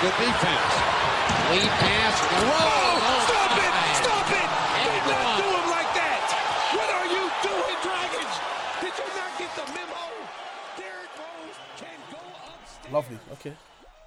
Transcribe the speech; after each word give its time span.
Good 0.00 0.16
defense. 0.16 0.72
Lead 1.52 1.72
pass. 1.76 2.16
Roll. 2.40 2.48
Oh, 2.48 3.20
stop 3.28 3.52
it! 3.60 3.72
Stop 4.00 4.28
it! 4.32 4.48
And 4.80 5.04
Do 5.04 5.10
not 5.12 5.20
one. 5.28 5.36
do 5.40 5.48
him 5.60 5.66
like 5.68 5.92
that! 5.92 6.24
What 6.72 6.88
are 6.88 7.08
you 7.12 7.24
doing, 7.44 7.78
Dragons? 7.84 8.34
Did 8.80 8.94
you 8.96 9.08
not 9.12 9.32
get 9.36 9.50
the 9.56 9.66
memo? 9.76 10.02
Derrick 10.78 11.12
Rose 11.20 11.58
can 11.76 11.98
go 12.10 12.18
upstairs. 12.48 12.92
Lovely. 12.92 13.18
Okay. 13.32 13.52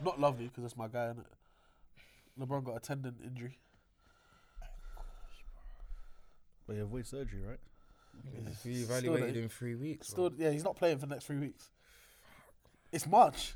Not 0.04 0.20
lovely 0.20 0.48
because 0.48 0.64
that's 0.64 0.78
my 0.78 0.88
guy, 0.88 1.12
is 1.12 1.18
LeBron 2.40 2.64
got 2.64 2.78
a 2.78 2.80
tendon 2.80 3.16
injury. 3.24 3.60
But 6.66 6.78
you 6.78 6.84
avoid 6.84 7.06
surgery, 7.06 7.42
right? 7.48 7.60
We 8.66 8.82
Still 8.82 8.96
evaluated 8.96 9.38
in 9.38 9.50
three 9.50 9.76
weeks. 9.76 10.08
Still, 10.08 10.32
yeah, 10.38 10.50
he's 10.50 10.64
not 10.64 10.76
playing 10.76 10.98
for 10.98 11.06
the 11.06 11.14
next 11.14 11.26
three 11.26 11.38
weeks. 11.38 11.70
It's 12.92 13.06
March. 13.06 13.54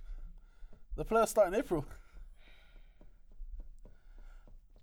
The 0.96 1.06
players 1.06 1.30
start 1.30 1.48
in 1.48 1.56
April. 1.56 1.86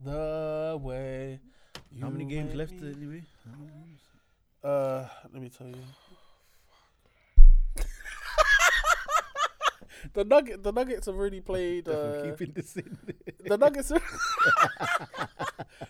The 0.04 0.78
way. 0.82 1.40
How 2.00 2.10
many 2.10 2.24
games 2.26 2.54
left 2.54 2.74
anyway? 2.82 3.22
Uh, 4.62 5.06
let 5.32 5.42
me 5.42 5.48
tell 5.48 5.68
you. 5.68 5.76
the 10.12 10.24
nugget, 10.24 10.62
the 10.62 10.72
Nuggets 10.72 11.06
have 11.06 11.14
already 11.14 11.40
played. 11.40 11.88
Uh, 11.88 12.22
Keeping 12.36 12.52
this 12.54 12.76
in. 12.76 12.98
the 13.46 13.56
Nuggets. 13.56 13.92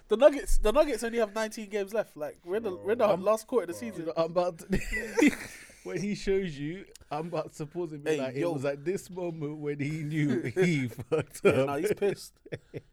The 0.08 0.16
Nuggets. 0.16 0.58
The 0.58 0.70
Nuggets 0.72 1.02
only 1.02 1.18
have 1.18 1.34
19 1.34 1.68
games 1.70 1.92
left. 1.94 2.16
Like 2.16 2.38
we're 2.44 2.56
in 2.56 2.62
the, 2.62 2.74
we're 2.76 2.92
in 2.92 2.98
the 2.98 3.16
last 3.16 3.46
quarter 3.46 3.64
of 3.64 3.68
the 3.68 3.74
season. 3.74 4.10
I'm 4.16 4.26
about 4.26 4.58
to, 4.58 4.66
when 5.84 5.98
he 6.00 6.14
shows 6.14 6.56
you, 6.58 6.84
I'm 7.10 7.26
about 7.28 7.50
to 7.50 7.54
suppose 7.56 7.92
it 7.92 8.02
Hey, 8.04 8.18
like 8.20 8.34
yo. 8.36 8.50
it 8.50 8.54
was 8.54 8.64
at 8.64 8.84
this 8.84 9.10
moment 9.10 9.58
when 9.58 9.80
he 9.80 10.02
knew 10.02 10.42
he 10.54 10.88
fucked 10.88 11.40
Yeah, 11.44 11.50
up. 11.52 11.66
no, 11.68 11.74
he's 11.76 11.92
pissed. 11.94 12.32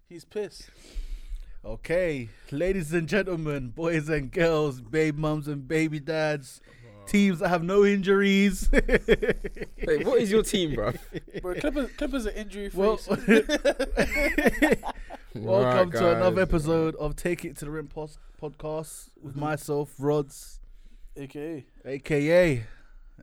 He's 0.09 0.25
pissed. 0.25 0.69
Okay, 1.63 2.27
ladies 2.49 2.91
and 2.91 3.07
gentlemen, 3.07 3.67
boys 3.69 4.09
and 4.09 4.31
girls, 4.31 4.81
babe 4.81 5.15
mums 5.15 5.47
and 5.47 5.67
baby 5.67 5.99
dads, 5.99 6.59
teams 7.05 7.37
that 7.37 7.49
have 7.49 7.61
no 7.63 7.85
injuries. 7.85 8.67
Wait, 8.73 10.03
what 10.03 10.19
is 10.19 10.31
your 10.31 10.41
team, 10.41 10.73
bro? 10.73 10.93
Bro, 11.39 11.53
Clippers, 11.59 11.91
Clippers 11.97 12.25
are 12.25 12.31
injury 12.31 12.69
free. 12.69 12.79
well, 12.79 12.99
welcome 15.35 15.91
Right, 15.91 15.99
to 15.99 16.15
another 16.15 16.41
episode 16.41 16.95
of 16.95 17.15
Take 17.15 17.45
It 17.45 17.57
to 17.57 17.65
the 17.65 17.71
Rim 17.71 17.89
pos- 17.89 18.17
podcast 18.41 19.09
with 19.21 19.33
mm-hmm. 19.33 19.41
myself, 19.41 19.93
Rods, 19.99 20.61
AKA. 21.15 21.67
aka, 21.85 22.63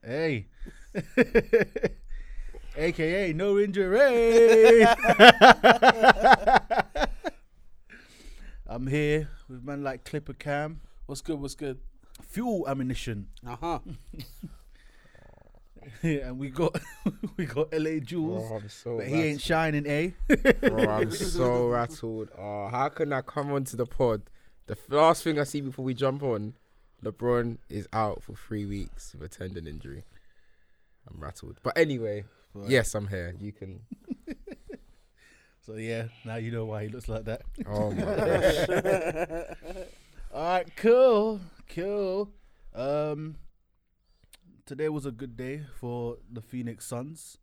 hey, 0.05 0.47
aka 2.77 3.33
no 3.33 3.59
injury. 3.59 4.87
I'm 8.69 8.87
here 8.87 9.29
with 9.49 9.65
man 9.65 9.83
like 9.83 10.05
Clipper 10.05 10.35
Cam, 10.35 10.81
What's 11.07 11.21
good? 11.23 11.41
What's 11.41 11.55
good? 11.55 11.79
fuel 12.23 12.69
ammunition. 12.69 13.29
Uh 13.47 13.57
huh. 13.57 13.79
yeah, 16.03 16.29
and 16.29 16.39
we 16.39 16.51
got 16.51 16.79
we 17.37 17.47
got 17.47 17.73
LA 17.73 17.99
Jules, 18.01 18.45
Oh, 18.51 18.57
I'm 18.57 18.69
so 18.69 18.97
but 18.99 19.07
he 19.07 19.23
ain't 19.23 19.41
shining, 19.41 19.87
eh? 19.87 20.11
Bro, 20.61 20.89
I'm 20.89 21.11
so 21.11 21.69
rattled. 21.69 22.29
Oh, 22.37 22.69
how 22.69 22.89
can 22.91 23.13
I 23.13 23.23
come 23.23 23.53
onto 23.53 23.77
the 23.77 23.87
pod? 23.87 24.23
The 24.67 24.77
last 24.91 25.23
thing 25.25 25.41
I 25.41 25.45
see 25.45 25.63
before 25.63 25.85
we 25.85 25.95
jump 25.95 26.23
on, 26.23 26.53
LeBron 27.03 27.57
is 27.71 27.89
out 27.93 28.23
for 28.23 28.35
three 28.35 28.67
weeks 28.67 29.15
with 29.19 29.33
a 29.33 29.35
tendon 29.39 29.67
injury. 29.67 30.05
I'm 31.11 31.19
rattled. 31.21 31.59
But 31.63 31.79
anyway, 31.79 32.25
Right. 32.53 32.69
yes, 32.69 32.95
I'm 32.95 33.07
here. 33.09 33.35
You 33.41 33.53
can. 33.53 33.81
So 35.69 35.75
yeah, 35.75 36.05
now 36.25 36.37
you 36.37 36.51
know 36.51 36.65
why 36.65 36.85
he 36.85 36.89
looks 36.89 37.11
like 37.11 37.27
that. 37.27 37.43
Oh 37.67 37.91
my 37.91 38.03
gosh. 39.61 39.77
All 40.33 40.43
right, 40.43 40.77
cool, 40.77 41.41
cool. 41.75 42.31
Um, 42.75 43.37
today 44.65 44.89
was 44.89 45.05
a 45.05 45.11
good 45.11 45.37
day 45.37 45.61
for 45.79 46.17
the 46.33 46.41
Phoenix 46.41 46.87
Suns. 46.87 47.37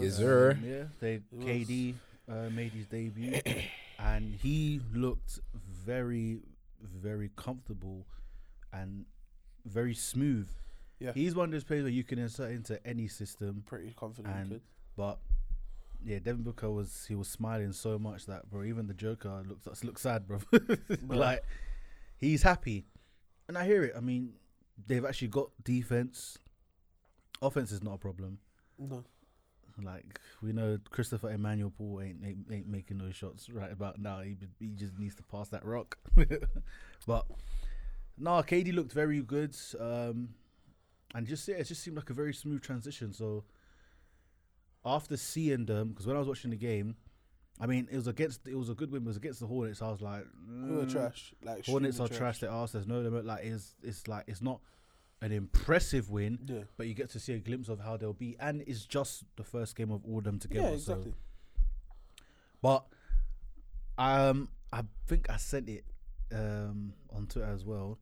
Yes, 0.00 0.16
sir. 0.16 0.58
Um, 0.58 0.64
yeah, 0.68 0.84
they. 0.98 1.20
KD 1.38 1.94
uh, 2.28 2.50
made 2.50 2.72
his 2.72 2.86
debut, 2.86 3.38
and 4.00 4.34
he 4.42 4.80
looked 4.92 5.38
very, 5.54 6.40
very 6.82 7.30
comfortable 7.36 8.04
and 8.72 9.04
very 9.64 9.94
smooth. 9.94 10.48
Yeah. 10.98 11.12
He's 11.12 11.36
one 11.36 11.44
of 11.44 11.52
those 11.52 11.62
players 11.62 11.84
where 11.84 11.92
you 11.92 12.02
can 12.02 12.18
insert 12.18 12.50
into 12.50 12.84
any 12.84 13.06
system, 13.06 13.62
Pretty 13.64 13.94
confident. 13.96 14.34
And- 14.34 14.60
but 14.96 15.18
yeah, 16.04 16.18
Devin 16.18 16.42
Booker 16.42 16.70
was 16.70 17.06
he 17.08 17.14
was 17.14 17.28
smiling 17.28 17.72
so 17.72 17.98
much 17.98 18.26
that 18.26 18.50
bro, 18.50 18.64
even 18.64 18.86
the 18.86 18.94
Joker 18.94 19.42
looks 19.46 19.82
looks 19.82 20.02
sad, 20.02 20.26
bro. 20.26 20.40
like 21.08 21.42
he's 22.18 22.42
happy, 22.42 22.84
and 23.48 23.56
I 23.56 23.64
hear 23.64 23.84
it. 23.84 23.94
I 23.96 24.00
mean, 24.00 24.34
they've 24.86 25.04
actually 25.04 25.28
got 25.28 25.50
defense. 25.62 26.38
Offense 27.40 27.72
is 27.72 27.82
not 27.82 27.94
a 27.94 27.98
problem. 27.98 28.38
No. 28.78 29.04
Like 29.82 30.20
we 30.40 30.52
know, 30.52 30.78
Christopher 30.90 31.30
Emmanuel 31.30 31.72
Paul 31.76 32.02
ain't, 32.02 32.24
ain't 32.24 32.46
ain't 32.52 32.68
making 32.68 32.98
those 32.98 33.16
shots 33.16 33.50
right 33.50 33.72
about 33.72 33.98
now. 33.98 34.20
He 34.20 34.36
he 34.60 34.68
just 34.68 34.98
needs 34.98 35.16
to 35.16 35.22
pass 35.24 35.48
that 35.48 35.64
rock. 35.64 35.98
but 37.06 37.26
no, 38.16 38.30
KD 38.42 38.72
looked 38.74 38.92
very 38.92 39.20
good. 39.20 39.56
Um, 39.80 40.28
and 41.14 41.26
just 41.26 41.48
yeah, 41.48 41.56
it 41.56 41.64
just 41.64 41.82
seemed 41.82 41.96
like 41.96 42.10
a 42.10 42.14
very 42.14 42.34
smooth 42.34 42.62
transition. 42.62 43.12
So 43.12 43.44
after 44.84 45.16
seeing 45.16 45.66
them, 45.66 45.90
because 45.90 46.06
when 46.06 46.16
I 46.16 46.18
was 46.18 46.28
watching 46.28 46.50
the 46.50 46.56
game, 46.56 46.96
I 47.60 47.66
mean 47.66 47.88
it 47.90 47.96
was 47.96 48.06
against 48.06 48.46
it 48.48 48.56
was 48.56 48.68
a 48.68 48.74
good 48.74 48.90
win. 48.90 49.02
It 49.02 49.06
was 49.06 49.16
against 49.16 49.40
the 49.40 49.46
Hornets. 49.46 49.80
I 49.82 49.90
was 49.90 50.00
like, 50.02 50.26
We 50.48 50.74
were 50.74 50.84
mm, 50.84 50.92
trash. 50.92 51.32
Like 51.42 51.66
Hornets 51.66 52.00
are 52.00 52.04
extremely 52.06 52.18
trash. 52.18 52.38
They 52.40 52.48
asked. 52.48 52.72
There's 52.72 52.86
no 52.86 53.00
limit. 53.00 53.24
Like 53.24 53.44
it's 53.44 53.74
it's 53.82 54.08
like 54.08 54.24
it's 54.26 54.42
not 54.42 54.60
an 55.22 55.32
impressive 55.32 56.10
win, 56.10 56.38
Yeah. 56.44 56.62
but 56.76 56.86
you 56.86 56.94
get 56.94 57.10
to 57.10 57.20
see 57.20 57.32
a 57.34 57.38
glimpse 57.38 57.68
of 57.68 57.80
how 57.80 57.96
they'll 57.96 58.12
be, 58.12 58.36
and 58.40 58.62
it's 58.66 58.84
just 58.84 59.24
the 59.36 59.44
first 59.44 59.74
game 59.76 59.90
of 59.90 60.04
all 60.04 60.18
of 60.18 60.24
them 60.24 60.38
together. 60.38 60.68
Yeah, 60.68 60.74
exactly. 60.74 61.12
So, 61.12 62.24
but 62.60 62.84
um, 63.96 64.48
I 64.72 64.82
think 65.06 65.30
I 65.30 65.36
sent 65.36 65.68
it 65.68 65.84
um 66.32 66.92
on 67.14 67.26
Twitter 67.26 67.50
as 67.50 67.64
well. 67.64 67.98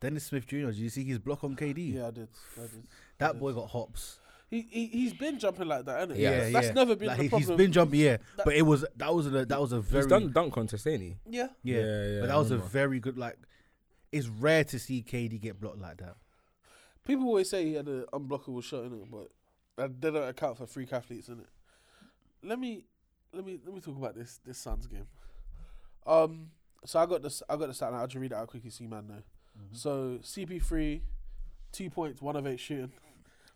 Dennis 0.00 0.24
Smith 0.24 0.46
Jr. 0.46 0.66
Did 0.66 0.76
you 0.76 0.88
see 0.90 1.04
his 1.04 1.18
block 1.18 1.44
on 1.44 1.56
KD? 1.56 1.94
Yeah, 1.94 2.08
I 2.08 2.10
did. 2.10 2.28
I 2.56 2.62
did. 2.62 2.86
that 3.18 3.32
did. 3.32 3.40
boy 3.40 3.52
got 3.52 3.68
hops. 3.70 4.18
He, 4.48 4.62
he 4.70 4.86
he's 4.86 5.12
been 5.14 5.38
jumping 5.40 5.66
like 5.66 5.84
that, 5.86 5.98
hasn't 6.00 6.16
he? 6.18 6.22
Yeah, 6.22 6.38
that's, 6.38 6.52
that's 6.52 6.74
never 6.74 6.94
been 6.94 7.08
Like, 7.08 7.16
the 7.16 7.22
he, 7.24 7.28
problem. 7.28 7.48
has 7.50 7.56
been 7.58 7.72
jumping, 7.72 8.00
yeah. 8.00 8.16
That- 8.36 8.44
but 8.44 8.54
it 8.54 8.62
was 8.62 8.84
that 8.96 9.12
was 9.14 9.26
a 9.26 9.44
that 9.44 9.60
was 9.60 9.72
a 9.72 9.80
very 9.80 10.04
He's 10.04 10.10
done 10.10 10.32
dunk 10.32 10.52
contest, 10.54 10.86
ain't 10.86 11.02
he? 11.02 11.16
yeah. 11.28 11.48
yeah, 11.64 11.76
Yeah, 11.78 11.82
yeah, 12.06 12.20
But 12.20 12.26
that 12.28 12.36
was 12.38 12.50
a 12.52 12.58
very 12.58 13.00
good 13.00 13.18
like. 13.18 13.36
It's 14.12 14.28
rare 14.28 14.62
to 14.64 14.78
see 14.78 15.02
KD 15.02 15.40
get 15.40 15.60
blocked 15.60 15.78
like 15.80 15.96
that. 15.98 16.14
People 17.04 17.26
always 17.26 17.50
say 17.50 17.64
he 17.66 17.74
had 17.74 17.88
an 17.88 18.04
unblockable 18.12 18.62
shot 18.62 18.84
in 18.84 18.92
it, 18.94 19.10
but 19.10 19.28
that- 19.76 20.00
they 20.00 20.10
don't 20.12 20.28
account 20.28 20.58
for 20.58 20.66
freak 20.66 20.92
athletes 20.92 21.28
in 21.28 21.40
it. 21.40 21.48
Let 22.42 22.58
me 22.60 22.84
let 23.32 23.44
me 23.44 23.58
let 23.64 23.74
me 23.74 23.80
talk 23.80 23.96
about 23.96 24.14
this 24.14 24.38
this 24.44 24.58
Suns 24.58 24.86
game. 24.86 25.06
Um, 26.06 26.50
so 26.84 27.00
I 27.00 27.06
got 27.06 27.20
this. 27.22 27.42
I 27.48 27.56
got 27.56 27.66
the 27.66 27.74
stat. 27.74 27.92
now. 27.92 27.98
I'll 27.98 28.06
just 28.06 28.20
read 28.20 28.30
it 28.30 28.36
out 28.36 28.46
quickly 28.46 28.70
so 28.70 28.84
you 28.84 28.90
man 28.90 29.08
know. 29.08 29.22
So 29.72 30.18
CP3, 30.22 31.00
two 31.72 31.90
points, 31.90 32.20
one 32.22 32.36
of 32.36 32.46
eight 32.46 32.60
shooting, 32.60 32.92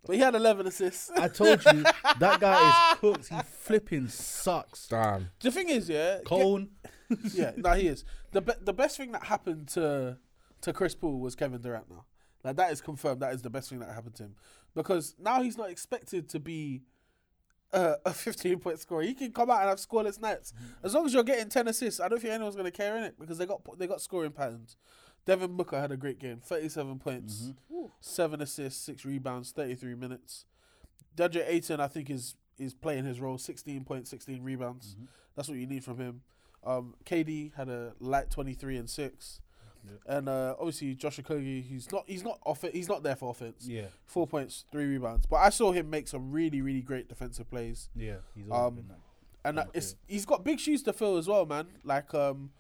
but 0.07 0.17
he 0.17 0.21
had 0.23 0.35
eleven 0.35 0.67
assists. 0.67 1.11
I 1.11 1.29
told 1.29 1.65
you 1.65 1.83
that 2.19 2.41
guy 2.41 2.69
is 2.93 2.99
cooked. 3.01 3.29
He 3.29 3.37
flipping 3.61 4.09
sucks. 4.09 4.89
Damn. 4.89 5.31
the 5.41 5.51
thing 5.51 5.69
is, 5.69 5.89
yeah, 5.89 6.17
get- 6.17 6.25
Cone. 6.27 6.71
yeah, 7.35 7.53
no, 7.57 7.73
he 7.73 7.89
is. 7.89 8.05
the 8.33 8.41
be- 8.41 8.53
The 8.63 8.73
best 8.73 8.97
thing 8.97 9.13
that 9.13 9.25
happened 9.25 9.69
to 9.69 10.19
to 10.63 10.73
Chris 10.73 10.95
Paul 10.95 11.19
was 11.21 11.35
Kevin 11.35 11.61
Durant. 11.61 11.91
Now, 11.91 12.05
like 12.45 12.57
that 12.57 12.73
is 12.73 12.81
confirmed. 12.81 13.21
That 13.23 13.35
is 13.35 13.43
the 13.43 13.51
best 13.51 13.69
thing 13.71 13.81
that 13.81 13.93
happened 13.93 14.15
to 14.17 14.25
him 14.25 14.35
because 14.75 15.15
now 15.19 15.43
he's 15.43 15.59
not 15.59 15.71
expected 15.71 16.29
to 16.31 16.39
be 16.41 16.83
uh, 17.73 17.95
a 18.05 18.13
15 18.13 18.59
point 18.61 18.79
scorer. 18.79 19.03
He 19.03 19.15
can 19.15 19.33
come 19.33 19.51
out 19.51 19.61
and 19.61 19.69
have 19.69 19.79
scoreless 19.79 20.21
nights 20.21 20.53
as 20.83 20.95
long 20.95 21.07
as 21.07 21.13
you're 21.15 21.23
getting 21.25 21.49
10 21.49 21.69
assists. 21.69 22.01
I 22.01 22.09
don't 22.09 22.21
think 22.21 22.33
anyone's 22.33 22.57
gonna 22.57 22.71
care 22.71 22.97
in 22.97 23.03
it 23.05 23.15
because 23.19 23.39
they 23.39 23.47
got 23.47 23.61
they 23.79 23.87
got 23.87 24.01
scoring 24.01 24.33
patterns. 24.33 24.77
Devin 25.27 25.57
Booker 25.57 25.79
had 25.81 25.93
a 25.93 25.97
great 25.97 26.19
game, 26.19 26.39
37 26.43 26.99
points, 26.99 27.53
seven 28.01 28.41
assists, 28.41 28.83
six 28.85 29.05
rebounds, 29.05 29.53
33 29.53 29.95
minutes. 29.95 30.45
DeAndre 31.17 31.45
Ayton, 31.47 31.81
I 31.81 31.89
think, 31.89 32.11
is 32.11 32.35
is 32.59 32.75
playing 32.75 33.05
his 33.05 33.21
role, 33.21 33.39
16 33.39 33.85
points, 33.85 34.11
16 34.11 34.43
rebounds. 34.43 34.97
That's 35.35 35.49
what 35.49 35.57
you 35.57 35.67
need 35.67 35.83
from 35.83 35.99
him. 35.99 36.21
Um, 36.65 36.95
KD 37.07 37.55
had 37.55 37.69
a 37.71 37.95
light 38.01 38.31
23 38.31 38.77
and 38.77 38.89
six. 38.91 39.41
And 40.07 40.29
uh, 40.29 40.57
obviously 40.59 40.95
Josh 40.95 41.19
Okogie, 41.21 41.65
he's 41.67 41.91
not 41.91 42.05
he's 42.07 42.23
not 42.23 42.39
off 42.45 42.65
it. 42.65 42.75
He's 42.75 42.87
not 42.89 43.03
there 43.03 43.17
for 43.17 43.31
offense. 43.31 43.67
Yeah, 43.67 43.87
Four 44.05 44.27
points, 44.27 44.67
three 44.71 44.85
rebounds. 44.85 45.25
But 45.25 45.37
I 45.37 45.49
saw 45.49 45.73
him 45.73 45.89
make 45.89 46.07
some 46.07 46.31
really 46.31 46.61
really 46.61 46.83
great 46.83 47.09
defensive 47.09 47.49
plays. 47.51 47.89
yeah. 47.97 48.17
He's 48.35 48.47
always 48.51 48.69
Um, 48.69 48.75
been 48.75 48.89
that. 48.89 48.99
And 49.43 49.59
uh, 49.61 49.65
it's 49.73 49.97
he's 50.07 50.27
got 50.27 50.45
big 50.45 50.61
shoes 50.61 50.83
to 50.83 50.93
fill 50.93 51.17
as 51.17 51.27
well, 51.29 51.47
man. 51.47 51.67
Like 51.83 52.13
um, 52.13 52.51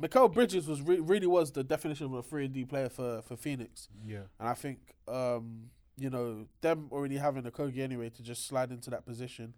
Mikal 0.00 0.32
Bridges 0.32 0.66
was 0.66 0.82
re- 0.82 1.00
really 1.00 1.26
was 1.26 1.52
the 1.52 1.62
definition 1.62 2.06
of 2.06 2.12
a 2.14 2.22
three 2.22 2.44
and 2.46 2.54
D 2.54 2.64
player 2.64 2.88
for 2.88 3.22
for 3.22 3.36
Phoenix. 3.36 3.88
Yeah, 4.04 4.22
And 4.40 4.48
I 4.48 4.54
think 4.54 4.78
um, 5.06 5.70
you 5.96 6.10
know 6.10 6.46
them 6.60 6.88
already 6.90 7.16
having 7.16 7.44
Okogie 7.44 7.78
anyway 7.78 8.10
to 8.10 8.22
just 8.22 8.46
slide 8.46 8.70
into 8.70 8.90
that 8.90 9.06
position. 9.06 9.54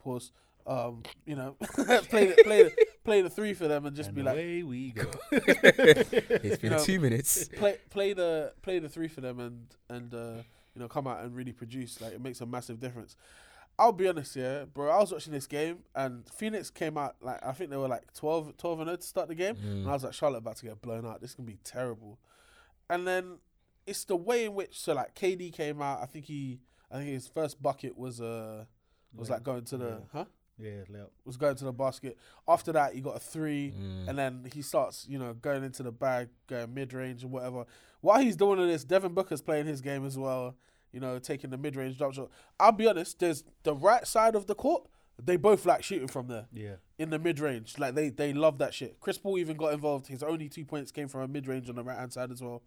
Pause. 0.00 0.32
Um, 0.66 1.02
you 1.24 1.36
know, 1.36 1.56
play 1.60 2.26
the, 2.26 2.42
play 2.44 2.62
the, 2.64 2.72
play 3.02 3.22
the 3.22 3.30
three 3.30 3.54
for 3.54 3.66
them 3.66 3.86
and 3.86 3.96
just 3.96 4.08
and 4.08 4.16
be 4.16 4.22
like, 4.22 4.34
away 4.34 4.62
we 4.62 4.90
go. 4.90 5.10
It's 5.32 6.58
been 6.58 6.72
know, 6.72 6.84
two 6.84 7.00
minutes. 7.00 7.48
play 7.48 7.78
play 7.88 8.12
the 8.12 8.52
play 8.62 8.78
the 8.78 8.88
three 8.88 9.08
for 9.08 9.20
them 9.20 9.40
and 9.40 9.66
and 9.88 10.14
uh, 10.14 10.42
you 10.74 10.80
know 10.80 10.88
come 10.88 11.06
out 11.06 11.22
and 11.22 11.34
really 11.34 11.52
produce. 11.52 12.00
Like 12.00 12.12
it 12.12 12.20
makes 12.20 12.40
a 12.40 12.46
massive 12.46 12.78
difference. 12.80 13.16
I'll 13.80 13.92
be 13.92 14.06
honest, 14.08 14.36
yeah, 14.36 14.64
bro. 14.66 14.90
I 14.90 14.98
was 14.98 15.10
watching 15.10 15.32
this 15.32 15.46
game 15.46 15.78
and 15.94 16.28
Phoenix 16.28 16.70
came 16.70 16.98
out 16.98 17.16
like 17.22 17.44
I 17.44 17.52
think 17.52 17.70
they 17.70 17.76
were 17.78 17.88
like 17.88 18.12
12, 18.14 18.56
12 18.58 18.80
and 18.80 18.88
0 18.88 18.96
to 18.98 19.02
start 19.02 19.28
the 19.28 19.34
game, 19.34 19.56
and 19.62 19.88
I 19.88 19.92
was 19.94 20.04
like 20.04 20.12
Charlotte 20.12 20.38
about 20.38 20.56
to 20.56 20.66
get 20.66 20.80
blown 20.82 21.06
out. 21.06 21.20
This 21.22 21.34
can 21.34 21.44
be 21.46 21.56
terrible. 21.64 22.18
And 22.90 23.06
then 23.06 23.38
it's 23.86 24.04
the 24.04 24.16
way 24.16 24.44
in 24.44 24.54
which 24.54 24.78
so 24.78 24.92
like 24.94 25.14
KD 25.14 25.52
came 25.52 25.80
out. 25.80 26.00
I 26.02 26.06
think 26.06 26.26
he 26.26 26.60
I 26.92 26.96
think 26.98 27.08
his 27.08 27.26
first 27.26 27.62
bucket 27.62 27.96
was 27.96 28.20
uh 28.20 28.64
was 29.16 29.30
like 29.30 29.42
going 29.42 29.64
to 29.64 29.76
the 29.78 29.88
Yeah. 29.88 29.96
huh 30.12 30.24
yeah, 30.58 30.82
layup. 30.92 31.08
was 31.24 31.38
going 31.38 31.56
to 31.56 31.64
the 31.64 31.72
basket. 31.72 32.18
After 32.46 32.70
that, 32.72 32.92
he 32.94 33.00
got 33.00 33.16
a 33.16 33.18
three, 33.18 33.72
Mm. 33.74 34.08
and 34.10 34.18
then 34.18 34.46
he 34.52 34.60
starts, 34.60 35.06
you 35.08 35.18
know, 35.18 35.32
going 35.32 35.64
into 35.64 35.82
the 35.82 35.90
bag, 35.90 36.28
going 36.48 36.74
mid 36.74 36.92
range 36.92 37.22
and 37.22 37.32
whatever. 37.32 37.64
While 38.02 38.20
he's 38.20 38.36
doing 38.36 38.58
all 38.60 38.66
this, 38.66 38.84
Devin 38.84 39.14
Booker's 39.14 39.40
playing 39.40 39.64
his 39.64 39.80
game 39.80 40.04
as 40.04 40.18
well. 40.18 40.54
You 40.92 41.00
know, 41.00 41.18
taking 41.18 41.50
the 41.50 41.58
mid 41.58 41.76
range 41.76 41.98
drop 41.98 42.14
shot. 42.14 42.30
I'll 42.58 42.72
be 42.72 42.86
honest, 42.88 43.18
there's 43.20 43.44
the 43.62 43.74
right 43.74 44.06
side 44.06 44.34
of 44.34 44.46
the 44.46 44.54
court. 44.54 44.86
They 45.22 45.36
both 45.36 45.66
like 45.66 45.82
shooting 45.82 46.08
from 46.08 46.28
there 46.28 46.46
Yeah. 46.52 46.76
in 46.98 47.10
the 47.10 47.18
mid 47.18 47.40
range. 47.40 47.78
Like 47.78 47.94
they 47.94 48.08
they 48.08 48.32
love 48.32 48.58
that 48.58 48.72
shit. 48.74 48.98
Chris 49.00 49.18
Paul 49.18 49.38
even 49.38 49.56
got 49.56 49.72
involved. 49.74 50.06
His 50.06 50.22
only 50.22 50.48
two 50.48 50.64
points 50.64 50.90
came 50.90 51.08
from 51.08 51.20
a 51.20 51.28
mid 51.28 51.46
range 51.46 51.68
on 51.68 51.76
the 51.76 51.82
right 51.84 51.98
hand 51.98 52.12
side 52.12 52.30
as 52.32 52.42
well. 52.42 52.62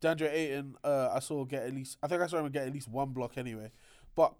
DeAndre 0.00 0.30
Ayton, 0.32 0.76
uh, 0.84 1.10
I 1.12 1.18
saw 1.20 1.44
get 1.44 1.64
at 1.64 1.74
least. 1.74 1.96
I 2.02 2.06
think 2.06 2.22
I 2.22 2.26
saw 2.26 2.38
him 2.38 2.50
get 2.52 2.66
at 2.66 2.72
least 2.72 2.88
one 2.88 3.08
block 3.10 3.36
anyway. 3.38 3.70
But 4.14 4.34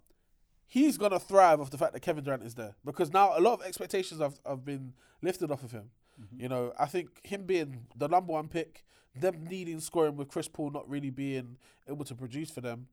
he's 0.65 0.97
gonna 0.97 1.19
thrive 1.19 1.59
off 1.59 1.69
the 1.69 1.77
fact 1.77 1.93
that 1.93 1.99
Kevin 2.01 2.23
Durant 2.23 2.43
is 2.43 2.55
there 2.55 2.75
because 2.85 3.11
now 3.11 3.37
a 3.37 3.41
lot 3.41 3.53
of 3.59 3.65
expectations 3.65 4.21
have, 4.21 4.39
have 4.45 4.63
been 4.65 4.93
lifted 5.21 5.51
off 5.51 5.63
of 5.63 5.71
him. 5.71 5.89
You 6.35 6.49
know, 6.49 6.73
I 6.79 6.87
think 6.87 7.23
him 7.23 7.43
being 7.43 7.85
the 7.95 8.07
number 8.07 8.33
one 8.33 8.47
pick, 8.47 8.83
them 9.15 9.45
needing 9.47 9.79
scoring 9.79 10.15
with 10.15 10.29
Chris 10.29 10.47
Paul 10.47 10.71
not 10.71 10.89
really 10.89 11.11
being 11.11 11.57
able 11.87 12.05
to 12.05 12.15
produce 12.15 12.49
for 12.49 12.61
them. 12.61 12.87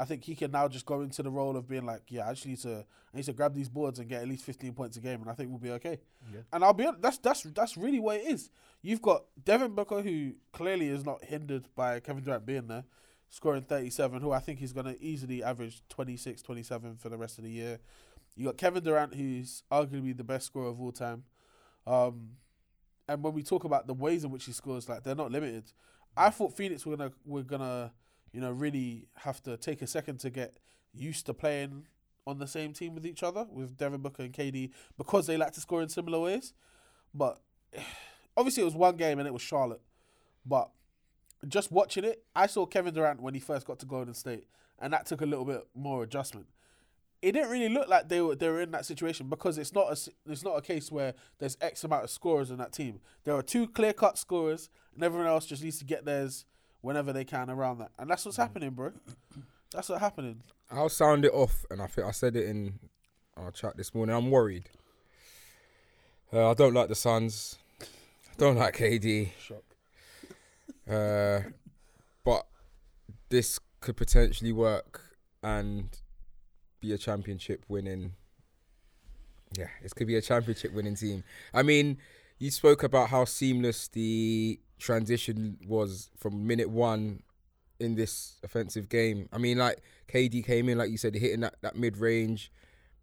I 0.00 0.06
think 0.06 0.24
he 0.24 0.34
can 0.34 0.50
now 0.50 0.66
just 0.66 0.86
go 0.86 1.02
into 1.02 1.22
the 1.22 1.30
role 1.30 1.58
of 1.58 1.68
being 1.68 1.84
like, 1.84 2.04
yeah, 2.08 2.26
I 2.26 2.32
just 2.32 2.46
need 2.46 2.58
to, 2.60 2.86
I 3.12 3.16
need 3.16 3.26
to 3.26 3.34
grab 3.34 3.54
these 3.54 3.68
boards 3.68 3.98
and 3.98 4.08
get 4.08 4.22
at 4.22 4.28
least 4.28 4.46
15 4.46 4.72
points 4.72 4.96
a 4.96 5.00
game, 5.00 5.20
and 5.20 5.30
I 5.30 5.34
think 5.34 5.50
we'll 5.50 5.58
be 5.58 5.72
okay. 5.72 5.98
Yeah. 6.32 6.40
And 6.54 6.64
I'll 6.64 6.72
be 6.72 6.86
honest, 6.86 7.02
that's 7.02 7.18
that's 7.18 7.42
that's 7.42 7.76
really 7.76 8.00
what 8.00 8.16
it 8.16 8.26
is. 8.26 8.48
You've 8.80 9.02
got 9.02 9.24
Devin 9.44 9.74
Booker, 9.74 10.00
who 10.00 10.32
clearly 10.52 10.88
is 10.88 11.04
not 11.04 11.22
hindered 11.22 11.66
by 11.76 12.00
Kevin 12.00 12.24
Durant 12.24 12.46
being 12.46 12.66
there, 12.66 12.84
scoring 13.28 13.62
37, 13.62 14.22
who 14.22 14.32
I 14.32 14.38
think 14.38 14.62
is 14.62 14.72
going 14.72 14.86
to 14.86 14.98
easily 15.02 15.42
average 15.44 15.82
26, 15.90 16.40
27 16.40 16.96
for 16.96 17.10
the 17.10 17.18
rest 17.18 17.36
of 17.36 17.44
the 17.44 17.50
year. 17.50 17.78
You 18.36 18.46
got 18.46 18.56
Kevin 18.56 18.82
Durant, 18.82 19.14
who's 19.14 19.64
arguably 19.70 20.16
the 20.16 20.24
best 20.24 20.46
scorer 20.46 20.68
of 20.68 20.80
all 20.80 20.92
time. 20.92 21.24
Um, 21.86 22.30
and 23.06 23.22
when 23.22 23.34
we 23.34 23.42
talk 23.42 23.64
about 23.64 23.86
the 23.86 23.92
ways 23.92 24.24
in 24.24 24.30
which 24.30 24.46
he 24.46 24.52
scores, 24.52 24.88
like 24.88 25.02
they're 25.02 25.14
not 25.14 25.30
limited. 25.30 25.64
I 26.16 26.30
thought 26.30 26.56
Phoenix 26.56 26.86
were 26.86 26.96
gonna 26.96 27.12
were 27.26 27.42
gonna 27.42 27.92
you 28.32 28.40
know 28.40 28.50
really 28.50 29.06
have 29.16 29.42
to 29.42 29.56
take 29.56 29.82
a 29.82 29.86
second 29.86 30.18
to 30.20 30.30
get 30.30 30.58
used 30.92 31.26
to 31.26 31.34
playing 31.34 31.86
on 32.26 32.38
the 32.38 32.46
same 32.46 32.72
team 32.72 32.94
with 32.94 33.06
each 33.06 33.22
other 33.22 33.46
with 33.50 33.76
Devin 33.76 34.00
Booker 34.00 34.22
and 34.22 34.32
KD 34.32 34.70
because 34.96 35.26
they 35.26 35.36
like 35.36 35.52
to 35.52 35.60
score 35.60 35.82
in 35.82 35.88
similar 35.88 36.20
ways. 36.20 36.52
But 37.14 37.40
obviously 38.36 38.62
it 38.62 38.66
was 38.66 38.74
one 38.74 38.96
game 38.96 39.18
and 39.18 39.26
it 39.26 39.32
was 39.32 39.42
Charlotte. 39.42 39.82
But 40.46 40.70
just 41.48 41.72
watching 41.72 42.04
it, 42.04 42.22
I 42.34 42.46
saw 42.46 42.66
Kevin 42.66 42.94
Durant 42.94 43.20
when 43.20 43.34
he 43.34 43.40
first 43.40 43.66
got 43.66 43.78
to 43.80 43.86
Golden 43.86 44.14
State, 44.14 44.46
and 44.78 44.92
that 44.92 45.06
took 45.06 45.20
a 45.22 45.26
little 45.26 45.44
bit 45.44 45.66
more 45.74 46.02
adjustment. 46.02 46.46
It 47.22 47.32
didn't 47.32 47.50
really 47.50 47.68
look 47.68 47.88
like 47.88 48.08
they 48.08 48.22
were 48.22 48.34
they 48.34 48.48
were 48.48 48.62
in 48.62 48.70
that 48.70 48.86
situation 48.86 49.28
because 49.28 49.58
it's 49.58 49.74
not 49.74 49.88
a 49.88 50.10
it's 50.30 50.42
not 50.42 50.56
a 50.56 50.62
case 50.62 50.90
where 50.90 51.14
there's 51.38 51.56
X 51.60 51.84
amount 51.84 52.04
of 52.04 52.10
scorers 52.10 52.50
in 52.50 52.56
that 52.58 52.72
team. 52.72 53.00
There 53.24 53.34
are 53.34 53.42
two 53.42 53.68
clear 53.68 53.92
cut 53.92 54.16
scorers, 54.16 54.70
and 54.94 55.04
everyone 55.04 55.26
else 55.26 55.44
just 55.44 55.62
needs 55.62 55.78
to 55.80 55.84
get 55.84 56.06
theirs 56.06 56.46
whenever 56.82 57.12
they 57.12 57.24
can 57.24 57.50
around 57.50 57.78
that, 57.78 57.90
and 57.98 58.10
that's 58.10 58.24
what's 58.24 58.36
happening, 58.36 58.70
bro. 58.70 58.92
That's 59.72 59.88
what's 59.88 60.00
happening. 60.00 60.42
I'll 60.70 60.88
sound 60.88 61.24
it 61.24 61.32
off, 61.32 61.64
and 61.70 61.80
I 61.80 61.86
think 61.86 62.06
I 62.06 62.10
said 62.10 62.36
it 62.36 62.46
in 62.46 62.78
our 63.36 63.50
chat 63.50 63.76
this 63.76 63.94
morning. 63.94 64.14
I'm 64.14 64.30
worried. 64.30 64.68
Uh, 66.32 66.50
I 66.50 66.54
don't 66.54 66.74
like 66.74 66.88
the 66.88 66.94
Suns. 66.94 67.56
I 67.80 68.34
don't 68.38 68.56
like 68.56 68.76
KD. 68.76 69.30
Shock. 69.38 69.62
Uh, 70.90 71.42
but 72.24 72.46
this 73.28 73.60
could 73.80 73.96
potentially 73.96 74.50
work 74.50 75.02
and 75.40 75.88
be 76.80 76.92
a 76.92 76.98
championship 76.98 77.64
winning. 77.68 78.14
Yeah, 79.56 79.68
this 79.82 79.92
could 79.92 80.08
be 80.08 80.16
a 80.16 80.22
championship 80.22 80.72
winning 80.72 80.96
team. 80.96 81.22
I 81.54 81.62
mean, 81.62 81.98
you 82.38 82.50
spoke 82.50 82.82
about 82.82 83.10
how 83.10 83.24
seamless 83.24 83.86
the 83.88 84.58
transition 84.80 85.58
was 85.66 86.10
from 86.18 86.46
minute 86.46 86.70
one 86.70 87.22
in 87.78 87.94
this 87.94 88.38
offensive 88.42 88.88
game. 88.88 89.28
I 89.32 89.38
mean, 89.38 89.58
like 89.58 89.80
KD 90.08 90.44
came 90.44 90.68
in, 90.68 90.78
like 90.78 90.90
you 90.90 90.98
said, 90.98 91.14
hitting 91.14 91.40
that, 91.40 91.56
that 91.62 91.76
mid 91.76 91.96
range 91.96 92.52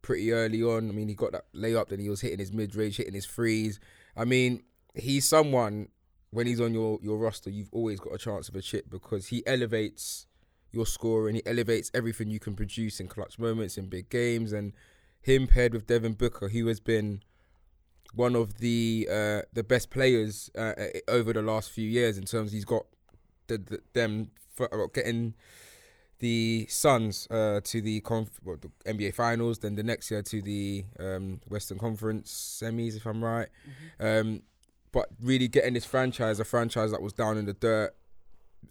pretty 0.01 0.31
early 0.31 0.61
on. 0.61 0.89
I 0.89 0.93
mean, 0.93 1.07
he 1.07 1.15
got 1.15 1.31
that 1.31 1.45
layup, 1.53 1.89
then 1.89 1.99
he 1.99 2.09
was 2.09 2.21
hitting 2.21 2.39
his 2.39 2.53
mid 2.53 2.75
range, 2.75 2.97
hitting 2.97 3.13
his 3.13 3.25
threes. 3.25 3.79
I 4.15 4.25
mean, 4.25 4.63
he's 4.93 5.27
someone 5.27 5.89
when 6.31 6.47
he's 6.47 6.61
on 6.61 6.73
your, 6.73 6.99
your 7.01 7.17
roster, 7.17 7.49
you've 7.49 7.69
always 7.71 7.99
got 7.99 8.13
a 8.13 8.17
chance 8.17 8.49
of 8.49 8.55
a 8.55 8.61
chip 8.61 8.89
because 8.89 9.27
he 9.27 9.45
elevates 9.47 10.27
your 10.71 10.85
score 10.85 11.27
and 11.27 11.37
he 11.37 11.45
elevates 11.45 11.89
everything 11.93 12.29
you 12.29 12.39
can 12.39 12.55
produce 12.55 12.99
in 12.99 13.07
clutch 13.07 13.39
moments 13.39 13.77
in 13.77 13.87
big 13.87 14.09
games. 14.09 14.51
And 14.51 14.73
him 15.21 15.47
paired 15.47 15.73
with 15.73 15.87
Devin 15.87 16.13
Booker, 16.13 16.49
who 16.49 16.67
has 16.67 16.79
been 16.79 17.21
one 18.17 18.35
of 18.35 18.57
the 18.57 19.07
uh, 19.09 19.41
the 19.53 19.63
best 19.63 19.89
players 19.89 20.51
uh, 20.57 20.73
uh, 20.77 20.87
over 21.07 21.31
the 21.31 21.41
last 21.41 21.71
few 21.71 21.87
years 21.87 22.17
in 22.17 22.25
terms 22.25 22.51
he's 22.51 22.65
got 22.65 22.85
the, 23.47 23.57
the, 23.57 23.79
them 23.93 24.31
for, 24.53 24.73
uh, 24.73 24.87
getting 24.93 25.35
the 26.19 26.65
Suns 26.67 27.27
uh, 27.29 27.61
to 27.63 27.81
the, 27.81 28.01
conf- 28.01 28.39
well, 28.43 28.57
the 28.59 28.91
NBA 28.91 29.13
Finals, 29.13 29.59
then 29.59 29.75
the 29.75 29.83
next 29.83 30.09
year 30.09 30.23
to 30.23 30.41
the 30.41 30.83
um, 30.99 31.39
Western 31.47 31.77
Conference 31.77 32.59
semis, 32.61 32.97
if 32.97 33.05
I'm 33.05 33.23
right. 33.23 33.49
Um, 33.99 34.41
but 34.91 35.09
really 35.21 35.47
getting 35.47 35.75
this 35.75 35.85
franchise, 35.85 36.39
a 36.39 36.45
franchise 36.45 36.91
that 36.91 37.01
was 37.01 37.13
down 37.13 37.37
in 37.37 37.45
the 37.45 37.53
dirt, 37.53 37.95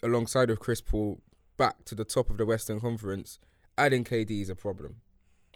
alongside 0.02 0.50
of 0.50 0.58
Chris 0.58 0.80
Paul, 0.80 1.20
back 1.56 1.84
to 1.84 1.94
the 1.94 2.04
top 2.04 2.30
of 2.30 2.38
the 2.38 2.46
Western 2.46 2.80
Conference, 2.80 3.38
adding 3.78 4.02
KD 4.02 4.42
is 4.42 4.50
a 4.50 4.56
problem. 4.56 4.96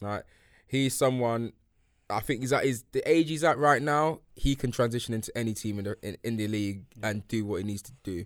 Right, 0.00 0.22
he's 0.66 0.94
someone. 0.94 1.52
I 2.10 2.20
think 2.20 2.40
he's 2.40 2.52
at 2.52 2.64
his 2.64 2.84
the 2.92 3.08
age 3.10 3.28
he's 3.28 3.44
at 3.44 3.58
right 3.58 3.82
now. 3.82 4.20
He 4.35 4.54
can 4.54 4.70
transition 4.70 5.14
into 5.14 5.37
any 5.37 5.54
team 5.54 5.78
in 5.78 5.85
the 5.85 5.96
in, 6.02 6.16
in 6.23 6.37
the 6.37 6.49
league 6.49 6.85
and 7.02 7.26
do 7.28 7.44
what 7.44 7.58
he 7.58 7.64
needs 7.64 7.82
to 7.82 7.92
do. 8.02 8.25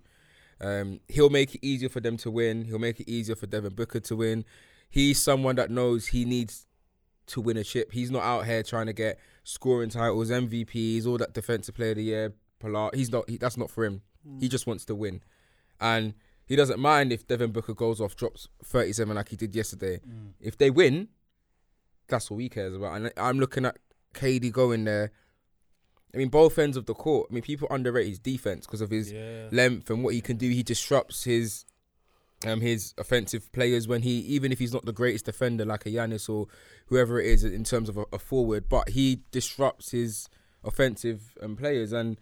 Um, 0.60 1.00
he'll 1.08 1.30
make 1.30 1.54
it 1.54 1.66
easier 1.66 1.88
for 1.88 2.00
them 2.00 2.16
to 2.18 2.30
win. 2.30 2.64
He'll 2.64 2.78
make 2.78 3.00
it 3.00 3.10
easier 3.10 3.36
for 3.36 3.46
Devin 3.46 3.74
Booker 3.74 4.00
to 4.00 4.16
win. 4.16 4.44
He's 4.88 5.20
someone 5.20 5.56
that 5.56 5.70
knows 5.70 6.08
he 6.08 6.24
needs 6.24 6.66
to 7.26 7.40
win 7.40 7.56
a 7.56 7.64
chip. 7.64 7.92
He's 7.92 8.10
not 8.10 8.22
out 8.22 8.46
here 8.46 8.62
trying 8.62 8.86
to 8.86 8.92
get 8.92 9.18
scoring 9.42 9.90
titles, 9.90 10.30
MVPs, 10.30 11.06
all 11.06 11.18
that 11.18 11.34
defensive 11.34 11.74
player 11.74 11.90
of 11.90 11.96
the 11.96 12.04
year. 12.04 12.32
Pilar. 12.60 12.90
He's 12.94 13.10
not. 13.10 13.28
He, 13.28 13.36
that's 13.36 13.56
not 13.56 13.70
for 13.70 13.84
him. 13.84 14.02
He 14.40 14.48
just 14.48 14.66
wants 14.66 14.84
to 14.86 14.94
win, 14.94 15.20
and 15.80 16.14
he 16.46 16.56
doesn't 16.56 16.78
mind 16.78 17.12
if 17.12 17.26
Devin 17.26 17.52
Booker 17.52 17.74
goes 17.74 18.00
off, 18.00 18.16
drops 18.16 18.48
thirty-seven 18.64 19.14
like 19.16 19.28
he 19.28 19.36
did 19.36 19.54
yesterday. 19.54 20.00
If 20.40 20.56
they 20.56 20.70
win, 20.70 21.08
that's 22.08 22.30
all 22.30 22.38
he 22.38 22.48
cares 22.48 22.74
about. 22.74 22.96
And 22.96 23.12
I'm 23.16 23.38
looking 23.38 23.64
at 23.64 23.76
KD 24.14 24.52
going 24.52 24.84
there. 24.84 25.12
I 26.14 26.16
mean, 26.18 26.28
both 26.28 26.58
ends 26.58 26.76
of 26.76 26.86
the 26.86 26.94
court. 26.94 27.28
I 27.30 27.34
mean, 27.34 27.42
people 27.42 27.66
underrate 27.70 28.06
his 28.08 28.18
defense 28.20 28.66
because 28.66 28.80
of 28.80 28.90
his 28.90 29.10
Yeah. 29.12 29.48
length 29.50 29.90
and 29.90 30.04
what 30.04 30.14
he 30.14 30.20
can 30.20 30.36
do. 30.36 30.48
He 30.48 30.62
disrupts 30.62 31.24
his 31.24 31.64
um 32.46 32.60
his 32.60 32.92
offensive 32.98 33.50
players 33.52 33.88
when 33.88 34.02
he 34.02 34.18
even 34.18 34.52
if 34.52 34.58
he's 34.58 34.72
not 34.72 34.84
the 34.84 34.92
greatest 34.92 35.24
defender 35.24 35.64
like 35.64 35.86
a 35.86 35.88
Giannis 35.90 36.28
or 36.28 36.46
whoever 36.86 37.18
it 37.18 37.26
is 37.26 37.42
in 37.42 37.64
terms 37.64 37.88
of 37.88 37.96
a, 37.96 38.04
a 38.12 38.18
forward, 38.18 38.68
but 38.68 38.90
he 38.90 39.22
disrupts 39.30 39.92
his 39.92 40.28
offensive 40.62 41.36
um, 41.42 41.56
players 41.56 41.92
and 41.92 42.18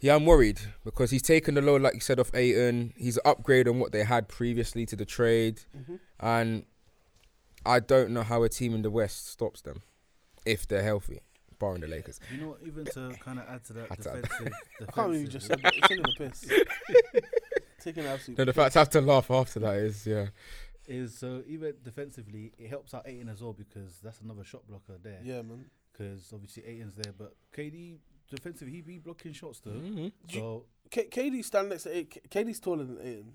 yeah, 0.00 0.14
I'm 0.14 0.24
worried 0.24 0.58
because 0.82 1.10
he's 1.10 1.20
taken 1.20 1.54
the 1.54 1.60
load, 1.60 1.82
like 1.82 1.92
you 1.92 2.00
said, 2.00 2.18
off 2.18 2.34
Ayton. 2.34 2.94
He's 2.96 3.18
an 3.18 3.22
upgrade 3.26 3.68
on 3.68 3.78
what 3.78 3.92
they 3.92 4.02
had 4.04 4.28
previously 4.28 4.86
to 4.86 4.96
the 4.96 5.04
trade, 5.04 5.60
and 6.18 6.64
I 7.64 7.80
don't 7.80 8.10
know 8.10 8.22
how 8.22 8.42
a 8.42 8.48
team 8.48 8.74
in 8.74 8.82
the 8.82 8.90
West 8.90 9.28
stops 9.28 9.60
them 9.62 9.82
if 10.46 10.66
they're 10.66 10.82
healthy, 10.82 11.20
barring 11.58 11.80
the 11.82 11.86
Lakers. 11.88 12.18
You 12.34 12.40
know, 12.40 12.56
even 12.66 12.84
to 12.86 13.14
kind 13.20 13.38
of 13.38 13.46
add 13.48 13.64
to 13.66 13.72
that 13.74 13.88
Had 13.90 14.00
to 14.02 14.10
add. 14.12 14.22
defensive, 14.22 14.52
I 14.80 14.84
can't 14.92 15.08
believe 15.08 15.22
you 15.22 15.28
just 15.28 15.46
said 15.46 15.60
that. 15.62 15.74
You're 15.76 15.88
taking 15.88 16.02
the 16.04 16.14
piss. 16.18 16.44
taking 17.80 18.04
the 18.04 18.10
absolute 18.10 18.38
No, 18.38 18.44
the 18.44 18.52
fact 18.52 18.76
I 18.76 18.80
have 18.80 18.90
to 18.90 19.00
laugh 19.00 19.30
after 19.30 19.60
that 19.60 19.76
is 19.76 20.06
yeah. 20.06 20.26
is 20.86 21.16
so 21.18 21.42
even 21.46 21.74
defensively, 21.84 22.52
it 22.58 22.68
helps 22.68 22.94
out 22.94 23.06
Ayton 23.06 23.28
as 23.28 23.42
well 23.42 23.52
because 23.52 23.98
that's 24.02 24.20
another 24.20 24.44
shot 24.44 24.66
blocker 24.66 24.98
there. 25.02 25.20
Yeah, 25.22 25.42
man. 25.42 25.66
Because 25.92 26.30
obviously 26.32 26.64
Ayton's 26.66 26.94
there, 26.94 27.12
but 27.16 27.34
KD 27.54 27.98
defensively 28.30 28.72
he 28.74 28.80
be 28.80 28.98
blocking 28.98 29.32
shots 29.32 29.60
too. 29.60 29.70
Mm-hmm. 29.70 30.08
So 30.28 30.64
K- 30.90 31.08
KD 31.10 31.44
standing 31.44 31.70
next 31.70 31.82
to 31.84 31.96
A- 31.96 32.04
K- 32.04 32.20
KD's 32.30 32.60
taller 32.60 32.84
than 32.84 32.98
Ayton. 33.00 33.32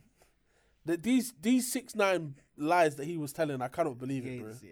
The, 0.86 0.98
these 0.98 1.34
these 1.42 1.72
six 1.72 1.96
nine 1.96 2.36
lies 2.58 2.96
that 2.98 3.06
he 3.06 3.18
was 3.18 3.34
telling, 3.34 3.62
I 3.62 3.68
cannot 3.68 3.98
believe 3.98 4.26
it, 4.26 4.40
bro. 4.40 4.50
Gates, 4.50 4.64
yeah. 4.64 4.72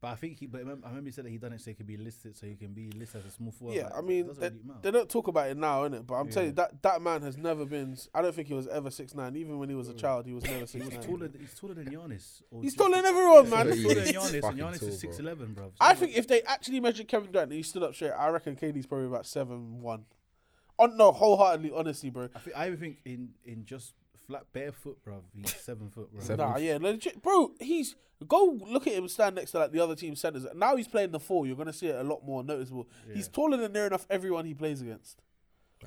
But 0.00 0.08
I 0.08 0.14
think 0.16 0.40
he. 0.40 0.46
But 0.46 0.58
I 0.58 0.60
remember, 0.62 0.86
I 0.86 0.88
remember 0.88 1.08
he 1.10 1.12
said 1.12 1.26
that 1.26 1.30
he 1.30 1.38
done 1.38 1.52
it 1.52 1.60
so 1.60 1.70
he 1.70 1.74
can 1.74 1.86
be 1.86 1.96
listed, 1.96 2.36
so 2.36 2.44
he 2.44 2.56
can 2.56 2.72
be 2.72 2.90
listed 2.90 3.20
as 3.24 3.32
a 3.32 3.36
small 3.36 3.52
forward. 3.52 3.76
Yeah, 3.76 3.84
Like, 3.84 3.94
I 3.94 3.98
it 4.00 4.04
mean, 4.04 4.26
doesn't 4.26 4.40
they, 4.40 4.48
really 4.48 4.60
matter. 4.66 4.78
they 4.82 4.90
don't 4.90 5.08
talk 5.08 5.28
about 5.28 5.48
it 5.48 5.56
now, 5.56 5.82
innit? 5.88 6.04
But 6.04 6.14
I'm 6.14 6.28
telling 6.28 6.48
you, 6.48 6.54
that 6.56 6.82
that 6.82 7.00
man 7.02 7.22
has 7.22 7.36
never 7.36 7.64
been. 7.64 7.96
I 8.12 8.20
don't 8.20 8.34
think 8.34 8.48
he 8.48 8.54
was 8.54 8.66
ever 8.66 8.90
six 8.90 9.14
nine. 9.14 9.36
Even 9.36 9.60
when 9.60 9.68
he 9.68 9.76
was 9.76 9.88
a 9.88 9.92
mm. 9.92 9.98
child, 9.98 10.26
he 10.26 10.32
was 10.32 10.42
never 10.42 10.58
He 10.60 10.66
six 10.66 10.84
was 10.86 10.94
nine. 10.94 11.02
taller. 11.02 11.30
He's 11.38 11.54
taller 11.54 11.74
than 11.74 11.84
Giannis. 11.84 12.42
or 12.50 12.62
He's 12.62 12.72
just- 12.72 12.78
taller 12.78 12.96
than 12.96 13.04
everyone, 13.04 13.44
Yeah, 13.44 13.50
man. 13.64 13.72
He's 13.72 13.82
taller 13.82 13.94
than 13.94 14.04
He's 14.06 14.12
Giannis, 14.16 14.32
and 14.32 14.42
fucking 14.42 14.58
Giannis 14.58 14.80
tall, 14.80 14.88
is 14.88 14.98
six 15.00 15.16
bro. 15.18 15.26
eleven, 15.26 15.52
bro. 15.52 15.72
I 15.80 15.94
think 15.94 16.16
if 16.16 16.26
they 16.26 16.42
actually 16.42 16.80
measured 16.80 17.06
Kevin 17.06 17.30
Durant 17.30 17.50
and 17.50 17.56
he 17.58 17.62
stood 17.62 17.84
up 17.84 17.94
straight, 17.94 18.10
I 18.10 18.28
reckon 18.30 18.56
KD's 18.56 18.86
probably 18.86 19.06
about 19.06 19.26
seven 19.26 19.82
one. 19.82 20.06
On 20.80 20.96
no, 20.96 21.12
wholeheartedly, 21.12 21.70
honestly, 21.72 22.10
bro. 22.10 22.28
I 22.34 22.38
think 22.40 22.56
I 22.56 22.66
even 22.66 22.78
think 22.80 22.98
in 23.04 23.28
in 23.44 23.66
just 23.66 23.92
flat 24.32 24.46
barefoot, 24.52 25.02
bro. 25.04 25.22
He's 25.34 25.54
seven 25.62 25.90
foot, 25.90 26.12
bro. 26.12 26.20
Seven. 26.22 26.38
Nah, 26.50 26.56
yeah, 26.56 26.78
legit, 26.80 27.22
bro. 27.22 27.52
He's 27.60 27.94
go 28.28 28.58
look 28.68 28.86
at 28.86 28.92
him 28.94 29.08
stand 29.08 29.34
next 29.36 29.50
to 29.52 29.58
like 29.58 29.72
the 29.72 29.80
other 29.80 29.94
team 29.96 30.14
centers. 30.16 30.46
Now 30.54 30.76
he's 30.76 30.88
playing 30.88 31.10
the 31.10 31.20
four. 31.20 31.46
You're 31.46 31.56
gonna 31.56 31.72
see 31.72 31.88
it 31.88 31.96
a 31.96 32.02
lot 32.04 32.24
more 32.24 32.42
noticeable. 32.44 32.88
He's 33.12 33.28
taller 33.28 33.56
than 33.56 33.72
near 33.72 33.86
enough 33.86 34.06
everyone 34.10 34.44
he 34.46 34.54
plays 34.54 34.80
against. 34.80 35.20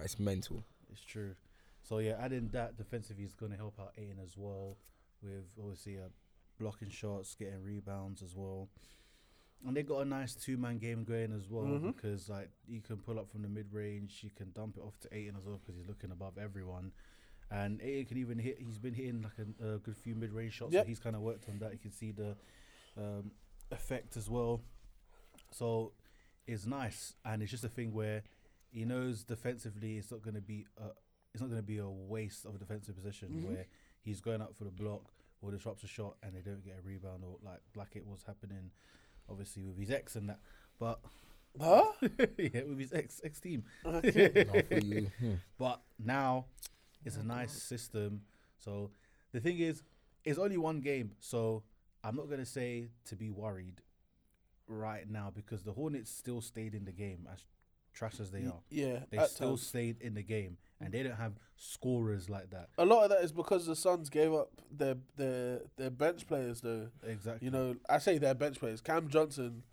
It's 0.02 0.20
mental. 0.20 0.64
It's 0.92 1.04
true. 1.04 1.36
So 1.82 2.00
yeah, 2.00 2.18
adding 2.20 2.50
that 2.54 2.78
defensively 2.78 3.24
is 3.26 3.34
going 3.36 3.52
to 3.52 3.58
help 3.58 3.80
out 3.80 3.92
Ayton 3.98 4.18
as 4.24 4.36
well, 4.36 4.76
with 5.22 5.46
obviously 5.60 5.98
uh, 5.98 6.10
blocking 6.60 6.90
shots, 6.90 7.36
getting 7.36 7.62
rebounds 7.64 8.22
as 8.24 8.36
well. 8.36 8.70
And 9.66 9.78
they 9.78 9.84
got 9.84 10.00
a 10.00 10.06
nice 10.06 10.36
two 10.36 10.58
man 10.58 10.78
game 10.80 11.04
going 11.06 11.32
as 11.32 11.48
well 11.50 11.64
Mhm. 11.66 11.96
because 11.96 12.28
like 12.28 12.50
you 12.68 12.82
can 12.82 12.98
pull 12.98 13.18
up 13.20 13.30
from 13.32 13.42
the 13.44 13.48
mid 13.48 13.72
range, 13.72 14.20
you 14.24 14.30
can 14.36 14.52
dump 14.52 14.78
it 14.78 14.82
off 14.82 15.00
to 15.02 15.16
Ayton 15.16 15.36
as 15.38 15.46
well 15.46 15.58
because 15.60 15.76
he's 15.80 15.88
looking 15.88 16.12
above 16.12 16.38
everyone. 16.38 16.92
And 17.56 17.82
Ayton 17.82 18.06
can 18.06 18.18
even 18.18 18.38
hit. 18.40 18.58
He's 18.60 18.78
been 18.78 18.94
hitting 18.94 19.22
like 19.22 19.38
a, 19.40 19.76
a 19.76 19.78
good 19.80 19.96
few 19.96 20.16
mid 20.16 20.32
range 20.34 20.54
shots. 20.54 20.74
Yep. 20.74 20.84
So 20.84 20.88
he's 20.90 21.00
kind 21.00 21.16
of 21.16 21.22
worked 21.22 21.48
on 21.50 21.60
that. 21.60 21.72
You 21.74 21.80
can 21.80 21.92
see 21.92 22.12
the 22.12 22.36
um, 22.98 23.32
effect 23.72 24.18
as 24.18 24.30
well. 24.30 24.62
So 25.52 25.94
it's 26.48 26.66
nice, 26.66 27.16
and 27.24 27.42
it's 27.42 27.52
just 27.52 27.64
a 27.64 27.70
thing 27.70 27.94
where 27.94 28.24
he 28.72 28.84
knows 28.86 29.24
defensively 29.24 29.98
it's 29.98 30.12
not 30.12 30.22
going 30.22 30.36
to 30.36 30.42
be 30.42 30.66
a, 30.78 30.88
it's 31.34 31.42
not 31.42 31.50
going 31.50 31.62
to 31.62 31.66
be 31.68 31.78
a 31.78 31.88
waste 31.88 32.46
of 32.46 32.56
a 32.56 32.58
defensive 32.58 32.96
position 32.96 33.30
Mhm. 33.30 33.44
where 33.48 33.66
he's 34.02 34.20
going 34.22 34.42
up 34.42 34.54
for 34.56 34.66
the 34.66 34.72
block 34.72 35.04
or 35.42 35.52
disrupts 35.52 35.84
a 35.84 35.88
shot 35.88 36.18
and 36.24 36.36
they 36.36 36.42
don't 36.42 36.64
get 36.64 36.76
a 36.78 36.82
rebound 36.88 37.24
or 37.24 37.38
like 37.44 37.62
like 37.76 37.96
it 37.96 38.06
was 38.06 38.24
happening, 38.28 38.72
obviously 39.30 39.64
with 39.64 39.78
his 39.78 39.92
ex 39.92 40.16
and 40.16 40.30
that. 40.30 40.40
But 40.80 41.00
Huh? 41.60 41.86
yeah, 42.38 42.64
with 42.68 42.80
his 42.80 42.92
ex 42.92 43.22
ex 43.24 43.40
team. 43.40 43.64
Not 43.86 44.04
for 44.04 44.80
you. 44.80 45.10
Hmm. 45.20 45.34
But 45.58 45.82
now 45.98 46.48
it's 47.06 47.18
a 47.18 47.24
nice 47.24 47.52
system. 47.54 48.22
So 48.58 48.92
the 49.32 49.40
thing 49.40 49.60
is, 49.60 49.84
it's 50.24 50.40
only 50.40 50.58
one 50.58 50.80
game. 50.82 51.12
So 51.20 51.64
I'm 52.04 52.16
not 52.16 52.30
gonna 52.30 52.46
say 52.46 52.90
to 53.06 53.16
be 53.16 53.30
worried 53.30 53.82
right 54.68 55.10
now 55.10 55.32
because 55.34 55.64
the 55.64 55.72
Hornets 55.74 56.10
still 56.12 56.42
stayed 56.42 56.74
in 56.74 56.86
the 56.86 56.92
game 56.92 57.28
as 57.32 57.40
trash 57.94 58.20
as 58.20 58.32
they 58.32 58.46
are. 58.46 58.60
Yeah, 58.70 59.00
They 59.10 59.18
at 59.18 59.30
still 59.30 59.50
times. 59.50 59.68
stayed 59.68 60.02
in 60.02 60.16
the 60.16 60.24
game, 60.24 60.58
and 60.82 60.92
they 60.92 61.04
don't 61.04 61.16
have 61.16 61.34
scorers 61.56 62.30
like 62.30 62.50
that. 62.50 62.70
A 62.78 62.86
lot 62.86 63.04
of 63.04 63.10
that 63.12 63.22
is 63.24 63.32
because 63.32 63.66
the 63.66 63.76
Suns 63.76 64.10
gave 64.10 64.34
up 64.34 64.50
their 64.72 64.96
their 65.16 65.62
their 65.78 65.90
bench 65.92 66.28
players 66.28 66.62
though. 66.62 66.90
Exactly. 67.08 67.46
You 67.46 67.52
know, 67.52 67.76
I 67.90 68.00
say 68.00 68.18
their 68.18 68.34
bench 68.36 68.60
players. 68.60 68.82
Cam 68.82 69.08
Johnson 69.08 69.64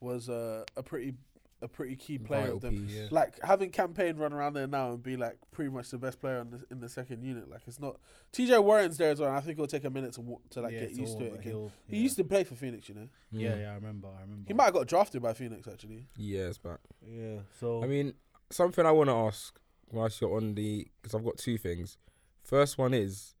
was 0.00 0.28
uh, 0.28 0.64
a 0.76 0.82
pretty 0.82 1.14
a 1.62 1.68
pretty 1.68 1.96
key 1.96 2.18
player 2.18 2.40
Vital 2.42 2.56
of 2.56 2.62
them. 2.62 2.86
piece. 2.86 2.96
Yeah. 2.96 3.06
Like 3.10 3.40
having 3.42 3.70
Cam 3.70 3.94
Payne 3.94 4.16
run 4.16 4.32
around 4.32 4.54
there 4.54 4.66
now 4.66 4.90
and 4.92 5.02
be 5.02 5.16
like 5.16 5.38
pretty 5.52 5.70
much 5.70 5.90
the 5.90 5.98
best 5.98 6.20
player 6.20 6.38
in 6.40 6.50
the, 6.50 6.60
in 6.70 6.80
the 6.80 6.88
second 6.88 7.22
unit. 7.22 7.48
Like 7.48 7.62
it's 7.66 7.78
not 7.80 7.98
TJ 8.32 8.62
Warren's 8.62 8.96
there 8.98 9.10
as 9.12 9.20
well. 9.20 9.28
And 9.28 9.38
I 9.38 9.40
think 9.40 9.54
it'll 9.54 9.66
take 9.66 9.84
a 9.84 9.90
minute 9.90 10.12
to 10.14 10.20
wa- 10.20 10.38
to 10.50 10.60
like 10.60 10.72
Yeah, 10.72 10.80
get 10.80 10.88
it's 10.90 10.98
used 10.98 11.18
to 11.18 11.24
it 11.26 11.32
again. 11.34 11.42
he'll- 11.52 11.72
He 11.88 11.98
used 11.98 12.16
to 12.16 12.24
play 12.24 12.44
for 12.44 12.54
Phoenix, 12.56 12.88
you 12.88 12.94
know. 12.96 13.08
Yeah, 13.30 13.56
yeah, 13.56 13.70
I 13.70 13.74
remember. 13.76 14.08
I 14.08 14.20
remember. 14.22 14.44
He 14.48 14.54
might 14.54 14.64
have 14.64 14.74
got 14.74 14.86
drafted 14.88 15.22
by 15.22 15.32
Phoenix 15.34 15.66
actually. 15.68 16.06
Years 16.16 16.58
back. 16.58 16.80
Yeah. 17.06 17.38
So 17.60 17.82
I 17.82 17.86
mean, 17.86 18.14
something 18.50 18.84
I 18.84 18.90
want 18.90 19.08
to 19.08 19.14
ask 19.14 19.58
whilst 19.90 20.20
you're 20.20 20.36
on 20.36 20.54
the 20.54 20.86
because 21.00 21.14
I've 21.14 21.24
got 21.24 21.38
two 21.38 21.58
things. 21.58 21.96
First 22.44 22.76
one 22.78 22.92
is, 22.92 23.34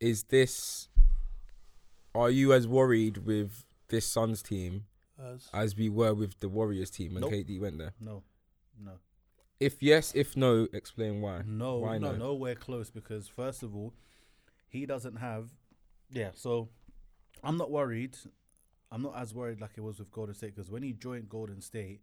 is 0.00 0.24
this? 0.24 0.88
Are 2.14 2.30
you 2.30 2.52
as 2.52 2.68
worried 2.68 3.18
with 3.18 3.64
this 3.88 4.06
Suns 4.06 4.42
team 4.42 4.84
As, 5.18 5.48
as 5.52 5.76
we 5.76 5.88
were 5.88 6.12
with 6.14 6.38
the 6.40 6.48
Warriors 6.48 6.90
team 6.90 7.14
when 7.14 7.20
Nope. 7.22 7.32
KD 7.32 7.60
went 7.60 7.78
there? 7.78 7.92
no, 8.00 8.22
no. 8.82 8.92
If 9.60 9.80
yes, 9.82 10.12
if 10.16 10.36
no, 10.36 10.66
explain 10.72 11.20
why. 11.20 11.42
No, 11.46 11.78
Why 11.78 11.98
no, 11.98 12.10
no? 12.12 12.16
nowhere 12.18 12.56
close 12.56 12.90
because 12.90 13.28
first 13.28 13.62
of 13.62 13.74
all, 13.76 13.94
he 14.68 14.84
doesn't 14.84 15.16
have. 15.16 15.48
Yeah, 16.10 16.30
so 16.34 16.68
I'm 17.42 17.56
not 17.56 17.70
worried. 17.70 18.16
I'm 18.90 19.02
not 19.02 19.16
as 19.16 19.32
worried 19.32 19.60
like 19.60 19.70
it 19.76 19.80
was 19.80 20.00
with 20.00 20.10
Golden 20.10 20.34
State 20.34 20.54
because 20.56 20.70
when 20.70 20.82
he 20.82 20.92
joined 20.92 21.28
Golden 21.28 21.60
State, 21.60 22.00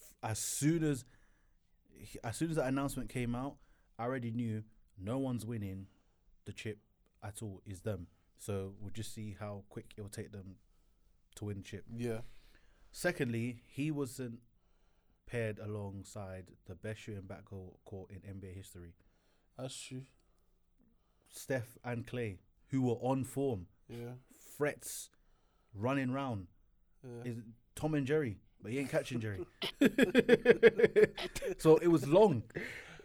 f- 0.00 0.30
as 0.30 0.38
soon 0.38 0.82
as 0.84 1.04
he- 1.92 2.18
as 2.24 2.36
soon 2.36 2.48
as 2.50 2.56
that 2.56 2.66
announcement 2.66 3.10
came 3.10 3.34
out, 3.34 3.56
I 3.98 4.04
already 4.04 4.30
knew 4.30 4.64
no 4.98 5.18
one's 5.18 5.44
winning 5.44 5.86
the 6.46 6.52
chip 6.54 6.78
at 7.22 7.42
all. 7.42 7.60
Is 7.66 7.82
them. 7.82 8.06
So 8.38 8.74
we'll 8.80 8.90
just 8.90 9.12
see 9.12 9.36
how 9.38 9.64
quick 9.68 9.92
it 9.96 10.00
will 10.00 10.08
take 10.08 10.32
them 10.32 10.56
to 11.38 11.44
win 11.46 11.62
chip. 11.62 11.84
yeah, 11.96 12.20
Secondly, 12.90 13.62
he 13.66 13.90
wasn't 13.90 14.40
paired 15.26 15.58
alongside 15.58 16.46
the 16.66 16.74
best 16.74 17.00
shooting 17.00 17.22
backcourt 17.22 18.10
in 18.10 18.20
NBA 18.20 18.54
history. 18.54 18.94
that's 19.58 19.78
true. 19.78 20.02
Steph 21.28 21.76
and 21.84 22.06
Clay, 22.06 22.38
who 22.68 22.82
were 22.82 22.94
on 22.94 23.24
form, 23.24 23.66
Yeah, 23.88 24.14
threats, 24.56 25.10
running 25.74 26.10
round. 26.10 26.46
yeah. 27.04 27.30
Is 27.30 27.38
Tom 27.74 27.94
and 27.94 28.06
Jerry, 28.06 28.38
but 28.62 28.72
he 28.72 28.78
ain't 28.78 28.90
catching 28.90 29.20
Jerry. 29.20 29.44
so 31.58 31.76
it 31.76 31.88
was 31.88 32.06
long. 32.08 32.42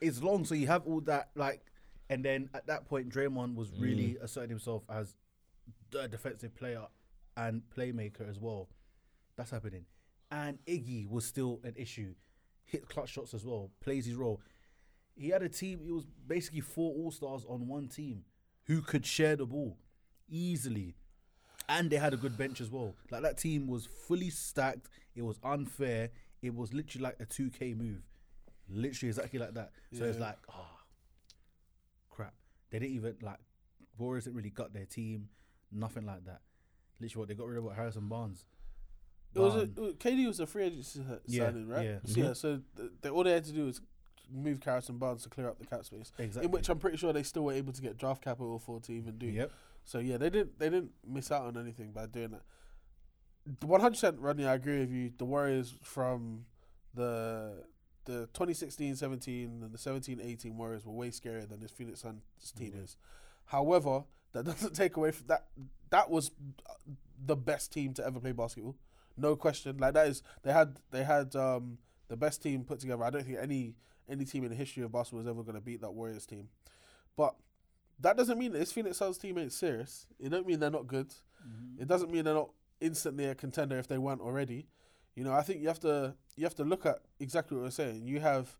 It's 0.01 0.23
long. 0.23 0.45
So 0.45 0.55
you 0.55 0.67
have 0.67 0.87
all 0.87 1.01
that 1.01 1.29
like, 1.35 1.61
and 2.09 2.23
then 2.23 2.49
at 2.53 2.67
that 2.67 2.85
point, 2.85 3.09
Draymond 3.09 3.55
was 3.55 3.71
really 3.77 4.15
mm. 4.15 4.23
asserting 4.23 4.49
himself 4.49 4.83
as 4.89 5.15
the 5.91 6.07
defensive 6.07 6.55
player 6.55 6.87
and 7.37 7.61
playmaker 7.75 8.29
as 8.29 8.39
well. 8.39 8.69
That's 9.35 9.51
happening, 9.51 9.85
and 10.31 10.59
Iggy 10.65 11.09
was 11.09 11.25
still 11.25 11.59
an 11.63 11.73
issue. 11.75 12.13
Hit 12.65 12.87
clutch 12.87 13.09
shots 13.09 13.33
as 13.33 13.45
well. 13.45 13.71
Plays 13.81 14.05
his 14.05 14.15
role. 14.15 14.41
He 15.15 15.29
had 15.29 15.43
a 15.43 15.49
team. 15.49 15.81
It 15.85 15.91
was 15.91 16.05
basically 16.27 16.61
four 16.61 16.93
All 16.93 17.11
Stars 17.11 17.45
on 17.47 17.67
one 17.67 17.87
team 17.87 18.23
who 18.65 18.81
could 18.81 19.05
share 19.05 19.35
the 19.35 19.45
ball 19.45 19.77
easily 20.29 20.95
and 21.69 21.89
they 21.89 21.97
had 21.97 22.13
a 22.13 22.17
good 22.17 22.37
bench 22.37 22.61
as 22.61 22.69
well. 22.69 22.95
Like 23.11 23.21
that 23.23 23.37
team 23.37 23.67
was 23.67 23.87
fully 24.07 24.29
stacked. 24.29 24.89
It 25.15 25.21
was 25.21 25.39
unfair. 25.43 26.09
It 26.41 26.53
was 26.53 26.73
literally 26.73 27.03
like 27.03 27.15
a 27.19 27.25
two 27.25 27.49
K 27.49 27.73
move, 27.73 28.01
literally 28.69 29.09
exactly 29.09 29.39
like 29.39 29.53
that. 29.53 29.71
So 29.93 30.05
it's 30.05 30.19
like, 30.19 30.37
ah, 30.49 30.79
crap. 32.09 32.33
They 32.69 32.79
didn't 32.79 32.95
even 32.95 33.15
like 33.21 33.37
Warriors 33.97 34.25
didn't 34.25 34.37
really 34.37 34.49
gut 34.49 34.73
their 34.73 34.85
team, 34.85 35.29
nothing 35.71 36.05
like 36.05 36.25
that. 36.25 36.41
Literally, 37.00 37.19
what 37.21 37.27
they 37.29 37.35
got 37.35 37.47
rid 37.47 37.57
of 37.57 37.63
what 37.63 37.75
Harrison 37.75 38.07
Barnes. 38.07 38.45
It 39.35 39.39
was 39.39 39.55
a, 39.55 39.62
Um, 39.62 39.93
KD 40.00 40.27
was 40.27 40.39
a 40.39 40.45
free 40.45 40.83
Yeah, 41.25 41.45
signing, 41.47 41.67
right? 41.67 41.85
yeah. 41.85 41.97
So, 42.05 42.19
yeah. 42.21 42.33
So 42.33 42.62
th- 42.77 42.91
they, 43.01 43.09
all 43.09 43.23
they 43.23 43.31
had 43.31 43.43
to 43.45 43.51
do 43.51 43.65
was 43.65 43.81
move 44.31 44.62
Harrison 44.63 44.97
Barnes 45.00 45.23
to 45.23 45.29
clear 45.29 45.47
up 45.50 45.57
the 45.59 45.65
cap 45.65 45.83
space, 45.85 46.12
exactly. 46.19 46.45
in 46.45 46.51
which 46.51 46.69
I'm 46.69 46.77
pretty 46.79 46.97
sure 46.97 47.12
they 47.13 47.23
still 47.23 47.43
were 47.45 47.53
able 47.53 47.73
to 47.73 47.81
get 47.81 47.97
draft 47.97 48.21
capital 48.23 48.59
for 48.59 48.79
to 48.81 48.91
even 48.93 49.17
do. 49.17 49.25
yep. 49.27 49.51
So 49.85 50.00
yeah, 50.00 50.17
they 50.17 50.29
didn't 50.29 50.59
they 50.59 50.69
didn't 50.69 50.91
miss 51.05 51.31
out 51.31 51.43
on 51.45 51.57
anything 51.57 51.91
by 51.91 52.05
doing 52.05 52.29
that. 52.31 52.43
One 53.67 53.81
hundred 53.81 53.95
percent, 53.95 54.19
Rodney. 54.19 54.45
I 54.45 54.53
agree 54.53 54.79
with 54.79 54.91
you. 54.91 55.12
The 55.17 55.25
Warriors 55.25 55.75
from 55.81 56.45
the 56.93 57.65
the 58.05 58.27
2016-17 58.33 59.45
and 59.45 59.71
the 59.71 59.77
17-18 59.77 60.55
Warriors 60.55 60.85
were 60.85 60.91
way 60.91 61.09
scarier 61.09 61.47
than 61.47 61.62
this 61.62 61.71
Phoenix 61.71 62.01
Suns 62.01 62.21
team 62.57 62.73
Yeah. 62.75 62.81
is. 62.83 62.97
However, 63.45 64.03
that 64.33 64.43
doesn't 64.45 64.73
take 64.75 64.97
away 64.97 65.12
from 65.12 65.27
that. 65.27 65.45
That 65.93 66.09
was 66.09 66.31
the 67.23 67.35
best 67.35 67.71
team 67.71 67.93
to 67.93 68.03
ever 68.03 68.19
play 68.19 68.31
basketball, 68.31 68.75
no 69.15 69.35
question. 69.35 69.77
Like 69.77 69.93
that 69.93 70.07
is 70.07 70.23
they 70.41 70.51
had 70.51 70.77
they 70.89 71.03
had 71.03 71.35
um, 71.35 71.77
the 72.07 72.17
best 72.17 72.41
team 72.41 72.63
put 72.63 72.79
together. 72.79 73.03
I 73.03 73.12
don't 73.12 73.23
think 73.23 73.38
any 73.39 73.75
any 74.09 74.25
team 74.25 74.43
in 74.43 74.50
the 74.50 74.55
history 74.55 74.81
of 74.81 74.91
basketball 74.91 75.21
is 75.21 75.27
ever 75.27 75.43
going 75.43 75.53
to 75.53 75.62
beat 75.62 75.81
that 75.81 75.93
Warriors 75.93 76.25
team. 76.25 76.47
But 77.15 77.35
that 78.00 78.17
doesn't 78.17 78.39
mean 78.39 78.53
that 78.53 78.57
this 78.57 78.71
Phoenix 78.71 78.97
Suns 78.97 79.19
team 79.19 79.38
ain't 79.38 79.53
serious. 79.53 80.07
It 80.19 80.29
don't 80.29 80.47
mean 80.47 80.59
they're 80.59 80.71
not 80.71 80.88
good. 80.88 81.09
Mm-hmm. 81.09 81.83
It 81.83 81.88
doesn't 81.88 82.12
mean 82.12 82.23
they're 82.25 82.33
not 82.33 82.50
instantly 82.81 83.25
a 83.25 83.35
contender 83.35 83.77
if 83.77 83.88
they 83.88 84.00
weren't 84.00 84.21
already. 84.21 84.65
You 85.13 85.23
know, 85.23 85.33
I 85.33 85.43
think 85.43 85.62
you 85.62 85.67
have 85.67 85.79
to 85.81 86.15
you 86.35 86.43
have 86.43 86.55
to 86.55 86.63
look 86.63 86.88
at 86.88 87.01
exactly 87.19 87.55
what 87.55 87.65
we're 87.65 87.69
saying. 87.69 88.07
You 88.07 88.19
have 88.19 88.57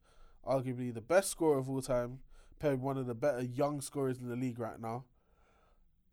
arguably 0.48 0.94
the 0.94 1.02
best 1.02 1.32
scorer 1.32 1.58
of 1.58 1.68
all 1.68 1.82
time, 1.82 2.20
paired 2.60 2.76
with 2.76 2.82
one 2.82 2.98
of 3.00 3.08
the 3.08 3.16
better 3.16 3.42
young 3.42 3.82
scorers 3.82 4.20
in 4.20 4.30
the 4.30 4.36
league 4.36 4.60
right 4.60 4.80
now, 4.80 5.06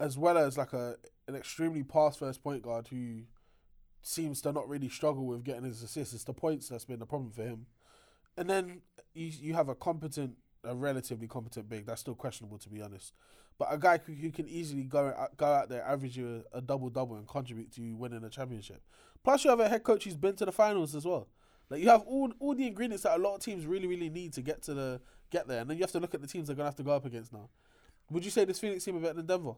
as 0.01 0.19
well 0.19 0.39
as 0.39 0.59
like 0.59 0.73
a 0.73 0.97
an 1.29 1.37
extremely 1.37 1.85
pass 1.85 2.17
first 2.17 2.43
point 2.43 2.63
guard 2.63 2.89
who 2.89 3.21
seems 4.03 4.41
to 4.41 4.51
not 4.51 4.69
really 4.69 4.89
struggle 4.89 5.27
with 5.27 5.45
getting 5.45 5.63
his 5.63 5.83
assists. 5.83 6.15
It's 6.15 6.25
the 6.25 6.33
points 6.33 6.69
that's 6.69 6.87
been 6.87 6.99
the 6.99 7.07
problem 7.07 7.31
for 7.31 7.43
him. 7.43 7.67
And 8.37 8.49
then 8.49 8.81
you 9.15 9.31
you 9.41 9.55
have 9.55 9.69
a 9.69 9.75
competent, 9.75 10.37
a 10.65 10.75
relatively 10.75 11.29
competent 11.29 11.69
big. 11.69 11.87
That's 11.87 12.01
still 12.01 12.15
questionable 12.15 12.59
to 12.59 12.69
be 12.69 12.83
honest. 12.83 13.13
But 13.59 13.69
a 13.71 13.77
guy 13.77 13.99
who, 13.99 14.15
who 14.15 14.31
can 14.31 14.49
easily 14.49 14.85
go 14.85 15.09
out, 15.09 15.37
go 15.37 15.47
out 15.47 15.69
there, 15.69 15.85
average 15.85 16.17
you 16.17 16.45
a, 16.55 16.59
a 16.59 16.61
double 16.63 16.89
double, 16.89 17.17
and 17.17 17.29
contribute 17.29 17.71
to 17.75 17.83
you 17.83 17.95
winning 17.95 18.25
a 18.25 18.31
championship. 18.31 18.81
Plus, 19.23 19.45
you 19.45 19.51
have 19.51 19.61
a 19.61 19.69
head 19.69 19.83
coach 19.85 20.05
who's 20.05 20.17
been 20.17 20.35
to 20.37 20.47
the 20.47 20.53
finals 20.53 20.95
as 20.95 21.05
well. 21.05 21.29
Like 21.69 21.83
you 21.83 21.91
have 21.91 22.03
all 22.03 22.33
all 22.41 22.55
the 22.55 22.67
ingredients 22.67 23.03
that 23.03 23.17
a 23.17 23.23
lot 23.23 23.35
of 23.35 23.43
teams 23.43 23.67
really 23.67 23.87
really 23.87 24.09
need 24.09 24.33
to 24.33 24.43
get 24.43 24.63
to 24.63 24.75
the 24.75 25.01
get 25.31 25.47
there, 25.47 25.61
and 25.61 25.69
then 25.69 25.77
you 25.77 25.83
have 25.83 25.93
to 25.93 26.01
look 26.01 26.15
at 26.15 26.23
the 26.23 26.27
teams 26.27 26.47
they're 26.47 26.57
gonna 26.57 26.69
have 26.69 26.77
to 26.77 26.83
go 26.83 26.93
up 26.93 27.05
against 27.05 27.33
now. 27.33 27.51
Would 28.11 28.25
you 28.25 28.31
say 28.31 28.45
this 28.45 28.59
Phoenix 28.59 28.85
team 28.85 28.97
are 28.97 29.01
better 29.01 29.15
than 29.15 29.27
Denver? 29.27 29.55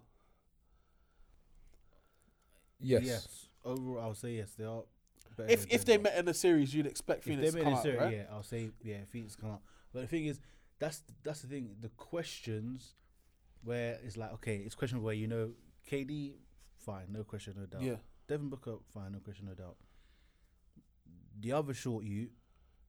Yes. 2.83 3.49
Overall, 3.65 4.01
I'll 4.03 4.15
say 4.15 4.37
yes. 4.37 4.53
They 4.59 4.65
are. 4.65 4.83
better 5.37 5.51
If 5.51 5.61
than 5.63 5.71
if 5.73 5.85
they 5.85 5.93
Denver. 5.95 6.11
met 6.11 6.19
in 6.19 6.29
a 6.29 6.35
series, 6.35 6.75
you'd 6.75 6.87
expect 6.87 7.21
if 7.21 7.25
Phoenix 7.25 7.43
they 7.45 7.51
to 7.51 7.57
made 7.57 7.65
come 7.65 7.73
it 7.73 7.77
out, 7.77 7.83
serious, 7.83 8.03
right? 8.03 8.13
yeah, 8.17 8.25
I'll 8.33 8.43
say 8.43 8.71
yeah, 8.83 8.97
Phoenix 9.09 9.37
come 9.37 9.51
out. 9.53 9.61
But 9.93 10.01
the 10.03 10.07
thing 10.09 10.27
is, 10.27 10.41
that's 10.79 11.03
that's 11.23 11.41
the 11.43 11.49
thing. 11.49 11.77
The 11.81 11.89
questions 11.91 12.95
where 13.65 13.99
it's 14.05 14.17
like, 14.17 14.33
okay, 14.35 14.57
it's 14.57 14.75
questionable 14.75 15.07
where 15.07 15.15
you 15.15 15.29
know 15.29 15.51
KD, 15.89 16.33
fine, 16.79 17.07
no 17.11 17.23
question, 17.25 17.55
no 17.57 17.67
doubt. 17.67 17.83
Yeah. 17.83 17.97
Devin 18.29 18.49
Booker, 18.49 18.77
fine, 18.93 19.13
no 19.13 19.19
question, 19.21 19.47
no 19.47 19.55
doubt. 19.55 19.77
The 21.41 21.53
other 21.53 21.75
short 21.75 22.05
you, 22.05 22.29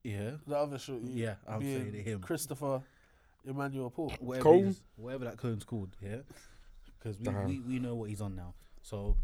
yeah, 0.02 0.32
The 0.46 0.56
other 0.56 0.78
short, 0.78 1.02
you 1.02 1.24
Yeah, 1.24 1.34
I'm 1.46 1.60
being 1.60 1.92
saying 1.92 2.04
him. 2.04 2.20
Christopher 2.20 2.82
Emmanuel 3.44 3.90
Paul. 3.90 4.12
whatever, 4.20 4.42
Cone? 4.44 4.66
is, 4.68 4.82
whatever 4.96 5.24
that 5.26 5.36
cone's 5.38 5.64
called, 5.64 5.96
yeah, 6.02 6.18
because 6.98 7.18
we, 7.18 7.24
Damn. 7.24 7.46
we 7.46 7.60
we 7.60 7.78
know 7.78 7.94
what 7.94 8.08
he's 8.10 8.20
on 8.20 8.34
now. 8.36 8.54
So 8.82 9.16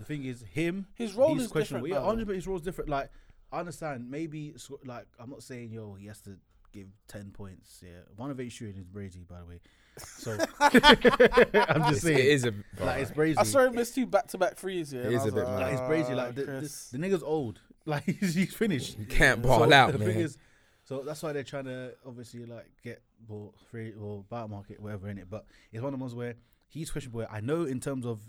the 0.00 0.04
thing 0.06 0.24
is, 0.24 0.42
him, 0.42 0.86
His 0.94 1.14
role 1.14 1.34
he's 1.34 1.44
is 1.44 1.48
questionable. 1.52 1.86
different 1.86 2.02
Yeah, 2.02 2.08
hundred 2.08 2.24
percent. 2.26 2.36
His 2.36 2.46
role's 2.48 2.62
different. 2.62 2.90
Like 2.90 3.10
I 3.52 3.60
understand. 3.60 4.10
Maybe 4.10 4.54
sc- 4.56 4.84
like 4.84 5.06
I'm 5.20 5.30
not 5.30 5.42
saying 5.44 5.70
yo 5.70 5.94
he 5.94 6.06
has 6.08 6.20
to 6.22 6.36
give 6.72 6.88
ten 7.06 7.30
points. 7.30 7.80
Yeah, 7.84 7.90
one 8.16 8.30
of 8.30 8.40
eight 8.40 8.50
shooting 8.52 8.76
is 8.80 8.86
Brazy, 8.88 9.26
by 9.28 9.38
the 9.40 9.46
way. 9.46 9.60
So 9.98 10.36
I'm 10.60 11.82
just 11.82 11.92
It's, 11.92 12.02
saying, 12.02 12.18
it 12.18 12.24
is 12.26 12.44
a. 12.46 12.54
like 12.80 13.02
it's 13.02 13.10
Brazy. 13.10 13.34
I 13.38 13.42
saw 13.44 13.60
him 13.60 13.74
miss 13.74 13.90
two 13.94 14.06
back 14.06 14.28
to 14.28 14.38
back 14.38 14.56
threes. 14.56 14.92
Yeah, 14.92 15.00
It 15.00 15.06
and 15.06 15.14
is 15.14 15.20
I 15.20 15.22
a 15.22 15.24
was 15.26 15.34
bit 15.34 15.44
like, 15.44 15.60
like 15.60 15.72
it's 15.72 15.82
Brazy. 15.82 16.16
Like 16.16 16.28
"Ah, 16.28 16.32
the, 16.32 16.42
the, 16.44 16.88
the 16.92 16.98
nigga's 16.98 17.22
old. 17.22 17.60
Like 17.86 18.04
he's, 18.04 18.34
he's 18.34 18.54
finished. 18.54 18.98
You 18.98 19.06
can't 19.06 19.40
ball 19.40 19.60
so 19.66 19.72
out, 19.72 19.92
the 19.92 19.98
man. 19.98 20.08
thing 20.08 20.18
is, 20.20 20.36
so 20.84 21.02
that's 21.02 21.22
why 21.22 21.32
they're 21.32 21.42
trying 21.42 21.64
to 21.64 21.94
obviously 22.06 22.44
like 22.44 22.70
get 22.84 23.02
ball 23.26 23.54
free 23.70 23.94
or 23.98 24.22
buy 24.28 24.46
market 24.46 24.80
whatever 24.80 25.08
in 25.08 25.16
it. 25.16 25.30
But 25.30 25.46
it's 25.72 25.82
one 25.82 25.94
of 25.94 25.98
the 25.98 26.02
ones 26.04 26.14
where 26.14 26.34
he's 26.68 26.90
questionable. 26.90 27.26
I 27.30 27.40
know 27.40 27.64
in 27.64 27.80
terms 27.80 28.04
of 28.04 28.20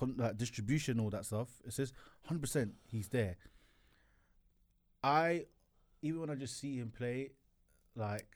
con- 0.00 0.14
like 0.16 0.36
distribution 0.36 0.98
all 0.98 1.10
that 1.10 1.26
stuff. 1.26 1.48
It 1.64 1.72
says 1.72 1.92
hundred 2.24 2.40
percent 2.40 2.72
he's 2.90 3.08
there. 3.08 3.36
I 5.04 5.46
even 6.02 6.20
when 6.20 6.30
I 6.30 6.34
just 6.34 6.58
see 6.58 6.78
him 6.78 6.90
play, 6.96 7.32
like 7.94 8.26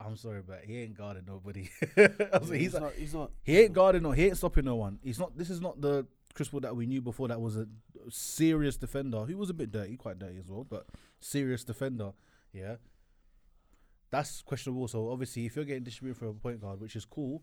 I'm 0.00 0.16
sorry, 0.16 0.42
but 0.46 0.62
he 0.64 0.78
ain't 0.82 0.96
guarding 0.96 1.24
nobody. 1.26 1.68
Like, 1.96 2.42
he's, 2.42 2.50
he's 2.50 2.74
like, 2.74 2.82
not. 2.82 2.92
He's 2.94 3.14
not. 3.14 3.30
he 3.42 3.60
ain't 3.60 3.72
guarding 3.72 4.02
no. 4.02 4.12
He 4.12 4.26
ain't 4.26 4.36
stopping 4.36 4.64
no 4.64 4.76
one. 4.76 4.98
He's 5.02 5.18
not. 5.18 5.36
This 5.36 5.50
is 5.50 5.60
not 5.60 5.80
the 5.80 6.06
Chris 6.34 6.48
Paul 6.48 6.60
that 6.60 6.74
we 6.74 6.86
knew 6.86 7.02
before. 7.02 7.28
That 7.28 7.40
was 7.40 7.56
a 7.56 7.66
serious 8.08 8.76
defender. 8.76 9.26
He 9.26 9.34
was 9.34 9.50
a 9.50 9.54
bit 9.54 9.70
dirty, 9.70 9.96
quite 9.96 10.18
dirty 10.18 10.38
as 10.38 10.48
well, 10.48 10.64
but 10.64 10.86
serious 11.20 11.64
defender. 11.64 12.12
Yeah, 12.52 12.76
that's 14.10 14.42
questionable. 14.42 14.88
So 14.88 15.10
obviously, 15.10 15.46
if 15.46 15.56
you're 15.56 15.64
getting 15.64 15.84
distributed 15.84 16.18
for 16.18 16.28
a 16.28 16.32
point 16.32 16.60
guard, 16.60 16.80
which 16.80 16.96
is 16.96 17.04
cool, 17.04 17.42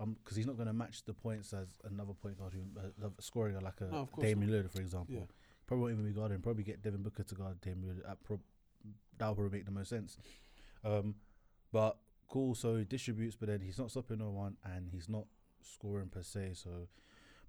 um, 0.00 0.16
because 0.22 0.36
he's 0.36 0.46
not 0.46 0.56
going 0.56 0.66
to 0.66 0.72
match 0.72 1.04
the 1.04 1.14
points 1.14 1.52
as 1.52 1.68
another 1.84 2.12
point 2.12 2.38
guard 2.38 2.52
who 2.52 2.62
uh, 2.80 3.08
scoring 3.20 3.58
like 3.60 3.80
a 3.80 3.84
No, 3.84 4.08
Damian 4.20 4.50
Lillard, 4.50 4.70
for 4.72 4.80
example. 4.80 5.14
Yeah. 5.14 5.26
Probably 5.66 5.82
won't 5.84 5.94
even 5.94 6.12
be 6.12 6.18
guarding. 6.18 6.40
Probably 6.40 6.62
get 6.64 6.82
Devin 6.82 7.02
Booker 7.02 7.22
to 7.22 7.34
guard 7.34 7.60
Damian 7.60 7.94
Lillard. 7.94 8.06
That 8.06 8.22
prob- 8.24 8.40
that 9.18 9.28
would 9.28 9.36
probably 9.36 9.58
make 9.58 9.66
the 9.66 9.72
most 9.72 9.88
sense. 9.88 10.18
Um, 10.84 11.14
but 11.72 11.96
cool. 12.28 12.54
So 12.54 12.76
he 12.76 12.84
distributes, 12.84 13.36
but 13.36 13.48
then 13.48 13.60
he's 13.60 13.78
not 13.78 13.90
stopping 13.90 14.18
no 14.18 14.30
one, 14.30 14.56
and 14.64 14.88
he's 14.90 15.08
not 15.08 15.24
scoring 15.62 16.08
per 16.08 16.22
se. 16.22 16.52
So, 16.54 16.88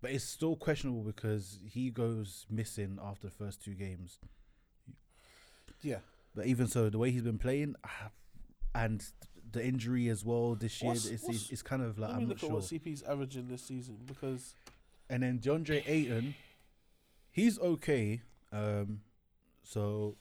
but 0.01 0.11
it's 0.11 0.23
still 0.23 0.55
questionable 0.55 1.01
because 1.03 1.59
he 1.67 1.89
goes 1.89 2.45
missing 2.49 2.99
after 3.03 3.27
the 3.27 3.33
first 3.33 3.63
two 3.63 3.73
games. 3.73 4.19
Yeah. 5.81 5.99
But 6.35 6.45
even 6.47 6.67
so, 6.67 6.89
the 6.89 6.97
way 6.97 7.11
he's 7.11 7.21
been 7.21 7.39
playing, 7.39 7.75
ah, 7.85 8.09
and 8.74 9.03
the 9.51 9.66
injury 9.66 10.10
as 10.10 10.24
well 10.25 10.55
this 10.55 10.81
year, 10.81 10.92
What's- 10.92 11.05
it's, 11.05 11.24
what's- 11.24 11.51
it's, 11.51 11.62
kind 11.62 11.81
of 11.81 11.98
like 12.00 12.10
Let 12.12 12.18
me 12.18 12.24
I'm 12.24 12.29
look 12.29 12.38
not 12.42 12.44
at 12.44 12.50
sure. 12.50 12.55
what 12.55 12.64
CP's 12.64 13.03
averaging 13.03 13.48
this 13.48 13.62
season 13.64 13.98
because 14.05 14.55
And 15.10 15.24
then 15.24 15.40
DeAndre 15.40 15.84
Ayton, 15.88 16.36
he's 17.31 17.60
okay. 17.60 18.22
Um, 18.51 19.01
so 19.64 20.16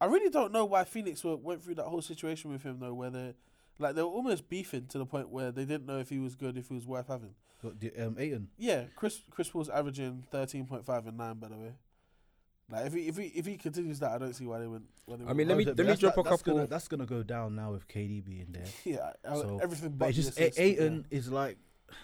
I 0.00 0.06
really 0.06 0.30
don't 0.30 0.52
know 0.52 0.64
why 0.64 0.84
Phoenix 0.84 1.24
were, 1.24 1.36
went 1.36 1.62
through 1.62 1.74
that 1.76 1.84
whole 1.86 2.02
situation 2.02 2.50
with 2.50 2.62
him 2.62 2.78
though, 2.80 2.94
where 2.94 3.10
they 3.10 3.34
like 3.78 3.94
they 3.94 4.02
were 4.02 4.08
almost 4.08 4.48
beefing 4.48 4.86
to 4.88 4.98
the 4.98 5.06
point 5.06 5.28
where 5.30 5.50
they 5.52 5.64
didn't 5.64 5.86
know 5.86 5.98
if 5.98 6.08
he 6.08 6.18
was 6.18 6.34
good, 6.34 6.56
if 6.56 6.68
he 6.68 6.74
was 6.74 6.86
worth 6.86 7.08
having. 7.08 7.34
but 7.62 7.80
the- 7.80 7.94
um, 7.96 8.16
Ayton, 8.18 8.48
Yeah, 8.58 8.84
Chris 8.96 9.22
Chris 9.30 9.48
Paul's 9.50 9.68
averaging 9.68 10.24
thirteen 10.30 10.66
point 10.66 10.84
five 10.84 11.06
and 11.06 11.16
nine 11.16 11.36
by 11.36 11.48
the 11.48 11.56
way. 11.56 11.72
Like 12.70 12.86
if 12.86 12.92
he 12.92 13.00
if 13.08 13.16
he 13.16 13.24
if 13.28 13.46
he 13.46 13.56
continues 13.56 13.98
that, 14.00 14.10
I 14.12 14.18
don't 14.18 14.34
see 14.34 14.44
why 14.46 14.58
they 14.58 14.66
went. 14.66 14.84
Why 15.06 15.16
they 15.16 15.24
I 15.24 15.32
mean, 15.32 15.48
let 15.48 15.56
me- 15.56 15.64
let 15.64 15.76
me 15.78 15.82
that's- 15.84 16.00
drop 16.00 16.18
a 16.18 16.22
that's 16.22 16.36
couple- 16.42 16.54
Gonna, 16.56 16.66
that's 16.66 16.86
gonna 16.88 17.06
go 17.06 17.22
down 17.22 17.54
now 17.54 17.72
with 17.72 17.88
KD 17.88 18.24
being 18.24 18.48
there. 18.50 18.64
yeah, 18.84 19.12
So, 19.24 19.58
everything. 19.62 19.90
But 19.90 19.98
But 19.98 20.08
it's 20.10 20.16
just 20.16 20.36
this 20.36 20.58
is- 20.58 20.80
A- 20.80 21.04
is 21.10 21.30
like 21.32 21.56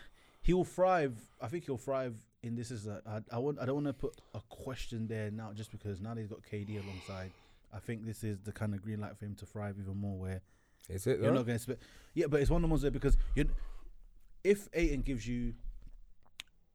he'll 0.42 0.64
thrive. 0.64 1.18
I 1.40 1.48
think 1.48 1.66
he'll 1.66 1.77
thrive 1.77 2.14
in 2.42 2.57
this. 2.57 2.70
Is 2.70 2.87
a, 2.87 3.03
I, 3.07 3.37
I 3.37 3.38
want. 3.38 3.59
I 3.61 3.66
don't 3.66 3.74
want 3.74 3.87
to 3.88 3.92
put 3.92 4.14
a 4.35 4.40
question 4.48 5.07
there 5.07 5.31
now, 5.31 5.53
just 5.53 5.70
because 5.70 6.00
now 6.00 6.14
they've 6.14 6.29
got 6.31 6.40
KD 6.42 6.83
alongside. 6.83 7.31
I 7.72 7.79
think 7.81 8.07
this 8.07 8.24
is 8.24 8.38
the 8.40 8.53
kind 8.53 8.72
of 8.74 8.81
green 8.83 9.00
light 9.00 9.18
for 9.18 9.27
him 9.27 9.35
to 9.35 9.46
thrive 9.46 9.77
even 9.79 9.96
more. 9.98 10.16
Where 10.16 10.40
Is 10.88 11.07
it? 11.07 11.18
you're 11.18 11.29
though? 11.29 11.35
not 11.35 11.46
going 11.46 11.59
to 11.59 11.62
spend. 11.62 11.79
Yeah, 12.14 12.27
but 12.29 12.40
it's 12.40 12.50
one 12.50 12.62
of 12.64 12.68
the 12.68 12.72
ones 12.72 12.83
there 12.83 12.90
because 12.90 13.16
you. 13.35 13.50
If 14.42 14.68
Ayton 14.72 15.03
gives 15.03 15.27
you 15.27 15.55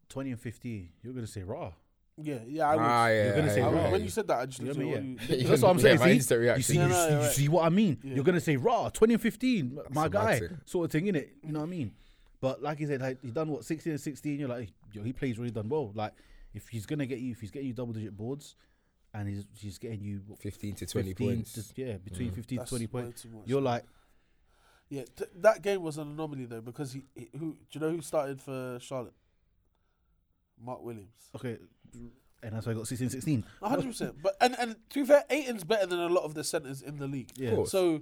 twenty 0.09 0.31
and 0.31 0.39
fifty, 0.39 0.91
you're 1.01 1.13
going 1.13 1.25
to 1.25 1.31
say 1.31 1.41
raw. 1.43 1.71
Yeah, 2.21 2.39
yeah. 2.47 2.69
I 2.69 2.75
would. 2.75 2.81
Ah, 2.81 3.07
yeah, 3.07 3.23
You're 3.25 3.35
gonna 3.35 3.47
yeah, 3.47 3.53
say 3.53 3.61
I 3.61 3.67
would- 3.69 3.75
raw. 3.77 3.91
when 3.91 4.03
you 4.03 4.09
said 4.09 4.27
that, 4.27 4.39
I 4.39 4.45
just 4.45 4.59
You 4.59 4.65
looked 4.67 4.79
what 4.79 4.95
at 4.97 5.03
mean? 5.03 5.19
Yeah. 5.29 5.35
you- 5.35 5.47
That's 5.47 5.61
what 5.61 5.69
I'm 5.71 5.79
saying. 5.79 5.99
my 5.99 6.05
see? 6.05 6.11
You 6.55 6.61
see, 6.63 6.75
Yeah, 6.75 6.83
you, 6.83 6.89
no, 6.89 6.95
see- 7.07 7.09
you're 7.13 7.21
you 7.23 7.29
see 7.29 7.47
what 7.47 7.65
I 7.65 7.69
mean? 7.69 7.97
Yeah. 8.03 8.15
You're 8.15 8.23
gonna 8.23 8.39
say 8.39 8.57
raw, 8.57 8.89
twenty 8.89 9.13
and 9.13 9.93
my 9.93 10.07
That's 10.07 10.13
guy, 10.13 10.33
romantic. 10.35 10.51
sort 10.65 10.85
of 10.85 10.91
thing, 10.91 11.07
in 11.07 11.15
it. 11.15 11.29
You 11.45 11.51
know 11.53 11.59
what 11.59 11.65
I 11.67 11.69
mean? 11.69 11.91
But 12.41 12.61
like 12.61 12.79
you 12.79 12.87
said, 12.87 13.01
like, 13.01 13.21
he's 13.21 13.33
done 13.33 13.49
what 13.49 13.63
sixteen 13.65 13.91
and 13.91 14.01
sixteen. 14.01 14.39
You're 14.39 14.49
like, 14.49 14.69
yo, 14.93 15.03
he 15.03 15.13
plays 15.13 15.37
really 15.37 15.51
done 15.51 15.69
well. 15.69 15.91
Like, 15.95 16.13
if 16.53 16.67
he's 16.69 16.85
gonna 16.85 17.05
get 17.05 17.19
you, 17.19 17.31
if 17.31 17.41
he's 17.41 17.51
getting 17.51 17.67
you 17.67 17.73
double 17.73 17.93
digit 17.93 18.15
boards, 18.15 18.55
and 19.13 19.27
he's 19.27 19.45
he's 19.53 19.77
getting 19.77 20.01
you 20.01 20.21
what, 20.27 20.39
15 20.39 20.75
to 20.75 20.85
20 20.85 21.09
15 21.09 21.27
points. 21.27 21.53
to- 21.53 21.81
yeah, 21.81 21.97
between 21.97 22.31
Mm. 22.31 22.35
fifteen 22.35 22.57
That's 22.59 22.69
to 22.69 22.75
twenty 22.75 22.87
points. 22.87 23.25
much. 23.25 23.43
You're 23.47 23.61
like, 23.61 23.83
Yeah, 24.91 25.03
th- 25.15 25.29
that 25.41 25.61
game 25.61 25.83
was 25.83 25.97
an 25.99 26.09
anomaly 26.09 26.45
though 26.45 26.61
because 26.61 26.93
he, 26.93 27.03
he 27.15 27.29
who 27.37 27.53
do 27.53 27.57
you 27.73 27.79
know 27.79 27.91
who 27.91 28.01
started 28.01 28.41
for 28.41 28.79
Charlotte? 28.81 29.13
Mark 30.63 30.83
Williams. 30.83 31.29
okay, 31.35 31.57
and 32.41 32.53
that's 32.53 32.65
why 32.65 32.71
I 32.71 32.75
got 32.75 32.87
16, 32.87 33.09
16. 33.09 33.45
A 33.61 33.69
hundred 33.69 33.87
percent. 33.87 34.15
But 34.21 34.35
and 34.41 34.55
and 34.59 34.75
to 34.91 35.01
be 35.01 35.05
fair, 35.05 35.23
Ayton's 35.29 35.63
better 35.63 35.85
than 35.85 35.99
a 35.99 36.07
lot 36.07 36.23
of 36.23 36.33
the 36.33 36.43
centers 36.43 36.81
in 36.81 36.97
the 36.97 37.07
league. 37.07 37.31
Yeah. 37.35 37.49
Of 37.49 37.55
course. 37.55 37.71
So, 37.71 38.01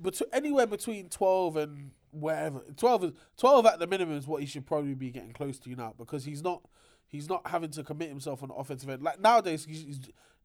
but 0.00 0.20
anywhere 0.32 0.66
between 0.66 1.08
twelve 1.08 1.56
and 1.56 1.90
wherever 2.12 2.60
twelve 2.76 3.04
is 3.04 3.12
twelve 3.36 3.66
at 3.66 3.78
the 3.78 3.86
minimum 3.86 4.16
is 4.16 4.26
what 4.26 4.40
he 4.40 4.46
should 4.46 4.66
probably 4.66 4.94
be 4.94 5.10
getting 5.10 5.32
close 5.32 5.58
to 5.60 5.70
now 5.74 5.94
because 5.98 6.24
he's 6.24 6.42
not 6.42 6.62
he's 7.06 7.28
not 7.28 7.46
having 7.46 7.70
to 7.70 7.84
commit 7.84 8.08
himself 8.08 8.42
on 8.42 8.48
the 8.48 8.54
offensive 8.54 8.88
end. 8.88 9.02
Like 9.02 9.20
nowadays, 9.20 9.64
he's, 9.64 9.82
he's 9.84 10.00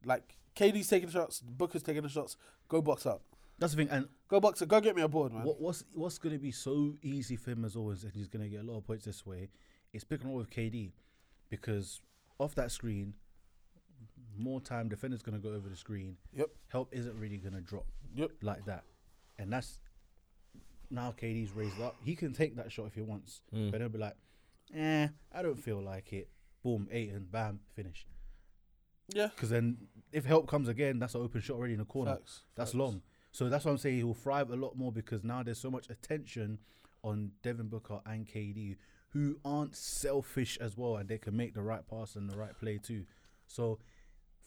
like 0.06 0.36
KD's 0.56 0.88
taking 0.88 1.08
the 1.08 1.14
shots, 1.14 1.42
Booker's 1.42 1.84
taking 1.84 2.04
the 2.04 2.10
shots. 2.10 2.38
Go 2.68 2.82
box 2.82 3.06
up. 3.06 3.22
That's 3.60 3.74
the 3.74 3.78
thing. 3.78 3.90
And 3.90 4.08
Go 4.28 4.40
box 4.40 4.62
up. 4.62 4.68
Go 4.70 4.82
get 4.82 4.96
me 4.96 5.02
a 5.02 5.08
board, 5.08 5.34
man. 5.34 5.44
What, 5.44 5.62
what's 5.62 5.84
what's 5.94 6.18
going 6.18 6.34
to 6.34 6.40
be 6.40 6.52
so 6.52 6.96
easy 7.02 7.36
for 7.36 7.52
him 7.52 7.64
as 7.64 7.76
always, 7.76 8.04
and 8.04 8.14
he's 8.14 8.28
going 8.28 8.44
to 8.44 8.50
get 8.50 8.62
a 8.62 8.64
lot 8.64 8.78
of 8.78 8.88
points 8.88 9.06
this 9.06 9.26
way, 9.26 9.50
is 9.94 10.04
pick 10.04 10.22
and 10.22 10.30
roll 10.30 10.38
with 10.40 10.50
KD, 10.50 10.92
because 11.50 12.00
off 12.40 12.56
that 12.56 12.72
screen, 12.72 13.14
more 14.38 14.62
time 14.62 14.90
defender's 14.90 15.22
going 15.22 15.40
to 15.40 15.46
go 15.48 15.54
over 15.54 15.70
the 15.70 15.76
screen. 15.76 16.18
Yep. 16.34 16.50
Help 16.70 16.90
isn't 16.94 17.18
really 17.20 17.38
going 17.38 17.54
to 17.54 17.62
drop 17.62 17.86
Yep. 18.16 18.32
like 18.42 18.66
that, 18.66 18.84
and 19.38 19.52
that's 19.52 19.80
now 20.90 21.14
KD's 21.18 21.52
raised 21.52 21.80
up. 21.82 21.96
He 22.04 22.16
can 22.16 22.34
take 22.34 22.56
that 22.58 22.72
shot 22.72 22.88
if 22.88 22.96
he 22.96 23.02
wants, 23.02 23.42
Mm. 23.54 23.72
but 23.72 23.80
he'll 23.82 23.90
be 23.90 23.98
like, 23.98 24.16
"Eh, 24.74 25.08
I 25.32 25.42
don't 25.42 25.56
feel 25.62 25.82
like 25.82 26.12
it." 26.14 26.30
Boom, 26.64 26.88
eight 26.92 27.12
and 27.12 27.32
bam, 27.32 27.60
finish. 27.74 28.06
Yeah. 29.14 29.28
Because 29.28 29.50
then 29.50 29.88
if 30.12 30.26
help 30.26 30.48
comes 30.48 30.68
again, 30.68 31.00
that's 31.00 31.16
an 31.16 31.22
open 31.22 31.42
shot 31.42 31.56
already 31.58 31.74
in 31.74 31.80
the 31.80 31.86
corner. 31.86 32.16
Facts. 32.16 32.44
That's 32.56 32.72
Facts. 32.72 32.78
long. 32.80 33.02
So 33.32 33.50
that's 33.50 33.66
what 33.66 33.72
I'm 33.72 33.78
saying. 33.78 33.96
He 33.98 34.04
will 34.04 34.14
thrive 34.14 34.52
a 34.52 34.56
lot 34.56 34.76
more 34.78 34.92
because 34.92 35.24
now 35.24 35.42
there's 35.44 35.58
so 35.60 35.72
much 35.72 35.90
attention 35.90 36.60
on 37.04 37.32
Devin 37.42 37.68
Booker 37.70 38.02
and 38.06 38.28
KD, 38.28 38.78
who 39.14 39.38
aren't 39.44 39.76
selfish 39.76 40.58
as 40.62 40.78
well, 40.78 40.98
and 40.98 41.08
they 41.10 41.18
can 41.18 41.36
make 41.36 41.54
the 41.54 41.62
right 41.62 41.86
pass 41.90 42.16
and 42.16 42.30
the 42.30 42.38
right 42.38 42.58
play 42.60 42.78
too. 42.78 43.06
So 43.48 43.80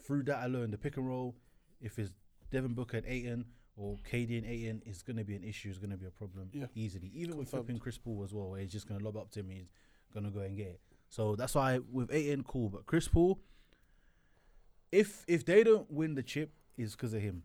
through 0.02 0.24
that 0.24 0.44
alone, 0.46 0.70
the 0.70 0.78
pick 0.78 0.96
and 0.96 1.06
roll, 1.06 1.34
if 1.80 1.98
it's 1.98 2.10
Devin 2.50 2.74
Booker 2.74 2.98
and 2.98 3.06
Ayton 3.06 3.44
or 3.76 3.96
KD 4.10 4.38
and 4.38 4.46
Ayton, 4.46 4.82
is 4.86 5.02
going 5.02 5.16
to 5.16 5.24
be 5.24 5.34
an 5.34 5.44
issue. 5.44 5.68
It's 5.68 5.78
going 5.78 5.90
to 5.90 5.96
be 5.96 6.06
a 6.06 6.10
problem 6.10 6.48
Yeah. 6.52 6.66
easily. 6.74 7.10
Even 7.14 7.36
with 7.36 7.48
Confirmed. 7.50 7.66
flipping 7.66 7.80
Chris 7.80 7.98
Paul 7.98 8.22
as 8.24 8.32
well, 8.32 8.50
where 8.50 8.60
he's 8.60 8.72
just 8.72 8.86
going 8.88 9.00
to 9.00 9.04
lob 9.04 9.16
up 9.16 9.30
to 9.32 9.40
him, 9.40 9.50
he's 9.50 9.68
going 10.12 10.24
to 10.24 10.30
go 10.30 10.40
and 10.40 10.56
get 10.56 10.66
it. 10.68 10.80
So 11.10 11.34
that's 11.36 11.54
why 11.54 11.80
with 11.90 12.12
Ayton, 12.12 12.44
cool. 12.44 12.68
But 12.70 12.86
Chris 12.86 13.08
Paul, 13.08 13.40
if 14.92 15.24
if 15.26 15.44
they 15.44 15.64
don't 15.64 15.90
win 15.90 16.14
the 16.14 16.22
chip, 16.22 16.52
is 16.76 16.92
because 16.92 17.12
of 17.14 17.22
him. 17.22 17.42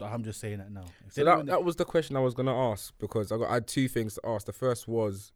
I'm 0.00 0.22
just 0.24 0.40
saying 0.40 0.58
that 0.58 0.70
now. 0.70 0.84
If 1.06 1.14
So 1.14 1.24
that, 1.24 1.46
that 1.46 1.64
was 1.64 1.76
the 1.76 1.84
question 1.84 2.16
I 2.16 2.20
was 2.20 2.34
gonna 2.34 2.54
ask 2.72 2.92
because 2.98 3.30
I 3.32 3.38
got 3.38 3.48
I 3.50 3.54
had 3.54 3.66
two 3.66 3.88
things 3.88 4.14
to 4.14 4.20
ask. 4.26 4.44
The 4.46 4.52
first 4.52 4.86
was, 4.88 5.32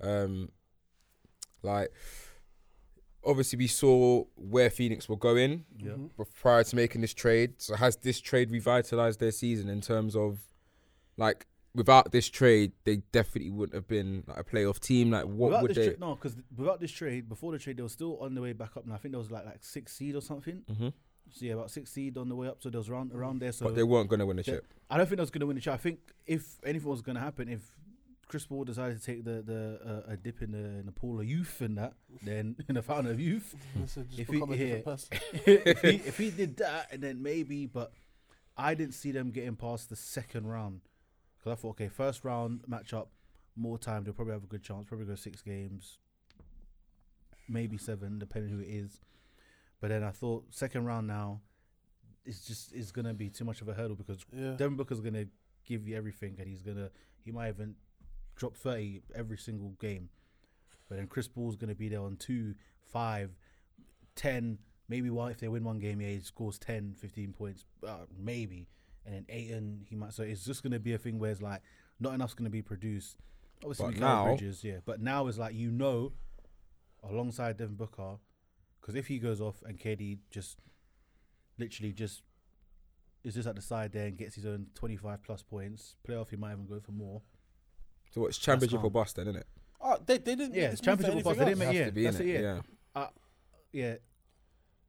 um, 0.00 0.48
like, 1.62 1.92
obviously 3.24 3.56
we 3.58 3.66
saw 3.66 4.24
where 4.36 4.70
Phoenix 4.70 5.08
were 5.08 5.16
going 5.16 5.64
Yeah. 5.78 5.94
prior 6.40 6.64
to 6.64 6.76
making 6.76 7.00
this 7.02 7.14
trade. 7.14 7.54
So 7.58 7.76
has 7.76 7.96
this 7.96 8.20
trade 8.20 8.50
revitalized 8.50 9.20
their 9.20 9.32
season 9.32 9.68
in 9.68 9.80
terms 9.80 10.16
of 10.16 10.40
like 11.16 11.46
without 11.74 12.10
this 12.12 12.28
trade, 12.28 12.72
they 12.84 12.96
definitely 13.12 13.50
wouldn't 13.50 13.74
have 13.74 13.86
been 13.86 14.24
like 14.26 14.38
a 14.38 14.44
playoff 14.44 14.80
team. 14.80 15.10
Like 15.10 15.24
what 15.26 15.48
without 15.50 15.62
would 15.62 15.70
this 15.70 15.76
they? 15.76 15.86
trade, 15.88 16.00
no, 16.00 16.14
because 16.14 16.36
without 16.56 16.80
this 16.80 16.90
trade, 16.90 17.28
before 17.28 17.52
the 17.52 17.58
trade, 17.58 17.76
they 17.76 17.82
were 17.82 17.88
still 17.88 18.18
on 18.20 18.34
the 18.34 18.40
way 18.40 18.52
back 18.54 18.76
up. 18.76 18.84
And 18.84 18.92
I 18.92 18.96
think 18.96 19.12
there 19.12 19.18
was 19.20 19.30
like 19.30 19.44
like 19.44 19.58
six 19.62 19.92
seed 19.92 20.16
or 20.16 20.22
something. 20.22 20.62
hmm 20.74 20.88
So 21.30 21.44
yeah, 21.44 21.52
about 21.52 21.70
six 21.70 21.92
seed 21.92 22.16
on 22.16 22.28
the 22.28 22.34
way 22.34 22.48
up. 22.48 22.62
So 22.62 22.70
there 22.70 22.78
was 22.80 22.88
around 22.88 23.12
around 23.12 23.40
there. 23.40 23.52
So 23.52 23.66
but 23.66 23.74
they 23.76 23.82
weren't 23.84 24.08
going 24.08 24.20
to 24.20 24.26
win 24.26 24.36
the 24.38 24.42
they- 24.42 24.52
chip. 24.52 24.66
I 24.88 24.96
don't 24.96 25.06
think 25.06 25.18
they 25.18 25.22
was 25.22 25.30
going 25.30 25.40
to 25.40 25.46
win 25.46 25.56
the 25.56 25.62
chip. 25.62 25.74
I 25.74 25.76
think 25.76 26.00
if 26.26 26.58
anything 26.64 26.88
was 26.88 27.02
going 27.02 27.14
to 27.16 27.20
happen, 27.22 27.48
if 27.48 27.60
Chris 28.30 28.46
Paul 28.46 28.62
decided 28.62 28.96
to 29.00 29.04
take 29.04 29.24
the 29.24 29.42
the 29.42 29.80
uh, 30.08 30.12
a 30.12 30.16
dip 30.16 30.40
in 30.40 30.52
the 30.52 30.58
in 30.80 30.86
the 30.86 30.92
pool 30.92 31.18
of 31.18 31.26
youth 31.26 31.60
and 31.60 31.76
that, 31.78 31.94
then 32.22 32.54
in 32.68 32.76
the 32.76 32.82
fountain 32.82 33.10
of 33.12 33.18
youth, 33.20 33.56
If 34.16 34.28
he- 34.28 34.38
yeah. 34.38 34.82
if 35.46 35.80
he 35.82 35.88
if 35.96 36.16
he 36.16 36.30
did 36.30 36.56
that, 36.58 36.86
and 36.92 37.02
then 37.02 37.20
maybe, 37.22 37.66
but 37.66 37.92
I 38.56 38.74
didn't 38.74 38.94
see 38.94 39.10
them 39.10 39.30
getting 39.32 39.56
past 39.56 39.90
the 39.90 39.96
second 39.96 40.46
round 40.46 40.82
because 41.38 41.58
I 41.58 41.60
thought, 41.60 41.70
okay, 41.70 41.88
first 41.88 42.24
round 42.24 42.62
matchup, 42.70 43.08
more 43.56 43.78
time, 43.78 44.04
they'll 44.04 44.14
probably 44.14 44.34
have 44.34 44.44
a 44.44 44.46
good 44.46 44.62
chance. 44.62 44.86
Probably 44.86 45.06
go 45.06 45.16
six 45.16 45.42
games, 45.42 45.98
maybe 47.48 47.78
seven, 47.78 48.18
depending 48.18 48.52
who 48.52 48.60
it 48.60 48.68
is. 48.68 49.00
But 49.80 49.88
then 49.88 50.04
I 50.04 50.10
thought 50.10 50.44
second 50.50 50.84
round 50.84 51.06
now, 51.08 51.40
it's 52.24 52.44
just 52.46 52.72
it's 52.72 52.92
gonna 52.92 53.14
be 53.14 53.28
too 53.28 53.44
much 53.44 53.60
of 53.60 53.68
a 53.68 53.74
hurdle 53.74 53.96
because 53.96 54.24
Yeah. 54.32 54.52
Devin 54.52 54.76
Booker's 54.76 55.00
gonna 55.00 55.26
give 55.64 55.88
you 55.88 55.96
everything, 55.96 56.36
and 56.38 56.46
he's 56.48 56.62
gonna 56.62 56.90
he 57.24 57.32
might 57.32 57.48
even 57.48 57.74
drop 58.40 58.56
thirty 58.56 59.02
every 59.14 59.36
single 59.36 59.76
game. 59.80 60.08
But 60.88 60.96
then 60.96 61.06
Chris 61.06 61.28
Paul's 61.28 61.54
gonna 61.56 61.74
be 61.76 61.88
there 61.88 62.00
on 62.00 62.16
two, 62.16 62.54
five, 62.90 63.30
ten, 64.16 64.58
maybe 64.88 65.10
one 65.10 65.30
if 65.30 65.38
they 65.38 65.46
win 65.46 65.62
one 65.62 65.78
game, 65.78 66.00
yeah, 66.00 66.08
he 66.08 66.20
scores 66.20 66.58
10, 66.58 66.94
15 66.98 67.32
points, 67.32 67.64
uh, 67.86 68.06
maybe. 68.18 68.66
And 69.06 69.14
then 69.14 69.26
Ayton, 69.28 69.86
he 69.88 69.94
might. 69.94 70.12
So 70.14 70.24
it's 70.24 70.44
just 70.44 70.62
gonna 70.64 70.80
be 70.80 70.94
a 70.94 70.98
thing 70.98 71.18
where 71.20 71.30
it's 71.30 71.42
like 71.42 71.60
not 72.00 72.14
enough's 72.14 72.34
gonna 72.34 72.50
be 72.50 72.62
produced. 72.62 73.16
Obviously, 73.62 73.92
But 73.92 74.00
now- 74.00 74.24
Bridges, 74.24 74.64
yeah. 74.64 74.78
But 74.84 75.00
now 75.00 75.26
it's 75.28 75.38
like 75.38 75.54
you 75.54 75.70
know, 75.70 76.12
alongside 77.04 77.58
Devin 77.58 77.76
Booker, 77.76 78.16
because 78.80 78.94
if 78.94 79.06
he 79.06 79.18
goes 79.18 79.40
off 79.40 79.62
and 79.66 79.78
KD 79.78 80.18
just 80.30 80.58
literally 81.58 81.92
just 81.92 82.22
is 83.22 83.34
just 83.34 83.46
at 83.46 83.54
the 83.54 83.60
side 83.60 83.92
there 83.92 84.06
and 84.06 84.16
gets 84.16 84.34
his 84.34 84.46
own 84.46 84.68
25 84.74 85.22
plus 85.22 85.42
points, 85.42 85.94
playoff 86.08 86.30
he 86.30 86.36
might 86.36 86.52
even 86.52 86.66
go 86.66 86.80
for 86.80 86.92
more. 86.92 87.20
So 88.10 88.26
it's 88.26 88.38
championship 88.38 88.78
or 88.80 88.82
calm. 88.82 88.92
bust 88.92 89.16
then, 89.16 89.28
isn't 89.28 89.40
it? 89.40 89.46
Oh, 89.80 89.96
they, 90.04 90.18
they 90.18 90.34
didn't. 90.34 90.54
Yeah, 90.54 90.62
it's 90.64 90.72
this 90.72 90.80
for 90.80 90.84
championship 90.86 91.20
or 91.20 91.22
bust. 91.22 91.38
They 91.38 91.44
didn't 91.46 91.58
make- 91.58 91.68
Has 91.68 91.76
yeah, 91.76 91.84
that's 92.10 92.16
innit? 92.16 92.20
it, 92.20 92.42
yeah. 92.96 93.06
Yeah, 93.72 93.94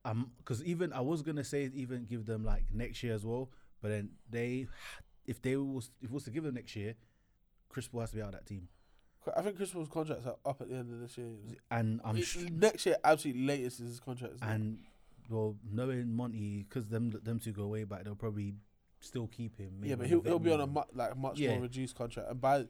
um, 0.03 0.31
because 0.39 0.63
even 0.63 0.91
I 0.93 1.01
was 1.01 1.21
gonna 1.21 1.43
say 1.43 1.69
even 1.75 2.05
give 2.05 2.25
them 2.25 2.43
like 2.43 2.63
next 2.73 3.03
year 3.03 3.13
as 3.13 3.23
well, 3.23 3.51
but 3.81 3.89
then 3.89 4.09
they, 4.29 4.65
if 5.27 5.39
they 5.41 5.55
was 5.55 5.91
if 6.01 6.09
was 6.09 6.23
to 6.23 6.31
give 6.31 6.43
them 6.43 6.55
next 6.55 6.75
year, 6.75 6.95
Chris 7.69 7.87
Paul 7.87 8.01
has 8.01 8.09
to 8.09 8.15
be 8.15 8.21
out 8.23 8.29
of 8.29 8.33
that 8.33 8.47
team, 8.47 8.67
I 9.37 9.43
think 9.43 9.57
Chris 9.57 9.69
Paul's 9.69 9.87
contract's 9.87 10.25
are 10.25 10.37
up 10.45 10.61
at 10.61 10.69
the 10.69 10.75
end 10.75 10.91
of 10.91 10.99
this 10.99 11.15
year. 11.17 11.27
and 11.69 12.01
I'm 12.03 12.17
It- 12.17 12.23
sh- 12.25 12.37
next 12.51 12.87
year, 12.87 12.95
absolutely 13.03 13.43
latest 13.45 13.79
is 13.81 13.87
his 13.89 13.99
contract. 13.99 14.33
isn't 14.35 14.47
it? 14.47 14.51
and 14.51 14.79
well 15.29 15.55
knowing 15.71 16.11
Monty 16.11 16.63
because 16.67 16.87
them 16.87 17.11
them 17.23 17.39
two 17.39 17.51
go 17.51 17.67
way 17.67 17.83
back, 17.83 18.03
they'll 18.03 18.15
probably 18.15 18.55
still 18.99 19.27
keep 19.27 19.55
him. 19.59 19.81
yeah, 19.83 19.93
but 19.93 20.07
he'll 20.07 20.21
he'll 20.23 20.39
be 20.39 20.51
on 20.51 20.61
a 20.61 20.65
mu- 20.67 20.81
like 20.93 21.15
much 21.15 21.37
Yeah. 21.37 21.51
more 21.51 21.61
reduced 21.61 21.95
contract, 21.95 22.31
and 22.31 22.41
by 22.41 22.65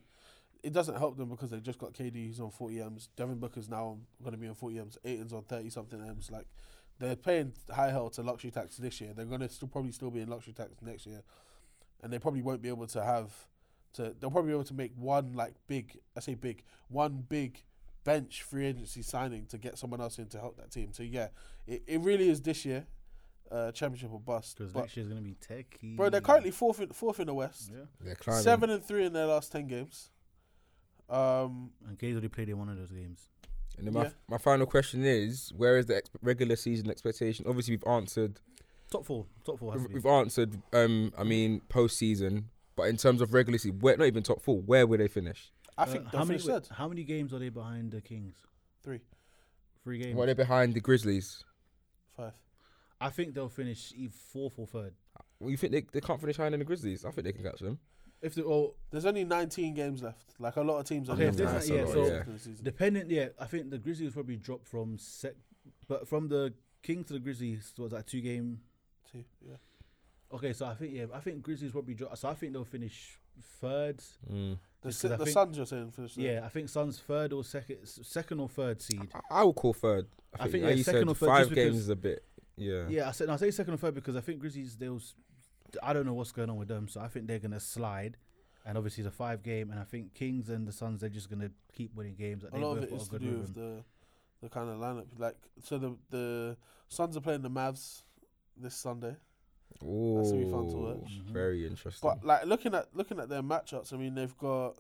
it 0.64 0.74
doesn't 0.74 0.98
help 0.98 1.18
them 1.18 1.30
because 1.30 1.50
they 1.52 1.60
just 1.60 1.80
got 1.80 1.94
KD 1.94 2.28
who's 2.28 2.40
on 2.40 2.52
forty 2.52 2.80
m's. 2.82 3.10
Devin 3.16 3.40
Booker's 3.40 3.70
now 3.70 3.98
going 4.22 4.34
to 4.34 4.38
be 4.38 4.48
on 4.48 4.56
forty 4.56 4.80
m's. 4.80 4.98
Ayton's 5.04 5.34
on 5.34 5.44
thirty 5.44 5.70
something 5.70 6.00
m's. 6.02 6.30
Like 6.32 6.48
they're 7.00 7.16
paying 7.16 7.54
high 7.70 7.90
hell 7.92 8.10
to 8.12 8.22
luxury 8.22 8.52
tax 8.52 8.78
this 8.78 9.02
year. 9.02 9.14
They're 9.16 9.26
going 9.26 9.42
to 9.42 9.50
still 9.50 9.68
probably 9.68 9.92
still 9.92 10.12
be 10.12 10.22
in 10.22 10.30
luxury 10.30 10.54
tax 10.54 10.72
next 10.82 11.06
year, 11.06 11.24
and 12.04 12.12
they 12.14 12.20
probably 12.20 12.42
won't 12.42 12.62
be 12.62 12.70
able 12.70 12.88
to 12.88 13.04
have 13.04 13.32
to. 13.94 14.16
They'll 14.20 14.30
probably 14.32 14.50
be 14.50 14.54
able 14.56 14.64
to 14.66 14.74
make 14.74 14.92
one 14.96 15.34
like 15.34 15.56
big. 15.68 15.98
I 16.16 16.20
say 16.20 16.36
big 16.36 16.64
one 16.90 17.26
big 17.28 17.64
bench 18.04 18.42
free 18.44 18.66
agency 18.66 19.02
signing 19.04 19.46
to 19.48 19.58
get 19.58 19.78
someone 19.78 20.02
else 20.02 20.18
in 20.20 20.28
to 20.28 20.40
help 20.40 20.58
that 20.58 20.72
team. 20.72 20.92
So 20.94 21.04
yeah, 21.04 21.30
it, 21.68 21.84
it 21.88 22.02
really 22.02 22.30
is 22.30 22.42
this 22.42 22.66
year, 22.66 22.86
uh, 23.52 23.72
championship 23.72 24.12
or 24.12 24.20
bust. 24.20 24.58
because 24.58 24.74
But, 24.74 24.82
next 24.82 24.98
year's 24.98 25.08
gonna 25.10 25.22
be 25.22 25.36
techie. 25.36 25.96
bro, 25.98 26.10
they're 26.10 26.22
currently 26.22 26.52
fourth 26.52 26.80
in, 26.82 26.90
fourth 26.90 27.20
in 27.20 27.28
the 27.28 27.34
West. 27.34 27.72
yeah. 27.72 27.86
They're 28.00 28.16
climbing. 28.16 28.44
Seven 28.44 28.70
and 28.70 28.84
three 28.84 29.06
in 29.06 29.14
their 29.14 29.26
last 29.28 29.52
ten 29.52 29.68
games. 29.68 30.10
Um, 31.10 31.72
And 31.88 31.98
Gaze 31.98 32.14
already 32.14 32.28
played 32.30 32.50
in 32.50 32.58
one 32.58 32.70
of 32.70 32.78
those 32.78 32.92
games. 32.92 33.30
And 33.78 33.88
then 33.88 33.94
my, 33.94 34.04
Yeah. 34.04 34.12
my 34.28 34.38
final 34.38 34.66
question 34.66 35.04
is, 35.04 35.52
where 35.56 35.78
is 35.78 35.86
the 35.88 35.98
ex- 35.98 36.10
regular 36.22 36.56
season 36.56 36.90
expectation? 36.90 37.46
Obviously, 37.48 37.76
we've 37.76 37.88
answered. 37.88 38.40
Top 38.92 39.06
four, 39.06 39.26
top 39.46 39.60
four 39.60 39.72
has 39.72 39.82
We've, 39.82 39.88
to 39.88 39.94
be. 39.94 39.96
we've 39.96 40.06
answered. 40.06 40.62
Um, 40.74 41.14
I 41.18 41.24
mean, 41.24 41.62
postseason. 41.70 42.46
But 42.76 42.84
in 42.84 42.98
terms 42.98 43.22
of 43.22 43.34
regular 43.34 43.58
season, 43.58 43.80
where 43.80 43.96
not 43.98 44.06
even 44.08 44.24
top 44.24 44.42
four. 44.42 44.60
Where 44.62 44.86
will 44.88 44.98
they 44.98 45.08
finish? 45.08 45.52
I 45.78 45.84
Uh, 45.84 45.86
think 45.86 46.06
how 46.08 46.20
many 46.26 46.40
finish 46.40 46.46
third. 46.46 46.68
how 46.76 46.88
many 46.88 47.04
games 47.04 47.34
are 47.34 47.40
they 47.40 47.50
behind 47.50 47.92
the 47.92 48.02
Kings? 48.02 48.36
Three, 48.84 49.00
Three 49.84 49.98
games. 49.98 50.16
What 50.16 50.24
are 50.24 50.26
they're 50.28 50.36
behind 50.46 50.74
the 50.74 50.80
Grizzlies. 50.82 51.44
five. 52.16 52.34
I 53.00 53.10
think 53.10 53.34
they'll 53.34 53.50
finish 53.50 53.92
either 53.96 54.14
fourth 54.14 54.60
or 54.60 54.68
third. 54.68 54.94
Well, 55.40 55.50
you 55.50 55.58
think 55.58 55.72
they, 55.72 55.82
they 55.92 56.02
can't 56.02 56.20
finish 56.22 56.38
higher 56.38 56.50
than 56.52 56.60
the 56.60 56.66
Grizzlies? 56.66 57.04
I 57.04 57.10
think 57.12 57.26
they 57.26 57.32
can 57.32 57.44
catch 57.44 57.60
them. 57.60 57.80
If 58.22 58.36
they 58.36 58.42
oh 58.44 58.76
There's 58.92 59.06
only 59.06 59.24
19 59.24 59.74
games 59.74 60.04
left. 60.04 60.36
Like 60.40 60.56
a 60.58 60.62
lot 60.62 60.80
of 60.80 60.86
teams 60.86 61.10
are 61.10 61.14
Okay, 61.14 61.26
left 61.26 61.40
if 61.40 61.50
there's 61.50 61.50
out 61.50 61.54
not- 61.56 61.64
for 61.64 61.74
yeah, 61.74 61.82
the 61.86 61.92
so- 61.92 62.14
rest 62.16 62.28
of 62.28 62.34
the 62.34 62.40
season. 62.40 62.64
dependent, 62.66 63.10
yeah, 63.12 63.28
I 63.40 63.46
think 63.46 63.70
the 63.70 63.78
Grizzlies 63.80 64.14
probably 64.14 64.38
dropped 64.38 64.68
from 64.68 64.98
sec, 64.98 65.34
but 65.88 66.08
from 66.08 66.28
the 66.28 66.54
Kings 66.84 67.08
to 67.08 67.14
the 67.14 67.20
Grizzlies 67.20 67.74
was 67.78 67.92
that 67.92 68.08
two 68.08 68.22
game. 68.22 68.60
Two, 69.12 69.24
yeah. 69.48 69.56
Okay, 70.34 70.54
so 70.54 70.66
I 70.66 70.74
think 70.76 70.94
yeah, 70.94 71.06
I 71.14 71.20
think 71.20 71.42
Grizzlies 71.44 71.72
probably 71.72 71.94
drop. 71.94 72.16
So 72.18 72.30
I 72.30 72.34
think 72.34 72.54
they'll 72.54 72.64
finish 72.64 73.20
third. 73.60 73.98
Mm. 74.32 74.58
The, 74.82 74.90
Just 74.90 75.06
I 75.06 75.08
the 75.10 75.18
think- 75.18 75.30
Suns, 75.30 75.58
you're 75.58 75.66
saying, 75.66 75.92
finish 75.92 76.16
third. 76.16 76.24
Yeah, 76.24 76.42
I 76.46 76.50
think 76.50 76.70
Suns 76.70 77.00
third 77.00 77.34
or 77.34 77.44
second, 77.44 77.78
second 77.86 78.40
or 78.40 78.50
third 78.50 78.82
seed. 78.82 79.10
I, 79.14 79.42
I 79.42 79.44
will 79.44 79.54
call 79.54 79.74
third. 79.74 80.08
I 80.34 80.38
I 80.38 80.42
think, 80.44 80.52
think, 80.54 80.64
yeah, 80.64 80.70
you 80.72 80.84
second 80.84 81.02
said, 81.02 81.08
or 81.10 81.16
third, 81.16 81.26
five 81.28 81.40
just 81.48 81.56
games 81.56 81.66
because- 81.72 81.80
is 81.82 81.90
a 81.90 81.96
bit. 81.96 82.24
Yeah. 82.58 82.86
Yeah, 82.90 83.08
I 83.10 83.12
said 83.12 83.28
no, 83.28 83.34
I 83.34 83.38
say 83.38 83.52
second 83.52 83.74
or 83.74 83.78
third 83.78 83.94
because 83.96 84.16
I 84.16 84.22
think 84.22 84.40
Grizzlies 84.40 84.76
they 84.78 84.90
was, 84.90 85.16
I 85.82 85.94
don't 85.94 86.06
know 86.06 86.14
what's 86.14 86.32
going 86.32 86.50
on 86.50 86.58
with 86.58 86.68
them, 86.68 86.88
so 86.88 87.02
I 87.02 87.08
think 87.08 87.28
they're 87.28 87.40
gonna 87.40 87.60
slide, 87.60 88.18
and 88.66 88.78
obviously 88.78 89.04
the 89.04 89.12
five 89.12 89.44
game, 89.44 89.72
and 89.72 89.80
I 89.80 89.84
think 89.84 90.14
Kings 90.14 90.50
and 90.50 90.68
the 90.68 90.72
Suns 90.72 91.02
they're 91.02 91.10
just 91.10 91.30
gonna 91.30 91.52
keep 91.74 91.96
winning 91.96 92.16
games. 92.16 92.44
That 92.44 92.54
A 92.54 92.58
lot 92.58 92.78
of 92.78 92.82
both 92.82 92.84
it 92.84 92.90
got 92.92 93.02
is 93.02 93.08
a 93.08 93.12
to 93.12 93.20
do 93.20 93.32
with 93.38 93.54
the 93.54 93.84
the 94.42 94.50
kind 94.50 94.70
of 94.70 94.78
lineup. 94.78 95.08
Like, 95.18 95.38
so 95.64 95.78
the 95.78 95.98
the 96.10 96.58
Suns 96.88 97.16
are 97.16 97.22
playing 97.22 97.42
the 97.42 97.50
Mavs 97.50 98.04
this 98.58 98.76
Sunday. 98.76 99.16
Ooh, 99.84 100.16
That's 100.18 100.32
gonna 100.32 100.46
be 100.46 100.52
fun 100.52 100.68
to 100.70 100.78
watch. 100.78 101.12
Mm-hmm. 101.12 101.34
Very 101.34 101.66
interesting. 101.66 102.10
But 102.10 102.26
like 102.26 102.46
looking 102.46 102.74
at 102.74 102.88
looking 102.94 103.20
at 103.20 103.30
their 103.30 103.42
matchups, 103.42 103.94
I 103.94 103.98
mean 103.98 104.16
they've 104.16 104.38
got 104.38 104.76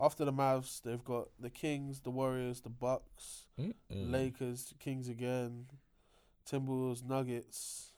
after 0.00 0.24
the 0.24 0.32
Mavs, 0.32 0.82
they've 0.82 1.02
got 1.02 1.28
the 1.40 1.50
Kings, 1.50 2.00
the 2.00 2.10
Warriors, 2.10 2.60
the 2.60 2.68
Bucks, 2.68 3.46
Mm-mm. 3.58 3.72
Lakers, 3.90 4.72
Kings 4.78 5.08
again, 5.08 5.66
Timberwolves, 6.48 7.04
Nuggets, 7.04 7.92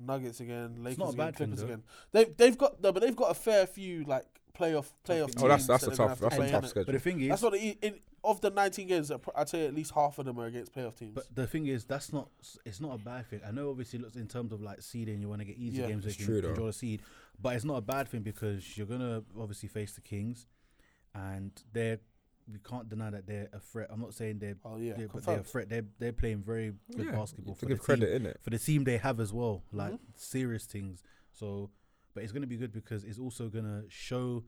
Nuggets 0.00 0.40
again, 0.40 0.76
Lakers 0.82 0.98
not 0.98 1.08
a 1.08 1.08
again, 1.10 1.26
bad 1.26 1.36
thing, 1.36 1.46
Clippers 1.48 1.58
though. 1.60 1.66
again. 1.66 1.82
They've 2.12 2.36
they've 2.36 2.58
got 2.58 2.82
no, 2.82 2.92
but 2.92 3.02
they've 3.02 3.16
got 3.16 3.30
a 3.30 3.34
fair 3.34 3.66
few 3.66 4.04
like 4.04 4.24
playoff 4.58 4.86
playoff. 5.06 5.32
Oh, 5.38 5.48
that's 5.48 5.66
teams 5.66 5.66
that's 5.66 5.84
that 5.84 5.86
a 5.86 5.90
they're 5.90 5.96
gonna 5.96 5.96
tough. 5.96 6.08
have 6.08 6.18
to 6.18 6.22
That's 6.22 6.36
play, 6.36 6.48
a 6.48 6.50
tough 6.52 6.64
innit? 6.64 6.68
schedule. 6.68 6.84
But 6.86 6.92
the 6.92 7.00
thing 7.00 7.20
is, 7.20 7.28
That's 7.28 7.42
what 7.42 7.54
in, 7.54 7.76
in 7.82 7.94
of 8.22 8.40
the 8.42 8.50
19 8.50 8.86
games, 8.86 9.10
I'd 9.34 9.48
say 9.48 9.66
at 9.66 9.74
least 9.74 9.92
half 9.94 10.18
of 10.18 10.26
them 10.26 10.38
are 10.38 10.44
against 10.46 10.74
playoff 10.74 10.96
teams. 10.98 11.14
But 11.14 11.34
the 11.34 11.46
thing 11.46 11.66
is, 11.66 11.84
that's 11.84 12.12
not. 12.12 12.28
It's 12.66 12.80
not 12.80 12.94
a 12.94 12.98
bad 12.98 13.26
thing. 13.28 13.40
I 13.46 13.50
know, 13.50 13.70
obviously, 13.70 13.98
looks 13.98 14.16
in 14.16 14.26
terms 14.28 14.52
of 14.52 14.60
like 14.60 14.82
seeding, 14.82 15.20
you 15.22 15.28
want 15.28 15.40
to 15.40 15.46
get 15.46 15.56
easy 15.56 15.80
Yeah, 15.80 15.88
games 15.88 16.04
where 16.04 16.10
it's 16.10 16.20
you 16.20 16.26
true 16.26 16.34
can 16.36 16.42
though. 16.42 16.48
control 16.48 16.66
the 16.66 16.72
seed, 16.74 17.02
but 17.40 17.54
it's 17.56 17.64
not 17.64 17.76
a 17.76 17.80
bad 17.80 18.08
thing 18.08 18.20
because 18.22 18.76
you're 18.76 18.86
gonna 18.86 19.22
obviously 19.38 19.68
face 19.68 19.92
the 19.92 20.00
Kings, 20.02 20.46
and 21.14 21.50
they're. 21.72 21.98
We 22.52 22.58
can't 22.58 22.88
deny 22.88 23.10
that 23.10 23.26
they're 23.26 23.48
a 23.52 23.60
threat. 23.60 23.88
I'm 23.90 24.00
not 24.00 24.14
saying 24.14 24.38
they're, 24.38 24.56
oh 24.64 24.76
yeah, 24.78 24.94
they're 24.96 25.08
but 25.08 25.24
they're 25.24 25.40
a 25.40 25.42
threat. 25.44 25.68
They're 25.68 25.84
they're 25.98 26.12
playing 26.12 26.42
very 26.42 26.72
good 26.96 27.06
Yeah, 27.06 27.12
basketball 27.12 27.54
for 27.54 27.66
give 27.66 27.78
the 27.78 27.94
team, 27.96 28.00
credit, 28.00 28.22
innit? 28.22 28.42
for 28.42 28.50
the 28.50 28.58
team 28.58 28.84
they 28.84 28.96
have 28.98 29.20
as 29.20 29.32
well. 29.32 29.62
Like 29.72 29.92
Mhm. 29.94 29.98
serious 30.16 30.64
things. 30.66 31.02
So, 31.32 31.70
but 32.14 32.22
it's 32.24 32.32
gonna 32.32 32.46
be 32.46 32.56
good 32.56 32.72
because 32.72 33.04
it's 33.04 33.18
also 33.18 33.48
gonna 33.48 33.84
show 33.88 34.44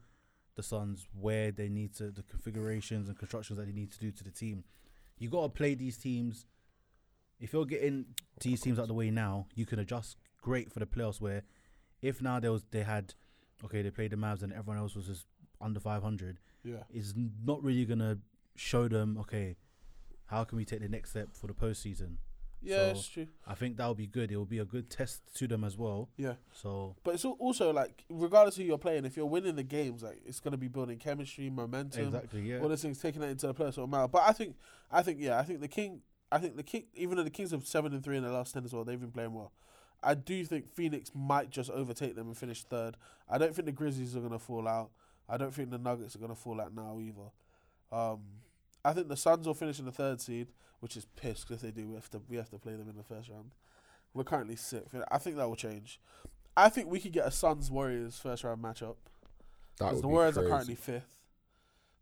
the 0.54 0.62
Suns 0.62 1.06
where 1.18 1.50
they 1.52 1.68
need 1.68 1.94
to 1.94 2.10
the 2.10 2.22
configurations 2.24 3.08
and 3.08 3.18
constructions 3.18 3.58
that 3.58 3.66
they 3.66 3.72
need 3.72 3.90
to 3.92 3.98
do 3.98 4.10
to 4.10 4.24
the 4.24 4.30
team. 4.30 4.64
You 5.18 5.30
got 5.30 5.42
to 5.44 5.48
play 5.48 5.74
these 5.74 5.96
teams. 5.96 6.46
If 7.40 7.52
you're 7.52 7.64
getting 7.64 8.06
these 8.40 8.60
teams 8.60 8.78
out 8.78 8.82
of 8.82 8.88
the 8.88 8.94
way 8.94 9.10
now, 9.10 9.46
you 9.54 9.64
can 9.66 9.78
adjust 9.78 10.16
great 10.42 10.70
for 10.72 10.78
the 10.80 10.86
playoffs. 10.86 11.20
Where 11.20 11.42
if 12.02 12.20
now 12.20 12.38
there 12.40 12.52
was 12.52 12.64
they 12.70 12.82
had 12.82 13.14
okay 13.64 13.80
they 13.82 13.90
played 13.90 14.10
the 14.10 14.16
Mavs 14.16 14.42
and 14.42 14.52
everyone 14.52 14.78
else 14.78 14.94
was 14.94 15.06
just 15.06 15.26
under 15.60 15.80
500, 15.80 16.38
Yeah, 16.64 16.84
is 16.92 17.14
not 17.44 17.62
really 17.62 17.84
gonna 17.84 18.18
show 18.56 18.88
them 18.88 19.16
okay 19.18 19.56
how 20.26 20.44
can 20.44 20.56
we 20.56 20.64
take 20.64 20.80
the 20.80 20.88
next 20.88 21.10
step 21.10 21.28
for 21.34 21.46
the 21.46 21.52
postseason. 21.54 22.16
yeah, 22.62 22.76
So- 22.76 22.90
it's 22.92 23.08
true. 23.08 23.26
I 23.46 23.54
think 23.54 23.76
that 23.76 23.86
will 23.86 23.94
be 23.94 24.06
good. 24.06 24.30
It 24.30 24.36
will 24.36 24.46
be 24.46 24.58
a 24.60 24.64
good 24.64 24.88
test 24.88 25.20
to 25.34 25.48
them 25.48 25.64
as 25.64 25.76
well. 25.76 26.08
Yeah, 26.16 26.34
So 26.52 26.94
but 27.02 27.14
it's 27.14 27.24
also 27.24 27.72
like 27.72 28.04
regardless 28.08 28.56
who 28.56 28.62
you're 28.62 28.78
playing, 28.78 29.04
if 29.04 29.16
you're 29.16 29.26
winning 29.26 29.56
the 29.56 29.64
games, 29.64 30.02
like 30.02 30.22
it's 30.24 30.38
gonna 30.40 30.56
be 30.56 30.68
building 30.68 30.98
chemistry, 30.98 31.50
momentum, 31.50 32.06
exactly, 32.06 32.42
yeah. 32.42 32.60
all 32.60 32.68
those 32.68 32.80
things, 32.82 32.98
taking 33.00 33.20
that 33.20 33.30
into 33.30 33.48
a 33.48 33.54
personal 33.54 33.86
matter. 33.88 34.08
But 34.08 34.22
I 34.22 34.32
think, 34.32 34.56
I 34.90 35.02
think, 35.02 35.18
yeah, 35.20 35.38
I 35.38 35.42
think 35.42 35.60
the 35.60 35.68
King, 35.68 36.02
I 36.30 36.38
think 36.38 36.56
the 36.56 36.62
King, 36.62 36.84
even 36.94 37.16
though 37.16 37.24
the 37.24 37.30
Kings 37.30 37.50
have 37.50 37.66
seven 37.66 37.92
and 37.92 38.02
three 38.04 38.16
in 38.16 38.22
the 38.22 38.30
last 38.32 38.54
ten 38.54 38.64
as 38.64 38.72
well, 38.72 38.84
they've 38.84 39.00
been 39.00 39.10
playing 39.10 39.34
well. 39.34 39.52
I 40.02 40.14
do 40.14 40.44
think 40.44 40.68
Phoenix 40.72 41.10
might 41.14 41.50
just 41.50 41.68
overtake 41.70 42.14
them 42.14 42.28
and 42.28 42.36
finish 42.36 42.64
third. 42.64 42.96
I 43.28 43.38
don't 43.38 43.54
think 43.54 43.66
the 43.66 43.72
Grizzlies 43.72 44.16
are 44.16 44.20
gonna 44.20 44.38
fall 44.38 44.66
out. 44.66 44.92
I 45.32 45.38
don't 45.38 45.54
think 45.54 45.70
the 45.70 45.78
Nuggets 45.78 46.14
are 46.14 46.18
gonna 46.18 46.34
fall 46.34 46.60
out 46.60 46.74
now 46.74 47.00
either. 47.00 47.30
Um, 47.90 48.20
I 48.84 48.92
think 48.92 49.08
the 49.08 49.16
Suns 49.16 49.46
will 49.46 49.54
finish 49.54 49.78
in 49.78 49.86
the 49.86 49.92
third 49.92 50.20
seed, 50.20 50.48
which 50.80 50.94
is 50.94 51.06
pissed 51.16 51.48
because 51.48 51.62
they 51.62 51.70
do. 51.70 51.88
We 51.88 51.94
have 51.94 52.10
to 52.10 52.20
we 52.28 52.36
have 52.36 52.50
to 52.50 52.58
play 52.58 52.74
them 52.74 52.88
in 52.90 52.96
the 52.96 53.02
first 53.02 53.30
round. 53.30 53.52
We're 54.12 54.24
currently 54.24 54.56
sixth. 54.56 54.94
I 55.10 55.16
think 55.16 55.36
that 55.36 55.48
will 55.48 55.56
change. 55.56 55.98
I 56.54 56.68
think 56.68 56.90
we 56.90 57.00
could 57.00 57.12
get 57.12 57.26
a 57.26 57.30
Suns 57.30 57.70
Warriors 57.70 58.18
first 58.18 58.44
round 58.44 58.62
matchup. 58.62 58.96
Because 59.78 60.02
the 60.02 60.06
be 60.06 60.12
Warriors 60.12 60.34
crazy. 60.34 60.46
are 60.46 60.50
currently 60.50 60.74
fifth. 60.74 61.16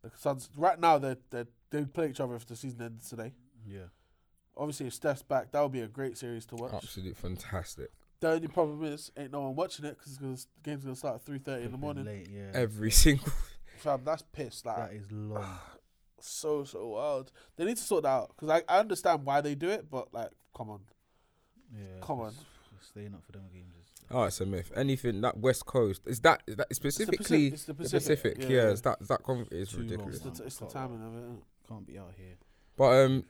The 0.02 0.10
Suns 0.16 0.48
right 0.56 0.80
now 0.80 0.98
they 0.98 1.14
they 1.30 1.44
they 1.70 1.84
play 1.84 2.10
each 2.10 2.18
other 2.18 2.34
if 2.34 2.46
the 2.46 2.56
season 2.56 2.82
ends 2.82 3.08
today. 3.08 3.32
Yeah. 3.64 3.90
Obviously, 4.56 4.88
if 4.88 4.94
Steph's 4.94 5.22
back, 5.22 5.52
that 5.52 5.60
would 5.62 5.72
be 5.72 5.82
a 5.82 5.88
great 5.88 6.18
series 6.18 6.44
to 6.46 6.56
watch. 6.56 6.72
Absolutely 6.74 7.14
fantastic. 7.14 7.92
The 8.20 8.28
only 8.32 8.48
problem 8.48 8.84
is 8.84 9.10
ain't 9.16 9.32
no 9.32 9.40
one 9.40 9.54
watching 9.56 9.84
it 9.86 9.96
because 9.98 10.18
the 10.18 10.46
game's 10.62 10.84
gonna 10.84 10.94
start 10.96 11.16
at 11.16 11.22
three 11.22 11.38
thirty 11.38 11.64
in 11.64 11.72
the 11.72 11.78
morning. 11.78 12.04
Late, 12.04 12.28
yeah. 12.30 12.50
Every 12.52 12.90
single. 13.02 13.32
Fam, 13.78 14.02
that's 14.04 14.22
pissed. 14.32 14.66
Like 14.66 14.76
that 14.76 14.92
is 14.92 15.10
long. 15.10 15.44
so 16.20 16.64
so 16.64 16.86
wild. 16.88 17.32
They 17.56 17.64
need 17.64 17.76
to 17.78 17.82
sort 17.82 18.02
that 18.02 18.10
out 18.10 18.28
because 18.36 18.50
I, 18.50 18.62
I 18.74 18.80
understand 18.80 19.24
why 19.24 19.40
they 19.40 19.54
do 19.54 19.68
it, 19.70 19.90
but 19.90 20.12
like, 20.12 20.30
come 20.56 20.68
on. 20.70 20.80
Yeah. 21.74 21.84
Come 22.02 22.20
on. 22.20 22.28
it's- 22.28 22.44
Staying 22.82 23.12
up 23.14 23.22
for 23.24 23.32
them 23.32 23.42
games. 23.52 23.74
Is, 23.78 23.86
Oh, 24.10 24.24
it's 24.24 24.40
a 24.40 24.46
myth. 24.46 24.72
Anything 24.74 25.20
that 25.20 25.36
West 25.38 25.66
Coast 25.66 26.00
is 26.06 26.18
that 26.20 26.42
is 26.46 26.56
that 26.56 26.74
specifically 26.74 27.48
it's 27.48 27.64
the 27.66 27.74
the 27.74 27.82
Pacific, 27.84 28.00
Pacific? 28.00 28.36
yeah, 28.40 28.48
yeah, 28.48 28.62
yeah. 28.64 28.68
is 28.70 28.82
that 28.82 28.96
is 29.02 29.08
that 29.08 29.22
con- 29.22 29.46
is 29.50 29.68
Too 29.68 29.76
long. 29.76 29.84
ridiculous. 29.88 30.24
It's 30.26 30.38
the, 30.38 30.44
it's 30.46 30.56
the 30.56 30.66
timing 30.66 31.02
of 31.06 31.14
it. 31.16 31.42
can't 31.68 31.86
be 31.86 31.98
out 31.98 32.12
here. 32.16 32.36
But 32.76 33.04
um, 33.04 33.24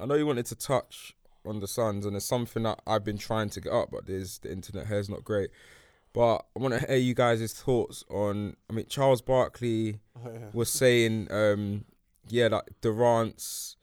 I 0.00 0.06
know 0.06 0.14
you 0.14 0.24
wanted 0.26 0.46
to 0.46 0.54
touch 0.54 1.16
on 1.46 1.60
the 1.60 1.68
Suns, 1.68 2.06
and 2.06 2.16
it's 2.16 2.24
something 2.24 2.62
that 2.64 2.80
I've 2.86 3.04
been 3.04 3.18
trying 3.18 3.50
to 3.50 3.60
get 3.60 3.72
up, 3.72 3.90
but 3.90 4.06
there's 4.06 4.38
the 4.38 4.52
internet 4.52 4.86
here 4.86 4.98
is 4.98 5.08
not 5.08 5.24
great. 5.24 5.50
But 6.12 6.44
I 6.56 6.60
want 6.60 6.74
to 6.74 6.86
hear 6.86 6.96
you 6.96 7.14
guys' 7.14 7.52
thoughts 7.52 8.04
on. 8.08 8.56
I 8.70 8.72
mean, 8.72 8.86
Charles 8.88 9.20
Barkley 9.20 9.98
Oh, 10.24 10.30
yeah. 10.32 10.46
was 10.52 10.70
saying, 10.70 11.28
um, 11.30 11.84
yeah, 12.28 12.48
like 12.48 12.64
Durant's 12.80 13.76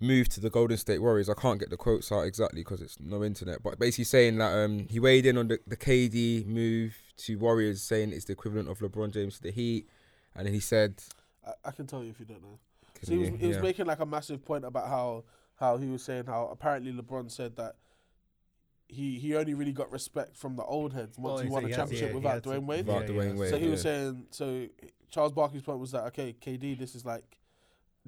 move 0.00 0.28
to 0.30 0.40
the 0.40 0.50
Golden 0.50 0.76
State 0.76 1.00
Warriors. 1.00 1.28
I 1.28 1.34
can't 1.34 1.58
get 1.58 1.70
the 1.70 1.76
quotes 1.76 2.10
out 2.10 2.22
exactly 2.22 2.62
because 2.62 2.80
it's 2.80 2.98
no 3.00 3.22
internet, 3.24 3.62
but 3.62 3.78
basically 3.78 4.04
saying 4.04 4.38
that 4.38 4.52
um, 4.56 4.86
he 4.88 4.98
weighed 4.98 5.26
in 5.26 5.38
on 5.38 5.48
the, 5.48 5.58
the 5.66 5.76
KD 5.76 6.46
move 6.46 6.96
to 7.18 7.36
Warriors, 7.36 7.82
saying 7.82 8.12
it's 8.12 8.26
the 8.26 8.32
equivalent 8.32 8.68
of 8.68 8.78
LeBron 8.78 9.12
James 9.12 9.36
to 9.36 9.42
the 9.42 9.50
Heat, 9.50 9.86
and 10.34 10.46
then 10.46 10.54
he 10.54 10.60
said, 10.60 11.02
I, 11.46 11.52
I 11.66 11.70
can 11.70 11.86
tell 11.86 12.02
you 12.02 12.10
if 12.10 12.20
you 12.20 12.26
don't 12.26 12.42
know. 12.42 12.58
So 13.02 13.12
he 13.12 13.18
was, 13.18 13.28
he 13.28 13.46
was 13.46 13.56
yeah. 13.56 13.62
making 13.62 13.86
like 13.86 14.00
a 14.00 14.06
massive 14.06 14.44
point 14.44 14.64
about 14.64 14.88
how 14.88 15.24
how 15.56 15.76
he 15.76 15.86
was 15.88 16.02
saying 16.02 16.24
how 16.26 16.48
apparently 16.52 16.92
LeBron 16.92 17.30
said 17.30 17.56
that 17.56 17.76
he 18.88 19.18
he 19.18 19.34
only 19.34 19.54
really 19.54 19.72
got 19.72 19.90
respect 19.90 20.36
from 20.36 20.54
the 20.56 20.62
old 20.64 20.92
heads 20.92 21.18
once 21.18 21.40
Oh, 21.40 21.42
he 21.42 21.48
he 21.48 21.52
won 21.52 21.64
a 21.64 21.66
he 21.66 21.72
had- 21.72 21.78
championship 21.80 22.08
yeah, 22.10 22.14
without 22.14 22.34
had 22.34 22.42
Dwyane 22.44 22.66
Wade. 22.66 22.86
Without 22.86 23.06
Dwyane 23.06 23.34
yeah. 23.34 23.40
Wade. 23.40 23.50
So 23.50 23.58
he 23.58 23.68
was 23.68 23.82
saying, 23.82 24.26
so 24.30 24.66
Charles 25.10 25.32
Barkley's 25.32 25.62
point 25.62 25.78
was 25.80 25.90
that 25.92 26.04
okay, 26.08 26.34
KD, 26.40 26.78
this 26.78 26.94
is 26.94 27.04
like, 27.04 27.38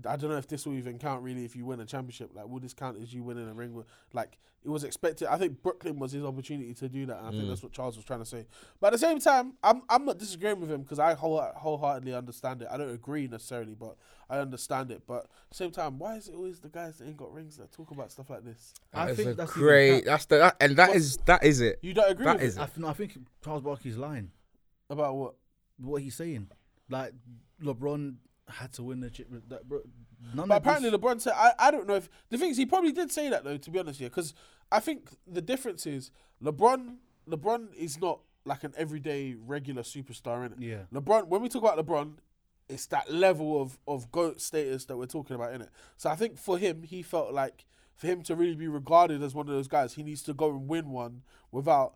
I 0.07 0.17
don't 0.17 0.31
know 0.31 0.37
if 0.37 0.47
this 0.47 0.65
will 0.67 0.75
even 0.75 0.99
count 0.99 1.23
really 1.23 1.45
if 1.45 1.57
you 1.57 1.65
win 1.65 1.81
a 1.81 1.87
championship. 1.87 2.31
Like, 2.35 2.47
will 2.49 2.61
this 2.61 2.75
count 2.75 3.01
as 3.03 3.13
you 3.13 3.23
winning 3.23 3.49
a 3.49 3.55
ring? 3.55 3.75
with- 3.75 3.87
Like, 4.13 4.39
it 4.65 4.69
was 4.69 4.85
expected. 4.85 5.29
I 5.29 5.39
think 5.39 5.63
Brooklyn 5.63 5.99
was 5.99 6.13
his 6.13 6.25
opportunity 6.25 6.75
to 6.75 6.89
do 6.89 7.07
that. 7.07 7.19
And 7.19 7.27
I 7.27 7.31
think 7.31 7.45
Mm. 7.45 7.49
that's 7.49 7.63
what 7.63 7.73
Charles 7.73 7.97
was 7.97 8.05
trying 8.05 8.19
to 8.21 8.27
say. 8.27 8.47
But 8.81 8.89
at 8.89 8.93
the 8.95 8.99
same 8.99 9.19
time, 9.21 9.55
I'm 9.63 9.83
I'm 9.89 10.05
not 10.05 10.19
disagreeing 10.19 10.61
with 10.61 10.71
him 10.71 10.83
because 10.83 10.99
I 10.99 11.15
whole, 11.15 11.41
wholeheartedly 11.57 12.13
understand 12.15 12.63
it. 12.63 12.69
I 12.71 12.77
don't 12.77 12.91
agree 12.91 13.29
necessarily, 13.29 13.75
but 13.75 13.97
I 14.29 14.39
understand 14.39 14.91
it. 14.91 15.03
But 15.07 15.25
at 15.25 15.31
the 15.51 15.55
same 15.55 15.71
time, 15.71 15.99
why 15.99 16.17
is 16.17 16.29
it 16.29 16.35
always 16.35 16.61
the 16.61 16.69
guys 16.69 16.99
that 16.99 17.07
ain't 17.07 17.17
got 17.17 17.33
rings 17.33 17.57
that 17.57 17.73
talk 17.73 17.91
about 17.93 18.11
stuff 18.13 18.31
like 18.31 18.45
this? 18.45 18.75
I 18.93 19.15
think 19.15 19.29
a 19.31 19.35
that's 19.35 19.53
even 19.53 19.63
great. 19.63 19.95
cap. 20.01 20.05
That's 20.05 20.25
the 20.27 20.37
that, 20.39 20.57
and 20.61 20.77
that 20.77 20.89
What's- 20.91 21.01
is 21.01 21.17
that 21.27 21.45
is 21.45 21.61
it. 21.61 21.79
You 21.83 21.95
don't 21.95 22.11
agree 22.11 22.25
That 22.25 22.35
with 22.37 22.43
is 22.45 22.57
it? 22.57 22.61
I, 22.61 22.67
th- 22.67 22.79
no, 22.79 22.89
I 22.89 22.93
think 22.95 23.17
Charles 23.45 23.63
Barkley's 23.63 23.97
lying. 23.97 24.31
about 24.91 25.17
what? 25.17 25.35
What 25.81 26.03
he's 26.03 26.17
saying, 26.17 26.49
like 26.91 27.13
LeBron 27.63 28.17
had 28.51 28.73
to 28.75 28.83
win 28.83 29.01
the 29.01 29.11
chip. 29.11 29.29
That 29.49 29.69
bro, 29.69 29.81
none 30.35 30.49
But 30.49 30.57
of 30.57 30.63
apparently 30.63 30.91
this, 30.91 30.99
LeBron 31.01 31.21
said, 31.21 31.35
I, 31.37 31.53
I 31.59 31.71
don't 31.71 31.87
know 31.87 31.95
if 31.97 32.09
the 32.31 32.39
thing 32.39 32.51
is 32.51 32.57
he 32.57 32.67
probably 32.67 32.93
did 32.93 33.11
say 33.13 33.29
that 33.31 33.45
though. 33.45 33.57
To 33.57 33.71
be 33.71 33.79
honest, 33.79 34.01
yeah, 34.01 34.09
because 34.09 34.35
I 34.73 34.81
think 34.81 35.11
the 35.27 35.43
difference 35.43 35.87
is 35.87 36.11
LeBron. 36.43 36.97
LeBron 37.29 37.75
is 37.75 38.01
not 38.01 38.21
like 38.45 38.65
an 38.65 38.73
everyday 38.77 39.35
regular 39.35 39.83
superstar 39.83 40.47
in 40.47 40.53
it. 40.53 40.59
Yeah. 40.61 40.83
LeBron. 40.93 41.29
When 41.29 41.43
we 41.43 41.49
talk 41.49 41.63
about 41.63 41.79
LeBron, 41.85 42.15
it's 42.69 42.87
that 42.87 43.13
level 43.13 43.61
of 43.61 43.79
of 43.87 44.11
goat 44.13 44.41
status 44.41 44.85
that 44.87 44.97
we're 44.97 45.07
talking 45.07 45.37
about 45.37 45.53
in 45.53 45.63
it. 45.63 45.69
So 45.97 46.09
I 46.11 46.17
think 46.17 46.39
for 46.39 46.59
him, 46.59 46.83
he 46.83 47.03
felt 47.03 47.33
like 47.33 47.65
for 47.95 48.07
him 48.07 48.23
to 48.23 48.37
really 48.37 48.55
be 48.55 48.69
regarded 48.69 49.23
as 49.23 49.35
one 49.35 49.49
of 49.49 49.55
those 49.55 49.69
guys, 49.69 49.95
he 49.95 50.03
needs 50.03 50.23
to 50.23 50.33
go 50.35 50.51
and 50.51 50.69
win 50.69 50.91
one 50.91 51.23
without 51.51 51.95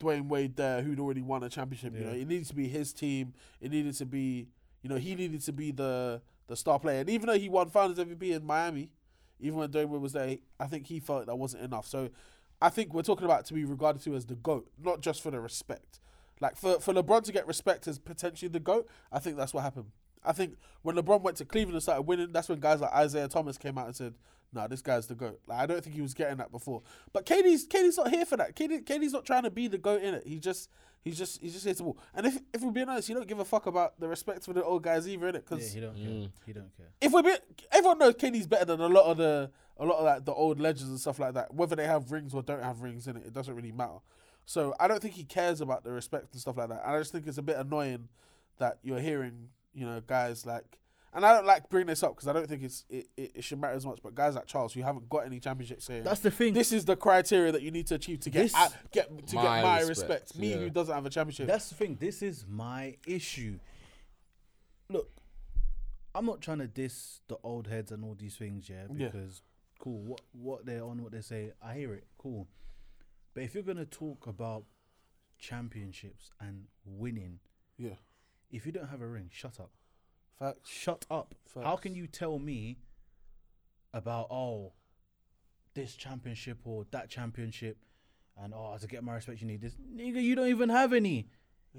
Dwyane 0.00 0.26
Wade 0.28 0.56
there, 0.56 0.82
who'd 0.82 0.98
already 0.98 1.22
won 1.22 1.42
a 1.42 1.48
championship. 1.48 1.94
You 1.94 2.00
know, 2.06 2.12
Yeah. 2.12 2.22
it 2.22 2.28
needed 2.28 2.46
to 2.48 2.54
be 2.54 2.66
his 2.68 2.92
team. 2.92 3.34
It 3.60 3.70
needed 3.70 3.94
to 3.96 4.06
be, 4.06 4.48
you 4.82 4.90
know, 4.90 4.96
he 4.96 5.14
needed 5.14 5.40
to 5.42 5.52
be 5.52 5.70
the 5.70 6.20
the 6.48 6.56
star 6.56 6.78
player. 6.78 7.00
And 7.00 7.10
even 7.10 7.26
though 7.26 7.38
he 7.38 7.48
won 7.48 7.70
Finals 7.70 7.98
MVP 7.98 8.32
in 8.32 8.44
Miami, 8.44 8.90
even 9.40 9.58
when 9.58 9.70
Wade 9.72 9.88
was 9.88 10.12
there, 10.12 10.36
I 10.60 10.66
think 10.66 10.86
he 10.86 11.00
felt 11.00 11.26
that 11.26 11.36
wasn't 11.36 11.64
enough. 11.64 11.86
So 11.86 12.10
I 12.60 12.68
think 12.68 12.92
we're 12.92 13.02
talking 13.02 13.24
about 13.24 13.44
to 13.46 13.54
be 13.54 13.64
regarded 13.64 14.02
to 14.02 14.14
as 14.14 14.26
the 14.26 14.34
goat, 14.36 14.68
not 14.82 15.00
just 15.00 15.22
for 15.22 15.30
the 15.30 15.40
respect. 15.40 16.00
Like 16.40 16.56
for 16.56 16.80
for 16.80 16.92
LeBron 16.92 17.22
to 17.24 17.32
get 17.32 17.46
respect 17.46 17.86
as 17.88 17.98
potentially 17.98 18.48
the 18.48 18.60
goat, 18.60 18.88
I 19.10 19.18
think 19.18 19.36
that's 19.36 19.54
what 19.54 19.62
happened. 19.62 19.92
I 20.24 20.32
think 20.32 20.56
when 20.82 20.96
LeBron 20.96 21.22
went 21.22 21.36
to 21.38 21.44
Cleveland 21.44 21.74
and 21.74 21.82
started 21.82 22.02
winning, 22.02 22.32
that's 22.32 22.48
when 22.48 22.60
guys 22.60 22.80
like 22.80 22.92
Isaiah 22.92 23.28
Thomas 23.28 23.58
came 23.58 23.76
out 23.78 23.86
and 23.86 23.96
said, 23.96 24.14
"Nah, 24.52 24.66
this 24.66 24.82
guy's 24.82 25.06
the 25.06 25.14
goat." 25.14 25.40
Like 25.46 25.58
I 25.60 25.66
don't 25.66 25.82
think 25.82 25.94
he 25.96 26.02
was 26.02 26.14
getting 26.14 26.36
that 26.38 26.50
before. 26.52 26.82
But 27.12 27.26
KD's 27.26 27.66
KD's 27.66 27.96
not 27.96 28.10
here 28.10 28.24
for 28.24 28.36
that. 28.36 28.54
KD, 28.56 28.84
KD's 28.84 29.12
not 29.12 29.24
trying 29.24 29.42
to 29.44 29.50
be 29.50 29.68
the 29.68 29.78
goat 29.78 30.02
in 30.02 30.14
it. 30.14 30.26
He 30.26 30.38
just 30.38 30.68
he's 31.02 31.18
just 31.18 31.40
he's 31.40 31.52
just 31.52 31.64
here 31.64 31.74
to 31.74 31.82
ball. 31.82 31.98
And 32.14 32.26
if 32.26 32.38
if 32.52 32.62
we're 32.62 32.70
being 32.72 32.88
honest, 32.88 33.08
you 33.08 33.14
don't 33.14 33.26
give 33.28 33.38
a 33.38 33.44
fuck 33.44 33.66
about 33.66 33.98
the 34.00 34.08
respect 34.08 34.44
for 34.44 34.52
the 34.52 34.62
old 34.64 34.82
guys 34.82 35.08
either 35.08 35.28
in 35.28 35.36
it 35.36 35.44
yeah, 35.50 35.56
because 35.56 35.72
he 35.72 35.80
don't 35.80 35.96
Mm. 35.96 36.04
care. 36.22 36.30
He 36.46 36.52
don't 36.52 36.76
care. 36.76 36.86
if 37.00 37.12
we're 37.12 37.22
be, 37.22 37.34
everyone 37.72 37.98
knows 37.98 38.14
KD's 38.14 38.46
better 38.46 38.64
than 38.64 38.80
a 38.80 38.88
lot 38.88 39.06
of 39.06 39.16
the 39.18 39.50
a 39.78 39.84
lot 39.84 39.98
of 39.98 40.04
like 40.04 40.24
the 40.24 40.32
old 40.34 40.60
legends 40.60 40.90
and 40.90 41.00
stuff 41.00 41.18
like 41.18 41.34
that. 41.34 41.52
Whether 41.54 41.76
they 41.76 41.86
have 41.86 42.12
rings 42.12 42.34
or 42.34 42.42
don't 42.42 42.62
have 42.62 42.82
rings 42.82 43.06
in 43.06 43.16
it, 43.16 43.24
it 43.26 43.32
doesn't 43.32 43.54
really 43.54 43.72
matter. 43.72 43.98
So 44.44 44.74
I 44.80 44.88
don't 44.88 45.00
think 45.00 45.14
he 45.14 45.24
cares 45.24 45.60
about 45.60 45.84
the 45.84 45.92
respect 45.92 46.32
and 46.32 46.40
stuff 46.40 46.56
like 46.56 46.68
that. 46.68 46.82
And 46.84 46.94
I 46.96 46.98
just 46.98 47.12
think 47.12 47.26
it's 47.26 47.38
a 47.38 47.42
bit 47.42 47.56
annoying 47.56 48.08
that 48.58 48.78
you're 48.82 48.98
hearing, 49.00 49.48
you 49.72 49.86
know, 49.86 50.00
guys 50.04 50.44
like, 50.44 50.78
and 51.14 51.26
I 51.26 51.34
don't 51.34 51.46
like 51.46 51.68
bringing 51.68 51.88
this 51.88 52.02
up 52.02 52.14
because 52.14 52.26
I 52.28 52.32
don't 52.32 52.48
think 52.48 52.62
it's 52.62 52.84
it, 52.88 53.08
it, 53.16 53.32
it 53.36 53.44
should 53.44 53.60
matter 53.60 53.74
as 53.74 53.84
much. 53.84 54.00
But 54.02 54.14
guys 54.14 54.34
like 54.34 54.46
Charles 54.46 54.72
who 54.72 54.82
haven't 54.82 55.08
got 55.08 55.26
any 55.26 55.40
championships 55.40 55.84
saying 55.84 56.04
That's 56.04 56.20
the 56.20 56.30
thing. 56.30 56.54
this 56.54 56.72
is 56.72 56.84
the 56.84 56.96
criteria 56.96 57.52
that 57.52 57.62
you 57.62 57.70
need 57.70 57.86
to 57.88 57.96
achieve 57.96 58.20
to 58.20 58.30
get 58.30 58.42
This- 58.44 58.54
at, 58.56 58.74
get 58.92 59.26
to 59.28 59.36
My 59.36 59.42
get 59.42 59.62
my 59.62 59.80
respect, 59.80 59.88
respect. 60.22 60.38
Me 60.38 60.50
yeah. 60.50 60.56
who 60.56 60.70
doesn't 60.70 60.94
have 60.94 61.04
a 61.06 61.10
championship. 61.10 61.46
That's 61.46 61.68
the 61.68 61.74
thing. 61.74 61.96
This 62.00 62.22
is 62.22 62.44
my 62.48 62.96
issue. 63.06 63.58
Look, 64.88 65.10
I'm 66.14 66.26
not 66.26 66.40
trying 66.40 66.58
to 66.58 66.66
diss 66.66 67.20
the 67.28 67.36
old 67.42 67.66
heads 67.68 67.92
and 67.92 68.04
all 68.04 68.14
these 68.18 68.36
things, 68.36 68.68
yeah, 68.68 68.84
Yeah. 68.94 69.08
because 69.08 69.42
cool. 69.78 70.00
What 70.02 70.20
what 70.32 70.66
they're 70.66 70.84
on, 70.84 71.02
what 71.02 71.12
they 71.12 71.20
say, 71.22 71.52
I 71.62 71.74
hear 71.74 71.92
it. 71.94 72.04
Cool. 72.18 72.48
But 73.34 73.44
if 73.44 73.54
you're 73.54 73.62
gonna 73.62 73.84
talk 73.86 74.26
about 74.26 74.64
championships 75.38 76.30
and 76.40 76.66
winning, 76.84 77.40
yeah, 77.78 77.94
if 78.50 78.66
you 78.66 78.72
don't 78.72 78.88
have 78.88 79.00
a 79.00 79.06
ring, 79.08 79.28
shut 79.32 79.58
up. 79.58 79.70
Facts. 80.38 80.68
Shut 80.68 81.06
up. 81.10 81.34
How 81.62 81.76
can 81.76 81.94
you 81.94 82.06
tell 82.06 82.38
me 82.38 82.78
about 83.94 84.28
oh 84.30 84.72
this 85.74 85.94
championship 85.94 86.58
or 86.64 86.86
that 86.90 87.08
championship 87.08 87.78
and 88.42 88.54
oh 88.54 88.76
to 88.80 88.86
get 88.86 89.04
my 89.04 89.14
respect 89.14 89.40
you 89.40 89.46
need 89.46 89.60
this 89.60 89.74
nigga 89.94 90.22
you 90.22 90.34
don't 90.34 90.48
even 90.48 90.68
have 90.68 90.92
any. 90.92 91.28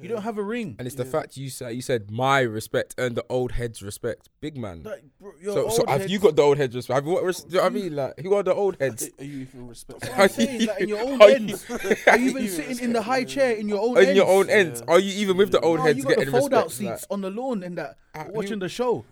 You 0.01 0.09
don't 0.09 0.23
have 0.23 0.39
a 0.39 0.43
ring. 0.43 0.75
And 0.79 0.87
it's 0.87 0.95
the 0.95 1.05
fact 1.05 1.37
you 1.37 1.49
said 1.51 1.75
you 1.75 1.81
said 1.83 2.09
my 2.09 2.39
respect 2.39 2.95
and 2.97 3.15
the 3.15 3.23
old 3.29 3.51
heads 3.51 3.83
respect, 3.83 4.27
big 4.41 4.57
man. 4.57 4.81
Like, 4.83 5.03
bro, 5.21 5.33
your 5.39 5.53
So, 5.53 5.69
so 5.69 5.85
have 5.87 6.01
heads- 6.01 6.11
you 6.11 6.17
got 6.17 6.35
the 6.35 6.41
old 6.41 6.57
heads 6.57 6.75
respect? 6.75 6.95
Have 6.95 7.05
you, 7.05 7.11
what, 7.13 7.23
res- 7.23 7.43
do 7.43 7.49
you 7.51 7.55
know 7.57 7.61
what 7.63 7.71
I 7.71 7.75
mean, 7.75 7.95
like, 7.95 8.19
who 8.19 8.33
are 8.33 8.41
the 8.41 8.55
old 8.55 8.77
heads? 8.79 9.07
Are 9.19 9.23
you 9.23 9.41
even 9.41 9.67
respectful? 9.67 10.09
What 10.09 10.19
I'm 10.19 10.29
saying, 10.29 10.65
like, 10.65 10.81
in 10.81 10.89
your 10.89 10.99
own 11.07 11.21
Are 11.21 11.29
you- 11.29 11.35
ends. 11.35 11.65
Are 12.07 12.17
you 12.17 12.29
even 12.31 12.47
sitting 12.49 12.79
in 12.79 12.93
the 12.93 13.03
high 13.03 13.23
chair 13.23 13.51
in 13.51 13.69
your 13.69 13.79
own 13.81 13.97
In 13.99 14.05
ends? 14.05 14.15
your 14.17 14.27
own 14.27 14.49
ends, 14.49 14.81
Yeah. 14.87 14.93
are 14.95 14.99
you 14.99 15.11
even 15.21 15.37
with 15.37 15.51
the 15.51 15.59
old 15.59 15.77
No, 15.79 15.85
heads 15.85 15.97
you 15.99 16.03
got 16.05 16.09
the 16.15 16.15
getting 16.25 16.39
fold 16.39 16.53
out 16.55 16.65
respect? 16.65 16.99
seats 17.01 17.07
on 17.11 17.21
the 17.21 17.29
lawn 17.29 17.61
and 17.61 17.77
that 17.77 17.97
Uh, 18.15 18.25
watching 18.29 18.53
who- 18.53 18.59
the 18.61 18.69
show 18.69 19.05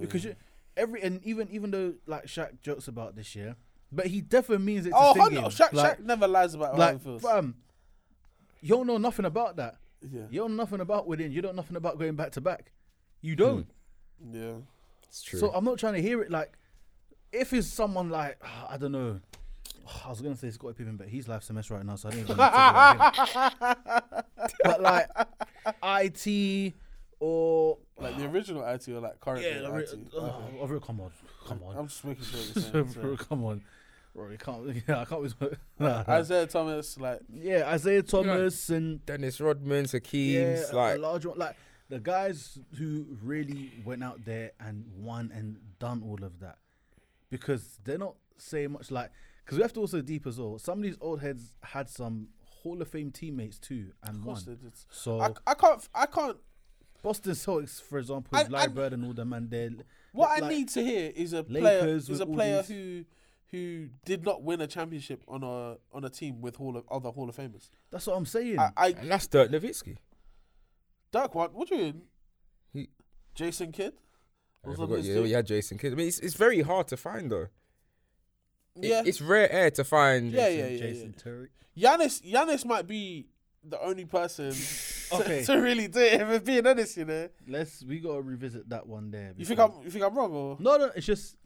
because 0.00 0.24
you, 0.24 0.34
every 0.78 1.02
and 1.02 1.22
even 1.26 1.46
even 1.50 1.70
though 1.72 1.92
like 2.06 2.24
Shaq 2.24 2.58
jokes 2.62 2.88
about 2.88 3.16
this 3.16 3.36
year, 3.36 3.54
but 3.92 4.06
he 4.06 4.22
definitely 4.22 4.64
means 4.64 4.86
it. 4.86 4.90
To 4.90 4.96
Oh, 4.98 5.12
sting 5.12 5.36
hold 5.42 5.52
Shaq, 5.52 5.74
like, 5.74 5.98
Shaq 5.98 6.04
never 6.04 6.26
lies 6.26 6.54
about 6.54 6.72
how 6.72 6.78
like 6.78 6.98
he 6.98 7.04
feels. 7.04 7.20
fam, 7.22 7.54
you 8.62 8.70
don't 8.70 8.86
know 8.86 8.96
nothing 8.96 9.26
about 9.26 9.56
that. 9.56 9.76
Yeah. 10.10 10.22
You 10.30 10.40
don't 10.40 10.56
know 10.56 10.62
nothing 10.62 10.80
about 10.80 11.06
winning. 11.06 11.32
You 11.32 11.42
don't 11.42 11.54
know 11.54 11.62
nothing 11.62 11.76
about 11.76 11.98
going 11.98 12.14
back 12.16 12.32
to 12.32 12.40
back. 12.40 12.72
You 13.20 13.36
don't. 13.36 13.66
Hmm. 14.22 14.34
Yeah. 14.34 14.52
It's 15.08 15.22
true. 15.22 15.38
So 15.38 15.52
I'm 15.54 15.64
not 15.64 15.78
trying 15.78 15.94
to 15.94 16.02
hear 16.02 16.22
it 16.22 16.30
like 16.30 16.52
if 17.32 17.52
it's 17.52 17.66
someone 17.68 18.10
like 18.10 18.38
ah, 18.44 18.68
I 18.70 18.76
don't 18.76 18.92
know. 18.92 19.20
Ah, 19.86 20.06
I 20.06 20.08
was 20.10 20.20
gonna 20.20 20.36
say 20.36 20.50
Scottie 20.50 20.74
Pippen, 20.74 20.96
but 20.96 21.08
he's 21.08 21.28
life's 21.28 21.50
a 21.50 21.52
mess 21.52 21.70
right 21.70 21.84
now, 21.84 21.96
so 21.96 22.08
I 22.08 22.12
didn't 22.12 22.24
even 22.30 22.36
talk 22.36 22.52
about 22.52 23.28
him. 23.28 24.14
but 24.64 24.80
like 24.82 25.08
IT 25.84 26.74
or 27.20 27.78
Like 27.98 28.16
the 28.16 28.26
original 28.26 28.64
IT 28.66 28.88
or 28.88 29.00
like 29.00 29.20
current 29.20 29.42
Yeah, 29.42 29.60
day 29.60 29.66
IT? 29.66 30.08
oh, 30.16 30.42
Okay. 30.62 30.76
I 30.76 30.86
come 30.86 31.00
on, 31.00 31.10
come 31.46 31.60
on. 31.64 31.76
I'm 31.76 31.88
just 31.88 32.04
making 32.04 32.24
sure. 32.24 32.40
What 32.40 32.74
you're 32.74 32.86
saying, 32.92 33.16
so. 33.18 33.24
come 33.24 33.44
on, 33.44 33.62
bro. 34.14 34.30
You 34.30 34.38
can't. 34.38 34.82
Yeah, 34.88 35.00
I 35.00 35.04
can't. 35.04 35.34
Nah, 35.40 35.48
nah. 35.78 36.04
Isaiah 36.08 36.46
Thomas, 36.46 36.98
like 36.98 37.20
yeah, 37.32 37.68
Isaiah 37.68 38.02
Thomas 38.02 38.68
and 38.70 39.04
Dennis 39.06 39.40
Rodman, 39.40 39.84
yeah, 39.84 39.90
Hakeem's, 39.92 40.70
a 40.70 40.76
like 40.76 40.98
large 41.00 41.26
one, 41.26 41.38
like 41.38 41.56
the 41.88 41.98
guys 42.00 42.58
who 42.78 43.04
really 43.22 43.70
went 43.84 44.02
out 44.02 44.24
there 44.24 44.52
and 44.60 44.84
won 44.96 45.30
and 45.34 45.58
done 45.78 46.02
all 46.06 46.22
of 46.24 46.40
that, 46.40 46.56
because 47.30 47.78
they're 47.84 47.98
not 47.98 48.14
saying 48.38 48.72
much. 48.72 48.90
Like, 48.90 49.10
because 49.44 49.58
we 49.58 49.62
have 49.62 49.72
to 49.74 49.80
also 49.80 50.00
deep 50.00 50.26
as 50.26 50.38
well. 50.38 50.58
Some 50.58 50.78
of 50.78 50.84
these 50.84 50.96
old 51.00 51.20
heads 51.20 51.54
had 51.62 51.88
some 51.88 52.28
Hall 52.62 52.80
of 52.80 52.88
Fame 52.88 53.10
teammates 53.10 53.58
too 53.58 53.92
and 54.04 54.16
of 54.18 54.24
won. 54.24 54.42
they 54.46 54.54
did. 54.54 54.72
So 54.90 55.20
I, 55.20 55.30
I 55.46 55.54
can't. 55.54 55.88
I 55.94 56.06
can't. 56.06 56.36
Boston 57.02 57.32
Celtics, 57.32 57.82
for 57.82 57.98
example, 57.98 58.30
I- 58.38 58.44
with 58.44 58.52
Larry 58.52 58.64
I- 58.64 58.68
Bird 58.68 58.92
and 58.92 59.04
all 59.04 59.12
them, 59.12 59.32
and 59.32 59.50
they're 59.50 59.70
What 60.12 60.30
like- 60.40 60.44
I 60.44 60.48
need 60.54 60.68
to 60.70 60.82
hear 60.84 61.10
is 61.14 61.32
a 61.32 61.42
player 61.42 61.88
is 61.88 62.08
a 62.20 62.26
player 62.26 62.62
these- 62.62 62.68
who 62.68 63.04
who 63.52 63.88
did 64.04 64.24
not 64.24 64.42
win 64.42 64.60
a 64.60 64.66
championship 64.66 65.22
on 65.28 65.42
a 65.44 65.76
on 65.94 66.04
a 66.04 66.10
team 66.10 66.40
with 66.40 66.56
Hall 66.56 66.76
of 66.76 66.84
other 66.90 67.10
Hall 67.10 67.28
of 67.28 67.36
Famers. 67.36 67.70
That's 67.90 68.06
what 68.06 68.16
I'm 68.16 68.26
saying. 68.26 68.58
I, 68.58 68.70
I 68.76 68.88
and 68.98 69.10
that's 69.10 69.26
Dirk 69.28 69.50
Nowitzki. 69.50 69.98
Dirk, 71.12 71.34
what 71.34 71.52
what 71.54 71.68
do 71.68 71.76
you 71.76 71.82
mean? 71.82 72.02
He- 72.72 72.90
Jason 73.34 73.70
Kidd. 73.72 73.92
I 74.64 74.68
Was 74.70 74.78
on 74.80 74.86
forgot, 74.88 74.96
this 75.02 75.06
yeah, 75.06 75.14
team? 75.16 75.26
you 75.26 75.34
had 75.34 75.46
Jason 75.46 75.78
Kidd. 75.78 75.92
I 75.92 75.96
mean, 75.96 76.08
it's, 76.08 76.18
it's 76.20 76.34
very 76.34 76.62
hard 76.62 76.88
to 76.88 76.96
find 76.96 77.30
though. 77.30 77.48
It- 78.76 78.84
Yeah, 78.90 79.02
it's 79.04 79.20
rare 79.20 79.50
air 79.52 79.70
to 79.72 79.84
find. 79.84 80.30
Yeah, 80.32 80.48
Jason, 80.48 80.58
yeah, 80.58 80.66
yeah, 80.70 80.78
Jason 80.78 81.14
yeah. 81.16 81.22
Terry. 81.22 81.48
Giannis 81.76 82.22
Giannis 82.32 82.64
might 82.64 82.86
be 82.86 83.28
the 83.64 83.80
only 83.82 84.04
person 84.06 84.52
Okay. 85.12 85.40
to, 85.40 85.46
to 85.46 85.58
really 85.58 85.88
do 85.88 86.00
it. 86.00 86.20
If 86.22 86.28
we're 86.28 86.40
being 86.40 86.66
honest, 86.66 86.96
you 86.96 87.04
know. 87.04 87.28
Let's 87.46 87.84
we 87.84 88.00
gotta 88.00 88.22
revisit 88.22 88.68
that 88.70 88.86
one 88.86 89.10
there. 89.10 89.34
You 89.36 89.44
think 89.44 89.60
I'm 89.60 89.72
you 89.84 89.90
think 89.90 90.04
I'm 90.04 90.14
wrong 90.16 90.32
or 90.32 90.56
No, 90.58 90.78
no, 90.78 90.90
it's 90.96 91.04
just 91.06 91.36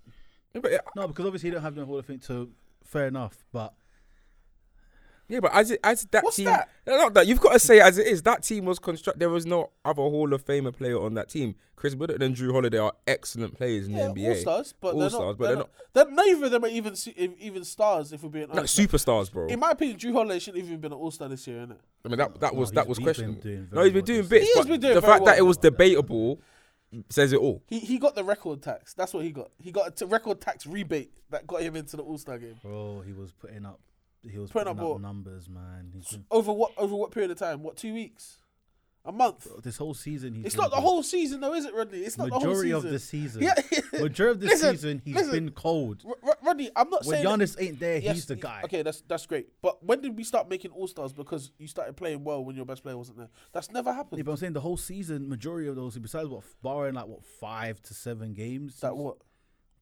Yeah, 0.64 0.78
but, 0.84 0.96
no 0.96 1.08
because 1.08 1.26
obviously 1.26 1.48
you 1.48 1.54
don't 1.54 1.62
have 1.62 1.76
no 1.76 1.84
Hall 1.84 1.98
of 1.98 2.06
Fame. 2.06 2.20
So 2.20 2.48
fair 2.84 3.08
enough, 3.08 3.44
but 3.52 3.74
yeah, 5.28 5.40
but 5.40 5.52
as 5.54 5.72
it, 5.72 5.80
as 5.82 6.06
that 6.12 6.22
What's 6.22 6.36
team, 6.36 6.46
that? 6.46 6.68
No, 6.86 6.96
not 6.96 7.14
that 7.14 7.26
you've 7.26 7.40
got 7.40 7.52
to 7.52 7.58
say 7.58 7.78
it 7.78 7.82
as 7.82 7.98
it 7.98 8.06
is. 8.06 8.22
That 8.22 8.44
team 8.44 8.64
was 8.64 8.78
constructed. 8.78 9.18
There 9.18 9.28
was 9.28 9.44
no 9.44 9.70
other 9.84 10.02
Hall 10.02 10.32
of 10.32 10.44
Famer 10.44 10.72
player 10.72 11.00
on 11.00 11.14
that 11.14 11.28
team. 11.28 11.56
Chris 11.74 11.94
Woodard 11.94 12.22
and 12.22 12.34
Jrue 12.34 12.52
Holiday 12.52 12.78
are 12.78 12.92
excellent 13.06 13.56
players 13.56 13.86
in 13.86 13.94
yeah, 13.94 14.08
the 14.08 14.14
NBA. 14.14 14.28
all 14.28 14.34
stars, 14.36 14.74
but 14.80 14.92
they're 14.94 15.02
All-stars, 15.04 15.20
not. 15.20 15.38
but 15.38 15.46
they're 15.46 16.04
they're 16.04 16.12
not. 16.12 16.26
Neither 16.26 16.44
of 16.46 16.50
them 16.52 16.64
are 16.64 16.68
even 16.68 16.94
even 17.38 17.64
stars. 17.64 18.12
If 18.12 18.22
we're 18.22 18.30
being 18.30 18.48
Not 18.48 18.58
honest, 18.58 18.78
superstars, 18.78 19.30
bro. 19.32 19.46
in 19.48 19.58
my 19.58 19.72
opinion, 19.72 19.98
Jrue 19.98 20.12
Holiday 20.12 20.38
shouldn't 20.38 20.64
even 20.64 20.78
been 20.78 20.92
an 20.92 20.98
All 20.98 21.10
Star 21.10 21.28
this 21.28 21.46
year, 21.46 21.66
innit? 21.66 21.78
I 22.04 22.08
mean, 22.08 22.18
that 22.18 22.38
that 22.40 22.54
was 22.54 22.72
No, 22.72 22.80
that 22.80 22.88
was 22.88 22.98
questionable. 22.98 23.40
No, 23.72 23.82
he's 23.82 23.92
been 23.92 24.04
doing 24.04 24.26
bits. 24.26 24.46
He 24.46 24.56
has 24.56 24.66
been 24.66 24.80
doing 24.80 24.94
the 24.94 25.00
very 25.00 25.12
fact 25.12 25.24
that 25.24 25.38
it 25.38 25.42
was 25.42 25.56
debatable 25.56 26.40
says 27.10 27.32
it 27.32 27.38
all. 27.40 27.62
He 27.66 27.78
he 27.80 27.98
got 27.98 28.14
the 28.14 28.24
record 28.24 28.62
tax. 28.62 28.94
That's 28.94 29.12
what 29.14 29.24
he 29.24 29.32
got. 29.32 29.50
He 29.58 29.70
got 29.72 29.88
a 29.88 29.90
t- 29.90 30.04
record 30.04 30.40
tax 30.40 30.66
rebate 30.66 31.12
that 31.30 31.46
got 31.46 31.62
him 31.62 31.76
into 31.76 31.96
the 31.96 32.02
All 32.02 32.18
Star 32.18 32.38
game. 32.38 32.56
bro, 32.62 33.02
he 33.06 33.12
was 33.12 33.32
putting 33.32 33.66
up, 33.66 33.80
he 34.30 34.38
was 34.38 34.50
Putting 34.50 34.74
putting, 34.74 34.88
up 34.90 34.96
up, 34.96 35.00
numbers, 35.00 35.48
man. 35.48 35.90
He's 35.94 36.08
been, 36.08 36.24
Over 36.30 36.52
what 36.52 36.72
over 36.76 36.94
what 36.94 37.10
period 37.10 37.30
of 37.30 37.38
time? 37.38 37.62
What 37.62 37.76
two 37.76 37.92
weeks? 37.94 38.38
A 39.06 39.12
month? 39.12 39.46
this 39.62 39.76
whole 39.76 39.94
season, 39.94 40.34
he's 40.34 40.46
It's 40.46 40.56
not 40.56 40.70
the 40.70 40.76
good. 40.76 40.82
whole 40.82 41.02
season 41.02 41.40
though, 41.40 41.54
is 41.54 41.64
it, 41.64 41.72
Rodney? 41.72 41.98
It's 42.00 42.18
not 42.18 42.28
majority 42.28 42.70
the 42.72 42.80
whole 42.80 42.82
season. 42.82 42.88
Majority 42.88 42.88
of 42.88 42.92
the 42.92 42.98
season. 42.98 43.42
Yeah. 43.92 44.00
majority 44.02 44.34
of 44.34 44.40
the 44.40 44.46
Listen, 44.48 44.74
season, 44.74 45.02
he's 45.04 45.14
listen. 45.14 45.30
been 45.32 45.50
cold. 45.52 46.02
R- 46.06 46.36
Rodney, 46.42 46.70
I'm 46.74 46.90
not 46.90 47.04
When 47.06 47.22
saying 47.22 47.24
that- 47.24 47.38
Giannis 47.38 47.62
ain't 47.62 47.78
there, 47.80 47.98
Yes, 47.98 48.14
he's 48.16 48.26
the 48.26 48.36
guy. 48.36 48.62
Okay, 48.64 48.82
that's 48.82 49.02
that's 49.02 49.24
great. 49.26 49.48
But 49.62 49.82
when 49.84 50.00
did 50.00 50.16
we 50.16 50.24
start 50.24 50.48
making 50.48 50.72
All 50.72 50.88
Stars 50.88 51.12
because 51.12 51.52
you 51.58 51.68
started 51.68 51.96
playing 51.96 52.24
well 52.24 52.44
when 52.44 52.56
your 52.56 52.64
best 52.66 52.82
player 52.82 52.96
wasn't 52.98 53.18
there? 53.18 53.28
That's 53.52 53.70
never 53.70 53.92
happened. 53.92 54.18
Yeah, 54.18 54.24
but 54.24 54.32
I'm 54.32 54.36
saying 54.38 54.52
the 54.54 54.60
whole 54.60 54.76
season, 54.76 55.28
majority 55.28 55.68
of 55.68 55.76
those, 55.76 55.96
besides 55.98 56.28
what, 56.28 56.42
barring 56.62 56.94
like 56.94 57.06
what 57.06 57.24
five 57.24 57.80
to 57.82 57.94
seven 57.94 58.34
games, 58.34 58.80
that 58.80 58.96
what? 58.96 59.18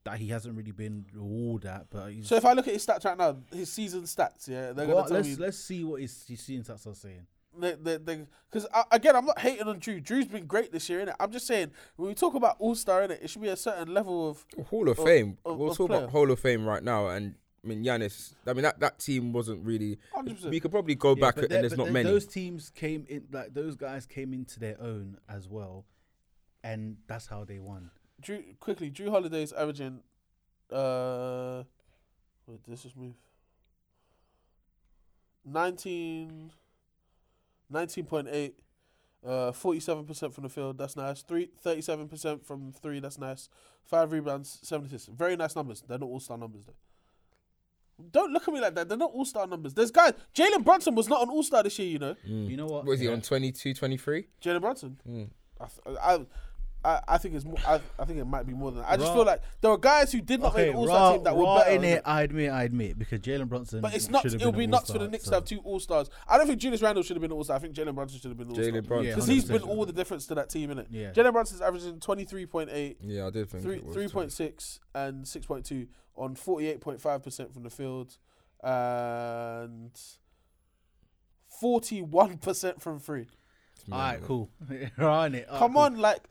that 0.04 0.18
he 0.18 0.28
hasn't 0.28 0.54
really 0.54 0.70
been 0.70 1.06
all 1.18 1.58
that. 1.62 1.86
But 1.88 2.12
he's, 2.12 2.28
So 2.28 2.36
if 2.36 2.44
I 2.44 2.52
look 2.52 2.68
at 2.68 2.74
his 2.74 2.84
stats 2.86 3.06
right 3.06 3.16
now, 3.16 3.38
his 3.50 3.72
season 3.72 4.02
stats, 4.02 4.46
yeah, 4.46 4.72
they're 4.72 4.84
Go 4.86 4.96
gonna 4.96 5.08
tell 5.08 5.16
let's 5.16 5.28
me 5.28 5.36
let's 5.36 5.56
see 5.58 5.82
what 5.82 6.02
his 6.02 6.26
his 6.28 6.40
season 6.40 6.62
stats 6.62 6.86
are 6.86 6.94
saying. 6.94 7.26
Because 7.58 8.66
again, 8.90 9.16
I'm 9.16 9.26
not 9.26 9.38
hating 9.38 9.66
on 9.66 9.80
Jrue. 9.80 10.02
Jrue's 10.04 10.26
been 10.26 10.46
great 10.46 10.72
this 10.72 10.88
year, 10.88 11.04
innit? 11.04 11.14
I'm 11.20 11.30
just 11.32 11.46
saying 11.46 11.70
when 11.96 12.08
we 12.08 12.14
talk 12.14 12.34
about 12.34 12.56
All 12.58 12.74
Star, 12.74 13.02
innit, 13.06 13.22
it 13.22 13.30
should 13.30 13.42
be 13.42 13.48
a 13.48 13.56
certain 13.56 13.92
level 13.94 14.28
of 14.30 14.44
Hall 14.68 14.88
of 14.88 14.98
Of- 14.98 15.04
Fame. 15.04 15.38
of- 15.44 15.56
we'll 15.58 15.70
of 15.70 15.76
talk 15.76 15.88
player. 15.88 16.00
about 16.00 16.10
Hall 16.10 16.30
of 16.30 16.38
Fame 16.40 16.64
right 16.66 16.82
now, 16.82 17.08
and 17.08 17.34
I 17.64 17.66
mean 17.68 17.84
Giannis. 17.84 18.34
I 18.46 18.52
mean 18.52 18.62
that, 18.62 18.78
that 18.80 18.98
team 18.98 19.32
wasn't 19.32 19.64
really. 19.64 19.98
100%. 20.14 20.50
We 20.50 20.60
could 20.60 20.70
probably 20.70 20.94
go 20.94 21.14
Yeah, 21.16 21.20
back, 21.20 21.36
and 21.38 21.50
there's 21.50 21.76
not 21.76 21.90
many. 21.90 22.08
Those 22.08 22.26
teams 22.26 22.70
came 22.70 23.06
in 23.08 23.26
like 23.32 23.54
those 23.54 23.74
guys 23.76 24.04
came 24.06 24.32
into 24.34 24.60
their 24.60 24.80
own 24.80 25.18
as 25.28 25.48
well, 25.48 25.84
and 26.62 26.96
that's 27.06 27.26
how 27.26 27.44
they 27.44 27.58
won. 27.58 27.90
Jrue 28.22 28.58
quickly. 28.60 28.90
Jrue 28.90 29.10
Holiday's 29.10 29.52
averaging. 29.52 30.00
Uh, 30.72 31.62
wait, 32.46 32.60
this 32.66 32.78
is 32.80 32.82
just 32.84 32.96
move. 32.96 33.14
19, 35.46 36.50
19.8, 37.72 38.52
uh, 39.26 39.52
47% 39.52 40.32
from 40.32 40.42
the 40.44 40.48
field. 40.50 40.78
That's 40.78 40.96
nice. 40.96 41.22
Three, 41.22 41.50
37% 41.64 42.44
from 42.44 42.72
three. 42.72 43.00
That's 43.00 43.18
nice. 43.18 43.48
Five 43.84 44.12
rebounds, 44.12 44.58
seven 44.62 44.86
assists. 44.86 45.08
Very 45.08 45.36
nice 45.36 45.54
numbers. 45.56 45.82
They're 45.86 45.98
not 45.98 46.06
all 46.06 46.20
star 46.20 46.38
numbers 46.38 46.64
though. 46.66 46.74
Don't 48.10 48.32
look 48.32 48.48
at 48.48 48.52
me 48.52 48.60
like 48.60 48.74
that. 48.74 48.88
They're 48.88 48.98
not 48.98 49.12
all 49.12 49.24
star 49.24 49.46
numbers. 49.46 49.72
There's 49.74 49.90
guys. 49.92 50.14
Jalen 50.34 50.64
Brunson 50.64 50.94
was 50.96 51.08
not 51.08 51.22
an 51.22 51.28
all 51.28 51.42
star 51.44 51.62
this 51.62 51.78
year. 51.78 51.88
You 51.88 51.98
know, 52.00 52.16
You 52.24 52.56
know 52.56 52.66
what? 52.66 52.84
Was 52.86 52.98
he 53.00 53.06
Yeah. 53.06 53.12
on 53.12 53.20
22, 53.22 53.72
23? 53.74 54.26
Jalen 54.42 54.60
Brunson. 54.60 54.98
Mm. 55.08 55.30
I, 55.60 55.66
th- 55.66 55.98
I, 56.02 56.26
I, 56.84 57.00
I 57.08 57.18
think 57.18 57.34
it's 57.34 57.44
more. 57.46 57.56
I, 57.66 57.80
I 57.98 58.04
think 58.04 58.18
it 58.18 58.26
might 58.26 58.46
be 58.46 58.52
more 58.52 58.70
than 58.70 58.82
that. 58.82 58.90
I 58.90 58.96
just 58.96 59.08
Raw- 59.08 59.14
feel 59.14 59.24
like 59.24 59.42
there 59.62 59.70
are 59.70 59.78
guys 59.78 60.12
who 60.12 60.20
did 60.20 60.40
not 60.40 60.52
Okay, 60.52 60.66
make 60.66 60.72
the 60.72 60.78
All 60.78 60.86
raw, 60.86 60.94
Star 60.94 61.12
team 61.14 61.24
that 61.24 61.36
were 61.36 61.42
raw 61.44 61.58
better. 61.60 61.70
in 61.70 61.80
than 61.82 61.90
it. 61.90 62.02
I 62.04 62.22
admit, 62.22 62.50
I 62.52 62.62
admit, 62.64 62.98
because 62.98 63.20
Jalen 63.20 63.48
Brunson. 63.48 63.80
But 63.80 63.94
it's 63.94 64.10
not. 64.10 64.22
should 64.22 64.32
have 64.32 64.40
It'll 64.42 64.52
be 64.52 64.64
an 64.64 64.70
nuts 64.70 64.90
for 64.92 64.98
the 64.98 65.08
Knicks 65.08 65.24
so- 65.24 65.30
to 65.30 65.36
have 65.36 65.44
two 65.44 65.60
All 65.60 65.80
Stars. 65.80 66.10
I 66.28 66.36
don't 66.36 66.46
think 66.46 66.58
Julius 66.60 66.82
Randle 66.82 67.02
should 67.02 67.16
have 67.16 67.22
been 67.22 67.32
All 67.32 67.42
Star. 67.44 67.56
I 67.56 67.58
think 67.58 67.74
Jalen 67.74 67.94
Brunson 67.94 68.20
should 68.20 68.28
have 68.30 68.36
been 68.38 68.48
All 68.48 68.54
Star. 68.54 68.64
Jalen 68.66 68.86
Brunson. 68.86 69.04
Yeah, 69.06 69.14
because 69.14 69.26
he's 69.28 69.44
been 69.46 69.62
all 69.62 69.86
the 69.86 69.92
difference 69.92 70.26
to 70.26 70.34
that 70.34 70.50
team, 70.50 70.70
innit? 70.70 70.86
Yeah. 70.90 71.10
Jalen 71.12 71.32
Brunson's 71.32 71.60
averaging 71.62 72.00
twenty 72.00 72.24
three 72.24 72.44
point 72.46 72.68
eight, 72.72 72.98
Yeah, 73.00 73.26
I 73.26 73.30
did 73.30 73.48
think 73.48 73.62
three 73.62 73.76
it 73.76 73.84
was 73.86 73.94
three 73.94 74.08
point 74.08 74.30
six, 74.32 74.78
and 74.94 75.26
six 75.26 75.46
point 75.46 75.64
two 75.64 75.86
on 76.16 76.34
forty 76.34 76.66
eight 76.68 76.80
point 76.80 77.00
five 77.00 77.22
percent 77.22 77.52
from 77.54 77.62
the 77.62 77.70
field, 77.70 78.18
and 78.62 79.90
forty 81.48 82.02
one 82.02 82.38
percent 82.38 82.82
from 82.82 82.98
free. 82.98 83.26
All 83.92 83.98
right, 83.98 84.22
cool. 84.22 84.48
right, 84.68 84.80
innit? 84.80 84.90
All 84.98 85.06
right, 85.06 85.46
Come 85.58 85.72
cool. 85.74 85.82
on, 85.82 85.98
like 85.98 86.22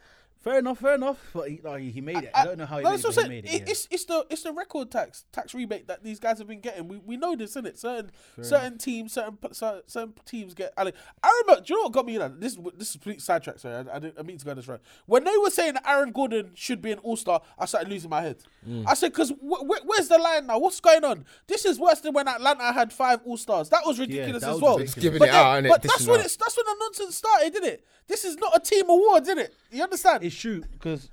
Fair 0.43 0.59
enough, 0.59 0.79
fair 0.79 0.95
enough. 0.95 1.17
But 1.33 1.49
he, 1.49 1.61
like, 1.63 1.81
he 1.83 2.01
made 2.01 2.17
it. 2.17 2.31
I, 2.35 2.43
don't 2.43 2.57
know 2.57 2.65
how 2.65 2.77
he 2.79 2.83
no, 2.83 2.89
made, 2.91 2.99
that's 3.01 3.15
what 3.15 3.17
it, 3.17 3.25
I'm 3.25 3.31
he 3.31 3.41
saying. 3.41 3.43
made 3.45 3.45
it. 3.45 3.55
It- 3.55 3.65
yeah. 3.67 3.71
It's 3.71 3.87
it's 3.89 4.05
the 4.05 4.25
it's 4.29 4.43
the 4.43 4.51
record 4.51 4.91
tax 4.91 5.23
tax 5.31 5.53
rebate 5.53 5.87
that 5.87 6.03
these 6.03 6.19
guys 6.19 6.37
have 6.39 6.47
been 6.47 6.59
getting. 6.59 6.87
We 6.89 6.97
we 6.97 7.15
know 7.17 7.35
this, 7.35 7.55
innit? 7.55 7.77
Certain 7.77 8.11
certain 8.41 8.77
teams, 8.77 9.13
certain 9.13 9.37
certain, 9.53 9.81
certain 9.87 10.13
teams 10.25 10.53
get. 10.53 10.73
I, 10.77 10.83
mean, 10.83 10.93
I 11.23 11.41
remember. 11.45 11.63
Do 11.65 11.73
you 11.73 11.79
know 11.79 11.83
what 11.83 11.93
got 11.93 12.05
me? 12.05 12.13
You 12.13 12.19
know, 12.19 12.33
this 12.37 12.53
is 12.53 12.59
this 12.77 12.89
is 12.89 12.93
complete 12.95 13.21
sidetrack. 13.21 13.59
Sorry, 13.59 13.73
I, 13.89 13.95
I, 13.95 13.99
didn't, 13.99 14.19
I 14.19 14.23
mean 14.23 14.37
to 14.37 14.43
go 14.45 14.51
on 14.51 14.57
this 14.57 14.67
right. 14.67 14.81
When 15.05 15.23
they 15.23 15.37
were 15.41 15.49
saying 15.49 15.75
Aaron 15.87 16.11
Gordon 16.11 16.51
should 16.55 16.81
be 16.81 16.91
an 16.91 16.99
All 16.99 17.15
Star, 17.15 17.41
I 17.57 17.65
started 17.65 17.89
losing 17.89 18.09
my 18.09 18.21
head. 18.21 18.37
Mm. 18.67 18.83
I 18.85 18.95
said, 18.95 19.13
because 19.13 19.29
wh- 19.31 19.63
wh- 19.65 19.85
where's 19.85 20.09
the 20.09 20.17
line 20.17 20.47
now? 20.47 20.59
What's 20.59 20.79
going 20.81 21.03
on? 21.05 21.25
This 21.47 21.63
is 21.65 21.79
worse 21.79 22.01
than 22.01 22.13
when 22.13 22.27
Atlanta 22.27 22.73
had 22.73 22.91
five 22.91 23.21
All 23.25 23.37
Stars. 23.37 23.69
That 23.69 23.83
was 23.85 23.97
ridiculous 23.97 24.41
that 24.41 24.49
as 24.49 24.53
was 24.55 24.61
well. 24.61 24.77
ridiculous. 24.77 25.01
Giving 25.03 25.19
but 25.19 25.29
it 25.29 25.33
out, 25.33 25.53
then- 25.53 25.63
innit? 25.63 25.69
But 25.69 25.81
that's 25.83 26.05
when 26.05 26.19
it's 26.19 26.35
that's 26.35 26.57
when 26.57 26.65
the 26.65 26.75
nonsense 26.79 27.15
started, 27.15 27.53
didn't 27.53 27.69
it? 27.69 27.85
This 28.05 28.25
is 28.25 28.35
not 28.35 28.51
a 28.55 28.59
team 28.59 28.89
award, 28.89 29.23
is 29.23 29.29
it? 29.29 29.55
You 29.71 29.81
understand? 29.83 30.23
It's 30.25 30.32
true 30.33 30.61
because 30.71 31.09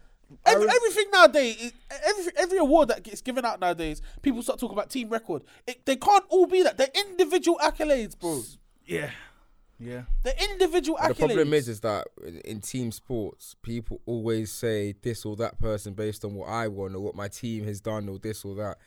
Every, 0.47 0.69
everything 0.69 1.07
nowadays, 1.13 1.73
every 2.07 2.33
every 2.37 2.59
award 2.59 2.87
that 2.89 3.03
gets 3.03 3.21
given 3.21 3.45
out 3.45 3.59
nowadays, 3.59 4.01
people 4.23 4.43
start 4.45 4.61
talking 4.61 4.79
about 4.79 4.89
team 4.89 5.09
record. 5.09 5.43
It, 5.67 5.85
they 5.87 5.97
can't 5.97 6.25
all 6.29 6.47
be 6.47 6.63
that. 6.63 6.79
They're 6.79 6.87
individual 6.95 7.59
accolades, 7.59 8.17
bro. 8.17 8.41
yeah, 8.87 9.11
yeah. 9.81 10.03
They're 10.23 10.35
individual 10.53 10.99
The 11.03 11.09
accolades. 11.15 11.17
problem 11.19 11.53
is, 11.53 11.69
is 11.69 11.81
that 11.81 12.07
in- 12.25 12.39
in 12.43 12.61
team 12.61 12.93
sports, 12.93 13.57
people 13.61 14.03
always 14.07 14.53
say 14.53 14.95
this 15.03 15.25
or 15.25 15.35
that 15.35 15.59
person 15.59 15.95
based 15.95 16.25
on 16.25 16.35
what 16.35 16.49
I 16.49 16.69
won 16.69 16.95
or 16.95 17.01
what 17.01 17.17
my 17.17 17.27
team 17.27 17.65
has 17.65 17.81
done 17.81 18.09
or 18.09 18.21
this 18.21 18.45
or 18.45 18.55
that. 18.55 18.79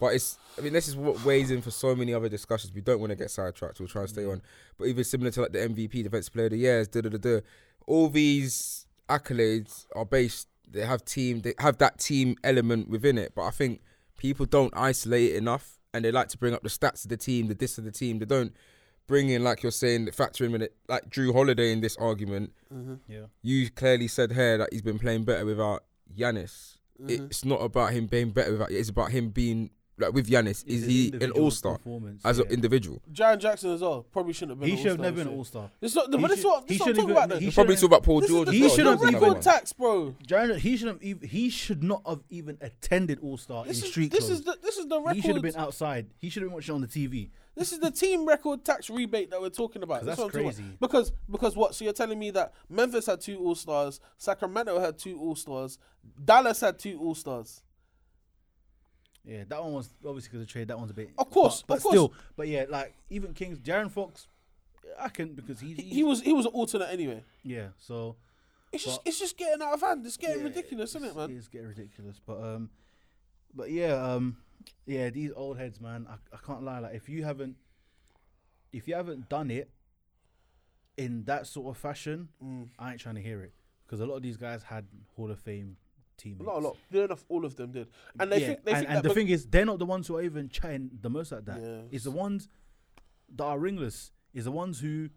But 0.00 0.16
it's, 0.16 0.36
I 0.58 0.62
mean, 0.62 0.72
this 0.72 0.88
is 0.88 0.96
what 0.96 1.24
weighs 1.24 1.52
in 1.52 1.62
for 1.62 1.70
so 1.70 1.94
many 1.94 2.12
other 2.12 2.28
discussions. 2.28 2.72
We 2.72 2.80
don't 2.80 2.98
want 2.98 3.10
to 3.10 3.16
get 3.16 3.30
sidetracked. 3.30 3.78
We'll 3.78 3.88
try 3.88 4.00
and 4.00 4.10
stay 4.10 4.24
on. 4.24 4.42
But 4.76 4.88
even 4.88 5.04
similar 5.04 5.30
to 5.30 5.42
like 5.42 5.52
the 5.52 5.60
MVP, 5.60 6.02
Defensive 6.02 6.32
Player 6.32 6.46
of 6.46 6.50
the 6.52 6.58
Years, 6.58 6.88
da 6.88 7.02
da 7.02 7.08
da 7.10 7.18
da. 7.18 7.40
All 7.86 8.08
these 8.08 8.86
accolades 9.18 9.86
are 9.94 10.04
based. 10.04 10.48
They 10.68 10.86
have 10.86 11.04
team. 11.04 11.42
They 11.42 11.54
have 11.58 11.78
that 11.78 11.98
team 11.98 12.36
element 12.42 12.88
within 12.88 13.18
it. 13.18 13.32
But 13.34 13.42
I 13.42 13.50
think 13.50 13.82
people 14.16 14.46
don't 14.46 14.72
isolate 14.76 15.32
it 15.32 15.36
enough, 15.36 15.78
and 15.92 16.04
they 16.04 16.10
like 16.10 16.28
to 16.28 16.38
bring 16.38 16.54
up 16.54 16.62
the 16.62 16.68
stats 16.68 17.04
of 17.04 17.10
the 17.10 17.16
team, 17.16 17.48
the 17.48 17.54
this 17.54 17.78
of 17.78 17.84
the 17.84 17.92
team. 17.92 18.18
They 18.18 18.26
don't 18.26 18.54
bring 19.06 19.28
in 19.28 19.44
like 19.44 19.62
you're 19.62 19.72
saying, 19.72 20.06
the 20.06 20.12
factor 20.12 20.44
in 20.44 20.62
it, 20.62 20.74
like 20.88 21.10
Jrue 21.10 21.32
Holiday 21.32 21.72
in 21.72 21.80
this 21.80 21.96
argument. 21.96 22.52
Yeah. 23.08 23.26
You 23.42 23.68
clearly 23.70 24.08
said 24.08 24.32
here 24.32 24.56
that 24.58 24.70
he's 24.72 24.82
been 24.82 24.98
playing 24.98 25.24
better 25.24 25.44
without 25.44 25.84
Giannis. 26.16 26.78
Mm-hmm. 27.00 27.26
It's 27.26 27.44
not 27.44 27.60
about 27.60 27.92
him 27.92 28.06
being 28.06 28.30
better 28.30 28.52
without. 28.52 28.70
It's 28.70 28.88
about 28.88 29.10
him 29.10 29.30
being 29.30 29.70
like 30.02 30.12
with 30.12 30.28
Giannis, 30.28 30.62
It's 30.64 30.64
is 30.66 30.86
he 30.86 31.12
an 31.20 31.30
all 31.32 31.50
star 31.50 31.78
performance, 31.78 32.22
as 32.24 32.38
an 32.38 32.48
individual? 32.48 33.00
Jaren 33.12 33.38
Jackson 33.38 33.70
as 33.70 33.80
well 33.80 34.02
probably 34.12 34.32
shouldn't 34.32 34.50
have 34.52 34.60
been. 34.60 34.68
He 34.70 34.76
should 34.76 34.92
have 34.92 35.00
never 35.00 35.16
been 35.16 35.28
an 35.28 35.34
all 35.34 35.44
star. 35.44 35.70
It's 35.80 35.94
not, 35.94 36.12
He 36.12 36.18
but 36.18 36.28
this 36.30 36.44
what 36.44 36.64
he 36.68 36.74
this 36.76 36.80
what 36.80 36.88
I'm 36.88 36.94
shouldn't 36.94 36.96
talking 37.08 37.10
about. 37.30 37.40
He 37.42 37.50
probably 37.50 37.76
shouldn't- 37.76 37.80
talking 37.80 37.86
about 37.86 38.02
Paul 38.02 38.20
is 38.22 38.28
George. 38.28 38.44
the, 38.46 38.50
as 38.50 38.54
he 38.56 38.62
this 38.62 38.72
is 38.72 38.76
the 38.78 38.84
shouldn't 38.84 39.02
in 39.14 39.20
record 39.20 39.42
tax, 39.42 39.72
bro. 39.72 40.14
Jaron, 40.26 40.58
he 40.58 40.76
shouldn't 40.76 41.02
even 41.02 41.28
he 41.28 41.48
should 41.50 41.82
not 41.82 42.02
have 42.06 42.20
even 42.30 42.58
attended 42.60 43.18
All 43.22 43.36
Star 43.38 43.62
in 43.62 43.68
This 43.68 43.82
is 43.82 43.88
street 43.90 44.10
this 44.12 44.28
is 44.28 44.42
the 44.42 44.56
this 44.62 44.76
is 44.78 44.86
the 44.88 45.00
record. 45.00 45.16
he 45.16 45.22
should 45.22 45.34
have 45.36 45.42
been 45.42 45.56
outside. 45.56 46.06
He 46.18 46.28
should 46.28 46.42
have 46.42 46.50
been 46.50 46.54
watching 46.54 46.74
on 46.74 46.80
the 46.80 46.86
TV. 46.88 47.30
This 47.54 47.70
is 47.72 47.80
the 47.80 47.90
team 47.90 48.26
record 48.26 48.64
tax 48.64 48.88
rebate 48.88 49.30
that 49.30 49.40
we're 49.40 49.50
talking 49.50 49.82
about. 49.82 49.98
'Cause 49.98 50.06
That's, 50.06 50.20
that's 50.22 50.32
what 50.34 50.42
crazy. 50.42 50.62
about. 50.62 50.80
Because 50.80 51.12
because 51.30 51.54
what? 51.54 51.74
So 51.74 51.84
you're 51.84 51.92
telling 51.92 52.18
me 52.18 52.30
that 52.30 52.54
Memphis 52.70 53.06
had 53.06 53.20
two 53.20 53.38
All 53.38 53.54
Stars, 53.54 54.00
Sacramento 54.16 54.78
had 54.80 54.98
two 54.98 55.18
All 55.20 55.36
Stars, 55.36 55.78
Dallas 56.24 56.60
had 56.60 56.78
two 56.78 56.98
All 56.98 57.14
Stars. 57.14 57.62
Yeah, 59.24 59.44
that 59.48 59.62
one 59.62 59.72
was 59.72 59.88
obviously 60.06 60.30
because 60.30 60.42
of 60.42 60.48
trade. 60.48 60.68
That 60.68 60.78
one's 60.78 60.90
a 60.90 60.94
bit. 60.94 61.10
Of 61.16 61.30
course, 61.30 61.62
but, 61.62 61.68
but 61.68 61.76
of 61.76 61.82
course. 61.84 61.92
still, 61.92 62.12
but 62.36 62.48
yeah, 62.48 62.64
like 62.68 62.94
even 63.10 63.32
Kings, 63.34 63.58
De'Aaron 63.58 63.90
Fox, 63.90 64.26
I 64.98 65.08
can 65.08 65.34
because 65.34 65.60
he, 65.60 65.74
He, 65.74 65.82
he, 65.82 66.02
was 66.04 66.22
he 66.22 66.32
was 66.32 66.46
an 66.46 66.52
alternate 66.52 66.88
anyway. 66.90 67.22
yeah. 67.44 67.68
So 67.78 68.16
It's 68.72 68.84
just 68.84 69.00
it's 69.04 69.18
just 69.20 69.36
getting 69.36 69.62
out 69.62 69.74
of 69.74 69.80
hand. 69.80 70.04
It's 70.04 70.16
getting 70.16 70.38
yeah, 70.38 70.44
ridiculous, 70.48 70.90
isn't 70.96 71.04
it, 71.08 71.16
man? 71.16 71.30
It's 71.36 71.46
getting 71.48 71.68
ridiculous, 71.68 72.20
but 72.26 72.42
um, 72.42 72.70
but 73.54 73.70
yeah, 73.70 73.94
um, 73.94 74.38
yeah, 74.86 75.08
these 75.10 75.30
old 75.36 75.56
heads, 75.58 75.80
man. 75.80 76.06
I, 76.10 76.14
I 76.34 76.38
can't 76.44 76.62
lie. 76.64 76.80
Like 76.80 76.94
if 76.94 77.08
you 77.08 77.22
haven't, 77.24 77.56
if 78.72 78.88
you 78.88 78.94
haven't 78.94 79.28
done 79.28 79.50
it 79.52 79.70
in 80.96 81.24
that 81.24 81.46
sort 81.46 81.74
of 81.74 81.80
fashion, 81.80 82.28
Mm. 82.42 82.68
I 82.78 82.90
ain't 82.92 83.00
trying 83.00 83.14
to 83.14 83.22
hear 83.22 83.42
it 83.42 83.52
because 83.86 84.00
a 84.00 84.06
lot 84.06 84.16
of 84.16 84.22
these 84.22 84.36
guys 84.36 84.64
had 84.64 84.86
Hall 85.16 85.30
of 85.30 85.38
Fame 85.38 85.76
teammates. 86.22 86.46
Not 86.46 86.56
a 86.56 86.58
lot. 86.58 86.76
Near 86.90 87.04
enough, 87.04 87.24
all 87.28 87.44
of 87.44 87.56
them 87.56 87.72
did. 87.72 87.88
And 88.18 88.30
they 88.30 88.40
yeah, 88.40 88.46
think 88.46 88.64
they 88.64 88.72
and, 88.72 88.80
think 88.80 88.90
and 88.90 89.02
the 89.02 89.14
thing 89.14 89.28
is, 89.28 89.46
they're 89.46 89.64
not 89.64 89.78
the 89.78 89.86
ones 89.86 90.06
who 90.06 90.16
are 90.16 90.22
even 90.22 90.48
chatting 90.48 90.90
the 91.00 91.10
most 91.10 91.32
at 91.32 91.46
that. 91.46 91.60
Yeah. 91.60 91.80
It's 91.90 92.04
the 92.04 92.10
ones 92.10 92.48
that 93.36 93.44
are 93.44 93.58
ringless. 93.58 94.12
Is 94.34 94.44
the 94.44 94.50
ones 94.52 94.80
who, 94.80 95.10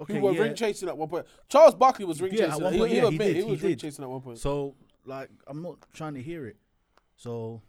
okay, 0.00 0.14
who 0.14 0.20
were 0.20 0.32
yeah. 0.32 0.42
ring 0.42 0.54
chasing 0.54 0.88
at 0.88 0.98
one 0.98 1.08
point. 1.08 1.26
Charles 1.48 1.76
Barkley 1.76 2.04
was 2.04 2.20
ring 2.20 2.32
Yeah, 2.34 2.54
at 2.54 2.60
one 2.60 2.76
point, 2.76 2.90
he 2.90 2.96
yeah, 2.96 3.02
he 3.02 3.06
admit 3.06 3.18
did, 3.18 3.36
he 3.36 3.42
he 3.42 3.50
was 3.50 3.62
ring 3.62 3.72
did. 3.72 3.80
chasing 3.80 4.04
at 4.04 4.10
one 4.10 4.20
point. 4.20 4.38
So 4.38 4.74
like, 5.04 5.30
I'm 5.46 5.62
not 5.62 5.76
trying 5.92 6.14
to 6.14 6.22
hear 6.22 6.46
it. 6.46 6.56
So, 7.16 7.62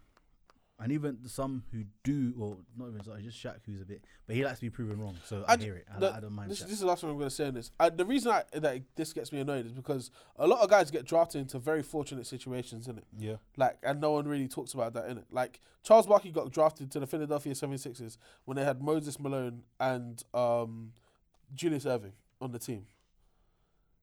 and 0.80 0.92
even 0.94 1.18
some 1.28 1.64
who 1.74 1.84
do, 2.04 2.34
or 2.40 2.58
not 2.78 2.90
even 2.90 3.04
sorry, 3.04 3.22
just 3.22 3.38
Shaq 3.44 3.58
who's 3.66 3.82
a 3.82 3.86
bit, 3.86 4.04
but 4.26 4.36
he 4.36 4.46
likes 4.46 4.60
to 4.60 4.66
be 4.66 4.70
proven 4.70 5.00
wrong. 5.00 5.16
So 5.26 5.44
I, 5.48 5.56
d- 5.58 5.66
hear 5.66 5.76
it. 5.76 5.86
I, 5.94 6.00
the- 6.00 6.14
I 6.14 6.20
don't 6.22 6.32
mind 6.34 6.50
This, 6.52 6.62
this 6.62 6.72
is 6.72 6.80
the 6.80 6.86
last 6.88 7.04
one 7.04 7.12
I'm 7.12 7.18
going 7.18 7.30
to 7.30 7.36
say 7.36 7.48
on 7.48 7.54
this. 7.54 7.72
I, 7.80 7.90
the 7.90 8.06
reason 8.06 8.32
I, 8.32 8.44
that 8.54 8.82
this 8.96 9.12
gets 9.12 9.32
me 9.34 9.42
annoyed 9.42 9.66
is 9.66 9.74
because 9.74 10.10
a 10.38 10.48
lot 10.48 10.62
of 10.62 10.70
guys 10.70 10.90
get 10.90 11.06
drafted 11.06 11.42
into 11.42 11.60
very 11.60 11.84
fortunate 11.84 12.26
situations, 12.28 12.88
innit? 12.88 13.04
yeah. 13.18 13.36
Like, 13.58 13.78
and 13.84 14.00
no 14.00 14.12
one 14.12 14.28
really 14.28 14.48
talks 14.48 14.74
about 14.74 14.94
that, 14.94 15.10
innit? 15.10 15.26
Like, 15.32 15.60
Charles 15.84 16.08
Barkley 16.08 16.32
got 16.32 16.52
drafted 16.52 16.90
to 16.92 17.00
the 17.00 17.08
Philadelphia 17.08 17.54
76ers 17.54 18.18
when 18.46 18.56
they 18.58 18.64
had 18.64 18.82
Moses 18.82 19.20
Malone 19.20 19.64
and 19.80 20.24
um, 20.34 20.94
Julius 21.54 21.86
Erving 21.86 22.14
on 22.42 22.52
the 22.52 22.60
team. 22.60 22.86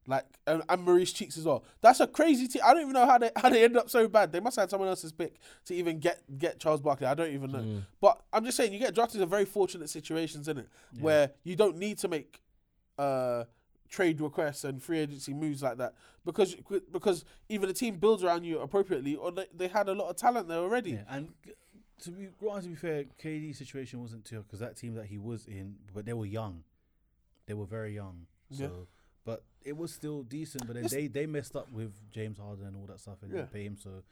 Like, 0.08 0.24
and, 0.46 0.62
and 0.68 0.82
Maurice 0.82 1.12
Cheeks 1.12 1.36
as 1.36 1.44
well. 1.44 1.64
That's 1.80 1.98
a 2.00 2.06
crazy 2.06 2.46
team. 2.46 2.62
I 2.64 2.72
don't 2.72 2.82
even 2.82 2.92
know 2.92 3.06
how 3.06 3.18
they 3.18 3.30
how 3.36 3.48
they 3.48 3.64
ended 3.64 3.78
up 3.78 3.90
so 3.90 4.06
bad. 4.08 4.30
They 4.32 4.40
must 4.40 4.56
have 4.56 4.64
had 4.64 4.70
someone 4.70 4.88
else's 4.88 5.12
pick 5.12 5.36
to 5.64 5.74
even 5.74 5.98
get 5.98 6.22
get 6.38 6.60
Charles 6.60 6.80
Barkley. 6.80 7.06
I 7.06 7.14
don't 7.14 7.32
even 7.32 7.50
know. 7.50 7.82
But 8.00 8.22
I'm 8.32 8.44
just 8.44 8.56
saying, 8.56 8.72
you 8.72 8.78
get 8.78 8.94
drafted 8.94 9.20
in 9.20 9.28
very 9.28 9.44
fortunate 9.44 9.90
situations, 9.90 10.46
in 10.48 10.58
it, 10.58 10.68
where 11.00 11.30
you 11.42 11.56
don't 11.56 11.76
need 11.76 11.98
to 11.98 12.08
make 12.08 12.40
uh, 12.98 13.44
trade 13.88 14.20
requests 14.20 14.64
and 14.64 14.82
free 14.82 14.98
agency 15.00 15.32
moves 15.34 15.62
like 15.62 15.78
that 15.78 15.94
because 16.24 16.54
because 16.92 17.24
either 17.48 17.66
the 17.66 17.72
team 17.72 17.96
builds 17.96 18.22
around 18.24 18.44
you 18.44 18.58
appropriately 18.60 19.14
or 19.16 19.30
they, 19.32 19.46
they 19.54 19.68
had 19.68 19.88
a 19.88 19.92
lot 19.92 20.08
of 20.08 20.16
talent 20.16 20.48
there 20.48 20.58
already. 20.58 20.92
Yeah, 20.92 21.02
and 21.08 21.28
to 22.02 22.10
be 22.10 22.28
granted, 22.38 22.62
to 22.62 22.68
be 22.68 22.74
fair, 22.74 23.04
KD's 23.22 23.58
situation 23.58 24.00
wasn't 24.00 24.24
too 24.24 24.42
because 24.42 24.60
that 24.60 24.76
team 24.76 24.94
that 24.94 25.06
he 25.06 25.18
was 25.18 25.46
in, 25.46 25.76
but 25.94 26.04
they 26.04 26.12
were 26.12 26.26
young. 26.26 26.62
They 27.46 27.54
were 27.54 27.66
very 27.66 27.94
young. 27.94 28.26
So, 28.50 28.62
Yeah. 28.64 28.68
But 29.26 29.44
it 29.62 29.76
was 29.76 29.92
still 29.92 30.22
decent. 30.22 30.66
But 30.66 30.76
then 30.76 30.84
It's- 30.86 30.92
they 30.92 31.08
they 31.08 31.26
messed 31.26 31.54
up 31.56 31.70
with 31.70 31.92
James 32.10 32.38
Harden 32.38 32.66
and 32.66 32.76
all 32.76 32.86
that 32.86 33.00
stuff 33.00 33.18
and 33.22 33.30
Yeah. 33.30 33.40
didn't 33.40 33.52
pay 33.52 33.64
him. 33.64 33.76
So 33.76 34.02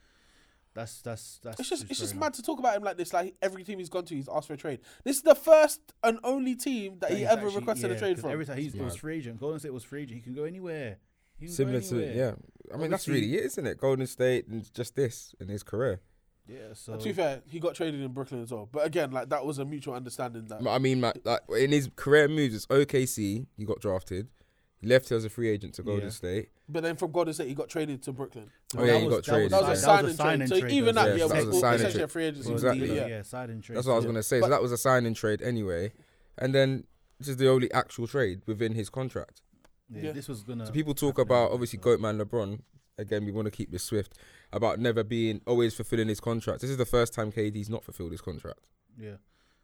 that's 0.73 1.01
that's 1.01 1.39
that's. 1.41 1.59
It's 1.59 1.69
just 1.69 1.83
it's 1.83 1.97
fair 1.99 2.03
just 2.03 2.13
enough. 2.13 2.25
mad 2.27 2.33
to 2.35 2.41
talk 2.43 2.59
about 2.59 2.75
him 2.75 2.83
like 2.83 2.97
this. 2.97 3.13
Like 3.13 3.35
every 3.41 3.63
team 3.63 3.79
he's 3.79 3.89
gone 3.89 4.05
to, 4.05 4.13
he's 4.15 4.27
asked 4.27 4.47
for 4.47 4.53
a 4.53 4.57
trade. 4.57 4.81
This 5.05 5.15
is 5.17 5.23
the 5.23 5.33
first 5.35 5.79
and 6.03 6.19
only 6.23 6.55
team 6.55 6.99
that, 6.99 7.09
That 7.09 7.11
he 7.11 7.17
he's 7.19 7.27
ever 7.27 7.45
actually- 7.47 7.59
requested 7.61 7.89
yeah, 7.91 7.95
a 7.95 7.99
trade 7.99 8.13
'cause 8.15 8.21
from. 8.21 8.31
Every 8.31 8.45
time 8.45 8.57
he's, 8.57 8.75
it 8.75 8.81
was 8.83 8.93
Mad. 8.93 8.99
free 8.99 9.17
agent. 9.17 9.39
Golden 9.39 9.59
State 9.59 9.73
was 9.73 9.83
free 9.85 10.01
agent. 10.03 10.17
He 10.17 10.21
can 10.21 10.33
go 10.33 10.43
anywhere. 10.43 10.97
He 11.37 11.45
can 11.45 11.51
go 11.53 11.55
Similar 11.55 11.81
to 11.81 11.95
anywhere. 12.03 12.15
yeah. 12.15 12.73
I 12.73 12.77
mean, 12.77 12.91
that's 12.91 13.03
Obviously- 13.07 13.13
really 13.29 13.35
it, 13.37 13.45
isn't 13.45 13.65
it? 13.65 13.77
Golden 13.77 14.07
State 14.07 14.47
and 14.47 14.73
just 14.73 14.95
this 14.95 15.33
in 15.39 15.47
his 15.47 15.63
career. 15.63 16.01
Yeah. 16.47 16.73
So 16.73 16.97
to 16.97 17.03
be 17.03 17.13
fair, 17.13 17.41
he 17.47 17.59
got 17.59 17.73
traded 17.73 18.01
in 18.01 18.11
Brooklyn 18.11 18.43
as 18.43 18.51
well. 18.51 18.69
But 18.71 18.85
again, 18.85 19.11
like 19.11 19.29
that 19.29 19.45
was 19.45 19.57
a 19.59 19.65
mutual 19.65 19.95
understanding 19.95 20.45
that 20.47 20.65
I 20.67 20.77
mean, 20.77 21.01
like, 21.01 21.21
like 21.25 21.41
in 21.57 21.71
his 21.71 21.89
career 21.95 22.27
moves, 22.27 22.53
it's 22.53 22.67
OKC. 22.67 23.47
He 23.57 23.65
got 23.65 23.79
drafted. 23.79 24.27
He 24.81 24.87
left 24.87 25.11
as 25.11 25.23
a 25.25 25.29
free 25.29 25.49
agent 25.49 25.73
to 25.75 25.83
Golden 25.83 26.05
Yeah. 26.05 26.09
State. 26.11 26.49
But 26.67 26.83
then 26.83 26.95
from 26.95 27.11
Golden 27.11 27.33
State, 27.33 27.47
he 27.47 27.53
got 27.55 27.69
traded 27.69 28.03
to 28.03 28.11
Brooklyn. 28.11 28.49
Oh, 28.77 28.83
yeah, 28.83 28.99
he 28.99 29.07
got 29.07 29.23
traded, 29.23 29.51
That 29.51 29.61
was 29.63 29.69
a 29.69 29.81
yeah. 29.81 30.11
sign 30.13 30.41
and 30.41 30.49
trade. 30.51 30.61
So 30.61 30.67
even 30.67 30.95
that, 30.95 31.09
Yeah, 31.09 31.15
yeah, 31.15 31.27
that 31.27 31.35
was 31.37 31.45
was 31.47 31.55
a 31.57 31.59
sign 31.59 31.73
and 31.73 31.79
essentially 31.81 32.03
a 32.03 32.07
trade. 32.07 32.11
free 32.11 32.23
agency. 32.25 32.51
Exactly. 32.51 32.95
Yeah. 32.95 33.07
yeah, 33.07 33.21
side 33.21 33.49
and 33.49 33.63
trade. 33.63 33.77
That's 33.77 33.87
what 33.87 33.93
I 33.93 33.95
was 33.95 34.05
yeah. 34.05 34.09
gonna 34.11 34.23
say. 34.23 34.37
So 34.39 34.41
But- 34.41 34.49
that 34.49 34.61
was 34.61 34.71
a 34.71 34.77
sign 34.77 35.05
and 35.05 35.15
trade 35.15 35.41
anyway, 35.41 35.93
and 36.37 36.53
then 36.53 36.85
this 37.19 37.29
is 37.29 37.37
the 37.37 37.47
only 37.49 37.71
actual 37.71 38.07
trade 38.07 38.41
within 38.45 38.73
his 38.73 38.89
contract. 38.89 39.41
Yeah, 39.89 40.01
Yeah. 40.03 40.11
This 40.11 40.27
was 40.27 40.43
gonna. 40.43 40.65
So 40.65 40.71
people 40.73 40.93
talk 40.93 41.19
about 41.19 41.51
obviously 41.51 41.79
so- 41.81 41.97
Goatman 41.97 42.21
LeBron. 42.21 42.59
Again, 42.97 43.25
we 43.25 43.31
want 43.33 43.45
to 43.45 43.51
keep 43.51 43.71
this 43.71 43.83
swift 43.83 44.13
about 44.53 44.79
never 44.79 45.03
being 45.03 45.41
always 45.45 45.73
fulfilling 45.73 46.07
his 46.07 46.19
contract. 46.21 46.61
This 46.61 46.69
is 46.69 46.77
the 46.77 46.85
first 46.85 47.13
time 47.13 47.29
KD's 47.31 47.69
not 47.69 47.83
fulfilled 47.83 48.11
his 48.11 48.21
contract. 48.21 48.67
Yeah. 48.97 49.17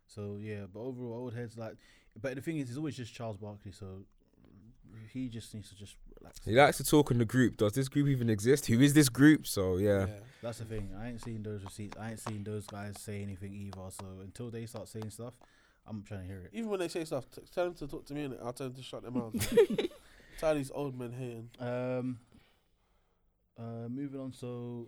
So 0.08 0.38
yeah, 0.40 0.66
but 0.72 0.82
overall, 0.82 1.14
old 1.24 1.34
heads 1.34 1.58
like. 1.58 1.76
But 2.22 2.36
the 2.36 2.42
thing 2.42 2.58
is, 2.58 2.70
it's 2.70 2.78
always 2.78 2.98
just 2.98 3.14
Charles 3.14 3.38
Barkley. 3.38 3.72
So 3.72 4.06
he 5.14 5.30
just 5.30 5.54
needs 5.54 5.70
to 5.70 5.76
just 5.76 5.96
relax. 6.20 6.40
He 6.46 6.52
likes 6.54 6.78
to 6.78 6.84
talk 6.84 7.12
in 7.12 7.18
the 7.18 7.26
group. 7.26 7.58
Does 7.58 7.74
this 7.74 7.90
group 7.90 8.08
even 8.08 8.30
exist? 8.30 8.66
Who 8.68 8.80
is 8.80 8.94
this 8.94 9.10
group? 9.10 9.48
So 9.48 9.78
yeah, 9.78 10.08
Yeah. 10.08 10.14
That's 10.42 10.58
the 10.60 10.66
thing. 10.66 10.90
I 11.00 11.10
ain't 11.10 11.22
seen 11.22 11.44
those 11.44 11.64
receipts. 11.64 11.98
I 12.00 12.12
ain't 12.12 12.20
seen 12.20 12.44
those 12.44 12.66
guys 12.66 13.00
say 13.00 13.22
anything 13.22 13.54
either. 13.54 13.90
So 13.92 14.06
until 14.22 14.50
they 14.50 14.66
start 14.66 14.88
saying 14.88 15.12
stuff, 15.12 15.34
I'm 15.88 16.04
trying 16.04 16.22
to 16.22 16.26
hear 16.28 16.42
it. 16.46 16.50
Even 16.54 16.70
when 16.70 16.80
they 16.80 16.88
say 16.88 17.06
stuff, 17.06 17.26
t- 17.30 17.42
tell 17.54 17.66
them 17.66 17.74
to 17.76 17.88
talk 17.88 18.06
to 18.08 18.14
me 18.14 18.24
and 18.26 18.36
I'll 18.44 18.54
tell 18.54 18.68
them 18.68 18.76
to 18.76 18.84
shut 18.84 19.04
their 19.04 19.12
mouths. 19.12 19.48
Tell 20.40 20.56
these 20.56 20.72
old 20.74 20.98
men 20.98 21.12
hating. 21.12 21.50
Um. 21.60 22.18
Uh, 23.60 23.88
moving 23.90 24.20
on. 24.20 24.34
So, 24.34 24.88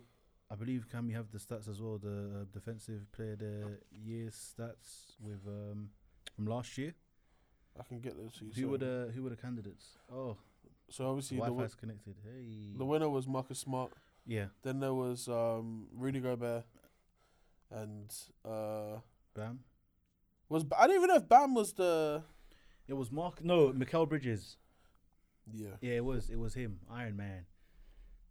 I 0.50 0.56
believe 0.56 0.88
can 0.90 1.06
we 1.06 1.12
have 1.12 1.30
the 1.30 1.38
stats 1.38 1.68
as 1.68 1.80
well? 1.80 1.98
The 1.98 2.40
uh, 2.40 2.44
defensive 2.52 3.10
player 3.12 3.34
of 3.34 3.38
the 3.38 3.78
year 3.92 4.30
stats 4.30 5.14
with 5.20 5.46
um 5.46 5.90
from 6.34 6.46
last 6.46 6.76
year. 6.76 6.94
I 7.78 7.82
can 7.82 8.00
get 8.00 8.16
those. 8.16 8.36
Who 8.40 8.52
so- 8.62 8.68
were 8.68 8.78
the 8.78 9.10
who 9.14 9.22
were 9.22 9.30
the 9.30 9.36
candidates? 9.36 9.98
Oh, 10.12 10.36
so 10.90 11.08
obviously 11.08 11.36
the, 11.38 11.42
Wi-Fi's 11.44 11.72
wi- 11.74 11.80
connected. 11.80 12.14
Hey. 12.24 12.72
the 12.76 12.84
winner 12.84 13.08
was 13.08 13.26
Marcus 13.26 13.58
Smart. 13.58 13.92
yeah. 14.26 14.46
Then 14.62 14.80
there 14.80 14.94
was 14.94 15.28
um, 15.28 15.86
Rudy 15.94 16.20
Gobert, 16.20 16.64
and 17.70 18.12
uh, 18.44 18.98
Bam. 19.34 19.60
was 20.48 20.64
I 20.78 20.86
don't 20.86 20.96
even 20.96 21.08
know 21.08 21.16
if 21.16 21.28
Bam 21.28 21.54
was 21.54 21.72
the 21.72 22.22
It 22.86 22.94
was 22.94 23.10
Mark. 23.10 23.42
No, 23.44 23.70
Mikal 23.72 24.08
Bridges. 24.08 24.56
yeah. 25.52 25.70
Yeah, 25.80 25.94
it 25.94 26.04
was. 26.04 26.30
It 26.30 26.38
was 26.38 26.54
him. 26.54 26.80
Iron 26.90 27.16
Man. 27.16 27.46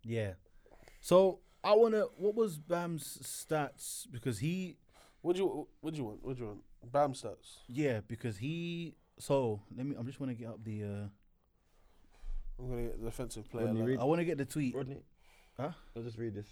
Yeah. 0.04 0.34
So 1.02 1.40
I 1.64 1.74
wanna. 1.74 2.04
What 2.18 2.36
was 2.36 2.58
Bam's 2.58 3.18
stats? 3.24 4.06
Because 4.12 4.40
he. 4.40 4.78
What 5.22 5.36
do 5.36 5.42
you 5.44 5.68
what 5.82 5.94
do 5.94 5.98
you 6.00 6.06
want? 6.06 6.24
What 6.24 6.36
do 6.38 6.42
you 6.44 6.48
want? 6.50 6.62
Bam 6.92 7.14
stats. 7.14 7.58
Yeah, 7.68 8.02
because 8.08 8.38
he. 8.38 8.96
So 9.20 9.62
let 9.76 9.86
me. 9.86 9.96
I'm 9.98 10.06
just 10.06 10.20
want 10.20 10.32
to 10.32 10.36
get 10.36 10.48
up 10.50 10.64
the. 10.64 10.84
uh 10.84 11.08
I'm 12.60 12.70
gonna 12.70 12.82
get 12.84 13.00
the 13.00 13.06
defensive 13.06 13.50
player. 13.50 13.66
Rodney 13.66 13.80
like- 13.82 13.90
Reed. 13.90 14.00
I 14.00 14.04
want 14.04 14.20
to 14.20 14.26
get 14.26 14.38
the 14.38 14.46
tweet. 14.46 14.76
Rodney, 14.76 14.98
Huh? 15.58 15.72
I'll 15.96 16.04
just 16.04 16.18
read 16.18 16.34
this. 16.34 16.48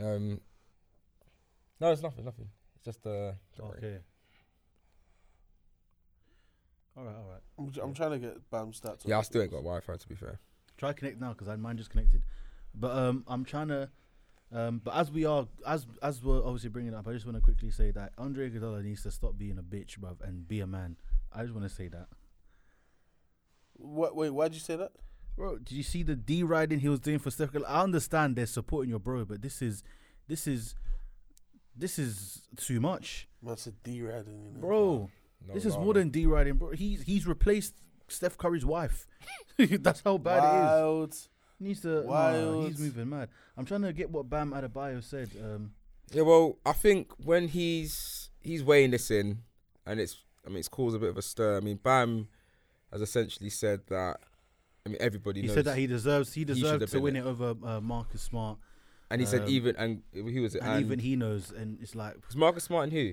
Um, 0.00 0.40
no, 1.80 1.92
it's 1.92 2.02
nothing. 2.02 2.24
Nothing. 2.24 2.48
It's 2.76 2.84
just 2.84 3.06
uh. 3.06 3.32
don't 3.56 3.68
worry. 3.68 3.78
Okay. 3.78 3.98
All 6.96 7.04
right. 7.04 7.14
All 7.16 7.30
right. 7.30 7.40
I'm, 7.58 7.70
j- 7.70 7.80
I'm 7.80 7.94
trying 7.94 8.10
to 8.12 8.18
get 8.18 8.50
Bam 8.50 8.72
stats. 8.72 9.02
Yeah, 9.06 9.18
I 9.18 9.22
still 9.22 9.40
this. 9.40 9.44
ain't 9.46 9.52
got 9.52 9.58
Wi-Fi 9.64 9.96
to 9.96 10.08
be 10.08 10.14
fair. 10.14 10.40
Try 10.78 10.92
connect 10.92 11.20
now 11.20 11.34
because 11.34 11.48
mine 11.58 11.76
just 11.76 11.90
connected. 11.90 12.22
But 12.74 12.96
um, 12.96 13.24
I'm 13.28 13.44
trying 13.44 13.68
to. 13.68 13.88
Um, 14.54 14.80
but 14.84 14.94
as 14.94 15.10
we 15.10 15.24
are, 15.24 15.46
as 15.66 15.86
as 16.02 16.22
we're 16.22 16.44
obviously 16.44 16.68
bringing 16.68 16.92
it 16.92 16.96
up, 16.96 17.08
I 17.08 17.12
just 17.12 17.24
want 17.24 17.36
to 17.36 17.40
quickly 17.42 17.70
say 17.70 17.90
that 17.92 18.12
Andre 18.18 18.50
Iguodala 18.50 18.84
needs 18.84 19.02
to 19.04 19.10
stop 19.10 19.38
being 19.38 19.58
a 19.58 19.62
bitch, 19.62 19.98
bruv, 19.98 20.20
and 20.22 20.46
be 20.46 20.60
a 20.60 20.66
man. 20.66 20.96
I 21.32 21.42
just 21.42 21.54
want 21.54 21.66
to 21.68 21.74
say 21.74 21.88
that. 21.88 22.08
What? 23.74 24.14
Wait, 24.14 24.30
why'd 24.30 24.52
you 24.54 24.60
say 24.60 24.76
that? 24.76 24.92
Bro, 25.36 25.58
did 25.58 25.72
you 25.72 25.82
see 25.82 26.02
the 26.02 26.14
D 26.14 26.42
riding 26.42 26.80
he 26.80 26.88
was 26.90 27.00
doing 27.00 27.18
for 27.18 27.30
Steph 27.30 27.52
Curry? 27.52 27.64
I 27.64 27.82
understand 27.82 28.36
they're 28.36 28.44
supporting 28.46 28.90
your 28.90 28.98
bro, 28.98 29.24
but 29.24 29.40
this 29.40 29.62
is, 29.62 29.82
this 30.28 30.46
is, 30.46 30.74
this 31.74 31.98
is 31.98 32.42
too 32.56 32.80
much, 32.80 33.28
That's 33.42 33.66
a 33.66 33.72
D 33.72 34.02
riding, 34.02 34.42
you 34.44 34.50
know. 34.52 34.60
bro. 34.60 35.10
No 35.48 35.54
this 35.54 35.64
is 35.64 35.76
more 35.78 35.94
than 35.94 36.10
D 36.10 36.26
riding, 36.26 36.54
bro. 36.54 36.70
He's 36.72 37.02
he's 37.02 37.26
replaced 37.26 37.74
Steph 38.08 38.36
Curry's 38.36 38.64
wife. 38.66 39.06
That's 39.58 40.02
how 40.04 40.18
bad 40.18 40.44
it 40.44 41.04
is. 41.08 41.28
Wild. 41.62 41.64
He 41.64 41.68
needs 41.68 41.80
to. 41.82 41.88
Nah, 42.02 42.10
Wild. 42.10 42.68
he's 42.68 42.78
moving 42.80 43.08
mad. 43.10 43.28
I'm 43.56 43.64
trying 43.64 43.82
to 43.82 43.92
get 43.92 44.10
what 44.10 44.28
Bam 44.28 44.52
Adebayo 44.52 45.02
said. 45.02 45.30
Um, 45.42 45.72
Yeah, 46.12 46.22
well, 46.22 46.58
I 46.66 46.72
think 46.72 47.12
when 47.24 47.48
he's 47.48 48.30
he's 48.40 48.62
weighing 48.64 48.90
this 48.90 49.10
in, 49.10 49.38
and 49.86 50.00
it's 50.00 50.24
I 50.46 50.48
mean 50.48 50.58
it's 50.58 50.68
caused 50.68 50.96
a 50.96 50.98
bit 50.98 51.10
of 51.10 51.18
a 51.18 51.22
stir. 51.22 51.56
I 51.56 51.60
mean, 51.60 51.76
Bam 51.82 52.28
has 52.92 53.00
essentially 53.00 53.50
said 53.50 53.80
that. 53.88 54.16
I 54.84 54.88
mean, 54.88 54.98
everybody 55.00 55.40
He 55.42 55.46
knows. 55.46 55.54
said 55.54 55.64
that 55.66 55.78
he 55.78 55.86
deserves 55.86 56.32
he 56.32 56.40
should 56.40 56.48
deserved 56.48 56.80
have 56.80 56.90
to 56.90 56.96
been 56.96 57.02
win 57.04 57.16
it. 57.16 57.20
it 57.20 57.26
over 57.26 57.54
uh, 57.64 57.80
Marcus 57.80 58.20
Smart, 58.20 58.58
and 59.10 59.20
he 59.20 59.26
said 59.26 59.42
um, 59.42 59.48
even 59.48 59.76
and 59.76 60.02
he 60.12 60.40
was 60.40 60.56
it 60.56 60.62
and, 60.62 60.84
even 60.84 60.98
he 60.98 61.14
knows, 61.14 61.52
and 61.52 61.78
it's 61.80 61.94
like 61.94 62.16
was 62.26 62.34
Marcus 62.36 62.64
Smart 62.64 62.84
and 62.84 62.92
who 62.92 63.12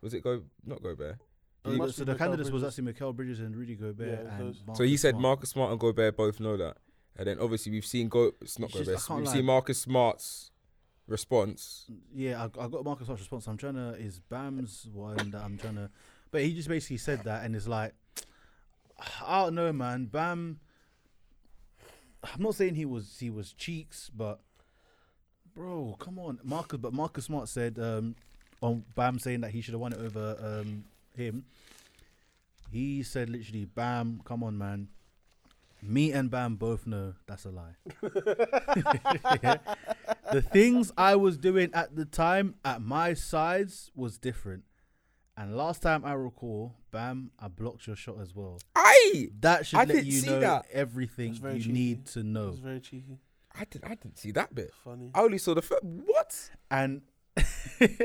was 0.00 0.14
it? 0.14 0.22
Go 0.24 0.42
not 0.64 0.82
Gobert. 0.82 1.18
It 1.64 1.72
must 1.74 1.96
so 1.96 2.04
be 2.04 2.10
the 2.10 2.14
Mikal 2.14 2.18
candidates 2.18 2.50
was 2.50 2.62
Bridges. 2.62 2.78
actually 2.78 2.92
Mikal 2.94 3.14
Bridges 3.14 3.38
and 3.40 3.54
Rudy 3.54 3.74
Gobert. 3.76 4.08
Yeah, 4.24 4.34
and 4.36 4.40
those- 4.66 4.76
So 4.76 4.82
he 4.84 4.96
said 4.96 5.10
Smart. 5.12 5.22
Marcus 5.22 5.50
Smart 5.50 5.70
and 5.70 5.78
Gobert 5.78 6.16
both 6.16 6.40
know 6.40 6.56
that, 6.56 6.78
and 7.16 7.26
then 7.26 7.38
obviously 7.38 7.72
we've 7.72 7.84
seen 7.86 8.08
go. 8.08 8.32
It's 8.40 8.58
not 8.58 8.70
It's 8.70 8.78
just- 8.78 8.86
Gobert. 8.88 9.02
I 9.02 9.06
can't 9.06 9.18
We've 9.18 9.26
lie. 9.28 9.32
seen 9.34 9.44
Marcus 9.44 9.78
Smart's 9.80 10.50
response. 11.06 11.86
Yeah, 12.14 12.42
I, 12.42 12.64
I 12.64 12.68
got 12.68 12.84
Marcus 12.84 13.06
Smart's 13.06 13.22
response. 13.22 13.46
I'm 13.46 13.56
trying 13.56 13.74
to 13.74 13.94
is 13.98 14.20
Bam's 14.20 14.88
one 14.92 15.30
that 15.32 15.42
I'm 15.42 15.58
trying 15.58 15.74
to, 15.76 15.90
but 16.30 16.42
he 16.42 16.54
just 16.54 16.68
basically 16.68 16.96
said 16.98 17.24
that, 17.24 17.44
and 17.44 17.54
it's 17.56 17.68
like, 17.68 17.92
I 19.26 19.44
don't 19.44 19.54
know, 19.54 19.72
man. 19.72 20.06
Bam. 20.06 20.60
I'm 22.22 22.42
not 22.42 22.54
saying 22.54 22.76
he 22.76 22.84
was 22.84 23.16
he 23.18 23.30
was 23.30 23.52
cheeks, 23.52 24.10
but 24.16 24.40
bro, 25.54 25.96
come 25.98 26.18
on, 26.18 26.38
Marcus. 26.44 26.78
But 26.78 26.92
Marcus 26.92 27.24
Smart 27.24 27.48
said 27.48 27.78
um, 27.80 28.14
on 28.60 28.84
Bam 28.94 29.18
saying 29.18 29.40
that 29.40 29.50
he 29.50 29.60
should 29.60 29.74
have 29.74 29.80
won 29.80 29.92
it 29.92 29.98
over 29.98 30.36
um, 30.40 30.84
him. 31.16 31.44
He 32.70 33.02
said 33.02 33.28
literally, 33.28 33.64
Bam, 33.66 34.20
come 34.24 34.42
on, 34.44 34.56
man. 34.56 34.88
Me 35.84 36.12
and 36.12 36.30
Bam 36.30 36.54
both 36.56 36.86
know 36.86 37.14
that's 37.26 37.44
a 37.44 37.50
lie. 37.50 37.74
the 40.32 40.42
things 40.52 40.92
I 40.96 41.16
was 41.16 41.36
doing 41.36 41.70
at 41.74 41.96
the 41.96 42.04
time 42.04 42.54
at 42.64 42.80
my 42.82 43.14
sides 43.14 43.90
was 43.94 44.18
different. 44.18 44.62
And 45.36 45.56
last 45.56 45.82
time 45.82 46.04
I 46.04 46.12
recall, 46.12 46.76
Bam, 46.90 47.30
I 47.38 47.48
blocked 47.48 47.86
your 47.86 47.96
shot 47.96 48.20
as 48.20 48.34
well. 48.34 48.58
I 48.76 49.30
That 49.40 49.66
should 49.66 49.78
I 49.80 49.84
let 49.84 50.04
you 50.04 50.12
see 50.12 50.28
know 50.30 50.40
that. 50.40 50.66
everything 50.72 51.34
you 51.34 51.58
cheeky. 51.58 51.72
need 51.72 52.06
to 52.08 52.20
It 52.20 52.26
know. 52.26 52.46
was 52.48 52.58
very 52.60 52.80
cheeky, 52.80 53.18
I 53.58 53.64
didn't 53.64 53.84
I 53.90 53.94
didn't 53.96 54.18
see 54.18 54.30
that 54.32 54.54
bit. 54.54 54.72
funny. 54.84 55.10
I 55.14 55.20
only 55.22 55.38
saw 55.38 55.54
the 55.54 55.62
fir- 55.62 55.80
what? 55.82 56.50
And 56.70 57.02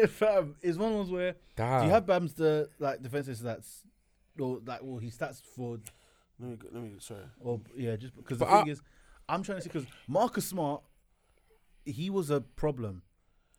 fam, 0.09 0.55
it's 0.61 0.78
one 0.78 0.93
of 0.93 0.97
those 0.99 1.11
where 1.11 1.36
Damn. 1.55 1.82
do 1.82 1.88
you 1.88 1.93
have 1.93 2.05
Bam's 2.05 2.34
the 2.34 2.69
like 2.80 3.03
defensive 3.03 3.38
stats 3.38 3.82
or 4.39 4.59
like 4.65 4.80
well 4.82 4.99
he 4.99 5.09
stats 5.09 5.41
for 5.55 5.80
Let 6.39 6.49
me 6.49 6.55
go, 6.57 6.67
let 6.71 6.83
me 6.83 6.91
sorry. 6.99 7.23
or 7.39 7.61
yeah 7.75 7.95
just 7.95 8.15
because 8.15 8.38
But 8.38 8.45
the 8.45 8.51
thing 8.57 8.67
I- 8.69 8.71
is 8.71 8.81
I'm 9.29 9.43
trying 9.43 9.57
to 9.57 9.61
see 9.63 9.69
because 9.69 9.88
Marcus 10.07 10.45
Smart 10.47 10.83
he 11.85 12.09
was 12.09 12.29
a 12.29 12.41
problem. 12.41 13.01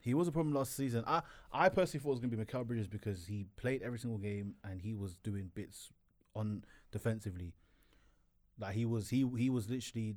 He 0.01 0.14
was 0.14 0.29
a 0.29 0.33
problem 0.33 0.55
last 0.55 0.74
season. 0.76 1.05
I 1.07 1.22
I 1.53 1.68
personally 1.68 2.03
thought 2.03 2.11
it 2.11 2.12
was 2.12 2.20
gonna 2.20 2.37
be 2.37 2.43
Mikal 2.45 2.66
Bridges 2.66 2.87
because 2.87 3.26
he 3.26 3.47
played 3.57 3.83
every 3.83 3.99
single 3.99 4.18
game 4.18 4.55
and 4.64 4.81
he 4.83 4.95
was 4.95 5.16
doing 5.16 5.51
bits 5.55 5.91
on 6.35 6.64
defensively. 6.93 7.55
Like 8.59 8.74
he 8.74 8.85
was 8.85 9.11
he 9.11 9.29
he 9.37 9.51
was 9.51 9.68
literally 9.68 10.16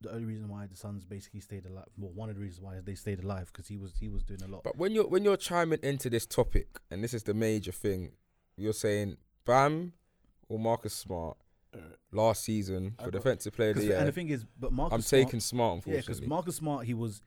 the 0.00 0.12
only 0.12 0.24
reason 0.26 0.48
why 0.48 0.66
the 0.66 0.76
Suns 0.76 1.04
basically 1.04 1.40
stayed 1.40 1.66
alive. 1.66 1.86
Well, 1.98 2.12
one 2.12 2.28
of 2.30 2.36
the 2.36 2.40
reasons 2.40 2.60
why 2.60 2.74
they 2.82 2.94
stayed 2.94 3.22
alive 3.22 3.50
because 3.52 3.66
he 3.68 3.76
was 3.76 3.94
he 3.98 4.08
was 4.08 4.22
doing 4.22 4.42
a 4.42 4.48
lot. 4.48 4.62
But 4.62 4.76
when 4.76 4.92
you're 4.92 5.06
when 5.08 5.24
you're 5.24 5.36
chiming 5.36 5.80
into 5.82 6.08
this 6.08 6.24
topic, 6.26 6.78
and 6.90 7.02
this 7.02 7.12
is 7.12 7.24
the 7.24 7.34
major 7.34 7.72
thing, 7.72 8.12
you're 8.56 8.72
saying 8.72 9.16
Bam 9.44 9.92
or 10.48 10.58
Marcus 10.58 10.94
Smart 10.94 11.36
last 12.12 12.42
season 12.44 12.94
for 13.02 13.10
defensive 13.10 13.52
player 13.52 13.70
of 13.70 13.76
the 13.76 13.82
'Cause- 13.82 13.88
year. 13.88 13.98
and 13.98 14.08
the 14.08 14.12
thing 14.12 14.28
is, 14.28 14.44
but 14.58 14.72
Marcus 14.72 14.94
I'm 14.94 15.00
Smart- 15.02 15.24
taking 15.26 15.40
Smart, 15.40 15.76
Yeah, 15.78 15.80
because 15.96 15.96
unfortunately. 16.18 16.28
Marcus 16.28 16.56
Smart, 16.56 16.86
he 16.86 16.94
was 16.94 17.22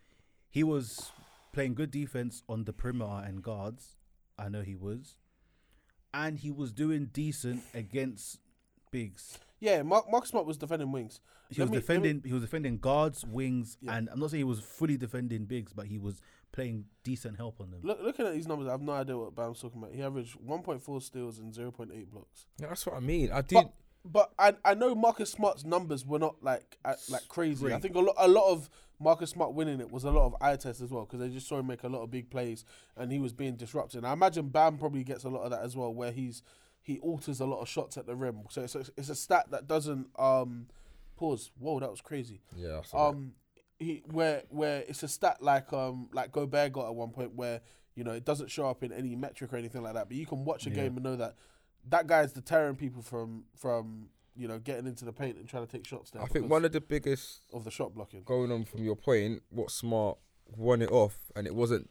he 0.49 0.63
was 0.63 1.11
playing 1.53 1.73
good 1.75 1.91
defense 1.91 2.43
on 2.49 2.65
the 2.65 2.73
perimeter 2.73 3.23
and 3.25 3.41
guards. 3.43 3.95
I 4.37 4.49
know 4.49 4.61
he 4.63 4.75
was, 4.75 5.17
and 6.13 6.39
he 6.39 6.51
was 6.51 6.73
doing 6.73 7.05
decent 7.07 7.63
against 7.73 8.39
bigs. 8.91 9.39
Yeah, 9.59 9.83
Mark, 9.83 10.09
Mark 10.11 10.25
Smart 10.25 10.45
was 10.45 10.57
defending 10.57 10.91
wings. 10.91 11.21
He 11.49 11.59
Let 11.61 11.65
was 11.65 11.71
me- 11.71 11.75
let 11.75 11.75
me- 11.75 11.79
defending. 11.81 12.23
He 12.25 12.33
was 12.33 12.41
defending 12.41 12.77
guards, 12.79 13.23
wings, 13.25 13.77
Yeah. 13.81 13.95
and 13.95 14.09
I'm 14.09 14.19
not 14.19 14.31
saying 14.31 14.39
he 14.39 14.43
was 14.43 14.59
fully 14.59 14.97
defending 14.97 15.45
bigs, 15.45 15.71
but 15.73 15.85
he 15.87 15.97
was 15.99 16.21
playing 16.51 16.85
decent 17.03 17.37
help 17.37 17.61
on 17.61 17.71
them. 17.71 17.81
Look, 17.83 18.01
looking 18.01 18.25
at 18.25 18.33
these 18.33 18.47
numbers, 18.47 18.67
I 18.67 18.71
have 18.71 18.81
no 18.81 18.91
idea 18.93 19.17
what 19.17 19.35
Bam's 19.35 19.61
talking 19.61 19.81
about. 19.81 19.93
He 19.93 20.01
averaged 20.01 20.35
1.4 20.41 20.99
steals 21.01 21.37
and 21.39 21.53
0.8 21.53 22.09
blocks. 22.09 22.47
Yeah, 22.59 22.67
that's 22.67 22.85
what 22.85 22.95
I 22.95 22.99
mean. 22.99 23.31
I 23.31 23.41
did. 23.41 23.55
But, 23.55 23.73
but 24.05 24.31
I 24.39 24.53
I 24.65 24.73
know 24.73 24.95
Marcus 24.95 25.31
Smart's 25.31 25.63
numbers 25.63 26.05
were 26.05 26.19
not 26.19 26.43
like 26.43 26.77
uh, 26.85 26.95
like 27.09 27.27
crazy. 27.27 27.71
I 27.73 27.79
think 27.79 27.95
a 27.95 27.99
lot 27.99 28.15
a 28.17 28.27
lot 28.27 28.51
of 28.51 28.69
Marcus 28.99 29.29
Smart 29.31 29.53
winning 29.53 29.79
it 29.79 29.91
was 29.91 30.03
a 30.03 30.11
lot 30.11 30.25
of 30.25 30.35
eye 30.41 30.55
test 30.55 30.81
as 30.81 30.89
well 30.91 31.05
because 31.05 31.19
they 31.19 31.29
just 31.29 31.47
saw 31.47 31.59
him 31.59 31.67
make 31.67 31.83
a 31.83 31.87
lot 31.87 32.01
of 32.03 32.11
big 32.11 32.29
plays 32.29 32.65
and 32.95 33.11
he 33.11 33.19
was 33.19 33.33
being 33.33 33.55
disrupted. 33.55 34.05
I 34.05 34.13
imagine 34.13 34.49
Bam 34.49 34.77
probably 34.77 35.03
gets 35.03 35.23
a 35.23 35.29
lot 35.29 35.41
of 35.43 35.51
that 35.51 35.61
as 35.63 35.75
well, 35.75 35.93
where 35.93 36.11
he's 36.11 36.43
he 36.81 36.97
alters 36.99 37.39
a 37.39 37.45
lot 37.45 37.61
of 37.61 37.69
shots 37.69 37.97
at 37.97 38.05
the 38.07 38.15
rim. 38.15 38.39
So 38.49 38.61
it's 38.63 38.75
a, 38.75 38.79
it's 38.97 39.09
a 39.09 39.15
stat 39.15 39.47
that 39.51 39.67
doesn't 39.67 40.07
um 40.17 40.67
pause. 41.15 41.51
Whoa, 41.59 41.79
that 41.79 41.91
was 41.91 42.01
crazy. 42.01 42.41
yeah, 42.55 42.81
that. 42.91 42.97
Um, 42.97 43.33
he 43.79 44.03
where 44.11 44.43
where 44.49 44.83
it's 44.87 45.03
a 45.03 45.07
stat 45.07 45.41
like 45.41 45.71
um 45.73 46.09
like 46.13 46.31
Gobert 46.31 46.73
got 46.73 46.87
at 46.87 46.95
one 46.95 47.09
point 47.09 47.33
where 47.35 47.61
you 47.95 48.03
know 48.03 48.11
it 48.11 48.25
doesn't 48.25 48.49
show 48.51 48.67
up 48.69 48.83
in 48.83 48.91
any 48.91 49.15
metric 49.15 49.51
or 49.53 49.57
anything 49.57 49.81
like 49.83 49.93
that, 49.95 50.07
but 50.07 50.17
you 50.17 50.25
can 50.25 50.43
watch 50.45 50.65
a 50.65 50.69
Yeah. 50.69 50.75
game 50.77 50.95
and 50.97 51.03
know 51.03 51.15
that 51.15 51.35
that 51.89 52.07
guy's 52.07 52.31
deterring 52.31 52.75
people 52.75 53.01
from 53.01 53.45
from 53.55 54.09
you 54.35 54.47
know 54.47 54.59
getting 54.59 54.87
into 54.87 55.05
the 55.05 55.13
paint 55.13 55.37
and 55.37 55.47
trying 55.47 55.65
to 55.65 55.71
take 55.71 55.85
shots 55.85 56.11
there. 56.11 56.21
I 56.21 56.25
think 56.25 56.49
one 56.49 56.65
of 56.65 56.71
the 56.71 56.81
biggest 56.81 57.41
of 57.53 57.63
the 57.63 57.71
shot 57.71 57.93
blocking. 57.93 58.23
going 58.23 58.51
on 58.51 58.65
from 58.65 58.83
your 58.83 58.95
point, 58.95 59.41
what 59.49 59.71
Smart 59.71 60.17
won 60.55 60.81
it 60.81 60.91
off, 60.91 61.17
and 61.35 61.47
it 61.47 61.55
wasn't. 61.55 61.89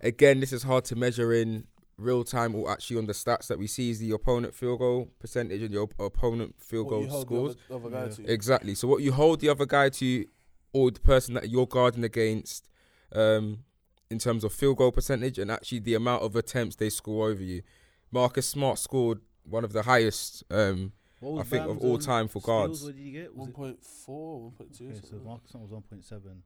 Again, 0.00 0.40
this 0.40 0.52
is 0.52 0.62
hard 0.62 0.84
to 0.86 0.96
measure 0.96 1.32
in 1.32 1.66
real 1.96 2.22
time 2.22 2.54
or 2.54 2.70
actually 2.70 2.96
on 2.96 3.06
the 3.06 3.12
stats 3.12 3.48
that 3.48 3.58
we 3.58 3.66
see 3.66 3.90
is 3.90 3.98
the 3.98 4.12
opponent 4.12 4.54
field 4.54 4.78
goal 4.78 5.10
percentage 5.18 5.60
and 5.62 5.72
your 5.74 5.82
op- 5.82 5.94
opponent 5.98 6.54
field 6.60 6.86
What 6.86 6.90
goal 6.92 7.02
you 7.02 7.08
hold 7.08 7.26
scores. 7.26 7.56
The 7.68 7.74
other, 7.74 7.86
other 7.86 7.90
guy 7.96 8.04
Yeah. 8.04 8.26
to. 8.26 8.32
Exactly. 8.32 8.74
So 8.76 8.86
what 8.86 9.02
you 9.02 9.10
hold 9.12 9.40
the 9.40 9.48
other 9.48 9.66
guy 9.66 9.88
to, 9.88 10.24
or 10.72 10.92
the 10.92 11.00
person 11.00 11.34
that 11.34 11.50
you're 11.50 11.66
guarding 11.66 12.04
against, 12.04 12.68
um, 13.12 13.64
in 14.10 14.18
terms 14.20 14.44
of 14.44 14.52
field 14.52 14.76
goal 14.76 14.92
percentage 14.92 15.38
and 15.38 15.50
actually 15.50 15.80
the 15.80 15.94
amount 15.94 16.22
of 16.22 16.36
attempts 16.36 16.76
they 16.76 16.88
score 16.88 17.28
over 17.28 17.42
you. 17.42 17.62
Marcus 18.10 18.48
Smart 18.48 18.78
scored 18.78 19.20
one 19.44 19.64
of 19.64 19.72
the 19.72 19.82
highest, 19.82 20.44
um, 20.50 20.92
I 21.22 21.26
was 21.26 21.46
think, 21.48 21.66
of 21.66 21.78
all 21.78 21.98
time 21.98 22.28
for 22.28 22.40
guards. 22.40 22.84
What 22.84 22.96
did 22.96 23.02
he 23.04 23.12
get? 23.12 23.30
Was 23.34 23.38
One 23.38 23.48
it- 23.48 23.54
point 23.54 23.84
four, 23.84 24.42
one 24.42 24.52
point 24.52 24.74
two. 24.76 24.88
Okay, 24.88 25.00
so 25.02 25.16
Marcus 25.24 25.50
Smart 25.50 25.62
was 25.64 25.72
one 25.72 25.82
point 25.82 26.04
seven. 26.04 26.42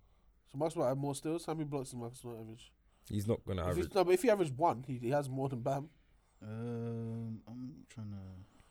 so 0.50 0.58
Marcus 0.58 0.74
Smart 0.74 0.88
had 0.88 0.98
more 0.98 1.14
steals. 1.14 1.44
How 1.46 1.54
many 1.54 1.64
blocks 1.64 1.90
does 1.90 1.98
Marcus 1.98 2.18
Smart 2.20 2.38
average? 2.40 2.72
He's 3.08 3.26
not 3.26 3.44
gonna 3.44 3.62
If 3.62 3.68
average. 3.68 3.86
he's- 3.86 3.94
no, 3.94 4.04
but 4.04 4.14
if 4.14 4.22
he 4.22 4.30
averaged 4.30 4.56
one, 4.56 4.84
he, 4.86 4.98
he 4.98 5.10
has 5.10 5.28
more 5.28 5.48
than 5.48 5.60
Bam. 5.60 5.90
Um, 6.42 7.40
I'm 7.46 7.84
trying 7.88 8.10
to 8.10 8.16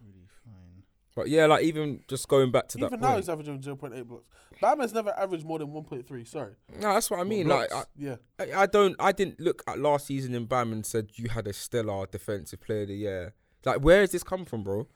really 0.05 0.27
find. 0.43 0.70
But 1.15 1.27
yeah, 1.27 1.45
like 1.45 1.63
even 1.65 2.01
just 2.07 2.27
going 2.29 2.51
back 2.51 2.67
to 2.69 2.77
that 2.79 2.85
Even 2.87 3.01
now, 3.01 3.07
point. 3.07 3.19
he's 3.19 3.29
averaging 3.29 3.61
zero 3.61 3.75
point 3.75 3.93
eight 3.95 4.07
blocks. 4.07 4.23
Bam 4.61 4.79
has 4.79 4.93
never 4.93 5.09
averaged 5.17 5.45
more 5.45 5.59
than 5.59 5.71
one 5.73 5.83
point 5.83 6.07
three. 6.07 6.23
Sorry, 6.23 6.53
No, 6.79 6.93
that's 6.93 7.09
what 7.11 7.19
I 7.19 7.23
mean. 7.23 7.47
Blocks. 7.47 7.73
Like 7.73 7.85
yeah. 7.97 8.15
I, 8.39 8.43
I, 8.51 8.61
I 8.61 8.65
don't. 8.65 8.95
I 8.99 9.11
didn't 9.11 9.39
look 9.39 9.61
at 9.67 9.77
last 9.79 10.07
season 10.07 10.33
in 10.35 10.45
Bam 10.45 10.71
and 10.71 10.85
said 10.85 11.09
you 11.15 11.29
had 11.29 11.47
a 11.47 11.53
stellar 11.53 12.05
defensive 12.05 12.61
player 12.61 12.83
of 12.83 12.87
the 12.89 12.95
year. 12.95 13.33
Like 13.65 13.81
where 13.81 14.01
has 14.01 14.11
this 14.11 14.23
come 14.23 14.45
from, 14.45 14.63
bro? 14.63 14.87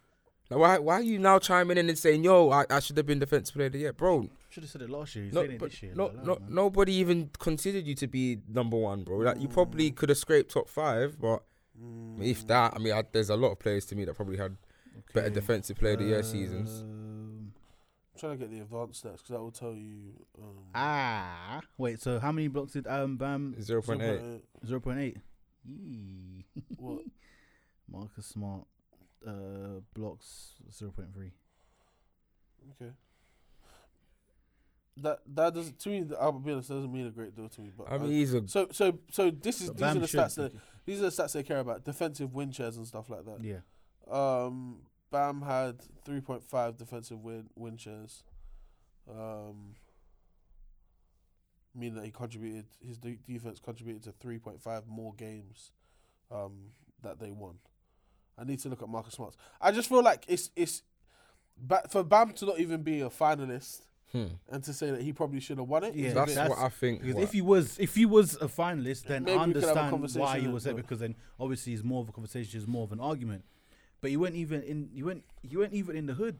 Like 0.49 0.59
why 0.59 0.78
why 0.78 0.93
are 0.95 1.01
you 1.01 1.20
now 1.20 1.39
chiming 1.39 1.78
in 1.78 1.89
and 1.89 1.97
saying 1.97 2.24
yo 2.24 2.49
I, 2.51 2.66
I 2.70 2.80
should 2.80 2.95
have 2.97 3.05
been 3.07 3.20
defensive 3.20 3.53
player 3.55 3.68
of 3.68 3.74
the 3.74 3.80
year, 3.80 3.93
bro? 3.93 4.30
Should 4.49 4.63
have 4.63 4.70
said 4.72 4.84
it 4.84 4.89
last 4.89 5.16
year. 5.16 5.26
He's 5.26 5.34
No, 5.34 5.45
but 5.59 5.72
this 5.72 5.84
year. 5.84 5.93
no, 5.95 6.05
like, 6.05 6.24
no, 6.24 6.38
nobody 6.47 6.93
even 6.93 7.30
considered 7.39 7.86
you 7.86 7.95
to 7.95 8.07
be 8.07 8.38
number 8.47 8.78
one, 8.78 9.03
bro. 9.03 9.18
Like 9.18 9.41
you 9.41 9.47
probably 9.49 9.91
Mm. 9.91 9.95
could 9.95 10.09
have 10.09 10.18
scraped 10.18 10.51
top 10.51 10.70
five, 10.70 11.20
but 11.20 11.43
if 12.22 12.47
that, 12.47 12.74
I 12.74 12.80
mean, 12.80 12.93
I, 12.93 13.03
there's 13.11 13.30
a 13.30 13.36
lot 13.36 13.51
of 13.51 13.59
players 13.59 13.86
to 13.88 13.95
me 13.95 14.05
that 14.05 14.13
probably 14.16 14.38
had 14.38 14.55
better 15.14 15.30
defensive 15.30 15.78
player 15.78 15.93
of 15.93 16.00
the 16.00 16.06
year 16.06 16.24
seasons. 16.24 16.82
Um, 16.82 17.54
I'm 18.14 18.20
trying 18.20 18.32
to 18.34 18.38
get 18.38 18.52
the 18.52 18.62
advanced 18.62 19.04
stats 19.04 19.18
because 19.18 19.30
that 19.30 19.39
will 19.41 19.52
tell 19.52 19.74
you. 19.74 20.14
Um, 20.41 20.58
ah, 20.74 21.62
wait. 21.78 22.02
So 22.02 22.20
how 22.20 22.32
many 22.32 22.48
blocks 22.48 22.74
did 22.74 22.88
um 22.88 23.18
Bam? 23.18 23.56
Zero 23.62 23.82
point 23.82 24.02
eight. 24.02 24.22
0.8. 24.22 24.41
Zero 24.68 24.80
point 24.80 25.00
eight. 25.00 25.18
What? 26.78 27.02
Marcus 27.91 28.26
Smart 28.26 28.66
uh 29.28 29.82
blocks 29.93 30.54
zero 30.72 30.91
point 30.91 31.14
three. 31.14 31.32
Okay. 32.82 32.91
That 34.98 35.20
that 35.34 35.54
doesn't 35.54 35.80
to 35.80 35.89
me. 35.89 36.06
I'll 36.20 36.32
be 36.32 36.54
honest, 36.54 36.70
doesn't 36.70 36.91
mean 36.91 37.08
a 37.08 37.12
great 37.12 37.36
deal 37.36 37.50
to 37.50 37.62
me. 37.62 37.72
But 37.78 37.91
I 37.91 37.98
mean, 37.98 38.12
he's 38.12 38.34
a 38.34 38.48
so 38.48 38.68
so 38.72 38.98
so 39.12 39.30
this 39.30 39.62
is 39.62 39.70
But 39.70 39.78
these 39.78 39.96
are 39.96 40.00
the 40.00 40.08
stats 40.08 40.36
that 40.36 40.54
these 40.86 41.00
are 41.00 41.10
the 41.10 41.10
stats 41.10 41.34
they 41.34 41.43
care 41.43 41.60
about: 41.60 41.84
defensive 41.84 42.34
win 42.34 42.52
shares 42.52 42.78
and 42.78 42.88
stuff 42.88 43.10
like 43.10 43.26
that. 43.26 43.43
Yeah. 43.43 43.58
Um, 44.10 44.78
Bam 45.12 45.41
had 45.41 45.78
three 46.03 46.22
point 46.22 46.43
five 46.43 46.78
defensive 46.78 47.20
win 47.24 47.49
win 47.56 47.78
shares. 47.78 48.24
Um, 49.10 49.76
meaning 51.74 51.95
that 51.95 52.06
he 52.06 52.12
contributed 52.12 52.66
his 52.86 52.97
de- 52.97 53.20
defense 53.28 53.60
contributed 53.60 54.03
to 54.03 54.12
three 54.14 54.39
point 54.39 54.62
five 54.62 54.88
more 54.88 55.14
games, 55.16 55.72
um, 56.32 56.72
that 57.03 57.20
they 57.20 57.32
won. 57.32 57.56
I 58.38 58.43
need 58.43 58.60
to 58.60 58.70
look 58.70 58.82
at 58.82 58.89
Marcus 58.89 59.14
Smart's. 59.14 59.38
I 59.62 59.72
just 59.72 59.89
feel 59.89 60.03
like 60.03 60.26
it's 60.28 60.49
it's, 60.56 60.84
ba- 61.58 61.86
for 61.89 62.03
Bam 62.03 62.34
to 62.34 62.45
not 62.45 62.60
even 62.60 62.82
be 62.84 63.01
a 63.01 63.10
finalist 63.10 63.82
and 64.49 64.64
to 64.64 64.72
say 64.72 64.91
that 64.91 65.01
he 65.01 65.12
probably 65.12 65.41
should 65.41 65.58
have 65.58 65.68
won 65.68 65.84
it. 65.84 65.93
Yeah, 65.93 66.08
is 66.08 66.14
a 66.14 66.36
That's 66.36 66.49
what 66.49 66.60
I 66.60 66.70
think. 66.70 67.01
Because 67.01 67.16
what- 67.16 67.24
if 67.26 67.34
he 67.34 67.41
was 67.41 67.78
if 67.80 67.95
he 67.95 68.06
was 68.06 68.36
a 68.38 68.47
finalist, 68.47 69.03
then 69.03 69.26
Maybe 69.26 69.38
I 69.38 69.45
we 69.45 69.53
could 69.53 69.64
have 69.64 69.76
a 69.76 69.80
understand 69.82 70.22
why 70.22 70.39
he 70.39 70.47
was 70.47 70.64
there 70.64 70.74
because 70.74 70.99
then 70.99 71.16
obviously 71.38 71.74
it's 71.74 71.84
more 71.84 72.01
of 72.01 72.08
a 72.10 72.12
conversation, 72.14 72.58
it's 72.60 72.68
more 72.68 72.84
of 72.84 72.91
an 72.93 72.99
argument. 73.01 73.43
But 74.06 74.12
you 74.12 74.20
weren't 74.20 74.36
even 74.36 74.62
in 74.62 74.89
you 74.93 75.06
weren't 75.06 75.24
you 75.41 75.58
weren't 75.58 75.74
even 75.74 75.95
in 75.95 76.06
the 76.06 76.14
hood. 76.14 76.39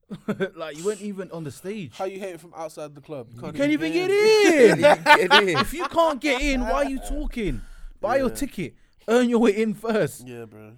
like 0.54 0.76
you 0.78 0.84
weren't 0.84 1.00
even 1.00 1.28
on 1.32 1.42
the 1.42 1.50
stage. 1.50 1.98
How 1.98 2.04
you 2.04 2.20
hate 2.20 2.34
it 2.34 2.40
from 2.40 2.54
outside 2.54 2.94
the 2.94 3.00
club? 3.00 3.30
you 3.34 3.50
can't 3.50 3.72
even 3.72 3.92
get 3.92 4.10
in. 4.12 4.80
Get 4.80 5.42
in. 5.42 5.48
if 5.58 5.74
you 5.74 5.88
can't 5.88 6.20
get 6.20 6.40
in, 6.40 6.60
why 6.60 6.84
are 6.84 6.88
you 6.88 7.00
talking? 7.00 7.62
Buy 8.00 8.18
your 8.18 8.30
ticket. 8.30 8.76
Earn 9.08 9.28
your 9.28 9.40
way 9.40 9.60
in 9.60 9.74
first. 9.74 10.24
Yeah, 10.24 10.44
bro. 10.44 10.74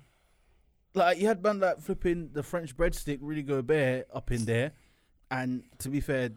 Like 0.94 1.20
you 1.20 1.26
had 1.26 1.42
man 1.42 1.60
like 1.60 1.82
flipping 1.82 2.30
the 2.32 2.42
French 2.42 2.74
breadstick 2.74 3.18
really 3.20 3.42
go 3.42 3.60
bare 3.60 4.06
up 4.10 4.32
in 4.32 4.46
there, 4.46 4.72
and 5.30 5.64
to 5.80 5.90
be 5.90 6.00
fair, 6.00 6.30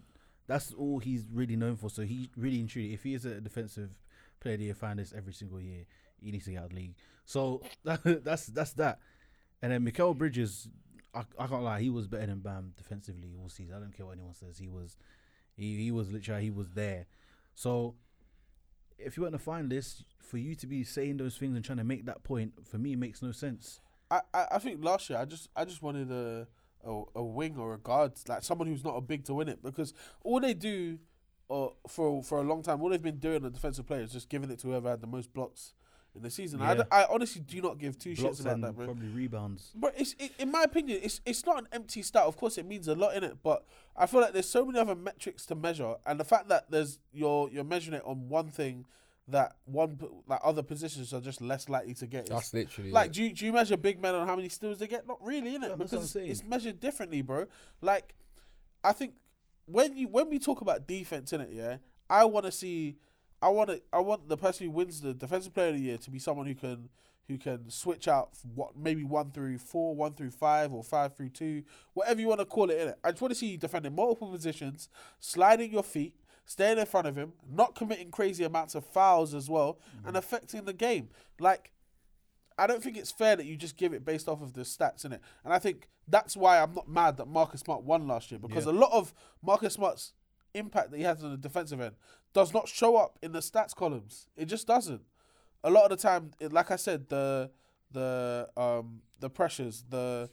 that's 0.45 0.73
all 0.73 0.99
he's 0.99 1.25
really 1.31 1.55
known 1.55 1.77
for. 1.77 1.89
So 1.89 2.01
he 2.01 2.29
really 2.35 2.59
and 2.59 2.67
truly, 2.67 2.93
if 2.93 3.03
he 3.03 3.13
is 3.13 3.23
a 3.23 3.39
defensive 3.39 3.91
player 4.41 4.57
the 4.57 4.65
year 4.65 4.73
finalist 4.73 5.15
every 5.15 5.31
single 5.31 5.61
year, 5.61 5.85
he 6.19 6.31
needs 6.31 6.43
to 6.43 6.51
get 6.51 6.57
out 6.57 6.63
of 6.65 6.69
the 6.71 6.75
league. 6.75 6.95
So 7.23 7.61
that, 7.85 8.25
that's 8.25 8.47
that's 8.47 8.73
that. 8.73 8.99
And 9.65 9.73
then 9.73 9.83
Mikal 9.83 10.15
Bridges, 10.15 10.67
I, 11.15 11.23
I 11.39 11.47
can't 11.47 11.63
lie, 11.63 11.81
he 11.81 11.89
was 11.89 12.05
better 12.05 12.27
than 12.27 12.37
Bam 12.37 12.73
defensively 12.77 13.31
all 13.35 13.49
season. 13.49 13.73
I 13.75 13.79
don't 13.79 13.97
care 13.97 14.05
what 14.05 14.11
anyone 14.11 14.35
says. 14.35 14.59
He 14.59 14.67
was, 14.67 14.95
he 15.57 15.75
he 15.77 15.89
was 15.89 16.11
literally 16.11 16.43
he 16.43 16.51
was 16.51 16.69
there. 16.75 17.07
So 17.55 17.95
if 18.99 19.17
you 19.17 19.23
weren't 19.23 19.33
a 19.33 19.39
finalist, 19.39 20.03
for 20.21 20.37
you 20.37 20.53
to 20.53 20.67
be 20.67 20.83
saying 20.83 21.17
those 21.17 21.35
things 21.37 21.55
and 21.55 21.65
trying 21.65 21.79
to 21.79 21.83
make 21.83 22.05
that 22.05 22.23
point, 22.23 22.53
for 22.63 22.77
me, 22.77 22.93
it 22.93 22.99
makes 22.99 23.23
no 23.23 23.31
sense. 23.31 23.79
I, 24.11 24.21
I, 24.35 24.45
I 24.51 24.59
think 24.59 24.85
last 24.85 25.09
year 25.09 25.17
I 25.17 25.25
just 25.25 25.49
I 25.55 25.65
just 25.65 25.81
wanted 25.81 26.11
a, 26.11 26.47
a 26.87 27.03
a 27.15 27.23
wing 27.23 27.57
or 27.57 27.73
a 27.73 27.79
guard 27.79 28.11
like 28.27 28.43
someone 28.43 28.67
who's 28.67 28.83
not 28.83 28.97
a 28.97 29.01
big 29.01 29.23
to 29.23 29.33
win 29.33 29.49
it 29.49 29.63
because 29.63 29.95
all 30.23 30.39
they 30.39 30.53
do, 30.53 30.99
uh, 31.49 31.69
for 31.87 32.21
for 32.21 32.37
a 32.37 32.43
long 32.43 32.61
time 32.61 32.83
all 32.83 32.89
they've 32.89 33.01
been 33.01 33.17
doing 33.17 33.43
on 33.43 33.51
defensive 33.51 33.87
players 33.87 34.09
is 34.09 34.13
just 34.13 34.29
giving 34.29 34.51
it 34.51 34.59
to 34.59 34.67
whoever 34.67 34.91
had 34.91 35.01
the 35.01 35.07
most 35.07 35.33
blocks 35.33 35.73
in 36.15 36.21
the 36.23 36.29
season. 36.29 36.61
I, 36.61 36.69
Yeah. 36.69 36.83
d- 36.83 36.89
I 36.91 37.05
honestly 37.09 37.41
do 37.41 37.61
not 37.61 37.77
give 37.77 37.97
two 37.99 38.15
Blocks 38.15 38.37
shits 38.37 38.41
about 38.41 38.61
that, 38.61 38.75
bro. 38.75 38.85
probably 38.85 39.07
rebounds. 39.09 39.71
But 39.75 39.93
it's 39.97 40.15
it, 40.19 40.31
in 40.39 40.51
my 40.51 40.63
opinion, 40.63 40.99
it's 41.03 41.21
it's 41.25 41.45
not 41.45 41.59
an 41.59 41.67
empty 41.71 42.01
stat. 42.01 42.23
Of 42.23 42.37
course, 42.37 42.57
it 42.57 42.65
means 42.65 42.87
a 42.87 42.95
lot 42.95 43.15
in 43.15 43.23
it, 43.23 43.37
but 43.43 43.65
I 43.95 44.05
feel 44.05 44.21
like 44.21 44.33
there's 44.33 44.49
so 44.49 44.65
many 44.65 44.79
other 44.79 44.95
metrics 44.95 45.45
to 45.47 45.55
measure, 45.55 45.95
and 46.05 46.19
the 46.19 46.23
fact 46.25 46.47
that 46.49 46.69
there's 46.71 46.99
you're 47.11 47.49
you're 47.49 47.63
measuring 47.63 47.97
it 47.97 48.03
on 48.05 48.29
one 48.29 48.49
thing 48.49 48.85
that 49.27 49.55
one 49.65 49.97
p- 49.97 50.05
like 50.27 50.39
other 50.43 50.61
positions 50.61 51.11
are 51.11 51.19
just 51.21 51.41
less 51.41 51.67
likely 51.67 51.95
to 51.95 52.05
get. 52.05 52.27
That's 52.27 52.53
literally 52.53 52.91
like, 52.91 53.07
it. 53.07 53.13
do 53.13 53.23
you, 53.23 53.33
do 53.33 53.45
you 53.45 53.51
measure 53.53 53.75
big 53.75 53.99
men 53.99 54.13
on 54.13 54.27
how 54.27 54.35
many 54.35 54.49
steals 54.49 54.77
they 54.77 54.85
get? 54.87 55.07
Not 55.07 55.17
really, 55.25 55.49
innit? 55.57 55.61
Yeah, 55.69 55.75
that's 55.77 55.91
what 55.91 56.01
I'm 56.01 56.05
because 56.05 56.15
it's 56.15 56.43
measured 56.43 56.79
differently, 56.79 57.23
bro. 57.23 57.47
Like, 57.81 58.13
I 58.83 58.91
think 58.93 59.15
when 59.65 59.97
you 59.97 60.07
when 60.09 60.29
we 60.29 60.37
talk 60.37 60.61
about 60.61 60.85
defense 60.87 61.33
in 61.33 61.41
it, 61.41 61.49
yeah, 61.51 61.77
I 62.07 62.25
want 62.25 62.45
to 62.45 62.51
see, 62.51 62.97
I 63.41 63.49
want 63.49 63.69
to, 63.69 63.81
I 63.91 63.99
want 63.99 64.29
the 64.29 64.37
person 64.37 64.67
who 64.67 64.71
wins 64.71 65.01
the 65.01 65.13
defensive 65.13 65.53
player 65.53 65.69
of 65.69 65.75
the 65.75 65.81
year 65.81 65.97
to 65.97 66.11
be 66.11 66.19
someone 66.19 66.47
who 66.47 66.55
can 66.55 66.89
who 67.27 67.39
can 67.39 67.69
switch 67.71 68.07
out 68.07 68.29
what 68.53 68.77
maybe 68.77 69.03
one 69.03 69.31
through 69.31 69.57
four, 69.57 69.95
one 69.95 70.13
through 70.13 70.29
five, 70.29 70.71
or 70.71 70.83
five 70.83 71.15
through 71.15 71.29
two, 71.29 71.63
whatever 71.95 72.21
you 72.21 72.27
want 72.27 72.39
to 72.39 72.45
call 72.45 72.69
it. 72.69 72.79
In 72.79 72.89
it, 72.89 72.99
I 73.03 73.09
just 73.11 73.21
want 73.21 73.31
to 73.31 73.35
see 73.35 73.47
you 73.47 73.57
defending 73.57 73.95
multiple 73.95 74.31
positions, 74.31 74.89
sliding 75.19 75.71
your 75.71 75.83
feet. 75.83 76.15
Staying 76.47 76.77
in 76.77 76.85
front 76.85 77.07
of 77.07 77.15
him, 77.15 77.33
not 77.51 77.73
committing 77.73 78.11
crazy 78.11 78.43
amounts 78.43 78.75
of 78.75 78.85
fouls 78.85 79.33
as 79.33 79.49
well, 79.49 79.79
and 80.05 80.13
mm. 80.13 80.19
affecting 80.19 80.63
the 80.65 80.73
game. 80.73 81.09
Like 81.39 81.71
I 82.57 82.67
don't 82.67 82.81
think 82.81 82.97
it's 82.97 83.11
fair 83.11 83.35
that 83.35 83.45
you 83.45 83.57
just 83.57 83.77
give 83.77 83.93
it 83.93 84.05
based 84.05 84.27
off 84.27 84.41
of 84.41 84.53
the 84.53 84.61
stats 84.61 85.05
in 85.05 85.13
it. 85.13 85.21
And 85.43 85.53
I 85.53 85.59
think 85.59 85.89
that's 86.07 86.37
why 86.37 86.61
I'm 86.61 86.73
not 86.73 86.87
mad 86.87 87.17
that 87.17 87.27
Marcus 87.27 87.61
Smart 87.61 87.83
won 87.83 88.07
last 88.07 88.31
year 88.31 88.39
because 88.39 88.65
Yeah. 88.65 88.71
a 88.71 88.73
lot 88.73 88.91
of 88.91 89.13
Marcus 89.41 89.73
Smart's 89.73 90.13
impact 90.57 90.91
that 90.91 90.97
he 90.97 91.03
has 91.03 91.23
on 91.23 91.31
the 91.31 91.37
defensive 91.37 91.81
end 91.81 91.95
does 92.33 92.53
not 92.53 92.67
show 92.67 92.95
up 92.97 93.17
in 93.21 93.31
the 93.31 93.39
stats 93.39 93.75
columns. 93.75 94.27
It 94.35 94.45
just 94.45 94.67
doesn't. 94.67 95.01
A 95.63 95.69
lot 95.69 95.91
of 95.91 95.97
the 95.97 96.01
time, 96.01 96.31
it, 96.39 96.53
like 96.53 96.71
I 96.71 96.75
said, 96.75 97.09
the 97.09 97.51
the 97.91 98.49
um 98.57 99.01
the 99.19 99.29
pressures, 99.29 99.83
the 99.89 100.29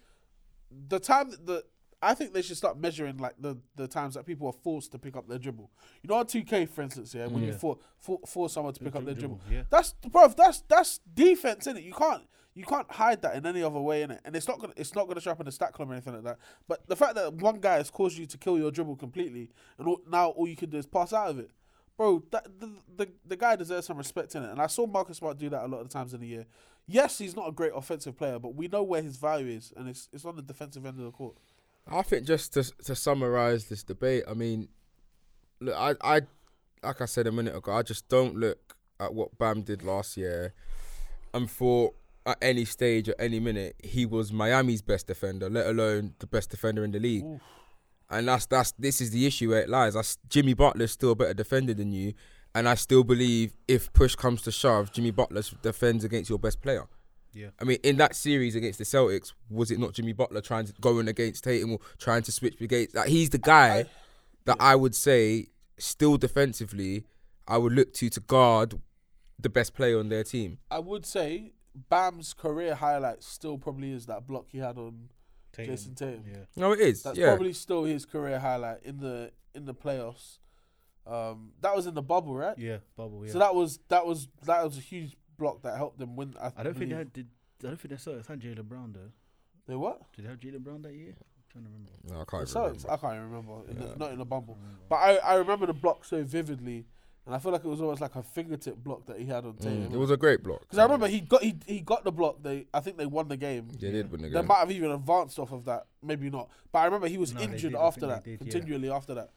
the 0.88 0.98
time 0.98 1.30
that 1.30 1.46
the 1.46 1.64
I 2.04 2.14
think 2.14 2.34
they 2.34 2.42
should 2.42 2.56
start 2.56 2.76
measuring 2.76 3.18
like 3.18 3.34
the, 3.38 3.56
the 3.76 3.86
times 3.86 4.14
that 4.14 4.26
people 4.26 4.48
are 4.48 4.52
forced 4.52 4.90
to 4.90 4.98
pick 4.98 5.16
up 5.16 5.28
their 5.28 5.38
dribble. 5.38 5.70
You 6.02 6.08
know, 6.08 6.16
on 6.16 6.26
two 6.26 6.42
K, 6.42 6.66
for 6.66 6.82
instance, 6.82 7.14
yeah, 7.14 7.28
when 7.28 7.44
you 7.44 7.50
Yeah. 7.50 7.58
for, 7.58 7.78
for, 7.98 8.18
force 8.26 8.54
someone 8.54 8.74
to 8.74 8.80
pick 8.80 8.96
up 8.96 9.04
their 9.04 9.14
dribble, 9.14 9.36
dribble, 9.46 9.54
yeah. 9.54 9.62
that's 9.70 9.94
bro. 10.10 10.26
That's 10.28 10.62
that's 10.62 10.98
defense 11.14 11.68
in 11.68 11.76
it. 11.76 11.84
You 11.84 11.92
can't 11.92 12.24
you 12.54 12.64
can't 12.64 12.90
hide 12.90 13.22
that 13.22 13.34
in 13.36 13.46
any 13.46 13.62
other 13.62 13.80
way 13.80 14.02
in 14.02 14.10
it, 14.10 14.20
and 14.24 14.36
it's 14.36 14.46
not 14.46 14.58
gonna 14.58 14.74
it's 14.76 14.94
not 14.94 15.08
gonna 15.08 15.20
show 15.20 15.30
up 15.30 15.40
in 15.40 15.46
the 15.46 15.52
stat 15.52 15.72
column 15.72 15.90
or 15.90 15.94
anything 15.94 16.14
like 16.14 16.24
that. 16.24 16.38
But 16.68 16.86
the 16.86 16.96
fact 16.96 17.14
that 17.14 17.34
one 17.34 17.60
guy 17.60 17.76
has 17.76 17.90
caused 17.90 18.18
you 18.18 18.26
to 18.26 18.38
kill 18.38 18.58
your 18.58 18.70
dribble 18.70 18.96
completely, 18.96 19.50
and 19.78 19.88
all, 19.88 20.00
now 20.10 20.28
all 20.30 20.46
you 20.46 20.56
can 20.56 20.70
do 20.70 20.76
is 20.78 20.86
pass 20.86 21.12
out 21.12 21.30
of 21.30 21.38
it, 21.38 21.50
bro. 21.96 22.22
That 22.30 22.60
the, 22.60 22.70
the 22.96 23.08
the 23.26 23.36
guy 23.36 23.56
deserves 23.56 23.86
some 23.86 23.96
respect 23.96 24.34
in 24.34 24.42
it, 24.42 24.50
and 24.50 24.60
I 24.60 24.66
saw 24.66 24.86
Marcus 24.86 25.18
Smart 25.18 25.38
do 25.38 25.48
that 25.48 25.64
a 25.64 25.68
lot 25.68 25.80
of 25.80 25.88
times 25.88 26.12
in 26.12 26.20
the 26.20 26.26
year. 26.26 26.46
Yes, 26.86 27.18
he's 27.18 27.36
not 27.36 27.48
a 27.48 27.52
great 27.52 27.72
offensive 27.74 28.18
player, 28.18 28.38
but 28.38 28.54
we 28.54 28.68
know 28.68 28.82
where 28.82 29.02
his 29.02 29.16
value 29.16 29.56
is, 29.56 29.72
and 29.76 29.88
it's 29.88 30.08
it's 30.12 30.24
on 30.24 30.36
the 30.36 30.42
defensive 30.42 30.84
end 30.84 30.98
of 30.98 31.04
the 31.04 31.12
court. 31.12 31.36
I 31.86 32.02
think 32.02 32.26
just 32.26 32.52
to 32.54 32.64
to 32.84 32.94
summarize 32.94 33.66
this 33.66 33.82
debate, 33.82 34.24
I 34.28 34.34
mean, 34.34 34.68
look, 35.60 35.74
I 35.74 35.94
I 36.02 36.20
like 36.82 37.00
I 37.00 37.06
said 37.06 37.26
a 37.26 37.32
minute 37.32 37.56
ago, 37.56 37.72
I 37.72 37.82
just 37.82 38.08
don't 38.08 38.36
look 38.36 38.76
at 39.00 39.14
what 39.14 39.38
Bam 39.38 39.62
did 39.62 39.82
last 39.82 40.18
year, 40.18 40.52
and 41.32 41.50
for 41.50 41.94
at 42.24 42.38
any 42.40 42.64
stage 42.64 43.08
at 43.08 43.16
any 43.18 43.40
minute 43.40 43.74
he 43.82 44.06
was 44.06 44.32
Miami's 44.32 44.82
best 44.82 45.06
defender, 45.06 45.50
let 45.50 45.66
alone 45.66 46.14
the 46.18 46.26
best 46.26 46.50
defender 46.50 46.84
in 46.84 46.92
the 46.92 47.00
league. 47.00 47.24
And 48.10 48.28
that's 48.28 48.46
that's 48.46 48.72
this 48.72 49.00
is 49.00 49.10
the 49.10 49.26
issue 49.26 49.50
where 49.50 49.62
it 49.62 49.68
lies. 49.68 49.94
That's, 49.94 50.18
Jimmy 50.28 50.54
Butler's 50.54 50.92
still 50.92 51.12
a 51.12 51.14
better 51.14 51.34
defender 51.34 51.72
than 51.72 51.92
you, 51.92 52.12
and 52.54 52.68
I 52.68 52.74
still 52.74 53.04
believe 53.04 53.54
if 53.66 53.92
push 53.92 54.14
comes 54.14 54.42
to 54.42 54.52
shove, 54.52 54.92
Jimmy 54.92 55.10
Butler 55.10 55.42
defends 55.62 56.04
against 56.04 56.28
your 56.28 56.38
best 56.38 56.60
player. 56.60 56.86
Yeah. 57.32 57.48
I 57.60 57.64
mean, 57.64 57.78
in 57.82 57.96
that 57.96 58.14
series 58.14 58.54
against 58.54 58.78
the 58.78 58.84
Celtics, 58.84 59.32
was 59.48 59.70
it 59.70 59.78
not 59.78 59.94
Jimmy 59.94 60.12
Butler 60.12 60.42
trying 60.42 60.66
to 60.66 60.72
going 60.80 61.08
against 61.08 61.44
Tatum 61.44 61.72
or 61.72 61.78
trying 61.98 62.22
to 62.22 62.32
switch 62.32 62.60
against? 62.60 62.94
Like, 62.94 63.08
he's 63.08 63.30
the 63.30 63.38
guy 63.38 63.86
that 64.44 64.58
I 64.60 64.76
would 64.76 64.94
say, 64.94 65.46
still 65.78 66.18
defensively, 66.18 67.06
I 67.48 67.56
would 67.56 67.72
look 67.72 67.94
to 67.94 68.10
to 68.10 68.20
guard 68.20 68.78
the 69.38 69.48
best 69.48 69.74
player 69.74 69.98
on 69.98 70.10
their 70.10 70.24
team. 70.24 70.58
I 70.70 70.78
would 70.78 71.06
say 71.06 71.52
Bam's 71.74 72.34
career 72.34 72.74
highlight 72.74 73.22
still 73.22 73.58
probably 73.58 73.92
is 73.92 74.06
that 74.06 74.26
block 74.26 74.46
he 74.48 74.58
had 74.58 74.76
on 74.78 75.08
Jayson 75.56 75.94
Tatum. 75.94 76.24
Yeah. 76.26 76.36
No, 76.56 76.72
it 76.72 76.80
is. 76.80 77.02
That's 77.02 77.18
yeah. 77.18 77.28
probably 77.28 77.52
still 77.52 77.84
his 77.84 78.04
career 78.04 78.38
highlight 78.38 78.82
in 78.82 78.98
the 78.98 79.32
in 79.54 79.64
the 79.64 79.74
playoffs. 79.74 80.38
Um, 81.06 81.52
that 81.60 81.74
was 81.74 81.86
in 81.86 81.94
the 81.94 82.02
bubble, 82.02 82.34
right? 82.34 82.56
Yeah, 82.56 82.78
bubble. 82.96 83.26
Yeah. 83.26 83.32
So 83.32 83.38
that 83.38 83.54
was 83.54 83.80
that 83.88 84.06
was 84.06 84.28
that 84.44 84.64
was 84.64 84.78
a 84.78 84.80
huge 84.80 85.16
block 85.38 85.62
that 85.62 85.76
helped 85.76 85.98
them 85.98 86.16
win. 86.16 86.34
I, 86.40 86.52
I 86.56 86.62
don't 86.62 86.76
think 86.76 86.90
they 86.90 86.96
had, 86.96 87.12
did. 87.12 87.28
I 87.64 87.68
don't 87.68 87.80
think 87.80 87.90
they 87.90 87.96
saw 87.96 88.12
it 88.12 88.26
had 88.26 88.40
Jaylen 88.40 88.64
Brown 88.64 88.92
though. 88.92 89.10
they 89.66 89.76
what? 89.76 90.12
Did 90.14 90.24
they 90.24 90.28
have 90.28 90.38
Jaylen 90.38 90.62
Brown 90.62 90.82
that 90.82 90.94
year? 90.94 91.14
I'm 91.16 91.44
trying 91.50 91.64
to 91.64 91.70
remember. 91.70 91.90
no, 92.04 92.20
I 92.20 92.24
can't 92.24 92.48
Celtics? 92.48 92.84
remember. 92.84 92.90
I 92.90 92.96
can't 92.96 93.14
even 93.14 93.30
remember. 93.30 93.70
In 93.70 93.78
the, 93.78 93.96
not 93.96 94.12
in 94.12 94.18
the 94.18 94.24
bubble, 94.24 94.58
but 94.88 94.96
I, 94.96 95.16
I 95.16 95.34
remember 95.34 95.66
the 95.66 95.74
block 95.74 96.04
so 96.04 96.22
vividly, 96.22 96.86
and 97.26 97.34
I 97.34 97.38
feel 97.38 97.52
like 97.52 97.64
it 97.64 97.68
was 97.68 97.80
almost 97.80 98.00
like 98.00 98.14
a 98.16 98.22
fingertip 98.22 98.76
block 98.76 99.06
that 99.06 99.18
he 99.18 99.26
had 99.26 99.44
on 99.44 99.54
Tatum. 99.56 99.90
Mm, 99.90 99.94
it 99.94 99.98
was 99.98 100.10
a 100.10 100.16
great 100.16 100.42
block. 100.42 100.62
Because 100.62 100.78
I 100.78 100.82
remember 100.84 101.06
he 101.06 101.20
got 101.20 101.42
he, 101.42 101.54
he 101.66 101.80
got 101.80 102.02
the 102.04 102.10
block. 102.12 102.42
They 102.42 102.66
I 102.74 102.80
think 102.80 102.96
they 102.96 103.06
won 103.06 103.28
the 103.28 103.36
game. 103.36 103.68
They 103.80 103.92
did 103.92 104.10
win 104.10 104.22
the 104.22 104.28
game. 104.28 104.34
They 104.34 104.42
might 104.42 104.58
have 104.58 104.70
even 104.70 104.90
advanced 104.90 105.38
off 105.38 105.52
of 105.52 105.64
that, 105.66 105.86
maybe 106.02 106.30
not. 106.30 106.48
But 106.72 106.80
I 106.80 106.84
remember 106.86 107.06
he 107.08 107.18
was 107.18 107.32
No, 107.32 107.40
injured 107.40 107.74
after 107.74 108.06
that, 108.08 108.24
they 108.24 108.32
did, 108.36 108.46
yeah. 108.46 108.52
continually 108.52 108.90
after 108.90 109.14
that. 109.14 109.30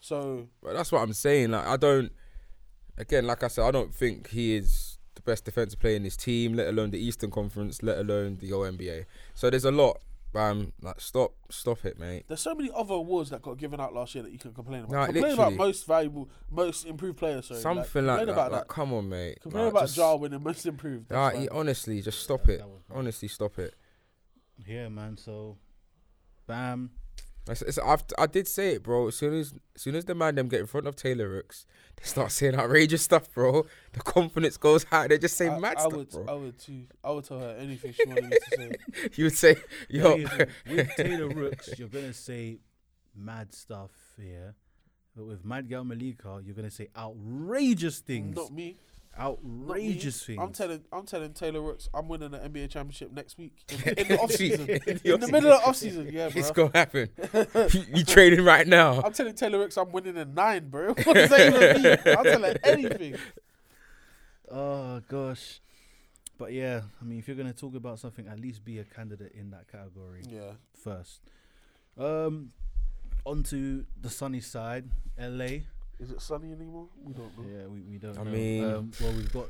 So 0.00 0.48
But 0.62 0.74
that's 0.74 0.92
what 0.92 1.00
I'm 1.00 1.12
saying. 1.12 1.52
Like 1.52 1.66
I 1.66 1.76
don't. 1.76 2.12
Again, 2.96 3.26
like 3.26 3.42
I 3.42 3.48
said, 3.48 3.64
I 3.64 3.70
don't 3.70 3.92
think 3.92 4.28
he 4.30 4.54
is 4.54 4.98
the 5.14 5.22
best 5.22 5.44
defensive 5.44 5.80
player 5.80 5.96
in 5.96 6.04
his 6.04 6.16
team, 6.16 6.54
let 6.54 6.68
alone 6.68 6.90
the 6.90 6.98
Eastern 6.98 7.30
Conference, 7.30 7.82
let 7.82 7.98
alone 7.98 8.38
the 8.40 8.50
ONBA. 8.50 9.06
So 9.34 9.50
there's 9.50 9.64
a 9.64 9.72
lot. 9.72 10.00
Um, 10.36 10.72
like 10.82 11.00
stop, 11.00 11.34
stop 11.50 11.84
it, 11.84 11.98
mate. 11.98 12.24
there's 12.28 12.40
so 12.40 12.54
many 12.54 12.70
other 12.74 12.94
awards 12.94 13.30
that 13.30 13.42
got 13.42 13.56
given 13.58 13.80
out 13.80 13.94
last 13.94 14.14
year 14.14 14.24
that 14.24 14.32
you 14.32 14.38
can 14.38 14.52
complain 14.52 14.80
about. 14.84 14.90
Nah, 14.92 15.06
complain 15.06 15.32
about 15.34 15.54
most 15.54 15.86
valuable, 15.86 16.28
most 16.50 16.84
improved 16.86 17.18
player. 17.18 17.40
Sorry, 17.42 17.60
Something 17.60 18.06
like, 18.06 18.18
complain 18.18 18.26
that. 18.26 18.32
about 18.32 18.52
Like, 18.52 18.60
that. 18.62 18.68
come 18.68 18.92
on, 18.92 19.08
mate. 19.08 19.40
Complain 19.42 19.64
Like, 19.64 19.72
about 19.72 19.80
just- 19.82 19.96
Ja 19.96 20.14
winning 20.14 20.42
most 20.42 20.66
improved. 20.66 21.08
That's 21.08 21.16
Like, 21.16 21.32
fine. 21.34 21.42
he- 21.42 21.48
honestly, 21.50 22.00
just 22.02 22.20
stop 22.22 22.48
it. 22.48 22.58
That 22.58 22.68
was 22.68 22.82
bad. 22.88 22.96
Honestly, 22.98 23.28
stop 23.28 23.58
it. 23.58 23.74
Yeah, 24.66 24.88
man. 24.88 25.16
So, 25.16 25.58
bam. 26.46 26.90
It's, 27.48 27.62
it's, 27.62 27.78
I've, 27.78 28.04
I 28.18 28.26
did 28.26 28.48
say 28.48 28.74
it, 28.74 28.82
bro. 28.82 29.08
As 29.08 29.16
soon 29.16 29.34
as, 29.34 29.54
as 29.74 29.82
soon 29.82 29.94
as 29.94 30.06
the 30.06 30.14
man 30.14 30.34
them 30.34 30.48
get 30.48 30.60
in 30.60 30.66
front 30.66 30.86
of 30.86 30.96
Taylor 30.96 31.28
Rooks, 31.28 31.66
they 31.96 32.04
start 32.04 32.32
saying 32.32 32.54
outrageous 32.54 33.02
stuff, 33.02 33.30
bro. 33.32 33.66
The 33.92 34.00
confidence 34.00 34.56
goes 34.56 34.84
high. 34.84 35.08
They 35.08 35.18
just 35.18 35.36
say 35.36 35.48
I, 35.48 35.58
mad 35.58 35.76
I 35.76 35.80
stuff, 35.80 35.92
would, 35.92 36.10
bro. 36.10 36.24
I 36.26 36.32
would 36.32 36.58
too. 36.58 36.86
I 37.02 37.10
would 37.10 37.24
tell 37.24 37.38
her 37.38 37.56
anything 37.58 37.92
she 37.92 38.06
wanted 38.06 38.24
me 38.24 38.30
to 38.30 38.56
say. 38.56 38.72
you 39.14 39.24
would 39.24 39.36
say, 39.36 39.56
yo, 39.90 40.14
Listen, 40.14 40.46
with 40.70 40.90
Taylor 40.96 41.28
Rooks, 41.28 41.78
you're 41.78 41.88
gonna 41.88 42.14
say 42.14 42.58
mad 43.14 43.52
stuff 43.54 43.90
here, 44.16 44.54
but 45.14 45.26
with 45.26 45.44
Mad 45.44 45.68
Gal 45.68 45.84
Malika, 45.84 46.40
you're 46.42 46.54
gonna 46.54 46.70
say 46.70 46.88
outrageous 46.96 47.98
things. 47.98 48.36
Not 48.36 48.52
me. 48.52 48.76
Outrageous. 49.18 50.28
I'm 50.38 50.52
telling, 50.52 50.82
I'm 50.92 51.06
telling 51.06 51.32
Taylor 51.32 51.60
Rooks, 51.60 51.88
I'm 51.94 52.08
winning 52.08 52.30
the 52.32 52.38
NBA 52.38 52.70
championship 52.70 53.12
next 53.12 53.38
week 53.38 53.52
in, 53.68 53.94
in 53.98 54.08
the 54.08 54.18
off 54.18 54.32
season. 54.32 54.68
In 54.68 54.80
in, 54.86 55.00
the 55.02 55.16
the 55.18 55.28
middle 55.28 55.52
of 55.52 55.62
off 55.62 55.76
season, 55.76 56.10
yeah, 56.12 56.30
It's 56.34 56.50
gonna 56.50 56.70
happen. 56.74 57.08
you, 57.94 58.04
trading 58.04 58.44
right 58.44 58.66
now. 58.66 59.00
I'm 59.02 59.12
telling 59.12 59.34
Taylor 59.34 59.58
Rooks, 59.58 59.76
I'm 59.76 59.92
winning 59.92 60.16
in 60.16 60.34
nine, 60.34 60.68
bro. 60.68 60.94
What 61.04 61.14
does 61.14 61.30
that 61.30 61.54
even 61.54 61.82
mean? 61.82 62.16
I'll 62.16 62.24
tell 62.24 62.42
her 62.42 62.56
anything. 62.64 63.16
Oh 64.50 65.00
gosh. 65.08 65.60
But 66.36 66.52
yeah, 66.52 66.82
I 67.00 67.04
mean, 67.04 67.18
if 67.18 67.28
you're 67.28 67.36
gonna 67.36 67.52
talk 67.52 67.74
about 67.74 67.98
something, 68.00 68.26
at 68.26 68.40
least 68.40 68.64
be 68.64 68.78
a 68.78 68.84
candidate 68.84 69.32
in 69.34 69.50
that 69.50 69.70
category 69.70 70.22
Yeah, 70.28 70.52
first. 70.74 71.20
Um, 71.96 72.50
onto 73.24 73.84
the 74.00 74.10
sunny 74.10 74.40
side, 74.40 74.88
LA. 75.18 75.60
Is 76.04 76.10
it 76.12 76.20
sunny 76.20 76.52
anymore? 76.52 76.88
We 77.04 77.12
don't 77.14 77.36
know. 77.38 77.44
Yeah, 77.58 77.66
we, 77.66 77.80
we 77.82 77.98
don't. 77.98 78.18
I 78.18 78.22
know. 78.24 78.30
mean- 78.30 78.64
um, 78.64 78.90
well, 79.00 79.12
we've 79.12 79.32
got 79.32 79.46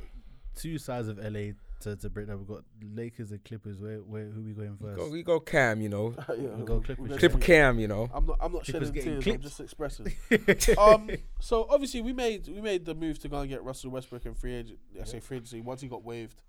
two 0.55 0.77
sides 0.77 1.07
of 1.07 1.17
LA 1.17 1.51
to, 1.81 1.95
to 1.97 2.09
break 2.09 2.27
down. 2.27 2.37
We've 2.39 2.47
got 2.47 2.63
Lakers 2.93 3.31
and 3.31 3.43
Clippers. 3.43 3.77
Where 3.79 3.97
where 3.97 4.25
who 4.25 4.41
we 4.41 4.53
going 4.53 4.77
first? 4.81 4.97
Go, 4.97 5.09
we 5.09 5.21
go 5.23 5.39
Cam, 5.39 5.81
you 5.81 5.89
know. 5.89 6.15
yeah, 6.29 6.35
We'll 6.55 6.65
go 6.65 6.79
Clippers. 6.79 7.09
We'll 7.09 7.17
Clip 7.17 7.41
Cam, 7.41 7.79
you 7.79 7.87
know. 7.87 8.09
I'm 8.13 8.25
not. 8.25 8.37
I'm 8.41 8.53
not 8.53 8.63
Clippers 8.63 8.87
shedding 8.87 8.93
getting 8.93 9.21
tears. 9.21 9.35
I'm 9.35 9.41
just 9.41 9.59
expressing. 9.59 10.13
um. 10.77 11.09
So 11.41 11.67
obviously 11.69 12.01
we 12.01 12.13
made 12.13 12.47
we 12.47 12.61
made 12.61 12.85
the 12.85 12.95
move 12.95 13.19
to 13.19 13.27
go 13.27 13.39
and 13.39 13.49
get 13.49 13.63
Russell 13.63 13.91
Westbrook 13.91 14.25
and 14.25 14.37
free 14.37 14.53
agent. 14.55 14.79
I 14.99 15.03
say 15.03 15.19
free 15.19 15.37
agency 15.37 15.61
once 15.61 15.81
he 15.81 15.87
got 15.89 16.03
waived, 16.03 16.41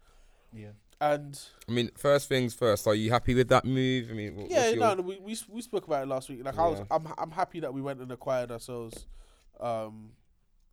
Yeah. 0.55 0.69
and 1.01 1.39
I 1.69 1.73
mean, 1.73 1.91
first 1.97 2.29
things 2.29 2.55
first. 2.55 2.87
Are 2.87 2.95
you 2.95 3.11
happy 3.11 3.35
with 3.35 3.49
that 3.49 3.65
move? 3.65 4.09
I 4.11 4.15
mean, 4.15 4.47
wh- 4.47 4.51
yeah, 4.51 4.71
no, 4.73 4.95
no, 4.95 5.03
we, 5.03 5.19
we 5.19 5.37
we 5.51 5.61
spoke 5.63 5.87
about 5.89 6.05
it 6.05 6.09
last 6.09 6.29
week. 6.29 6.45
Like 6.45 6.57
I 6.57 6.67
was, 6.69 6.81
I'm 6.91 7.09
I'm 7.19 7.33
happy 7.33 7.59
that 7.61 7.75
we 7.75 7.81
went 7.83 8.01
and 8.01 8.11
acquired 8.13 8.53
ourselves, 8.53 9.07
um, 9.61 10.11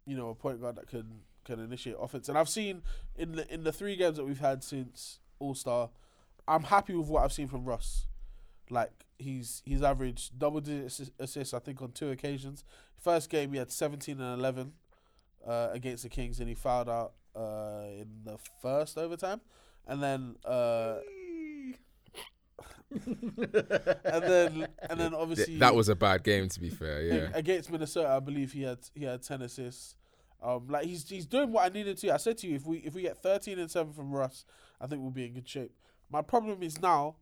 you 0.06 0.18
know, 0.18 0.30
a 0.30 0.36
point 0.36 0.62
guard 0.62 0.76
that 0.76 0.88
can 0.88 1.22
can 1.46 1.60
initiate 1.60 1.96
offense. 2.00 2.30
And 2.30 2.38
I've 2.38 2.50
seen 2.50 2.84
in 3.16 3.34
the 3.34 3.54
in 3.54 3.64
the 3.64 3.72
three 3.72 3.96
games 3.96 4.18
that 4.18 4.26
we've 4.26 4.40
had 4.40 4.64
since 4.64 5.20
All 5.40 5.56
Star, 5.56 5.90
I'm 6.48 6.64
happy 6.64 6.94
with 6.94 7.08
what 7.08 7.24
I've 7.24 7.34
seen 7.34 7.48
from 7.48 7.66
Russ. 7.66 8.08
Like 8.70 9.06
he's 9.20 9.62
he's 9.66 9.82
averaged 9.82 10.40
double 10.40 10.62
digit 10.62 11.10
assists, 11.20 11.54
I 11.54 11.60
think, 11.60 11.82
on 11.82 11.92
two 11.92 12.12
occasions. 12.12 12.64
First 13.00 13.30
game 13.30 13.52
he 13.52 13.58
had 13.58 13.72
17 13.72 14.20
and 14.20 14.40
11 14.40 14.72
uh, 15.46 15.70
against 15.74 16.04
the 16.04 16.10
Kings, 16.10 16.40
and 16.40 16.48
he 16.48 16.56
fouled 16.56 16.90
out 16.90 17.14
uh, 17.36 17.84
in 17.90 18.08
the 18.24 18.38
first 18.62 18.98
overtime, 18.98 19.42
and 19.88 20.02
then. 20.02 20.36
Uh, 20.46 20.98
and 23.06 24.24
then 24.24 24.68
and 24.90 25.00
then 25.00 25.12
Th- 25.12 25.14
obviously 25.14 25.58
that 25.58 25.74
was 25.74 25.90
a 25.90 25.96
bad 25.96 26.24
game, 26.24 26.50
to 26.50 26.60
be 26.60 26.70
fair. 26.70 27.02
Yeah. 27.02 27.30
against 27.34 27.72
Minnesota, 27.72 28.10
I 28.10 28.20
believe 28.20 28.52
he 28.54 28.64
had 28.64 28.80
he 28.94 29.06
had 29.06 29.22
ten 29.24 29.42
assists. 29.42 29.96
Um, 30.42 30.68
like 30.68 30.86
he's 30.86 31.08
he's 31.10 31.26
doing 31.26 31.52
what 31.52 31.66
I 31.66 31.70
needed 31.70 31.98
to. 32.00 32.14
I 32.14 32.18
said 32.18 32.38
to 32.40 32.48
you, 32.48 32.56
if 32.56 32.66
we 32.66 32.78
if 32.80 32.94
we 32.94 33.02
get 33.02 33.18
thirteen 33.18 33.60
and 33.60 33.72
seven 33.72 33.94
from 33.94 34.12
Russ, 34.12 34.46
I 34.80 34.88
think 34.88 35.02
we'll 35.02 35.12
be 35.12 35.26
in 35.26 35.34
good 35.34 35.48
shape. 35.48 35.72
My 36.10 36.22
problem 36.22 36.62
is 36.62 36.82
now, 36.82 37.16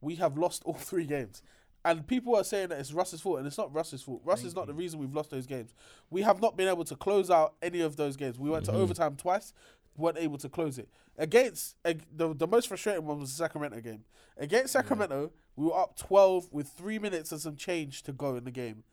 we 0.00 0.16
have 0.16 0.36
lost 0.36 0.62
all 0.64 0.74
three 0.74 1.06
games, 1.06 1.42
and 1.84 2.06
people 2.06 2.36
are 2.36 2.44
saying 2.44 2.68
that 2.68 2.78
it's 2.78 2.92
Russ's 2.92 3.20
fault, 3.20 3.38
and 3.38 3.46
it's 3.46 3.58
not 3.58 3.74
Russ's 3.74 4.02
fault. 4.02 4.20
Russ 4.24 4.44
is 4.44 4.54
not 4.54 4.66
the 4.66 4.74
reason 4.74 5.00
we've 5.00 5.14
lost 5.14 5.30
those 5.30 5.46
games. 5.46 5.74
We 6.10 6.22
have 6.22 6.40
not 6.42 6.56
been 6.56 6.68
able 6.68 6.84
to 6.84 6.96
close 6.96 7.30
out 7.30 7.54
any 7.62 7.80
of 7.80 7.96
those 7.96 8.16
games. 8.16 8.38
We 8.38 8.50
went 8.50 8.66
to 8.66 8.72
overtime 8.72 9.16
twice, 9.16 9.54
weren't 9.96 10.18
able 10.18 10.38
to 10.38 10.48
close 10.48 10.78
it. 10.78 10.88
Against 11.20 11.76
ag- 11.84 12.06
the 12.10 12.34
the 12.34 12.46
most 12.46 12.68
frustrating 12.68 13.04
one 13.04 13.20
was 13.20 13.30
the 13.30 13.36
Sacramento 13.36 13.78
game. 13.82 14.04
Against 14.38 14.72
Sacramento, 14.72 15.32
we 15.54 15.66
were 15.66 15.78
up 15.78 15.94
twelve 15.94 16.48
with 16.50 16.68
three 16.68 16.98
minutes 16.98 17.30
and 17.30 17.38
some 17.40 17.56
change 17.56 18.02
to 18.04 18.12
go 18.12 18.36
in 18.36 18.44
the 18.44 18.50
game. 18.50 18.84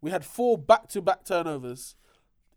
We 0.00 0.10
had 0.10 0.24
four 0.24 0.58
back 0.58 0.88
to 0.88 1.00
back 1.00 1.24
turnovers 1.24 1.94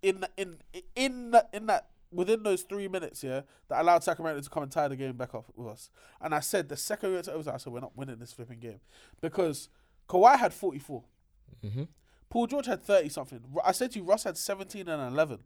in 0.01 0.25
in 0.35 0.57
in 0.95 1.29
that 1.29 1.49
in 1.53 1.67
that 1.67 1.89
within 2.11 2.41
those 2.41 2.63
three 2.63 2.87
minutes, 2.87 3.23
yeah, 3.23 3.41
that 3.67 3.81
allowed 3.81 4.03
Sacramento 4.03 4.41
to 4.41 4.49
come 4.49 4.63
and 4.63 4.71
tie 4.71 4.87
the 4.87 4.95
game 4.95 5.15
back 5.15 5.35
off 5.35 5.45
with 5.55 5.67
us. 5.67 5.91
And 6.19 6.33
I 6.33 6.39
said 6.39 6.67
the 6.67 6.75
second 6.75 7.09
we 7.09 7.15
went 7.15 7.25
to 7.25 7.33
overtime, 7.33 7.53
I 7.53 7.57
said 7.57 7.71
we're 7.71 7.81
not 7.81 7.95
winning 7.95 8.17
this 8.17 8.33
flipping 8.33 8.59
game 8.59 8.79
because 9.21 9.69
Kawhi 10.09 10.37
had 10.37 10.55
forty 10.55 10.79
Mm-hmm. 10.79 11.83
Paul 12.29 12.47
George 12.47 12.65
had 12.65 12.81
thirty 12.81 13.09
something. 13.09 13.41
I 13.63 13.73
said 13.73 13.91
to 13.91 13.99
you, 13.99 14.05
Russ 14.05 14.23
had 14.23 14.37
seventeen 14.37 14.87
and 14.87 15.13
eleven. 15.13 15.39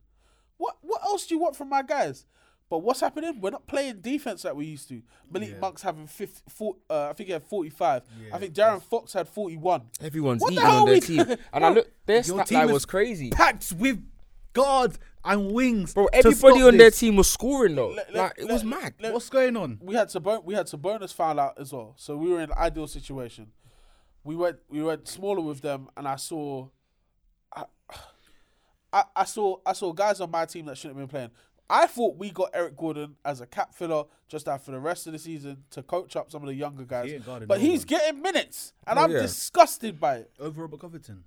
What 0.58 0.78
what 0.82 1.04
else 1.04 1.26
do 1.28 1.36
you 1.36 1.42
want 1.42 1.58
from 1.58 1.68
my 1.70 1.82
guys? 1.82 2.26
But 2.74 2.80
what's 2.80 3.02
happening? 3.02 3.40
We're 3.40 3.52
not 3.52 3.68
playing 3.68 4.02
defense 4.02 4.44
like 4.46 4.56
we 4.56 4.66
used 4.66 4.90
to. 4.90 5.04
Malik 5.30 5.50
Yeah. 5.52 5.60
Monk's 5.60 5.84
having 5.84 6.08
50, 6.08 6.42
four, 6.50 6.76
uh, 6.90 7.10
I 7.10 7.14
think 7.14 7.28
he 7.28 7.34
had 7.34 7.44
45. 7.44 8.02
Yeah, 8.20 8.36
I 8.36 8.40
think 8.40 8.56
De'Aaron 8.56 8.82
Fox 8.82 9.14
had 9.14 9.30
41. 9.30 9.92
Everyone's 10.02 10.42
What 10.42 10.54
eating 10.54 10.66
hell 10.66 10.78
on 10.80 10.86
their 10.88 11.00
team, 11.00 11.20
and 11.54 11.64
I 11.64 11.70
look. 11.70 11.88
Their 12.08 12.16
your 12.16 12.24
stat 12.24 12.48
team 12.48 12.58
line 12.58 12.72
was 12.72 12.86
crazy, 12.88 13.30
Packed 13.30 13.74
with 13.74 14.04
guards 14.54 14.98
and 15.24 15.52
wings. 15.52 15.94
bro. 15.94 16.08
Everybody 16.08 16.36
stop 16.36 16.68
on 16.68 16.78
their 16.80 16.90
team 16.90 17.16
was 17.16 17.32
scoring 17.32 17.76
though. 17.76 17.90
Let- 17.90 18.12
like 18.12 18.40
let- 18.40 18.50
it 18.50 18.52
was 18.52 18.64
mad. 18.64 18.96
let- 19.00 19.14
What's 19.14 19.30
going 19.30 19.56
on? 19.56 19.78
we 19.80 19.94
had 19.94 20.08
Sabon- 20.08 20.44
we 20.44 20.56
had 20.56 20.66
Sabonis 20.66 21.14
foul 21.14 21.40
out 21.40 21.60
as 21.60 21.72
well, 21.72 21.94
so 21.96 22.18
we 22.18 22.32
were 22.32 22.38
in 22.42 22.50
an 22.50 22.58
ideal 22.58 22.88
situation. 22.88 23.52
We 24.24 24.36
went 24.36 24.58
we 24.68 24.82
went 24.82 25.08
smaller 25.08 25.42
with 25.42 25.62
them, 25.62 25.90
and 25.96 26.08
I 26.08 26.16
saw, 26.16 26.70
I, 27.56 27.66
I, 28.92 29.04
I 29.16 29.26
saw 29.26 29.58
I 29.64 29.74
saw 29.74 29.94
guys 29.94 30.20
on 30.22 30.32
my 30.32 30.48
team 30.48 30.66
that 30.66 30.76
shouldn't 30.80 31.00
have 31.00 31.08
been 31.08 31.16
playing. 31.16 31.32
I 31.74 31.88
thought 31.88 32.18
we 32.18 32.30
got 32.30 32.52
Eric 32.54 32.78
Gordon 32.78 33.16
as 33.26 33.42
a 33.42 33.48
cap 33.48 33.74
filler 33.74 34.04
just 34.28 34.48
after 34.48 34.72
the 34.72 34.80
rest 34.80 35.08
of 35.08 35.14
the 35.14 35.20
season 35.20 35.64
to 35.72 35.82
coach 35.82 36.16
up 36.16 36.32
some 36.32 36.44
of 36.44 36.48
the 36.48 36.54
younger 36.54 36.84
guys, 36.84 37.10
He 37.12 37.18
but 37.18 37.48
no 37.50 37.56
he's 37.56 37.80
one. 37.80 37.88
getting 37.88 38.22
minutes, 38.22 38.74
and 38.86 39.00
Oh, 39.00 39.02
I'm 39.04 39.12
yeah. 39.12 39.22
disgusted 39.24 40.00
by 40.00 40.18
it. 40.18 40.32
Over 40.40 40.62
Robert 40.62 40.80
Covington. 40.82 41.24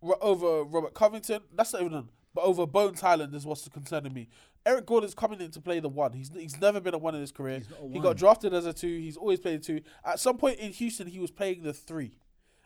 Ro- 0.00 0.16
over 0.22 0.64
Robert 0.64 0.94
Covington. 0.94 1.42
That's 1.54 1.74
not 1.74 1.82
even 1.82 1.94
on. 1.94 2.08
But 2.34 2.44
over 2.44 2.66
Bones 2.66 3.02
Hyland 3.02 3.34
is 3.34 3.44
what's 3.44 3.68
concerning 3.68 4.14
me. 4.14 4.28
Eric 4.64 4.86
Gordon's 4.86 5.14
coming 5.14 5.42
in 5.42 5.50
to 5.50 5.60
play 5.60 5.80
the 5.80 5.90
one. 5.90 6.14
He's 6.14 6.30
he's 6.34 6.58
never 6.58 6.80
been 6.80 6.94
a 6.94 6.98
one 6.98 7.14
in 7.14 7.20
his 7.20 7.30
career. 7.32 7.58
He's 7.58 7.68
not 7.68 7.80
a 7.82 7.88
He 7.92 7.98
got 8.00 8.16
drafted 8.16 8.54
as 8.54 8.64
a 8.64 8.72
two. 8.72 8.86
He's 8.98 9.18
always 9.18 9.40
played 9.40 9.56
a 9.56 9.62
two. 9.62 9.82
At 10.04 10.18
some 10.20 10.38
point 10.38 10.58
in 10.58 10.72
Houston, 10.72 11.06
he 11.08 11.18
was 11.18 11.30
playing 11.30 11.62
the 11.64 11.74
three. 11.74 12.12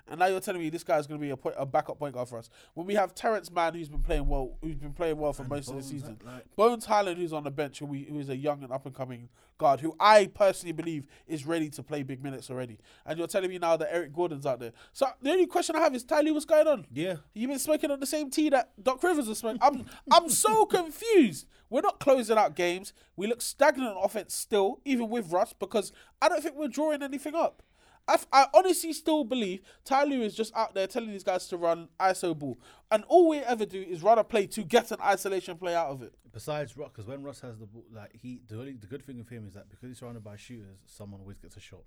And 0.08 0.20
now 0.20 0.26
you're 0.26 0.40
telling 0.40 0.60
me 0.60 0.70
this 0.70 0.84
guy's 0.84 1.06
going 1.06 1.20
to 1.20 1.24
be 1.24 1.30
a, 1.30 1.36
point, 1.36 1.56
a 1.58 1.66
backup 1.66 1.98
point 1.98 2.14
guard 2.14 2.28
for 2.28 2.38
us. 2.38 2.48
When 2.74 2.86
we 2.86 2.94
have 2.94 3.14
Terrence 3.14 3.50
Mann, 3.50 3.74
who's 3.74 3.88
been 3.88 4.02
playing 4.02 4.28
well, 4.28 4.56
who's 4.62 4.76
been 4.76 4.92
playing 4.92 5.18
well 5.18 5.32
for 5.32 5.44
most 5.44 5.68
of 5.68 5.76
the 5.76 5.82
season. 5.82 6.18
like- 6.24 6.44
Bones 6.54 6.86
Hyland, 6.86 7.18
who's 7.18 7.32
on 7.32 7.42
the 7.44 7.50
bench, 7.50 7.80
who, 7.80 7.86
we, 7.86 8.04
who 8.04 8.18
is 8.20 8.28
a 8.28 8.36
young 8.36 8.62
and 8.62 8.72
up 8.72 8.86
and 8.86 8.94
coming 8.94 9.28
guard, 9.58 9.80
who 9.80 9.96
I 9.98 10.26
personally 10.26 10.72
believe 10.72 11.06
is 11.26 11.44
ready 11.46 11.68
to 11.70 11.82
play 11.82 12.02
big 12.02 12.22
minutes 12.22 12.50
already. 12.50 12.78
And 13.04 13.18
you're 13.18 13.26
telling 13.26 13.50
me 13.50 13.58
now 13.58 13.76
that 13.76 13.88
Eric 13.92 14.12
Gordon's 14.12 14.46
out 14.46 14.60
there. 14.60 14.72
So 14.92 15.06
the 15.20 15.30
only 15.30 15.46
question 15.46 15.74
I 15.74 15.80
have 15.80 15.94
is, 15.94 16.04
Ty 16.04 16.20
Lue, 16.20 16.34
what's 16.34 16.44
going 16.46 16.68
on? 16.68 16.86
Yeah. 16.92 17.16
You've 17.34 17.50
been 17.50 17.58
smoking 17.58 17.90
on 17.90 17.98
the 17.98 18.06
same 18.06 18.30
tea 18.30 18.50
that 18.50 18.70
Doc 18.82 19.02
Rivers 19.02 19.26
was 19.28 19.38
smoking. 19.38 19.60
I'm 19.62 19.86
I'm 20.12 20.28
so 20.28 20.66
confused. 20.96 21.46
We're 21.68 21.80
not 21.80 21.98
closing 21.98 22.38
out 22.38 22.54
games. 22.54 22.92
We 23.16 23.26
look 23.26 23.42
stagnant 23.42 23.96
on 23.96 24.04
offense 24.04 24.34
still, 24.34 24.80
even 24.84 25.08
with 25.08 25.32
Russ, 25.32 25.52
because 25.52 25.90
I 26.22 26.28
don't 26.28 26.42
think 26.42 26.54
we're 26.56 26.68
drawing 26.68 27.02
anything 27.02 27.34
up. 27.34 27.62
I, 28.08 28.14
f- 28.14 28.26
I 28.32 28.46
honestly 28.54 28.92
still 28.92 29.24
believe 29.24 29.62
Ty 29.84 30.04
Lue 30.04 30.22
is 30.22 30.34
just 30.34 30.54
out 30.54 30.74
there 30.74 30.86
telling 30.86 31.10
these 31.10 31.24
guys 31.24 31.48
to 31.48 31.56
run 31.56 31.88
ISO 31.98 32.38
ball, 32.38 32.56
and 32.90 33.02
all 33.08 33.28
we 33.28 33.38
ever 33.38 33.66
do 33.66 33.80
is 33.82 34.02
run 34.02 34.18
a 34.18 34.24
play 34.24 34.46
to 34.48 34.62
get 34.62 34.92
an 34.92 34.98
isolation 35.02 35.56
play 35.56 35.74
out 35.74 35.88
of 35.88 36.02
it. 36.02 36.14
Besides 36.32 36.76
Russ, 36.76 36.90
because 36.92 37.06
when 37.06 37.22
Russ 37.24 37.40
has 37.40 37.58
the 37.58 37.66
ball, 37.66 37.84
like 37.92 38.12
he, 38.20 38.40
the 38.46 38.58
only 38.60 38.74
the 38.74 38.86
good 38.86 39.04
thing 39.04 39.18
with 39.18 39.28
him 39.28 39.46
is 39.46 39.54
that 39.54 39.68
because 39.68 39.88
he's 39.88 39.98
surrounded 39.98 40.22
by 40.22 40.36
shooters, 40.36 40.78
someone 40.86 41.20
always 41.20 41.38
gets 41.38 41.56
a 41.56 41.60
shot, 41.60 41.82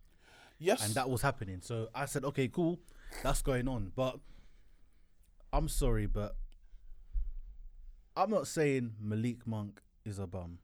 Yes, 0.57 0.85
and 0.85 0.93
that 0.95 1.09
was 1.09 1.21
happening. 1.21 1.59
So 1.61 1.87
I 1.95 2.05
said, 2.05 2.25
okay, 2.25 2.49
cool, 2.49 2.79
that's 3.23 3.41
going 3.41 3.67
on. 3.69 3.93
But 3.95 4.19
I'm 5.53 5.69
sorry, 5.69 6.05
but 6.05 6.35
I'm 8.17 8.29
not 8.29 8.47
saying 8.47 8.93
Malik 8.99 9.47
Monk 9.47 9.81
is 10.03 10.19
a 10.19 10.27
bum. 10.27 10.57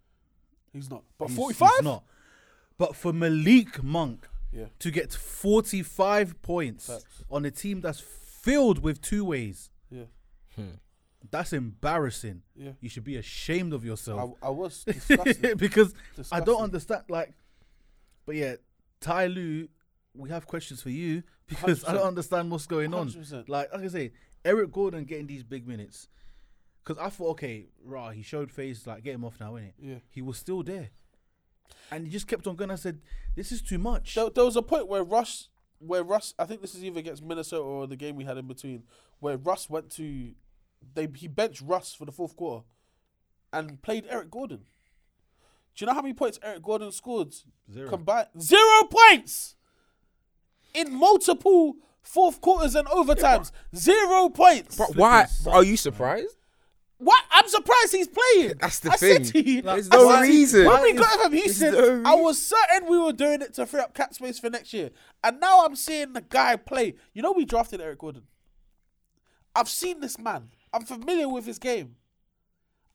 he's 0.73 0.89
not. 0.89 1.03
But 1.17 1.27
He's- 1.29 1.37
45, 1.37 1.69
he's 1.69 1.83
not. 1.83 2.03
But 2.77 2.95
for 2.95 3.13
Malik 3.13 3.81
Monk 3.83 4.27
Yeah. 4.55 4.65
to 4.79 4.89
get 4.91 5.13
45 5.13 6.41
points 6.41 6.87
Facts. 6.87 7.23
on 7.29 7.43
a 7.45 7.51
team 7.51 7.81
that's 7.81 7.99
filled 7.99 8.79
with 8.79 9.01
two 9.01 9.25
ways, 9.25 9.69
Yeah, 9.91 10.05
hmm. 10.55 10.75
that's 11.29 11.51
embarrassing. 11.51 12.43
yeah. 12.55 12.71
You 12.79 12.87
should 12.89 13.03
be 13.03 13.17
ashamed 13.17 13.73
of 13.73 13.83
yourself. 13.83 14.35
I, 14.41 14.47
I 14.47 14.49
was 14.51 14.83
disgusted. 14.85 15.57
because 15.57 15.93
I 16.31 16.39
don't 16.39 16.61
understand. 16.61 17.03
Like, 17.09 17.33
but 18.25 18.35
yeah, 18.35 18.55
Ty 19.01 19.27
Lue, 19.27 19.67
we 20.13 20.29
have 20.29 20.47
questions 20.47 20.81
for 20.81 20.89
you 20.89 21.23
because 21.47 21.83
I 21.83 21.93
don't 21.93 22.07
understand 22.07 22.49
what's 22.49 22.65
going 22.67 22.93
on. 22.93 23.09
100%. 23.09 23.49
Like, 23.49 23.73
like 23.73 23.83
I 23.83 23.87
say, 23.87 24.11
Eric 24.45 24.71
Gordon 24.71 25.03
getting 25.03 25.27
these 25.27 25.43
big 25.43 25.67
minutes. 25.67 26.07
Because 26.83 27.03
I 27.03 27.09
thought, 27.09 27.31
okay, 27.31 27.65
rah, 27.83 28.11
he 28.11 28.21
showed 28.21 28.51
face, 28.51 28.85
like, 28.85 29.03
get 29.03 29.15
him 29.15 29.25
off 29.25 29.39
now, 29.39 29.53
innit? 29.53 29.73
Yeah. 29.79 29.95
He 30.11 30.21
was 30.21 30.37
still 30.37 30.61
there. 30.61 30.91
And 31.91 32.05
he 32.05 32.11
just 32.11 32.27
kept 32.27 32.47
on 32.47 32.55
going. 32.55 32.71
I 32.71 32.75
said, 32.75 32.99
this 33.35 33.51
is 33.51 33.61
too 33.61 33.77
much. 33.77 34.15
There, 34.15 34.29
there 34.29 34.45
was 34.45 34.55
a 34.55 34.61
point 34.61 34.87
where 34.87 35.03
Russ, 35.03 35.49
where 35.79 36.03
Russ, 36.03 36.33
I 36.39 36.45
think 36.45 36.61
this 36.61 36.73
is 36.75 36.83
either 36.83 36.99
against 36.99 37.23
Minnesota 37.23 37.63
or 37.63 37.87
the 37.87 37.95
game 37.95 38.15
we 38.15 38.23
had 38.25 38.37
in 38.37 38.47
between, 38.47 38.83
where 39.19 39.37
Russ 39.37 39.69
went 39.69 39.89
to, 39.91 40.31
they 40.93 41.07
he 41.15 41.27
benched 41.27 41.61
Russ 41.61 41.93
for 41.93 42.05
the 42.05 42.11
fourth 42.11 42.35
quarter, 42.35 42.65
and 43.53 43.81
played 43.81 44.05
Eric 44.09 44.31
Gordon. 44.31 44.65
Do 45.75 45.83
you 45.83 45.87
know 45.87 45.93
how 45.93 46.01
many 46.01 46.13
points 46.13 46.39
Eric 46.41 46.63
Gordon 46.63 46.91
scored? 46.91 47.33
Zero. 47.71 47.89
Combined 47.89 48.27
zero 48.39 48.83
points 48.89 49.55
in 50.73 50.93
multiple 50.93 51.75
fourth 52.01 52.39
quarters 52.41 52.75
and 52.75 52.87
overtimes. 52.87 53.51
Zero 53.75 54.29
points. 54.29 54.77
But 54.77 54.95
why 54.95 55.27
are 55.47 55.63
you 55.63 55.77
surprised? 55.77 56.37
What? 56.97 57.21
I'm 57.31 57.47
surprised 57.49 57.91
he's 57.91 58.07
playing. 58.07 58.53
That's 58.59 58.79
the 58.79 58.91
I 58.91 58.95
thing. 58.95 59.23
Said 59.25 59.33
to 59.33 59.49
you, 59.49 59.61
There's 59.61 59.89
I 59.91 59.95
no 59.97 60.09
said 60.09 60.21
to 60.21 60.27
you, 60.27 60.31
reason. 60.33 60.65
When 60.65 60.81
we 60.81 60.93
Why 60.93 60.99
got 60.99 61.25
him, 61.25 61.31
he 61.33 61.41
There's 61.41 61.57
said, 61.57 61.73
no 61.73 62.03
I 62.05 62.15
was 62.15 62.41
certain 62.41 62.89
we 62.89 62.97
were 62.97 63.11
doing 63.11 63.41
it 63.41 63.53
to 63.55 63.65
free 63.65 63.81
up 63.81 63.93
cap 63.93 64.13
space 64.13 64.39
for 64.39 64.49
next 64.49 64.71
year. 64.73 64.91
And 65.23 65.39
now 65.39 65.65
I'm 65.65 65.75
seeing 65.75 66.13
the 66.13 66.21
guy 66.21 66.55
play. 66.55 66.95
You 67.13 67.21
know, 67.21 67.33
we 67.33 67.43
drafted 67.45 67.81
Eric 67.81 67.99
Gordon. 67.99 68.23
I've 69.55 69.69
seen 69.69 69.99
this 69.99 70.17
man. 70.17 70.49
I'm 70.73 70.85
familiar 70.85 71.27
with 71.29 71.45
his 71.45 71.59
game. 71.59 71.95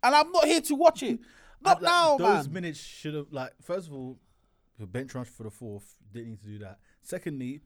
And 0.03 0.15
I'm 0.15 0.31
not 0.33 0.45
here 0.47 0.61
to 0.63 0.75
watch 0.75 1.03
it. 1.03 1.19
Not 1.63 1.83
Like, 1.83 1.91
now, 1.93 2.17
Those 2.17 2.47
man. 2.47 2.55
minutes 2.55 2.81
should 2.81 3.13
have 3.13 3.27
like 3.31 3.53
first 3.61 3.87
of 3.89 3.93
all, 3.93 4.19
the 4.79 4.87
bench 4.87 5.15
rush 5.15 5.27
for 5.27 5.43
the 5.43 5.51
fourth 5.51 5.95
didn't 6.11 6.31
need 6.31 6.41
to 6.41 6.47
do 6.47 6.59
that. 6.61 6.79
Secondly, 7.03 7.61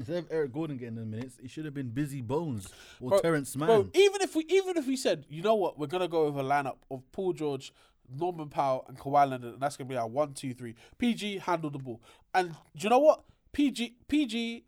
instead 0.00 0.16
of 0.16 0.26
Eric 0.30 0.52
Gordon 0.52 0.78
getting 0.78 0.96
the 0.96 1.04
minutes, 1.04 1.36
it 1.42 1.50
should 1.50 1.64
have 1.66 1.74
been 1.74 1.90
Busy 1.90 2.22
Bones 2.22 2.68
or 3.00 3.10
Bro, 3.10 3.20
Terrence 3.20 3.54
Mann. 3.54 3.68
Bro, 3.68 3.90
even 3.94 4.22
if 4.22 4.34
we 4.34 4.44
even 4.48 4.76
if 4.76 4.86
we 4.86 4.96
said, 4.96 5.26
you 5.28 5.42
know 5.42 5.54
what, 5.54 5.78
we're 5.78 5.86
gonna 5.86 6.08
go 6.08 6.28
with 6.30 6.44
a 6.44 6.48
lineup 6.48 6.76
of 6.90 7.02
Paul 7.12 7.32
George, 7.34 7.72
Norman 8.12 8.48
Powell, 8.48 8.84
and 8.88 8.98
Kawhi 8.98 9.28
Leonard, 9.30 9.52
and 9.54 9.60
that's 9.60 9.76
gonna 9.76 9.88
be 9.88 9.96
our 9.96 10.08
one, 10.08 10.32
two, 10.32 10.54
three. 10.54 10.74
PG 10.98 11.38
handled 11.38 11.74
the 11.74 11.78
ball, 11.78 12.00
and 12.34 12.50
do 12.76 12.84
you 12.84 12.88
know 12.90 12.98
what? 12.98 13.22
PG 13.52 13.94
PG, 14.08 14.64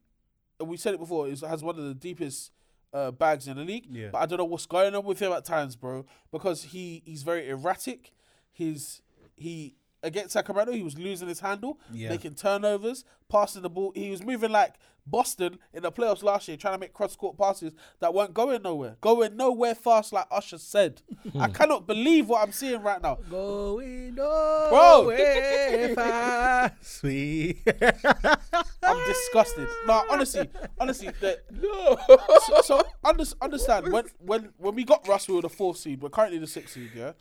we 0.60 0.76
said 0.76 0.94
it 0.94 1.00
before, 1.00 1.26
is 1.28 1.40
has 1.40 1.64
one 1.64 1.78
of 1.78 1.84
the 1.84 1.94
deepest 1.94 2.52
uh, 2.92 3.10
bags 3.10 3.48
in 3.48 3.56
the 3.56 3.64
league. 3.64 3.86
Yeah. 3.90 4.10
But 4.12 4.18
I 4.18 4.26
don't 4.26 4.38
know 4.38 4.44
what's 4.44 4.66
going 4.66 4.94
on 4.94 5.04
with 5.04 5.18
him 5.18 5.32
at 5.32 5.44
times, 5.44 5.76
bro, 5.76 6.04
because 6.30 6.62
he 6.64 7.02
he's 7.06 7.22
very 7.22 7.48
erratic. 7.48 8.12
He's 8.52 9.00
he 9.34 9.76
against 10.02 10.32
Sacramento, 10.32 10.72
he 10.72 10.82
was 10.82 10.98
losing 10.98 11.28
his 11.28 11.40
handle, 11.40 11.78
Yeah. 11.92 12.08
making 12.10 12.34
turnovers, 12.34 13.04
passing 13.28 13.62
the 13.62 13.70
ball. 13.70 13.92
He 13.94 14.10
was 14.10 14.22
moving 14.22 14.50
like 14.50 14.74
Boston 15.06 15.58
in 15.72 15.82
the 15.82 15.90
playoffs 15.90 16.22
last 16.22 16.48
year, 16.48 16.56
trying 16.56 16.74
to 16.74 16.78
make 16.78 16.92
cross 16.92 17.16
court 17.16 17.36
passes 17.36 17.72
that 18.00 18.14
weren't 18.14 18.34
going 18.34 18.62
nowhere, 18.62 18.96
going 19.00 19.36
nowhere 19.36 19.74
fast, 19.74 20.12
like 20.12 20.26
Usher 20.30 20.58
said. 20.58 21.02
I 21.38 21.46
hmm. 21.46 21.52
cannot 21.52 21.86
believe 21.86 22.28
what 22.28 22.42
I'm 22.42 22.52
seeing 22.52 22.82
right 22.82 23.02
now. 23.02 23.18
Going 23.30 24.14
Bro. 24.14 25.02
away 25.04 25.92
fast, 25.94 26.74
sweet. 26.80 27.62
I'm 28.82 29.06
disgusted. 29.06 29.68
No, 29.86 30.04
honestly, 30.10 30.48
honestly, 30.78 31.10
that 31.20 31.44
So, 32.46 32.60
so 32.62 32.82
under, 33.04 33.24
understand 33.40 33.92
when 33.92 34.04
when 34.18 34.50
when 34.58 34.74
we 34.74 34.84
got 34.84 35.06
Russ, 35.08 35.28
we 35.28 35.34
were 35.34 35.42
the 35.42 35.48
fourth 35.48 35.78
seed. 35.78 36.02
We're 36.02 36.10
currently 36.10 36.38
the 36.38 36.46
sixth 36.46 36.74
seed. 36.74 36.90
Yeah, 36.96 37.12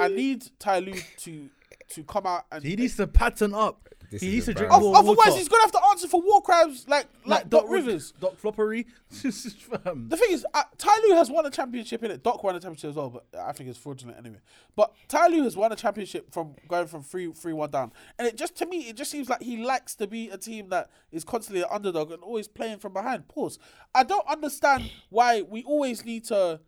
I 0.00 0.08
need 0.08 0.44
Ty 0.58 0.80
Lue 0.80 1.00
to 1.18 1.48
to 1.90 2.04
come 2.04 2.26
out 2.26 2.44
and 2.50 2.64
he 2.64 2.76
needs 2.76 2.96
to 2.96 3.06
pattern 3.06 3.54
up. 3.54 3.88
This 4.12 4.20
he 4.22 4.28
is 4.28 4.34
needs 4.34 4.46
to 4.46 4.54
drink 4.54 4.72
embarrassing. 4.72 4.90
more 4.92 4.98
Otherwise, 4.98 5.16
water. 5.16 5.38
he's 5.38 5.48
gonna 5.48 5.62
have 5.62 5.72
to 5.72 5.80
answer 5.90 6.06
for 6.08 6.20
war 6.20 6.40
crimes 6.42 6.84
like 6.88 7.06
like, 7.24 7.48
Doc 7.50 7.64
Ri- 7.66 7.80
Rivers. 7.80 8.12
Doc 8.20 8.36
Floppery. 8.40 8.86
Fam. 9.10 10.08
The 10.08 10.16
thing 10.16 10.28
is, 10.30 10.46
uh, 10.54 10.62
Ty 10.78 10.90
Lue 11.08 11.14
has 11.14 11.30
won 11.30 11.46
a 11.46 11.50
championship 11.50 12.02
in 12.04 12.10
it. 12.10 12.22
Doc 12.22 12.44
won 12.44 12.54
a 12.54 12.60
championship 12.60 12.90
as 12.90 12.96
well, 12.96 13.10
but 13.10 13.24
I 13.40 13.52
think 13.52 13.68
it's 13.70 13.78
fraudulent 13.78 14.18
anyway. 14.18 14.38
But 14.76 14.92
Ty 15.08 15.28
Lue 15.28 15.42
has 15.44 15.56
won 15.56 15.72
a 15.72 15.76
championship 15.76 16.32
from 16.32 16.54
going 16.68 16.86
from 16.86 17.02
three 17.02 17.32
three 17.32 17.52
one 17.52 17.70
down, 17.70 17.92
and 18.18 18.28
it 18.28 18.36
just 18.36 18.54
to 18.56 18.66
me 18.66 18.88
it 18.88 18.96
just 18.96 19.10
seems 19.10 19.28
like 19.28 19.42
he 19.42 19.64
likes 19.64 19.94
to 19.96 20.06
be 20.06 20.28
a 20.28 20.36
team 20.38 20.68
that 20.68 20.90
is 21.10 21.24
constantly 21.24 21.62
an 21.62 21.68
underdog 21.70 22.12
and 22.12 22.22
always 22.22 22.48
playing 22.48 22.78
from 22.78 22.92
behind. 22.92 23.28
Pause. 23.28 23.58
I 23.94 24.04
don't 24.04 24.26
understand 24.28 24.90
why 25.10 25.42
we 25.42 25.62
always 25.64 26.04
need 26.04 26.24
to 26.26 26.60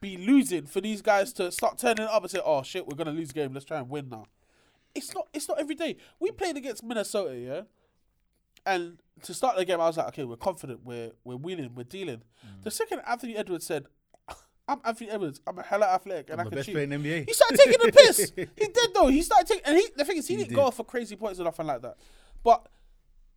be 0.00 0.16
losing 0.16 0.66
for 0.66 0.80
these 0.80 1.00
guys 1.00 1.32
to 1.34 1.52
start 1.52 1.78
turning 1.78 2.06
up 2.06 2.22
and 2.22 2.30
say, 2.30 2.40
"Oh 2.44 2.62
shit, 2.62 2.86
we're 2.86 2.96
gonna 2.96 3.12
lose 3.12 3.28
the 3.28 3.34
game. 3.34 3.52
Let's 3.52 3.64
try 3.64 3.78
and 3.78 3.88
win 3.88 4.08
now." 4.08 4.26
It's 4.94 5.14
not. 5.14 5.28
It's 5.32 5.48
not 5.48 5.58
every 5.58 5.74
day. 5.74 5.96
We 6.20 6.30
played 6.30 6.56
against 6.56 6.82
Minnesota, 6.82 7.36
yeah. 7.36 7.62
And 8.64 8.98
to 9.22 9.34
start 9.34 9.56
the 9.56 9.64
game, 9.64 9.80
I 9.80 9.86
was 9.86 9.96
like, 9.96 10.08
okay, 10.08 10.24
we're 10.24 10.36
confident, 10.36 10.80
we're 10.84 11.12
we're 11.24 11.36
winning, 11.36 11.74
we're 11.74 11.84
dealing. 11.84 12.22
Mm. 12.46 12.62
The 12.62 12.70
second 12.70 13.00
Anthony 13.06 13.36
Edwards 13.36 13.66
said, 13.66 13.86
"I'm 14.68 14.80
Anthony 14.84 15.10
Edwards. 15.10 15.40
I'm 15.46 15.58
a 15.58 15.62
hella 15.62 15.86
athletic 15.86 16.30
and 16.30 16.40
I'm 16.40 16.46
I 16.46 16.50
can 16.50 16.62
shoot." 16.62 16.76
NBA. 16.76 17.26
He 17.28 17.32
started 17.34 17.58
taking 17.58 17.86
the 17.86 17.92
piss. 17.92 18.32
he 18.36 18.66
did 18.66 18.94
though. 18.94 19.08
He 19.08 19.22
started 19.22 19.46
taking, 19.48 19.64
and 19.64 19.76
he 19.78 19.86
the 19.96 20.04
thing 20.04 20.18
is, 20.18 20.28
he, 20.28 20.34
He 20.34 20.38
didn't 20.38 20.50
did. 20.50 20.56
go 20.56 20.62
off 20.66 20.76
for 20.76 20.84
crazy 20.84 21.16
points 21.16 21.40
or 21.40 21.44
nothing 21.44 21.66
like 21.66 21.82
that. 21.82 21.96
But 22.44 22.68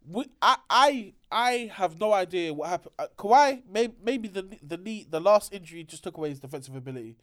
we, 0.07 0.25
I, 0.41 0.57
I, 0.69 1.13
I 1.31 1.71
have 1.73 1.99
no 1.99 2.13
idea 2.13 2.53
what 2.53 2.69
happened. 2.69 2.93
Uh, 2.99 3.07
Kawhi, 3.17 3.63
maybe, 3.71 3.93
maybe 4.03 4.27
the 4.27 4.47
the 4.61 4.77
knee, 4.77 5.05
the 5.09 5.19
last 5.19 5.53
injury 5.53 5.83
just 5.83 6.03
took 6.03 6.17
away 6.17 6.29
his 6.29 6.39
defensive 6.39 6.75
ability. 6.75 7.17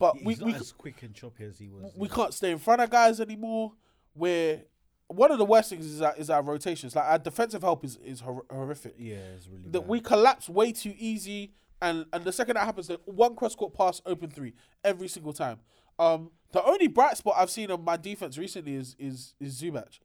But 0.00 0.16
He's 0.16 0.24
we 0.24 0.34
not 0.36 0.44
we, 0.46 0.54
as 0.54 0.72
quick 0.72 1.02
and 1.02 1.14
choppy 1.14 1.44
as 1.44 1.58
he 1.58 1.68
was. 1.68 1.92
we 1.94 2.08
can't 2.08 2.34
stay 2.34 2.50
in 2.50 2.58
front 2.58 2.80
of 2.80 2.90
guys 2.90 3.20
anymore. 3.20 3.74
Where 4.14 4.62
one 5.08 5.30
of 5.30 5.38
the 5.38 5.44
worst 5.44 5.70
things 5.70 5.84
is 5.86 6.00
our, 6.00 6.14
is 6.16 6.30
our 6.30 6.42
rotations. 6.42 6.96
Like 6.96 7.04
our 7.04 7.18
defensive 7.18 7.62
help 7.62 7.84
is 7.84 7.96
is 8.04 8.20
hor- 8.20 8.44
horrific. 8.50 8.94
Yeah, 8.98 9.16
it's 9.36 9.46
really 9.46 9.64
That 9.70 9.80
bad. 9.82 9.88
we 9.88 10.00
collapse 10.00 10.48
way 10.48 10.72
too 10.72 10.94
easy, 10.98 11.52
and 11.82 12.06
and 12.12 12.24
the 12.24 12.32
second 12.32 12.54
that 12.56 12.64
happens, 12.64 12.88
the 12.88 12.98
one 13.04 13.36
cross 13.36 13.54
court 13.54 13.74
pass, 13.74 14.00
open 14.06 14.30
three 14.30 14.54
every 14.82 15.06
single 15.06 15.32
time. 15.34 15.60
Um, 15.98 16.30
the 16.52 16.64
only 16.64 16.88
bright 16.88 17.18
spot 17.18 17.34
I've 17.36 17.50
seen 17.50 17.70
on 17.70 17.84
my 17.84 17.96
defense 17.98 18.38
recently 18.38 18.74
is 18.76 18.96
is 18.98 19.34
is 19.38 19.60
Zubac. 19.60 19.98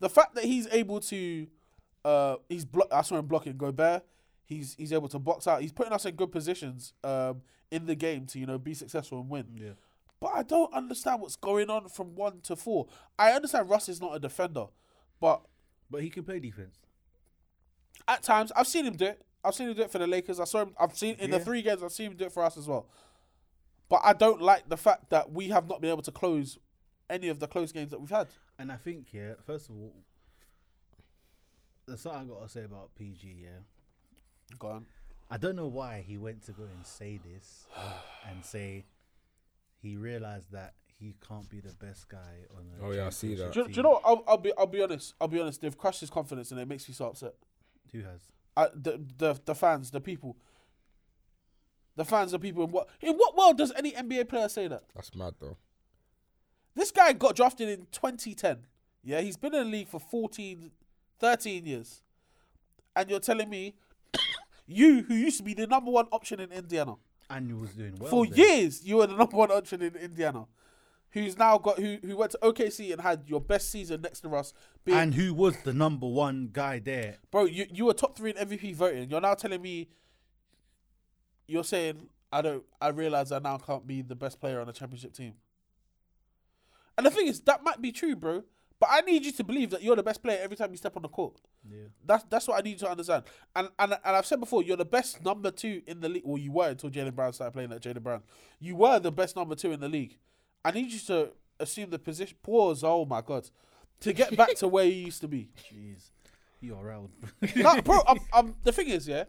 The 0.00 0.10
fact 0.10 0.34
that 0.34 0.44
he's 0.44 0.68
able 0.70 1.00
to, 1.00 1.46
uh, 2.04 2.36
he's 2.50 2.66
blo- 2.66 2.88
I 2.92 3.00
saw 3.02 3.16
him 3.16 3.26
blocking 3.26 3.56
Gobert. 3.56 4.04
He's 4.46 4.74
he's 4.74 4.92
able 4.92 5.08
to 5.08 5.18
box 5.18 5.46
out. 5.46 5.62
He's 5.62 5.72
putting 5.72 5.92
us 5.92 6.04
in 6.04 6.14
good 6.16 6.30
positions 6.32 6.92
um 7.02 7.42
in 7.70 7.86
the 7.86 7.94
game 7.94 8.26
to 8.26 8.38
you 8.38 8.46
know 8.46 8.58
be 8.58 8.74
successful 8.74 9.20
and 9.20 9.28
win. 9.28 9.46
Yeah. 9.56 9.70
But 10.20 10.32
I 10.34 10.42
don't 10.42 10.72
understand 10.72 11.20
what's 11.20 11.36
going 11.36 11.68
on 11.70 11.88
from 11.88 12.14
one 12.14 12.40
to 12.42 12.56
four. 12.56 12.86
I 13.18 13.32
understand 13.32 13.68
Russ 13.68 13.88
is 13.88 14.00
not 14.00 14.14
a 14.14 14.18
defender, 14.18 14.66
but 15.20 15.42
But 15.90 16.02
he 16.02 16.10
can 16.10 16.24
play 16.24 16.40
defense. 16.40 16.78
at 18.08 18.22
times 18.22 18.52
I've 18.56 18.66
seen 18.66 18.84
him 18.86 18.96
do 18.96 19.06
it. 19.06 19.22
I've 19.42 19.54
seen 19.54 19.68
him 19.68 19.74
do 19.74 19.82
it 19.82 19.90
for 19.90 19.98
the 19.98 20.06
Lakers. 20.06 20.40
I 20.40 20.44
saw 20.44 20.62
him. 20.62 20.74
I've 20.78 20.96
seen 20.96 21.16
in 21.18 21.30
the 21.30 21.38
three 21.40 21.60
games. 21.62 21.82
I've 21.82 21.92
seen 21.92 22.12
him 22.12 22.16
do 22.16 22.24
it 22.24 22.32
for 22.32 22.42
us 22.42 22.56
as 22.56 22.66
well. 22.66 22.86
But 23.90 24.00
I 24.02 24.14
don't 24.14 24.40
like 24.40 24.68
the 24.70 24.78
fact 24.78 25.10
that 25.10 25.30
we 25.32 25.48
have 25.48 25.68
not 25.68 25.82
been 25.82 25.90
able 25.90 26.02
to 26.02 26.12
close 26.12 26.58
any 27.10 27.28
of 27.28 27.38
the 27.40 27.46
close 27.46 27.70
games 27.70 27.90
that 27.90 28.00
we've 28.00 28.08
had. 28.08 28.28
And 28.58 28.72
I 28.72 28.76
think, 28.76 29.08
yeah, 29.12 29.34
first 29.46 29.68
of 29.68 29.76
all, 29.76 29.92
there's 31.86 32.00
something 32.00 32.22
I 32.22 32.24
got 32.24 32.42
to 32.44 32.48
say 32.48 32.64
about 32.64 32.94
PG, 32.94 33.40
yeah. 33.42 33.48
Go 34.58 34.68
on. 34.68 34.86
I 35.30 35.36
don't 35.36 35.56
know 35.56 35.66
why 35.66 36.04
he 36.06 36.16
went 36.18 36.44
to 36.46 36.52
go 36.52 36.64
and 36.64 36.86
say 36.86 37.18
this 37.18 37.66
and 38.28 38.44
say 38.44 38.84
he 39.80 39.96
realized 39.96 40.52
that 40.52 40.74
he 40.98 41.14
can't 41.26 41.48
be 41.50 41.60
the 41.60 41.74
best 41.84 42.08
guy 42.08 42.44
on 42.56 42.66
the 42.78 42.86
Oh, 42.86 42.90
yeah, 42.92 43.06
I 43.06 43.10
see 43.10 43.34
that. 43.34 43.52
Do, 43.52 43.60
you- 43.60 43.66
do 43.68 43.72
you 43.74 43.82
know? 43.82 43.90
What? 43.90 44.02
I'll, 44.04 44.24
I'll 44.28 44.36
be. 44.38 44.52
I'll 44.56 44.66
be 44.66 44.82
honest. 44.82 45.14
I'll 45.20 45.28
be 45.28 45.40
honest. 45.40 45.60
They've 45.60 45.76
crushed 45.76 46.00
his 46.00 46.10
confidence, 46.10 46.50
and 46.50 46.60
it 46.60 46.68
makes 46.68 46.88
me 46.88 46.94
so 46.94 47.06
upset. 47.06 47.34
Who 47.92 48.00
has? 48.02 48.20
I, 48.56 48.68
the 48.74 49.00
the 49.18 49.40
the 49.44 49.54
fans, 49.54 49.90
the 49.90 50.00
people, 50.00 50.36
the 51.96 52.04
fans, 52.04 52.32
the 52.32 52.38
people. 52.38 52.64
In 52.64 52.70
what 52.70 52.88
in 53.00 53.14
what 53.16 53.36
world 53.36 53.58
does 53.58 53.72
any 53.76 53.92
NBA 53.92 54.28
player 54.28 54.48
say 54.48 54.68
that? 54.68 54.82
That's 54.94 55.14
mad 55.14 55.34
though. 55.40 55.56
This 56.74 56.90
guy 56.90 57.12
got 57.12 57.36
drafted 57.36 57.68
in 57.68 57.86
2010. 57.92 58.58
Yeah, 59.02 59.20
he's 59.20 59.36
been 59.36 59.54
in 59.54 59.64
the 59.64 59.70
league 59.70 59.88
for 59.88 60.00
14, 60.00 60.70
13 61.20 61.66
years. 61.66 62.02
And 62.96 63.08
you're 63.10 63.20
telling 63.20 63.48
me, 63.50 63.74
you 64.66 65.02
who 65.02 65.14
used 65.14 65.36
to 65.38 65.42
be 65.42 65.54
the 65.54 65.66
number 65.66 65.90
one 65.90 66.06
option 66.12 66.40
in 66.40 66.50
Indiana, 66.52 66.94
And 67.30 67.48
you 67.48 67.58
was 67.58 67.70
doing 67.70 67.96
well. 67.98 68.10
for 68.10 68.26
then. 68.26 68.34
years 68.36 68.84
you 68.84 68.96
were 68.96 69.06
the 69.06 69.16
number 69.16 69.36
one 69.36 69.50
option 69.50 69.82
in 69.82 69.94
Indiana, 69.96 70.46
who's 71.10 71.36
now 71.38 71.58
got 71.58 71.78
who 71.78 71.98
who 72.02 72.16
went 72.16 72.32
to 72.32 72.38
OKC 72.42 72.92
and 72.92 73.00
had 73.00 73.24
your 73.26 73.40
best 73.40 73.70
season 73.70 74.00
next 74.02 74.20
to 74.20 74.28
Russ. 74.28 74.52
Being, 74.84 74.98
And 74.98 75.14
who 75.14 75.34
was 75.34 75.56
the 75.62 75.72
number 75.72 76.06
one 76.06 76.48
guy 76.52 76.78
there? 76.78 77.18
bro, 77.30 77.44
you 77.44 77.66
you 77.72 77.84
were 77.86 77.94
top 77.94 78.16
three 78.16 78.30
in 78.30 78.36
MVP 78.36 78.74
voting. 78.74 79.10
You're 79.10 79.20
now 79.20 79.34
telling 79.34 79.62
me. 79.62 79.88
You're 81.46 81.64
saying 81.64 82.08
I 82.32 82.40
don't. 82.42 82.64
I 82.80 82.88
realize 82.88 83.30
I 83.32 83.38
now 83.38 83.58
can't 83.58 83.86
be 83.86 84.00
the 84.02 84.14
best 84.16 84.40
player 84.40 84.60
on 84.60 84.68
a 84.68 84.72
championship 84.72 85.12
team. 85.12 85.34
And 86.96 87.04
the 87.06 87.10
thing 87.10 87.26
is, 87.26 87.40
that 87.42 87.62
might 87.64 87.82
be 87.82 87.92
true, 87.92 88.16
bro. 88.16 88.44
But 88.80 88.88
I 88.92 89.00
need 89.02 89.24
you 89.24 89.32
to 89.32 89.44
believe 89.44 89.70
that 89.70 89.82
you're 89.82 89.96
the 89.96 90.02
best 90.02 90.22
player 90.22 90.40
every 90.42 90.56
time 90.56 90.70
you 90.70 90.76
step 90.76 90.96
on 90.96 91.02
the 91.02 91.08
court. 91.08 91.40
Yeah. 91.70 91.84
That's 92.04 92.24
that's 92.24 92.48
what 92.48 92.58
I 92.58 92.62
need 92.62 92.72
you 92.72 92.78
to 92.78 92.90
understand. 92.90 93.24
And 93.54 93.68
and 93.78 93.92
and 93.92 94.16
I've 94.16 94.26
said 94.26 94.40
before, 94.40 94.62
you're 94.62 94.76
the 94.76 94.84
best 94.84 95.24
number 95.24 95.50
two 95.50 95.82
in 95.86 96.00
the 96.00 96.08
league. 96.08 96.22
Well, 96.24 96.38
you 96.38 96.52
were 96.52 96.68
until 96.68 96.90
Jaylen 96.90 97.14
Brown 97.14 97.32
started 97.32 97.52
playing 97.52 97.70
like 97.70 97.80
Jaylen 97.80 98.02
Brown. 98.02 98.22
You 98.60 98.76
were 98.76 98.98
the 98.98 99.12
best 99.12 99.36
number 99.36 99.54
two 99.54 99.72
in 99.72 99.80
the 99.80 99.88
league. 99.88 100.18
I 100.64 100.70
need 100.72 100.90
you 100.90 100.98
to 101.06 101.30
assume 101.60 101.90
the 101.90 101.98
position. 101.98 102.36
Pause. 102.42 102.84
Oh 102.84 103.04
my 103.04 103.20
god, 103.20 103.48
to 104.00 104.12
get 104.12 104.36
back 104.36 104.54
to 104.56 104.68
where 104.68 104.84
you 104.84 105.06
used 105.06 105.20
to 105.20 105.28
be. 105.28 105.50
Jeez. 105.72 106.10
You 106.60 106.76
are 106.76 106.90
out. 106.90 107.10
no, 107.56 107.80
bro. 107.82 108.00
I'm, 108.08 108.18
I'm, 108.32 108.54
the 108.64 108.72
thing 108.72 108.88
is, 108.88 109.06
yeah, 109.06 109.24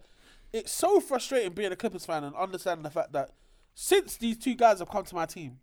it's 0.54 0.72
so 0.72 1.00
frustrating 1.02 1.52
being 1.52 1.72
a 1.72 1.76
Clippers 1.76 2.06
fan 2.06 2.24
and 2.24 2.36
understanding 2.36 2.84
the 2.84 2.90
fact 2.90 3.12
that 3.12 3.32
since 3.74 4.16
these 4.16 4.38
two 4.38 4.56
guys 4.56 4.80
have 4.80 4.90
come 4.90 5.04
to 5.04 5.16
my 5.16 5.26
team, 5.26 5.58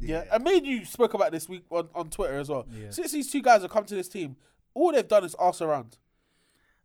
yeah, 0.00 0.24
and 0.32 0.44
me 0.44 0.58
and 0.58 0.66
you 0.66 0.84
spoke 0.84 1.14
about 1.14 1.32
this 1.32 1.48
week 1.48 1.64
on, 1.70 1.88
on 1.94 2.10
Twitter 2.10 2.38
as 2.38 2.48
well. 2.48 2.66
Yeah. 2.72 2.90
Since 2.90 3.12
these 3.12 3.30
two 3.30 3.42
guys 3.42 3.62
have 3.62 3.70
come 3.70 3.84
to 3.86 3.94
this 3.94 4.08
team, 4.08 4.36
all 4.74 4.92
they've 4.92 5.06
done 5.06 5.24
is 5.24 5.34
ask 5.40 5.60
around. 5.60 5.96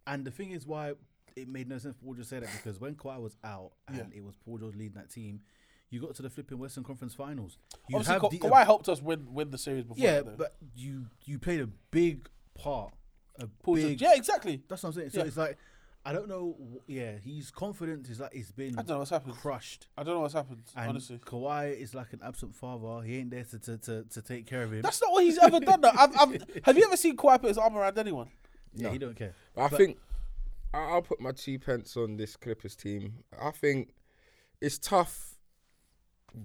And 0.08 0.26
the 0.26 0.32
thing 0.32 0.52
is 0.52 0.66
why 0.66 0.94
it 1.36 1.48
made 1.48 1.68
no 1.70 1.78
sense 1.78 1.96
for 1.98 2.04
Paul 2.06 2.14
George 2.16 2.26
to 2.28 2.30
say 2.30 2.40
that 2.40 2.50
because 2.52 2.80
when 2.80 2.96
Kawhi 2.96 3.20
was 3.22 3.36
out 3.44 3.72
and 3.88 3.98
Yeah. 3.98 4.04
it 4.18 4.24
was 4.24 4.36
Paul 4.46 4.58
George 4.58 4.76
leading 4.76 4.94
that 4.96 5.10
team, 5.12 5.42
you 5.90 6.00
got 6.02 6.14
to 6.16 6.22
the 6.22 6.30
flipping 6.30 6.58
Western 6.60 6.84
Conference 6.84 7.14
Finals. 7.14 7.58
You 7.88 7.98
Obviously, 7.98 8.20
Ka- 8.20 8.30
the 8.30 8.40
Kawhi 8.40 8.64
helped 8.66 8.90
us 8.90 9.02
win 9.02 9.34
win 9.34 9.50
the 9.52 9.58
series 9.58 9.84
before. 9.86 10.04
yeah, 10.04 10.18
that, 10.18 10.26
though. 10.26 10.36
but 10.38 10.56
you 10.76 11.08
you 11.26 11.40
played 11.40 11.62
a 11.62 11.68
big 11.92 12.28
part. 12.56 12.94
A 13.40 13.48
Paul 13.64 13.76
big 13.76 13.98
George- 13.98 14.02
yeah, 14.02 14.16
exactly. 14.16 14.62
That's 14.68 14.84
what 14.84 14.90
I'm 14.90 14.94
saying. 14.94 15.10
So 15.12 15.20
Yeah. 15.20 15.26
it's 15.26 15.38
like 15.38 15.58
I 16.10 16.14
don't 16.14 16.28
know. 16.28 16.56
Yeah, 16.88 17.14
he's 17.24 17.52
confident. 17.52 18.10
Is 18.10 18.20
like 18.20 18.34
he's 18.34 18.52
been 18.52 18.74
I 18.80 18.82
don't 18.82 18.88
know 18.90 18.98
what's 19.00 19.12
happened. 19.12 19.36
crushed. 19.36 19.88
I 19.98 20.04
don't 20.04 20.16
know 20.16 20.22
what's 20.22 20.34
happened. 20.34 20.64
And 20.76 20.90
honestly, 20.90 21.20
Kawhi 21.20 21.78
is 21.80 21.94
like 21.94 22.14
an 22.14 22.22
absent 22.24 22.56
father. 22.56 23.02
He 23.06 23.18
ain't 23.18 23.30
there 23.30 23.44
to 23.44 23.60
to, 23.60 23.78
to, 23.78 24.04
to 24.04 24.22
take 24.22 24.48
care 24.48 24.64
of 24.64 24.74
him. 24.74 24.82
that's 24.82 25.02
not 25.02 25.12
what 25.12 25.24
he's 25.24 25.38
ever 25.38 25.60
done. 25.60 25.82
Though. 25.82 25.92
I've, 25.96 26.12
I've, 26.20 26.44
have 26.64 26.78
you 26.78 26.86
ever 26.86 26.98
seen 26.98 27.16
Kawhi 27.16 27.40
put 27.40 27.50
his 27.50 27.58
arm 27.58 27.78
around 27.78 27.98
anyone? 27.98 28.30
yeah, 28.74 28.88
No. 28.88 28.92
he 28.94 28.98
don't 28.98 29.16
care. 29.16 29.34
I 29.56 29.68
But- 29.68 29.78
think 29.78 29.98
I- 30.74 30.80
I'll 30.90 31.02
put 31.02 31.20
my 31.22 31.32
two 31.32 31.60
pence 31.60 31.96
on 31.98 32.18
this 32.18 32.36
Clippers 32.36 32.76
team. 32.76 33.24
I 33.42 33.52
think 33.52 33.94
it's 34.62 34.78
tough 34.80 35.36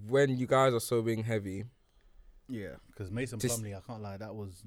when 0.09 0.37
you 0.37 0.47
guys 0.47 0.73
are 0.75 0.81
so 0.81 1.01
wing 1.01 1.25
heavy. 1.25 1.65
Yeah, 2.49 2.77
because 2.89 3.11
Mason 3.11 3.39
Just- 3.39 3.63
Plumlee, 3.63 3.77
I 3.77 3.81
can't 3.81 4.03
lie, 4.03 4.17
that 4.19 4.35
was 4.35 4.63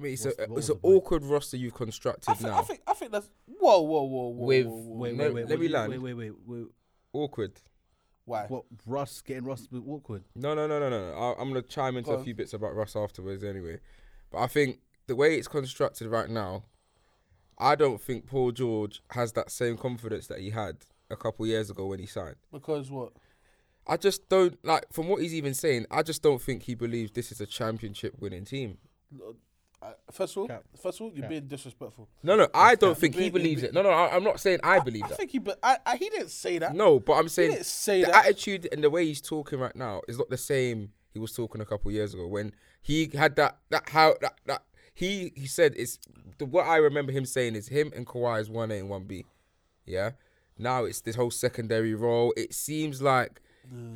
I 0.00 0.02
mean, 0.02 0.12
it's 0.14 0.24
What's 0.24 0.38
a 0.38 0.42
the- 0.42 0.48
what 0.48 0.58
it's 0.58 0.68
was 0.68 0.70
an 0.70 0.74
the 0.76 0.80
point? 0.80 0.96
awkward 0.96 1.24
roster 1.24 1.56
you've 1.56 1.74
constructed 1.74 2.30
I 2.30 2.34
think, 2.34 2.46
now. 2.50 2.58
I 2.58 2.62
think 2.62 2.80
I 2.86 2.94
think 2.94 3.12
that's 3.12 3.28
whoa 3.46 3.80
whoa 3.82 4.02
whoa 4.04 4.28
whoa. 4.28 4.46
With- 4.46 4.66
whoa, 4.66 4.72
whoa. 4.76 4.96
wait, 4.98 5.14
No, 5.14 5.24
wait, 5.24 5.34
wait, 5.34 5.42
let 5.42 5.50
what 5.50 5.60
me 5.60 5.68
land. 5.68 5.90
Wait, 5.92 5.98
wait, 5.98 6.14
wait, 6.14 6.32
wait. 6.46 6.66
awkward. 7.12 7.52
why? 8.24 8.46
What 8.46 8.64
Russ 8.86 9.20
getting 9.20 9.44
Russ 9.44 9.66
a 9.66 9.74
bit 9.74 9.82
awkward? 9.86 10.24
No, 10.34 10.54
no, 10.54 10.66
no, 10.66 10.78
no, 10.80 10.88
no. 10.88 11.12
I, 11.12 11.40
I'm 11.40 11.48
gonna 11.48 11.62
chime 11.62 11.96
into 11.96 12.10
Go 12.10 12.16
a 12.16 12.18
on. 12.18 12.24
few 12.24 12.34
bits 12.34 12.54
about 12.54 12.74
Russ 12.74 12.96
afterwards, 12.96 13.44
anyway. 13.44 13.78
But 14.30 14.38
I 14.38 14.46
think 14.46 14.78
the 15.06 15.16
way 15.16 15.34
it's 15.36 15.48
constructed 15.48 16.06
right 16.08 16.30
now, 16.30 16.64
I 17.58 17.74
don't 17.74 18.00
think 18.00 18.26
Paul 18.26 18.52
George 18.52 19.02
has 19.10 19.32
that 19.34 19.50
same 19.50 19.76
confidence 19.76 20.26
that 20.28 20.38
he 20.38 20.50
had 20.50 20.76
a 21.10 21.16
couple 21.16 21.46
years 21.46 21.68
ago 21.70 21.86
when 21.86 21.98
he 21.98 22.06
signed. 22.06 22.36
Because 22.52 22.90
what? 22.90 23.12
I 23.86 23.96
just 23.96 24.28
don't 24.28 24.64
like 24.64 24.84
from 24.92 25.08
what 25.08 25.20
he's 25.20 25.34
even 25.34 25.52
saying. 25.54 25.86
I 25.90 26.02
just 26.02 26.22
don't 26.22 26.40
think 26.40 26.62
he 26.62 26.74
believes 26.74 27.10
this 27.10 27.32
is 27.32 27.40
a 27.40 27.46
championship 27.46 28.14
winning 28.20 28.44
team. 28.44 28.78
Uh, 29.82 29.92
first 30.10 30.34
of 30.36 30.42
all, 30.42 30.48
Cap. 30.48 30.62
first 30.82 31.00
of 31.00 31.04
all, 31.06 31.12
you're 31.12 31.22
Cap. 31.22 31.30
being 31.30 31.46
disrespectful. 31.46 32.06
No, 32.22 32.36
no, 32.36 32.48
I 32.52 32.74
don't 32.74 32.92
cap. 32.92 33.00
think 33.00 33.14
he 33.14 33.20
Be- 33.22 33.30
be- 33.30 33.38
believes 33.38 33.62
it. 33.62 33.72
No, 33.72 33.80
no, 33.82 33.88
I, 33.90 34.14
I'm 34.14 34.22
not 34.24 34.38
saying 34.38 34.60
I 34.62 34.78
believe 34.80 35.04
I 35.04 35.08
that. 35.08 35.16
think 35.16 35.30
he, 35.30 35.38
but 35.38 35.58
I, 35.62 35.78
I, 35.86 35.96
he 35.96 36.10
didn't 36.10 36.30
say 36.30 36.58
that. 36.58 36.74
No, 36.74 37.00
but 37.00 37.14
I'm 37.14 37.24
he 37.24 37.28
saying 37.30 37.50
didn't 37.52 37.66
say 37.66 38.00
the 38.02 38.08
that. 38.10 38.24
attitude 38.26 38.68
and 38.72 38.84
the 38.84 38.90
way 38.90 39.06
he's 39.06 39.22
talking 39.22 39.58
right 39.58 39.74
now 39.74 40.02
is 40.06 40.18
not 40.18 40.28
the 40.28 40.36
same 40.36 40.90
he 41.12 41.18
was 41.18 41.32
talking 41.32 41.60
a 41.60 41.64
couple 41.64 41.90
years 41.90 42.12
ago 42.14 42.26
when 42.26 42.52
he 42.82 43.10
had 43.14 43.34
that 43.36 43.56
that 43.70 43.88
how 43.88 44.14
that, 44.20 44.34
that 44.46 44.62
he 44.94 45.32
he 45.34 45.46
said 45.46 45.74
it's 45.76 45.98
the, 46.38 46.44
what 46.46 46.66
I 46.66 46.76
remember 46.76 47.10
him 47.10 47.24
saying 47.24 47.56
is 47.56 47.68
him 47.68 47.90
and 47.96 48.06
Kawhi 48.06 48.40
is 48.40 48.48
one 48.50 48.70
A 48.70 48.76
and 48.76 48.88
one 48.88 49.04
B. 49.04 49.24
Yeah. 49.86 50.10
Now 50.58 50.84
it's 50.84 51.00
this 51.00 51.16
whole 51.16 51.30
secondary 51.32 51.94
role. 51.94 52.32
It 52.36 52.52
seems 52.54 53.00
like 53.00 53.40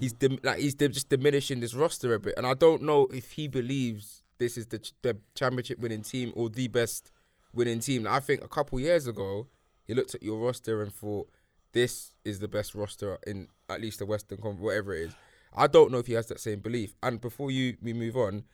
he's 0.00 0.12
dim, 0.14 0.38
like 0.42 0.58
he's 0.60 0.74
dim, 0.74 0.92
just 0.92 1.08
diminishing 1.10 1.60
this 1.60 1.74
roster 1.74 2.14
a 2.14 2.18
bit, 2.18 2.34
and 2.38 2.46
I 2.46 2.54
don't 2.54 2.82
know 2.82 3.06
if 3.12 3.32
he 3.32 3.48
believes 3.48 4.22
this 4.44 4.56
is 4.58 4.66
the 4.66 4.78
ch- 4.78 4.92
the 5.02 5.16
championship 5.34 5.78
winning 5.78 6.02
team 6.02 6.32
or 6.36 6.48
the 6.50 6.68
best 6.68 7.10
winning 7.54 7.80
team. 7.80 8.06
I 8.06 8.20
think 8.20 8.44
a 8.44 8.48
couple 8.48 8.78
years 8.78 9.06
ago 9.06 9.48
he 9.86 9.94
looked 9.94 10.14
at 10.14 10.22
your 10.22 10.38
roster 10.46 10.82
and 10.82 10.92
thought 10.92 11.28
this 11.72 12.14
is 12.24 12.38
the 12.38 12.48
best 12.48 12.74
roster 12.74 13.18
in 13.26 13.48
at 13.68 13.80
least 13.80 13.98
the 14.00 14.06
Western 14.06 14.38
Conference, 14.38 14.60
whatever 14.60 14.94
it 14.94 15.02
is. 15.08 15.14
I 15.56 15.66
don't 15.66 15.90
know 15.92 15.98
if 15.98 16.06
he 16.06 16.12
has 16.14 16.26
that 16.26 16.40
same 16.40 16.60
belief. 16.60 16.94
And 17.02 17.20
before 17.20 17.50
you 17.50 17.76
we 17.82 17.92
move 17.92 18.16
on, 18.16 18.44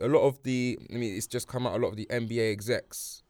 a 0.00 0.08
lot 0.08 0.20
of 0.28 0.42
the 0.42 0.78
I 0.92 0.96
mean 0.96 1.16
it's 1.16 1.26
just 1.26 1.48
come 1.48 1.66
out. 1.66 1.74
A 1.76 1.78
lot 1.82 1.88
of 1.88 1.96
the 1.96 2.06
NBA 2.06 2.52
execs 2.52 3.22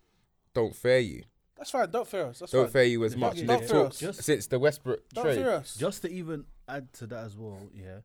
don't 0.54 0.74
fear 0.76 0.98
you. 0.98 1.22
That's 1.56 1.70
fine. 1.70 1.90
Don't 1.90 2.08
fear 2.08 2.26
us. 2.26 2.40
That's 2.40 2.52
Don't 2.52 2.64
fine. 2.64 2.72
fear 2.72 2.82
you 2.84 3.04
as 3.04 3.16
much. 3.16 3.36
yeah, 3.36 3.40
And 3.42 3.50
yeah. 3.50 3.56
they've 3.58 3.68
Don't 3.68 3.94
fear 3.94 4.08
us. 4.08 4.16
Just- 4.16 4.22
since 4.24 4.46
the 4.48 4.58
Westbrook 4.58 5.00
Don't 5.14 5.24
trade. 5.24 5.36
fear 5.36 5.50
us. 5.52 5.76
Just 5.76 6.02
to 6.02 6.10
even 6.10 6.44
add 6.68 6.92
to 6.94 7.06
that 7.06 7.24
as 7.24 7.36
well, 7.36 7.60
yeah. 7.72 7.98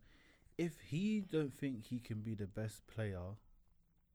If 0.58 0.74
he 0.92 1.22
don't 1.22 1.54
think 1.58 1.86
he 1.86 2.00
can 2.00 2.22
be 2.22 2.34
the 2.36 2.46
best 2.48 2.86
player 2.88 3.20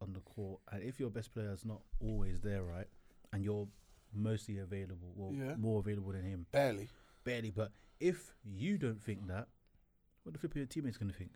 on 0.02 0.12
the 0.12 0.20
court, 0.20 0.60
and 0.70 0.82
if 0.82 0.98
your 1.00 1.10
best 1.10 1.32
player 1.32 1.52
is 1.52 1.64
not 1.64 1.80
always 2.00 2.40
there, 2.40 2.62
right, 2.64 2.86
and 3.32 3.42
you're 3.44 3.68
mostly 4.12 4.58
available, 4.58 5.12
well, 5.16 5.32
Yeah. 5.32 5.54
more 5.56 5.78
available 5.80 6.12
than 6.12 6.24
him, 6.24 6.46
Barely. 6.52 6.88
barely. 7.24 7.50
But 7.50 7.72
if 8.00 8.34
you 8.44 8.76
don't 8.78 9.00
think 9.02 9.26
that, 9.28 9.48
what 10.24 10.32
the 10.32 10.38
flip 10.38 10.52
of 10.52 10.56
your 10.56 10.66
teammates 10.66 10.98
gonna 10.98 11.12
think? 11.12 11.32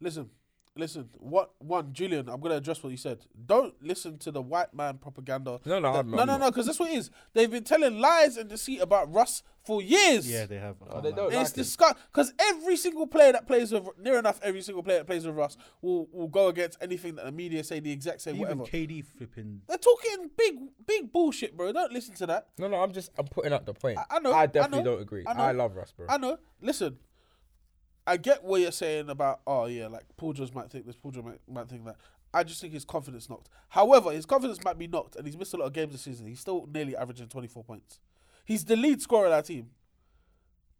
Listen, 0.00 0.30
listen. 0.76 1.08
What 1.18 1.50
one, 1.58 1.92
Julian? 1.92 2.28
I'm 2.28 2.40
gonna 2.40 2.56
address 2.56 2.82
what 2.82 2.90
you 2.90 2.96
said. 2.96 3.24
Don't 3.46 3.74
listen 3.82 4.18
to 4.18 4.30
the 4.30 4.42
white 4.42 4.72
man 4.74 4.98
propaganda. 4.98 5.60
No, 5.64 5.78
no, 5.78 5.92
that- 5.92 5.98
I'm- 5.98 6.10
no, 6.10 6.18
I'm 6.18 6.26
no, 6.26 6.36
no. 6.38 6.50
Because 6.50 6.66
that's 6.66 6.78
what 6.78 6.90
it 6.90 6.96
is. 6.98 7.10
They've 7.32 7.50
been 7.50 7.64
telling 7.64 8.00
lies 8.00 8.36
and 8.36 8.48
deceit 8.48 8.80
about 8.80 9.12
Russ 9.12 9.42
for 9.64 9.82
years. 9.82 10.30
Yeah, 10.30 10.46
they 10.46 10.58
have. 10.58 10.76
Oh, 10.82 10.86
I 10.88 10.92
can't 10.92 11.02
they 11.04 11.12
don't. 11.12 11.32
And 11.32 11.42
it's 11.42 11.50
like 11.50 11.56
him. 11.56 11.62
disgust 11.64 11.96
because 12.12 12.32
every 12.38 12.76
single 12.76 13.06
player 13.06 13.32
that 13.32 13.46
plays 13.48 13.72
with 13.72 13.84
near 13.98 14.18
enough 14.18 14.38
every 14.42 14.62
single 14.62 14.82
player 14.82 14.98
that 14.98 15.06
plays 15.06 15.26
with 15.26 15.34
Russ 15.34 15.56
will 15.82 16.06
will 16.12 16.28
go 16.28 16.48
against 16.48 16.78
anything 16.80 17.16
that 17.16 17.24
the 17.24 17.32
media 17.32 17.64
say, 17.64 17.80
the 17.80 17.90
execs 17.92 18.22
say, 18.24 18.30
Even 18.30 18.58
whatever. 18.58 18.64
KD 18.64 19.04
flipping. 19.04 19.62
They're 19.68 19.78
talking 19.78 20.30
big, 20.36 20.58
big 20.86 21.12
bullshit, 21.12 21.56
bro. 21.56 21.72
Don't 21.72 21.92
listen 21.92 22.14
to 22.16 22.26
that. 22.26 22.48
No, 22.58 22.68
no, 22.68 22.76
I'm 22.76 22.92
just 22.92 23.10
I'm 23.18 23.26
putting 23.26 23.52
up 23.52 23.66
the 23.66 23.74
point. 23.74 23.98
I- 23.98 24.16
I 24.16 24.18
know, 24.20 24.32
I 24.32 24.42
I 24.42 24.46
definitely 24.46 24.78
know, 24.84 24.92
don't 24.92 25.02
agree. 25.02 25.24
I 25.26 25.32
I, 25.48 25.52
love 25.52 25.74
Russ, 25.74 25.92
bro. 25.92 26.06
I 26.08 26.16
know. 26.18 26.38
Listen, 26.62 26.96
I 28.06 28.16
get 28.16 28.44
what 28.44 28.60
you're 28.60 28.72
saying 28.72 29.08
about. 29.10 29.40
Oh 29.46 29.66
yeah, 29.66 29.88
like 29.88 30.04
Paul 30.16 30.32
George 30.32 30.52
might 30.52 30.70
think 30.70 30.86
this, 30.86 30.96
Paul 30.96 31.10
George 31.10 31.24
might, 31.24 31.40
might 31.48 31.68
think 31.68 31.84
that. 31.84 31.96
I 32.32 32.42
just 32.42 32.60
think 32.60 32.72
his 32.72 32.84
confidence 32.84 33.30
knocked. 33.30 33.48
However, 33.68 34.12
his 34.12 34.26
confidence 34.26 34.62
might 34.62 34.78
be 34.78 34.86
knocked, 34.86 35.16
and 35.16 35.26
he's 35.26 35.36
missed 35.36 35.54
a 35.54 35.56
lot 35.56 35.66
of 35.66 35.72
games 35.72 35.92
this 35.92 36.02
season. 36.02 36.26
He's 36.26 36.40
still 36.40 36.68
nearly 36.72 36.94
averaging 36.96 37.28
24 37.28 37.64
points. 37.64 37.98
He's 38.44 38.64
the 38.64 38.76
lead 38.76 39.00
scorer 39.00 39.26
of 39.26 39.32
our 39.32 39.42
team. 39.42 39.70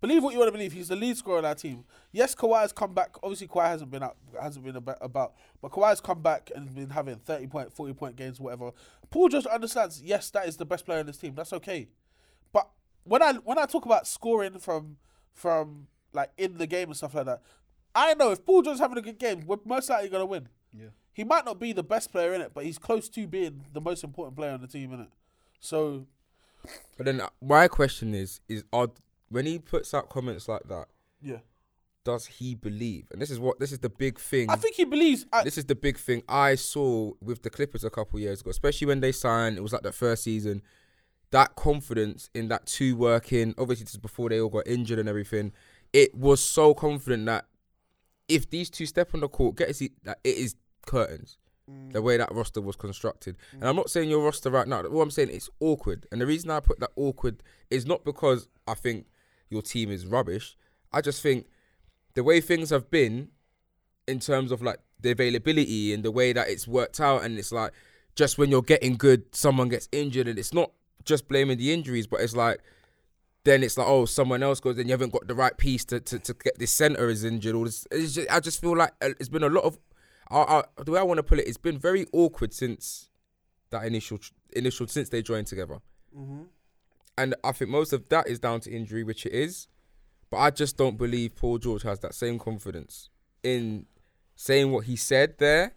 Believe 0.01 0.22
what 0.22 0.35
you 0.35 0.39
want 0.39 0.49
to 0.49 0.53
believe. 0.53 0.72
He's 0.72 0.89
the 0.89 0.97
lead 0.97 1.16
scorer 1.16 1.39
of 1.39 1.47
our 1.47 1.55
team. 1.55 1.85
Yes, 2.12 2.35
Kawhi 2.35 2.61
has 2.61 2.72
come 2.72 2.93
back. 2.93 3.16
Obviously, 3.22 3.49
Kawhi 3.49 3.68
hasn't 3.68 3.91
been 3.91 4.03
out, 4.03 4.16
hasn't 4.41 4.64
been 4.64 4.77
about, 4.77 5.35
but 5.62 5.70
Kawhi 5.72 5.89
has 5.89 6.01
come 6.01 6.20
back 6.20 6.51
and 6.55 6.72
been 6.74 6.91
having 6.91 7.16
30 7.16 7.47
point, 7.47 7.72
40 7.72 7.95
point 7.95 8.16
games, 8.16 8.39
whatever. 8.39 8.72
Paul 9.11 9.29
just 9.29 9.47
understands. 9.47 10.03
Yes, 10.03 10.31
that 10.31 10.47
is 10.47 10.59
the 10.59 10.66
best 10.66 10.85
player 10.85 11.01
in 11.01 11.07
this 11.07 11.16
team. 11.16 11.35
That's 11.35 11.55
okay. 11.55 11.89
But 12.53 12.68
when 13.05 13.22
I 13.22 13.33
when 13.35 13.59
I 13.59 13.64
talk 13.64 13.87
about 13.87 14.07
scoring 14.07 14.59
from 14.59 14.99
from 15.33 15.87
like 16.16 16.30
in 16.36 16.58
the 16.58 16.66
game 16.66 16.88
and 16.88 16.96
stuff 16.96 17.14
like 17.14 17.26
that, 17.26 17.42
I 17.94 18.14
know 18.14 18.32
if 18.32 18.44
Paul 18.44 18.62
George's 18.62 18.80
having 18.80 18.98
a 18.98 19.02
good 19.02 19.18
game, 19.18 19.44
we're 19.46 19.58
most 19.64 19.88
likely 19.88 20.08
gonna 20.08 20.26
win. 20.26 20.48
Yeah. 20.72 20.88
He 21.12 21.24
might 21.24 21.44
not 21.46 21.58
be 21.58 21.72
the 21.72 21.82
best 21.82 22.12
player 22.12 22.34
in 22.34 22.40
it, 22.40 22.52
but 22.52 22.64
he's 22.64 22.78
close 22.78 23.08
to 23.10 23.26
being 23.26 23.64
the 23.72 23.80
most 23.80 24.04
important 24.04 24.36
player 24.36 24.50
on 24.50 24.60
the 24.60 24.66
team 24.66 24.92
in 24.92 25.00
it. 25.00 25.08
So 25.60 26.06
But 26.96 27.06
then 27.06 27.20
uh, 27.20 27.28
my 27.40 27.68
question 27.68 28.14
is: 28.14 28.40
is 28.48 28.64
are 28.72 28.88
when 29.28 29.46
he 29.46 29.58
puts 29.58 29.94
out 29.94 30.08
comments 30.10 30.48
like 30.48 30.64
that, 30.68 30.88
yeah, 31.22 31.38
does 32.04 32.26
he 32.26 32.54
believe? 32.54 33.08
And 33.10 33.20
this 33.20 33.30
is 33.30 33.38
what 33.40 33.58
this 33.58 33.72
is 33.72 33.78
the 33.80 33.88
big 33.88 34.18
thing. 34.18 34.50
I 34.50 34.56
think 34.56 34.76
he 34.76 34.84
believes. 34.84 35.26
I, 35.32 35.42
this 35.42 35.58
is 35.58 35.64
the 35.64 35.74
big 35.74 35.98
thing 35.98 36.22
I 36.28 36.54
saw 36.54 37.12
with 37.22 37.42
the 37.42 37.50
Clippers 37.50 37.84
a 37.84 37.90
couple 37.90 38.20
years 38.20 38.40
ago, 38.40 38.50
especially 38.50 38.86
when 38.86 39.00
they 39.00 39.12
signed. 39.12 39.56
It 39.56 39.62
was 39.62 39.72
like 39.72 39.82
that 39.82 39.94
first 39.94 40.22
season. 40.24 40.62
That 41.32 41.56
confidence 41.56 42.30
in 42.34 42.48
that 42.48 42.66
two 42.66 42.94
working, 42.96 43.52
obviously 43.58 43.84
this 43.84 43.94
is 43.94 43.98
before 43.98 44.28
they 44.28 44.40
all 44.40 44.48
got 44.48 44.68
injured 44.68 45.00
and 45.00 45.08
everything. 45.08 45.52
It 45.97 46.14
was 46.14 46.42
so 46.42 46.74
confident 46.74 47.24
that 47.26 47.47
if 48.28 48.51
these 48.51 48.68
two 48.68 48.84
step 48.84 49.14
on 49.14 49.20
the 49.20 49.28
court, 49.28 49.57
get 49.57 49.74
see 49.74 49.92
that 50.05 50.18
it 50.24 50.36
is 50.36 50.57
curtains. 50.86 51.38
Mm. 51.70 51.92
The 51.92 52.03
way 52.03 52.16
that 52.16 52.32
roster 52.32 52.61
was 52.61 52.76
constructed, 52.76 53.36
and 53.53 53.64
I'm 53.64 53.74
mm. 53.74 53.78
not 53.78 53.90
saying 53.90 54.11
your 54.11 54.22
roster 54.22 54.51
right 54.51 54.68
now. 54.68 54.82
All 54.82 55.01
I'm 55.01 55.11
saying 55.11 55.30
it's 55.32 55.49
awkward, 55.59 56.07
and 56.12 56.20
the 56.20 56.26
reason 56.26 56.51
I 56.51 56.61
put 56.61 56.80
that 56.80 56.90
awkward 56.97 57.42
is 57.70 57.86
not 57.86 58.05
because 58.05 58.47
I 58.68 58.74
think 58.74 59.07
your 59.49 59.62
team 59.62 59.90
is 59.90 60.07
rubbish. 60.07 60.57
I 60.92 61.01
just 61.01 61.22
think 61.22 61.47
the 62.14 62.22
way 62.22 62.40
things 62.40 62.70
have 62.70 62.90
been 62.90 63.28
in 64.07 64.20
terms 64.20 64.53
of 64.53 64.62
like 64.62 64.80
the 65.01 65.12
availability 65.12 65.92
and 65.92 66.03
the 66.03 66.11
way 66.11 66.32
that 66.32 66.49
it's 66.49 66.68
worked 66.68 67.01
out 67.01 67.24
and 67.24 67.38
it's 67.38 67.53
like 67.53 67.72
just 68.14 68.38
when 68.38 68.51
you're 68.51 68.62
getting 68.62 68.97
good 68.97 69.34
someone 69.34 69.68
gets 69.68 69.88
injured 69.92 70.28
and 70.28 70.38
it's 70.38 70.55
not 70.55 70.70
just 71.05 71.28
blaming 71.28 71.59
the 71.59 71.72
injuries 71.72 72.07
but 72.07 72.20
it's 72.20 72.34
like 72.34 72.61
then 73.47 73.62
it's 73.62 73.78
like 73.78 73.86
oh 73.86 74.05
someone 74.05 74.42
else 74.42 74.59
goes 74.61 74.76
then 74.76 74.86
you 74.86 74.92
haven't 74.92 75.12
got 75.12 75.26
the 75.28 75.34
right 75.34 75.57
piece 75.57 75.84
to, 75.84 76.01
to, 76.01 76.18
to 76.18 76.34
get 76.34 76.59
this 76.59 76.72
center 76.72 77.09
is 77.09 77.24
injured. 77.24 77.55
All 77.55 77.64
this 77.64 77.86
it's 77.90 78.14
just, 78.14 78.30
I 78.30 78.40
just 78.40 78.61
feel 78.61 78.76
like 78.76 78.92
uh, 79.01 79.11
it's 79.20 79.28
been 79.28 79.44
a 79.44 79.49
lot 79.49 79.64
of 79.64 79.78
I, 80.30 80.38
I, 80.38 80.64
the 80.84 80.90
way 80.90 81.01
I 81.01 81.05
want 81.05 81.18
to 81.18 81.22
put 81.22 81.38
it 81.38 81.47
it's 81.47 81.57
been 81.57 81.78
very 81.78 82.07
awkward 82.12 82.53
since 82.53 83.09
that 83.70 83.84
initial 83.84 84.18
initial 84.53 84.86
since 84.88 85.09
they 85.09 85.22
joined 85.22 85.47
together. 85.47 85.78
And 87.16 87.34
I 87.44 87.53
think 87.53 87.70
most 87.70 87.92
of 87.92 88.09
that 88.09 88.28
is 88.28 88.38
down 88.40 88.61
to 88.61 88.70
injury 88.70 89.05
which 89.05 89.24
it 89.24 89.32
is. 89.32 89.68
But 90.30 90.38
I 90.38 90.51
just 90.51 90.76
don't 90.76 90.99
believe 90.99 91.36
Paul 91.36 91.59
George 91.59 91.82
has 91.84 92.01
that 92.01 92.14
same 92.14 92.38
confidence 92.38 93.11
in 93.44 93.86
saying 94.34 94.72
what 94.72 94.86
he 94.86 94.97
said 94.97 95.38
there 95.38 95.74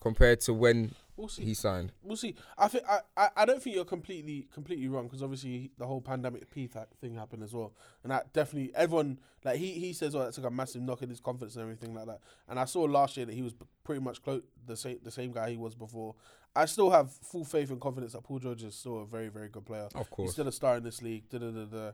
compared 0.00 0.40
to 0.40 0.52
when 0.52 0.92
we'll 1.16 1.28
see. 1.28 1.44
he 1.44 1.54
signed. 1.54 1.92
We'll 2.02 2.16
see. 2.16 2.34
I 2.56 2.68
think 2.68 2.84
I, 2.88 3.00
I, 3.16 3.28
I 3.36 3.44
don't 3.44 3.62
think 3.62 3.76
you're 3.76 3.84
completely 3.84 4.48
completely 4.52 4.88
wrong 4.88 5.04
because 5.06 5.22
obviously 5.22 5.70
the 5.78 5.86
whole 5.86 6.00
pandemic 6.00 6.50
P 6.50 6.68
thing 7.00 7.14
happened 7.14 7.42
as 7.42 7.52
well, 7.52 7.72
and 8.02 8.12
that 8.12 8.32
definitely 8.32 8.72
everyone 8.74 9.18
like 9.44 9.56
he 9.56 9.72
he 9.72 9.92
says 9.92 10.14
oh 10.14 10.20
that's 10.20 10.38
like 10.38 10.46
a 10.46 10.50
massive 10.50 10.82
knock 10.82 11.02
in 11.02 11.08
his 11.10 11.20
confidence 11.20 11.56
and 11.56 11.62
everything 11.62 11.94
like 11.94 12.06
that. 12.06 12.20
And 12.48 12.58
I 12.58 12.64
saw 12.64 12.82
last 12.82 13.16
year 13.16 13.26
that 13.26 13.34
he 13.34 13.42
was 13.42 13.54
pretty 13.84 14.00
much 14.00 14.22
close 14.22 14.42
the 14.66 14.76
same 14.76 14.98
the 15.02 15.10
same 15.10 15.32
guy 15.32 15.50
he 15.50 15.56
was 15.56 15.74
before. 15.74 16.14
I 16.54 16.64
still 16.66 16.90
have 16.90 17.12
full 17.12 17.44
faith 17.44 17.70
and 17.70 17.80
confidence 17.80 18.14
that 18.14 18.24
Paul 18.24 18.38
George 18.38 18.62
is 18.62 18.74
still 18.74 19.00
a 19.02 19.06
very 19.06 19.28
very 19.28 19.48
good 19.48 19.66
player. 19.66 19.88
Of 19.94 20.10
course, 20.10 20.28
He's 20.28 20.32
still 20.32 20.48
a 20.48 20.52
star 20.52 20.76
in 20.76 20.84
this 20.84 21.02
league. 21.02 21.28
Da, 21.28 21.38
da, 21.38 21.50
da, 21.50 21.64
da. 21.64 21.90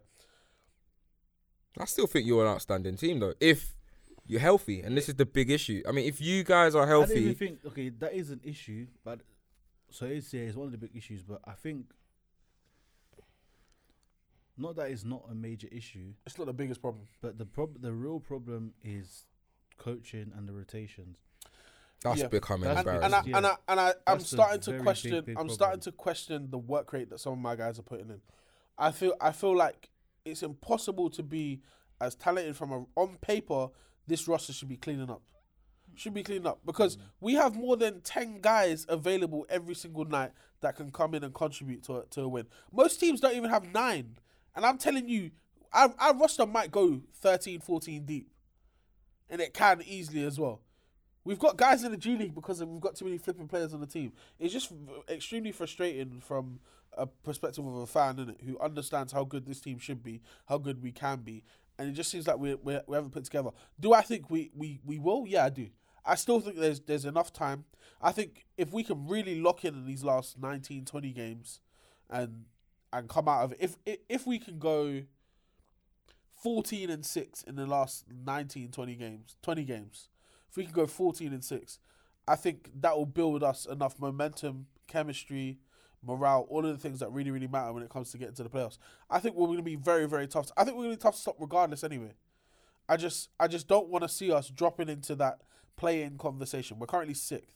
I 1.78 1.84
still 1.86 2.06
think 2.06 2.26
you're 2.26 2.44
an 2.44 2.52
outstanding 2.52 2.96
team 2.96 3.18
though. 3.20 3.34
If 3.40 3.74
you're 4.26 4.40
healthy, 4.40 4.80
and 4.82 4.96
this 4.96 5.08
is 5.08 5.14
the 5.16 5.26
big 5.26 5.50
issue. 5.50 5.82
I 5.88 5.92
mean, 5.92 6.06
if 6.06 6.20
you 6.20 6.44
guys 6.44 6.74
are 6.74 6.84
I 6.84 6.90
don't 6.90 7.04
even 7.10 7.22
healthy, 7.24 7.34
think 7.34 7.64
okay, 7.66 7.88
that 7.90 8.14
is 8.14 8.30
an 8.30 8.40
issue, 8.44 8.86
but 9.04 9.20
so 9.90 10.06
it's 10.06 10.32
yeah, 10.32 10.42
it's 10.42 10.56
one 10.56 10.66
of 10.66 10.72
the 10.72 10.78
big 10.78 10.94
issues. 10.96 11.22
But 11.22 11.40
I 11.44 11.52
think 11.52 11.86
Not 14.56 14.76
that 14.76 14.90
it's 14.90 15.04
not 15.04 15.24
a 15.30 15.34
major 15.34 15.68
issue, 15.72 16.12
It's 16.26 16.36
not 16.38 16.46
the 16.46 16.52
biggest 16.52 16.80
problem. 16.82 17.06
but 17.22 17.38
the 17.38 17.46
prob- 17.46 17.80
the 17.80 17.92
real 17.92 18.20
problem 18.20 18.74
is 18.82 19.24
coaching 19.78 20.30
and 20.36 20.46
the 20.46 20.52
rotations. 20.52 21.16
That's 22.02 22.20
Yeah. 22.20 22.28
becoming 22.28 22.64
That's- 22.68 22.84
And, 22.86 23.14
embarrassing. 23.14 23.14
and 23.14 23.14
I 23.14 23.22
Yeah. 23.30 23.36
and 23.38 23.46
I 23.46 23.56
and 23.68 23.80
I, 23.80 23.88
I'm 24.12 24.18
That's 24.18 24.24
a 24.32 24.36
starting 24.36 24.60
to 24.60 24.70
very 24.70 24.78
big, 24.80 24.84
question. 24.84 25.24
big 25.24 25.38
I'm 25.38 25.48
starting 25.48 25.80
to 25.80 25.92
question 25.92 26.50
the 26.50 26.58
work 26.58 26.92
rate 26.92 27.08
that 27.10 27.18
some 27.18 27.32
of 27.32 27.38
my 27.38 27.56
guys 27.56 27.78
are 27.78 27.82
putting 27.82 28.10
in. 28.10 28.20
I 28.76 28.92
feel 28.92 29.14
I 29.20 29.32
feel 29.32 29.56
like 29.56 29.88
it's 30.24 30.42
impossible 30.42 31.08
to 31.10 31.22
be 31.22 31.62
as 32.00 32.14
talented 32.14 32.56
from 32.56 32.72
a 32.72 32.86
on 32.96 33.16
paper. 33.18 33.70
This 34.06 34.26
roster 34.28 34.52
should 34.52 34.68
be 34.68 34.76
cleaning 34.76 35.10
up. 35.10 35.22
Should 35.94 36.14
be 36.14 36.22
cleaning 36.22 36.46
up 36.46 36.60
because 36.64 36.96
mm. 36.96 37.00
we 37.20 37.34
have 37.34 37.54
more 37.54 37.76
than 37.76 38.00
ten 38.00 38.40
guys 38.40 38.86
available 38.88 39.46
every 39.50 39.74
single 39.74 40.04
night 40.04 40.32
that 40.60 40.76
can 40.76 40.90
come 40.90 41.14
in 41.14 41.22
and 41.22 41.34
contribute 41.34 41.82
to 41.84 41.98
a, 41.98 42.06
to 42.06 42.22
a 42.22 42.28
win. 42.28 42.46
Most 42.72 42.98
teams 42.98 43.20
don't 43.20 43.36
even 43.36 43.50
have 43.50 43.72
nine, 43.72 44.16
and 44.56 44.64
I'm 44.64 44.78
telling 44.78 45.08
you, 45.08 45.32
our, 45.72 45.94
our 45.98 46.16
roster 46.16 46.46
might 46.46 46.70
go 46.70 47.02
13, 47.20 47.60
14 47.60 48.04
deep, 48.04 48.30
and 49.28 49.40
it 49.40 49.52
can 49.52 49.82
easily 49.84 50.24
as 50.24 50.38
well. 50.38 50.62
We've 51.24 51.38
got 51.38 51.56
guys 51.56 51.84
in 51.84 51.92
the 51.92 51.96
G 51.96 52.16
League 52.16 52.34
because 52.34 52.64
we've 52.64 52.80
got 52.80 52.96
too 52.96 53.04
many 53.04 53.18
flipping 53.18 53.46
players 53.46 53.72
on 53.72 53.80
the 53.80 53.86
team. 53.86 54.12
It's 54.38 54.52
just 54.52 54.72
extremely 55.08 55.52
frustrating 55.52 56.20
from 56.20 56.58
a 56.96 57.06
perspective 57.06 57.66
of 57.66 57.74
a 57.74 57.86
fan 57.86 58.16
innit, 58.16 58.42
who 58.44 58.58
understands 58.58 59.12
how 59.12 59.24
good 59.24 59.46
this 59.46 59.60
team 59.60 59.78
should 59.78 60.02
be, 60.02 60.20
how 60.46 60.58
good 60.58 60.82
we 60.82 60.92
can 60.92 61.20
be, 61.20 61.44
and 61.78 61.88
it 61.88 61.92
just 61.92 62.10
seems 62.10 62.26
like 62.26 62.38
we 62.38 62.54
we 62.56 62.78
we 62.86 62.94
haven't 62.94 63.12
put 63.12 63.24
together. 63.24 63.50
Do 63.78 63.92
I 63.92 64.02
think 64.02 64.30
we, 64.30 64.50
we, 64.54 64.80
we 64.84 64.98
will? 64.98 65.24
Yeah, 65.26 65.46
I 65.46 65.48
do. 65.50 65.68
I 66.04 66.14
still 66.16 66.40
think 66.40 66.56
there's 66.56 66.80
there's 66.80 67.04
enough 67.04 67.32
time. 67.32 67.64
I 68.00 68.12
think 68.12 68.46
if 68.56 68.72
we 68.72 68.82
can 68.82 69.06
really 69.06 69.40
lock 69.40 69.64
in 69.64 69.74
in 69.74 69.86
these 69.86 70.02
last 70.02 70.38
19, 70.38 70.84
20 70.84 71.12
games, 71.12 71.60
and 72.10 72.44
and 72.92 73.08
come 73.08 73.28
out 73.28 73.44
of 73.44 73.52
it, 73.52 73.58
if 73.60 73.76
if, 73.86 73.98
if 74.08 74.26
we 74.26 74.38
can 74.38 74.58
go 74.58 75.02
14 76.42 76.90
and 76.90 77.06
6 77.06 77.42
in 77.44 77.54
the 77.54 77.66
last 77.66 78.04
19 78.12 78.72
20 78.72 78.96
games 78.96 79.36
20 79.42 79.64
games 79.64 80.08
if 80.50 80.56
we 80.56 80.64
can 80.64 80.72
go 80.72 80.88
14 80.88 81.32
and 81.32 81.44
6 81.44 81.78
i 82.26 82.34
think 82.34 82.68
that 82.74 82.96
will 82.96 83.06
build 83.06 83.44
us 83.44 83.64
enough 83.64 84.00
momentum 84.00 84.66
chemistry 84.88 85.60
morale 86.04 86.46
all 86.48 86.64
of 86.64 86.72
the 86.72 86.78
things 86.78 87.00
that 87.00 87.10
really 87.12 87.30
really 87.30 87.46
matter 87.46 87.72
when 87.72 87.82
it 87.82 87.90
comes 87.90 88.10
to 88.10 88.18
getting 88.18 88.34
to 88.34 88.42
the 88.42 88.48
playoffs 88.48 88.78
i 89.10 89.18
think 89.18 89.34
we're 89.34 89.46
going 89.46 89.56
to 89.56 89.62
be 89.62 89.76
very 89.76 90.06
very 90.06 90.26
tough 90.26 90.50
i 90.56 90.64
think 90.64 90.76
we're 90.76 90.84
going 90.84 90.94
to 90.94 90.98
be 90.98 91.02
tough 91.02 91.14
to 91.14 91.20
stop 91.20 91.36
regardless 91.38 91.84
anyway 91.84 92.12
i 92.88 92.96
just 92.96 93.30
i 93.38 93.46
just 93.46 93.68
don't 93.68 93.88
want 93.88 94.02
to 94.02 94.08
see 94.08 94.32
us 94.32 94.48
dropping 94.48 94.88
into 94.88 95.14
that 95.14 95.40
play-in 95.76 96.18
conversation 96.18 96.78
we're 96.78 96.86
currently 96.86 97.14
sixth 97.14 97.54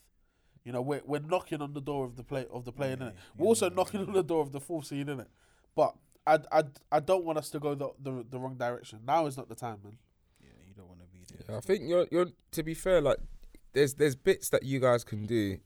you 0.63 0.71
know 0.71 0.81
we're, 0.81 1.01
we're 1.05 1.19
knocking 1.19 1.61
on 1.61 1.73
the 1.73 1.81
door 1.81 2.05
of 2.05 2.15
the 2.15 2.23
play 2.23 2.45
of 2.51 2.65
the 2.65 2.71
play-in 2.71 2.99
innit? 2.99 3.13
we're 3.37 3.47
also 3.47 3.69
knocking 3.69 4.01
on 4.01 4.13
the 4.13 4.23
door 4.23 4.41
of 4.41 4.51
the 4.51 4.59
fourth 4.59 4.85
seed 4.85 5.07
in 5.09 5.19
it 5.19 5.27
but 5.75 5.95
I, 6.27 6.39
I, 6.51 6.63
I 6.91 6.99
don't 6.99 7.23
want 7.23 7.37
us 7.37 7.49
to 7.51 7.59
go 7.59 7.73
the, 7.73 7.89
the 8.03 8.25
the 8.29 8.37
wrong 8.37 8.55
direction. 8.55 8.99
Now 9.07 9.27
is 9.27 9.37
not 9.37 9.47
the 9.47 9.55
time, 9.55 9.77
man. 9.83 9.97
Yeah, 10.41 10.49
you 10.67 10.73
don't 10.75 10.87
want 10.87 10.99
to 10.99 11.07
be 11.07 11.23
there. 11.47 11.57
I 11.57 11.61
think 11.61 11.87
you're 11.87 12.05
you're 12.11 12.27
to 12.51 12.63
be 12.63 12.73
fair, 12.73 12.99
like 12.99 13.17
there's 13.71 13.93
there's 13.93 14.15
bits 14.15 14.49
that 14.49 14.63
you 14.63 14.81
guys 14.81 15.05
can 15.05 15.25
do, 15.25 15.57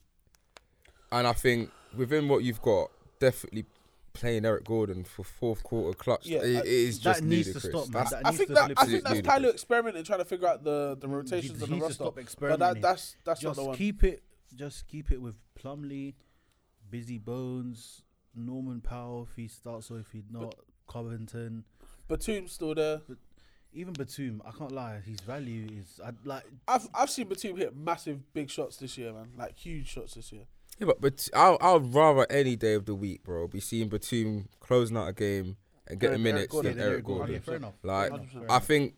and 1.12 1.26
I 1.26 1.34
think 1.34 1.72
within 1.96 2.28
what 2.28 2.44
you've 2.44 2.62
got, 2.62 2.90
definitely 3.20 3.66
playing 4.14 4.44
Eric 4.46 4.66
Gordon 4.66 5.04
for 5.06 5.24
fourth 5.24 5.64
quarter 5.64 5.98
clutch. 5.98 6.28
Yeah, 6.28 6.40
it, 6.40 6.56
uh, 6.58 6.60
it 6.62 6.66
is 6.68 7.00
That 7.00 7.04
just 7.12 7.24
needs 7.24 7.54
to 7.54 7.60
stop. 7.62 7.86
That's- 7.88 8.10
That 8.12 8.26
I 8.26 8.32
think 8.32 8.48
to 8.50 8.54
that 8.56 8.64
I 8.78 8.86
think 8.86 9.04
that's 9.04 9.14
ludicrous. 9.16 9.22
Ty 9.22 9.38
Lue 9.40 9.50
experimenting, 9.50 10.04
trying 10.04 10.20
to 10.20 10.26
figure 10.26 10.48
out 10.48 10.64
the 10.64 10.98
the 11.00 11.08
rotations 11.08 11.58
he 11.60 11.64
on 11.64 11.70
the 11.70 11.76
needs 11.76 11.80
to 11.80 11.82
roster. 11.82 11.94
stop 11.94 12.06
But 12.08 12.16
that, 12.16 12.22
experimenting. 12.22 12.82
that's 12.82 13.16
that's 13.24 13.44
not 13.44 13.50
just 13.52 13.60
the 13.60 13.66
one. 13.66 13.76
keep 13.78 14.04
it. 14.04 14.24
Just 14.54 14.88
keep 14.88 15.12
it 15.12 15.22
with 15.22 15.36
Plumlee, 15.58 16.16
Busy 16.90 17.18
Bones, 17.18 18.02
Norman 18.36 18.82
Powell 18.82 19.28
if 19.30 19.36
he 19.38 19.48
starts 19.48 19.90
or 19.90 20.00
if 20.00 20.12
he 20.12 20.24
not. 20.30 20.56
Covington, 20.90 21.64
Batum's 22.10 22.52
still 22.52 22.76
there. 22.76 23.00
even 23.72 23.94
Batum. 23.94 24.42
I 24.46 24.52
can't 24.52 24.74
lie, 24.74 25.00
his 25.06 25.22
value 25.22 25.70
is 25.80 26.02
I 26.06 26.12
like. 26.26 26.44
I've 26.68 26.90
I've 26.94 27.10
seen 27.10 27.30
Batum 27.30 27.56
hit 27.56 27.74
massive 27.78 28.34
big 28.34 28.50
shots 28.50 28.76
this 28.76 28.98
year, 28.98 29.14
man. 29.14 29.32
Like 29.38 29.56
huge 29.58 29.88
shots 29.88 30.16
this 30.16 30.34
year. 30.34 30.48
Yeah, 30.80 30.88
but, 30.88 31.02
but 31.02 31.30
I'll, 31.34 31.58
I'd 31.62 31.94
rather 31.94 32.26
any 32.32 32.56
day 32.56 32.74
of 32.74 32.86
the 32.86 32.96
week, 32.96 33.24
bro, 33.24 33.48
be 33.48 33.60
seeing 33.60 33.90
Batum 33.90 34.50
closing 34.60 34.98
out 34.98 35.10
a 35.10 35.14
game 35.14 35.58
and 35.88 36.00
getting 36.00 36.14
Eric 36.14 36.22
minutes 36.24 36.52
Gordon, 36.52 36.78
than 36.78 36.88
Eric 36.88 37.04
Gordon, 37.04 37.28
Gordon. 37.28 37.42
Fair 37.42 37.56
enough. 37.58 37.74
Like, 37.84 38.32
fair 38.32 38.52
I 38.52 38.60
think 38.60 38.96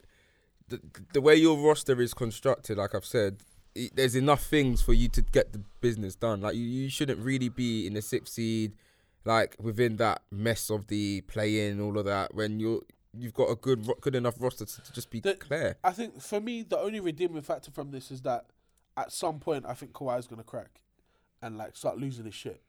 the, 0.69 0.79
the 1.13 1.21
way 1.21 1.35
your 1.35 1.57
roster 1.57 1.99
is 2.01 2.13
constructed, 2.13 2.77
like 2.77 2.95
I've 2.95 3.05
said, 3.05 3.37
i 3.75 3.89
there's 3.93 4.15
enough 4.15 4.43
things 4.43 4.81
for 4.81 4.93
you 4.93 5.09
to 5.09 5.21
get 5.21 5.51
the 5.51 5.61
business 5.81 6.15
done. 6.15 6.41
Like 6.41 6.55
you, 6.55 6.63
you 6.63 6.89
shouldn't 6.89 7.19
really 7.19 7.49
be 7.49 7.87
in 7.87 7.93
the 7.93 8.01
sixth 8.01 8.33
seed, 8.33 8.73
like 9.25 9.55
within 9.59 9.97
that 9.97 10.21
mess 10.31 10.69
of 10.69 10.87
the 10.87 11.21
play 11.21 11.67
in, 11.67 11.81
all 11.81 11.97
of 11.97 12.05
that. 12.05 12.35
When 12.35 12.59
you're 12.59 12.81
you've 13.17 13.33
got 13.33 13.49
a 13.49 13.55
good 13.55 13.89
good 14.01 14.15
enough 14.15 14.35
roster 14.39 14.65
to, 14.65 14.81
to 14.83 14.93
just 14.93 15.09
be 15.09 15.19
The- 15.19 15.35
clear. 15.35 15.77
I 15.83 15.91
think 15.91 16.21
for 16.21 16.39
me 16.39 16.63
the 16.63 16.77
only 16.77 16.99
redeeming 16.99 17.41
factor 17.41 17.71
from 17.71 17.91
this 17.91 18.11
is 18.11 18.21
that 18.21 18.45
at 18.95 19.11
some 19.11 19.39
point 19.39 19.65
I 19.67 19.73
think 19.73 19.93
Kawhi's 19.93 20.27
gonna 20.27 20.43
crack 20.43 20.79
and 21.43 21.57
like 21.57 21.75
start 21.75 21.97
losing 21.97 22.25
his 22.25 22.33
shit 22.33 22.61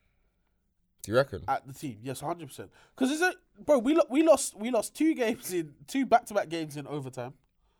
Do 1.03 1.12
you 1.12 1.16
reckon? 1.16 1.43
at 1.49 1.66
the 1.66 1.72
team. 1.72 1.99
Yes, 2.03 2.20
hundred 2.20 2.49
percent. 2.49 2.70
Because 2.95 3.11
is 3.11 3.20
it, 3.22 3.37
bro? 3.64 3.79
We 3.79 3.95
lo- 3.95 4.07
we 4.11 4.22
lost 4.22 4.55
we 4.59 4.70
lost 4.70 4.95
two 4.95 5.14
games 5.14 5.53
in 5.53 5.75
two 5.87 6.05
back 6.07 6.27
to 6.27 6.35
back 6.35 6.49
games 6.49 6.77
in 6.77 6.87
overtime. 6.87 7.35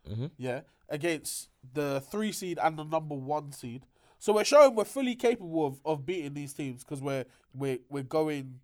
hmm 0.07 0.27
yeah, 0.37 0.61
against 0.89 1.49
the 1.73 2.01
three 2.11 2.31
seed 2.31 2.59
and 2.61 2.77
the 2.77 2.83
number 2.83 3.15
one 3.15 3.51
seed. 3.51 3.85
So 4.19 4.33
we're 4.33 4.43
showing 4.45 4.75
we're 4.75 4.85
fully 4.85 5.15
capable 5.15 5.65
of, 5.67 5.81
of 5.85 6.05
beating 6.05 6.33
these 6.33 6.53
teams 6.53 6.83
because 6.83 7.01
we're 7.01 7.25
we're 7.53 7.79
we're 7.89 8.03
going 8.03 8.59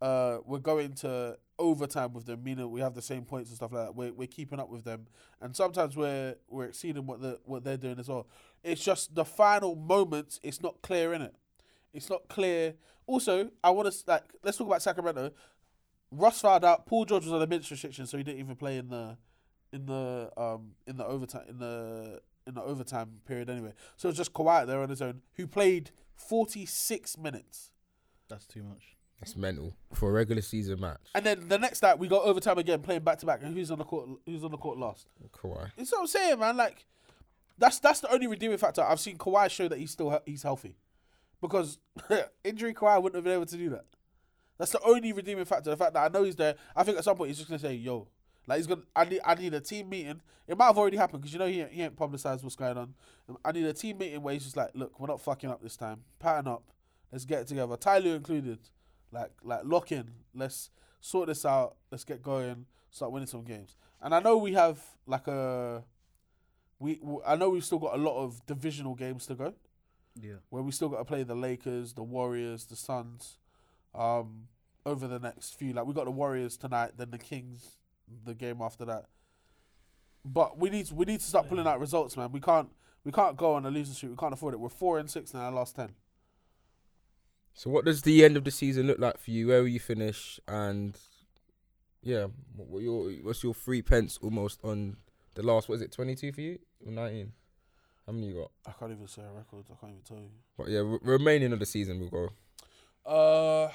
uh 0.00 0.38
we're 0.44 0.58
going 0.58 0.92
to 0.94 1.36
overtime 1.58 2.12
with 2.12 2.26
them, 2.26 2.42
meaning 2.44 2.70
we 2.70 2.80
have 2.80 2.94
the 2.94 3.02
same 3.02 3.24
points 3.24 3.48
and 3.50 3.56
stuff 3.56 3.72
like 3.72 3.86
that. 3.86 3.94
We're 3.94 4.12
we're 4.12 4.26
keeping 4.28 4.60
up 4.60 4.68
with 4.68 4.84
them, 4.84 5.06
and 5.40 5.54
sometimes 5.56 5.96
we're 5.96 6.34
we're 6.48 6.66
exceeding 6.66 7.06
what 7.06 7.20
the 7.20 7.38
what 7.44 7.64
they're 7.64 7.76
doing 7.78 7.98
as 7.98 8.08
well. 8.08 8.26
It's 8.62 8.82
just 8.84 9.14
the 9.14 9.24
final 9.24 9.74
moments. 9.74 10.38
It's 10.42 10.60
not 10.62 10.82
clear 10.82 11.12
in 11.14 11.22
it. 11.22 11.34
It's 11.96 12.10
not 12.10 12.28
clear. 12.28 12.74
Also, 13.06 13.50
I 13.64 13.70
want 13.70 13.92
to 13.92 13.98
like 14.06 14.24
let's 14.42 14.58
talk 14.58 14.66
about 14.66 14.82
Sacramento. 14.82 15.32
Russ 16.10 16.40
found 16.40 16.64
out. 16.64 16.86
Paul 16.86 17.04
George 17.04 17.24
was 17.24 17.32
on 17.32 17.42
a 17.42 17.46
bench 17.46 17.70
restriction, 17.70 18.06
so 18.06 18.16
he 18.16 18.22
didn't 18.22 18.40
even 18.40 18.56
play 18.56 18.76
in 18.78 18.88
the 18.88 19.16
in 19.72 19.86
the 19.86 20.30
um 20.36 20.72
in 20.86 20.96
the 20.96 21.06
overtime 21.06 21.44
in 21.48 21.58
the 21.58 22.20
in 22.46 22.54
the 22.54 22.62
overtime 22.62 23.20
period 23.26 23.50
anyway. 23.50 23.72
So 23.96 24.08
it 24.08 24.10
was 24.10 24.16
just 24.16 24.32
Kawhi 24.32 24.66
there 24.66 24.80
on 24.80 24.88
his 24.88 25.02
own, 25.02 25.22
who 25.34 25.46
played 25.46 25.90
forty 26.14 26.66
six 26.66 27.16
minutes. 27.18 27.70
That's 28.28 28.46
too 28.46 28.62
much. 28.62 28.96
That's 29.20 29.34
mental 29.34 29.74
for 29.94 30.10
a 30.10 30.12
regular 30.12 30.42
season 30.42 30.80
match. 30.80 31.00
And 31.14 31.24
then 31.24 31.48
the 31.48 31.58
next 31.58 31.82
night 31.82 31.98
we 31.98 32.06
got 32.06 32.24
overtime 32.24 32.58
again, 32.58 32.82
playing 32.82 33.00
back 33.00 33.18
to 33.20 33.26
back. 33.26 33.42
And 33.42 33.54
who's 33.54 33.70
on 33.70 33.78
the 33.78 33.84
court? 33.84 34.08
Who's 34.26 34.44
on 34.44 34.50
the 34.50 34.58
court 34.58 34.78
last? 34.78 35.08
Kawhi. 35.32 35.70
It's 35.78 35.90
what 35.90 36.02
I'm 36.02 36.06
saying, 36.06 36.38
man. 36.38 36.56
Like 36.56 36.84
that's 37.58 37.78
that's 37.78 38.00
the 38.00 38.12
only 38.12 38.26
redeeming 38.26 38.58
factor. 38.58 38.82
I've 38.82 39.00
seen 39.00 39.16
Kawhi 39.16 39.48
show 39.50 39.68
that 39.68 39.78
he's 39.78 39.90
still 39.90 40.20
he's 40.26 40.42
healthy, 40.42 40.76
because 41.40 41.78
injury 42.44 42.74
Kawhi 42.74 43.02
wouldn't 43.02 43.16
have 43.16 43.24
been 43.24 43.34
able 43.34 43.46
to 43.46 43.56
do 43.56 43.70
that. 43.70 43.84
That's 44.58 44.72
the 44.72 44.80
only 44.82 45.12
redeeming 45.12 45.44
factor. 45.44 45.70
The 45.70 45.76
fact 45.76 45.94
that 45.94 46.04
I 46.04 46.08
know 46.08 46.24
he's 46.24 46.36
there. 46.36 46.54
I 46.74 46.82
think 46.82 46.98
at 46.98 47.04
some 47.04 47.16
point 47.16 47.28
he's 47.28 47.38
just 47.38 47.48
gonna 47.48 47.58
say, 47.58 47.74
"Yo, 47.74 48.08
like 48.46 48.58
he's 48.58 48.66
gonna. 48.66 48.82
I 48.94 49.04
need 49.04 49.20
I 49.24 49.34
need 49.34 49.54
a 49.54 49.60
team 49.60 49.88
meeting. 49.88 50.20
It 50.48 50.56
might 50.56 50.66
have 50.66 50.78
already 50.78 50.96
happened 50.96 51.22
because 51.22 51.32
you 51.32 51.38
know 51.38 51.46
he 51.46 51.64
he 51.70 51.82
ain't 51.82 51.96
publicized 51.96 52.42
what's 52.42 52.56
going 52.56 52.78
on. 52.78 52.94
I 53.44 53.52
need 53.52 53.66
a 53.66 53.72
team 53.72 53.98
meeting 53.98 54.22
where 54.22 54.34
he's 54.34 54.44
just 54.44 54.56
like, 54.56 54.70
look, 54.74 54.98
we're 54.98 55.08
not 55.08 55.20
fucking 55.20 55.50
up 55.50 55.62
this 55.62 55.76
time. 55.76 56.04
Pattern 56.18 56.48
up. 56.48 56.64
Let's 57.12 57.24
get 57.24 57.42
it 57.42 57.48
together. 57.48 57.76
Ty 57.76 57.98
Lue 57.98 58.14
included. 58.14 58.58
Like 59.12 59.32
like 59.42 59.60
lock 59.64 59.92
in. 59.92 60.10
Let's 60.34 60.70
sort 61.00 61.28
this 61.28 61.44
out. 61.44 61.76
Let's 61.90 62.04
get 62.04 62.22
going. 62.22 62.66
Start 62.90 63.12
winning 63.12 63.26
some 63.26 63.44
games. 63.44 63.76
And 64.00 64.14
I 64.14 64.20
know 64.20 64.36
we 64.38 64.54
have 64.54 64.78
like 65.06 65.26
a. 65.28 65.84
We, 66.78 67.00
I 67.26 67.36
know 67.36 67.50
we've 67.50 67.64
still 67.64 67.78
got 67.78 67.94
a 67.94 68.02
lot 68.02 68.22
of 68.22 68.44
divisional 68.44 68.94
games 68.94 69.26
to 69.26 69.34
go 69.34 69.54
Yeah. 70.20 70.36
where 70.50 70.62
we 70.62 70.72
still 70.72 70.88
got 70.88 70.98
to 70.98 71.04
play 71.04 71.22
the 71.22 71.34
Lakers, 71.34 71.92
the 71.92 72.02
Warriors, 72.02 72.64
the 72.66 72.76
Suns, 72.76 73.38
um, 73.94 74.48
over 74.84 75.06
the 75.06 75.18
next 75.18 75.58
few. 75.58 75.72
Like 75.72 75.86
we 75.86 75.92
got 75.94 76.04
the 76.06 76.10
Warriors 76.10 76.56
tonight, 76.56 76.92
then 76.96 77.10
the 77.10 77.18
Kings, 77.18 77.76
the 78.24 78.34
game 78.34 78.62
after 78.62 78.84
that. 78.86 79.06
But 80.24 80.58
we 80.58 80.70
need 80.70 80.90
we 80.90 81.04
need 81.04 81.20
to 81.20 81.26
start 81.26 81.48
pulling 81.48 81.66
out 81.66 81.80
results, 81.80 82.16
man. 82.16 82.32
We 82.32 82.40
can't 82.40 82.68
we 83.04 83.12
can't 83.12 83.36
go 83.36 83.54
on 83.54 83.64
a 83.66 83.70
losing 83.70 83.94
streak. 83.94 84.10
We 84.10 84.16
can't 84.16 84.32
afford 84.32 84.54
it. 84.54 84.60
We're 84.60 84.68
four 84.68 84.98
and 84.98 85.08
six 85.10 85.32
now, 85.32 85.40
our 85.40 85.52
last 85.52 85.76
ten. 85.76 85.90
So 87.54 87.70
what 87.70 87.84
does 87.84 88.02
the 88.02 88.24
end 88.24 88.36
of 88.36 88.44
the 88.44 88.50
season 88.50 88.86
look 88.86 88.98
like 88.98 89.18
for 89.18 89.30
you? 89.30 89.48
Where 89.48 89.60
will 89.60 89.68
you 89.68 89.80
finish? 89.80 90.40
And 90.46 90.98
yeah, 92.02 92.26
what, 92.54 92.68
what 92.68 92.82
your 92.82 93.10
what's 93.22 93.42
your 93.42 93.54
three 93.54 93.82
pence 93.82 94.18
almost 94.20 94.60
on 94.62 94.96
the 95.34 95.42
last? 95.42 95.68
What 95.68 95.76
is 95.76 95.82
it? 95.82 95.92
Twenty 95.92 96.14
two 96.16 96.32
for 96.32 96.40
you 96.40 96.58
or 96.84 96.92
nineteen? 96.92 97.32
How 98.06 98.12
many 98.12 98.28
you 98.28 98.34
got? 98.34 98.50
I 98.66 98.72
can't 98.78 98.92
even 98.92 99.08
say 99.08 99.22
a 99.22 99.32
record. 99.32 99.64
I 99.70 99.74
can't 99.80 99.92
even 99.92 100.02
tell 100.06 100.18
you. 100.18 100.30
But 100.56 100.68
yeah, 100.68 100.78
re- 100.78 100.98
remaining 101.02 101.52
of 101.52 101.58
the 101.58 101.66
season 101.66 101.98
we'll 101.98 102.08
go. 102.08 102.30
Uh, 103.04 103.68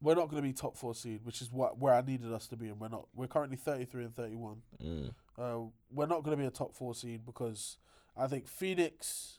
we're 0.00 0.14
not 0.14 0.28
going 0.28 0.42
to 0.42 0.48
be 0.48 0.52
top 0.52 0.76
four 0.76 0.94
seed, 0.94 1.20
which 1.24 1.42
is 1.42 1.50
what 1.50 1.78
where 1.78 1.94
I 1.94 2.02
needed 2.02 2.32
us 2.32 2.46
to 2.48 2.56
be, 2.56 2.68
and 2.68 2.78
we're 2.78 2.88
not. 2.88 3.08
We're 3.14 3.26
currently 3.26 3.56
thirty 3.56 3.84
three 3.84 4.04
and 4.04 4.14
thirty 4.14 4.36
one. 4.36 4.62
Mm. 4.82 5.12
Uh, 5.36 5.70
we're 5.92 6.06
not 6.06 6.22
going 6.22 6.36
to 6.36 6.40
be 6.40 6.46
a 6.46 6.50
top 6.50 6.74
four 6.74 6.94
seed 6.94 7.26
because 7.26 7.78
I 8.16 8.28
think 8.28 8.46
Phoenix 8.46 9.38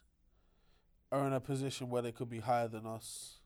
are 1.12 1.26
in 1.28 1.34
a 1.34 1.40
position 1.40 1.90
where 1.90 2.02
they 2.02 2.12
could 2.12 2.30
be 2.30 2.40
higher 2.40 2.68
than 2.68 2.86
us. 2.86 3.40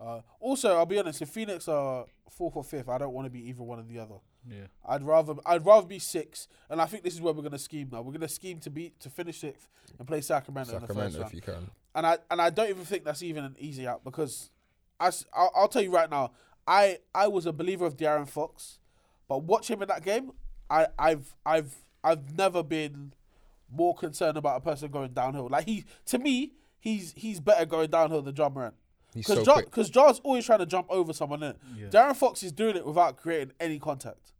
Uh, 0.00 0.20
also, 0.38 0.76
I'll 0.76 0.86
be 0.86 0.98
honest. 0.98 1.20
If 1.20 1.28
Phoenix 1.28 1.68
are 1.68 2.06
fourth 2.30 2.56
or 2.56 2.64
fifth, 2.64 2.88
I 2.88 2.96
don't 2.96 3.12
want 3.12 3.26
to 3.26 3.30
be 3.30 3.46
either 3.48 3.62
one 3.62 3.78
or 3.78 3.82
the 3.82 3.98
other. 3.98 4.16
Yeah. 4.48 4.66
I'd 4.86 5.02
rather 5.02 5.34
I'd 5.44 5.64
rather 5.66 5.86
be 5.86 5.98
six, 5.98 6.48
and 6.68 6.80
I 6.80 6.86
think 6.86 7.04
this 7.04 7.14
is 7.14 7.20
where 7.20 7.32
we're 7.32 7.42
gonna 7.42 7.58
scheme 7.58 7.88
now. 7.92 8.02
We're 8.02 8.12
gonna 8.12 8.28
scheme 8.28 8.58
to 8.60 8.70
beat 8.70 8.98
to 9.00 9.10
finish 9.10 9.40
sixth 9.40 9.68
and 9.98 10.06
play 10.08 10.20
Sacramento, 10.20 10.74
in 10.74 10.80
the 10.80 10.86
first 10.86 10.96
Sacramento, 10.96 11.18
round. 11.20 11.30
if 11.30 11.34
you 11.34 11.42
can. 11.42 11.70
and 11.94 12.06
I 12.06 12.18
and 12.30 12.40
I 12.40 12.50
don't 12.50 12.68
even 12.70 12.84
think 12.84 13.04
that's 13.04 13.22
even 13.22 13.44
an 13.44 13.56
easy 13.58 13.86
out 13.86 14.02
because 14.04 14.50
I 14.98 15.06
will 15.36 15.50
I'll 15.54 15.68
tell 15.68 15.82
you 15.82 15.92
right 15.92 16.10
now, 16.10 16.32
I 16.66 16.98
I 17.14 17.28
was 17.28 17.46
a 17.46 17.52
believer 17.52 17.84
of 17.86 17.96
De'Aaron 17.96 18.28
Fox, 18.28 18.78
but 19.28 19.42
watch 19.42 19.68
him 19.70 19.82
in 19.82 19.88
that 19.88 20.04
game, 20.04 20.32
I 20.70 20.88
I've 20.98 21.34
I've 21.44 21.74
I've 22.02 22.36
never 22.36 22.62
been 22.62 23.12
more 23.70 23.94
concerned 23.94 24.36
about 24.36 24.56
a 24.56 24.60
person 24.60 24.90
going 24.90 25.12
downhill. 25.12 25.48
Like 25.50 25.66
he 25.66 25.84
to 26.06 26.18
me, 26.18 26.54
he's 26.78 27.12
he's 27.16 27.40
better 27.40 27.66
going 27.66 27.90
downhill 27.90 28.22
than 28.22 28.34
Ja 28.34 28.48
Morant. 28.48 28.74
He's 29.14 29.26
Because 29.26 29.38
so 29.40 29.44
John, 29.44 29.54
quick. 29.54 29.70
cause 29.70 29.90
John's 29.90 30.20
always 30.22 30.44
trying 30.46 30.60
to 30.60 30.66
jump 30.66 30.86
over 30.90 31.12
someone 31.12 31.42
in. 31.42 31.54
Yeah. 31.76 31.86
De'Aaron 31.88 32.16
Fox 32.16 32.42
is 32.42 32.52
doing 32.52 32.76
it 32.76 32.86
without 32.86 33.16
creating 33.16 33.52
any 33.58 33.78
contact. 33.78 34.32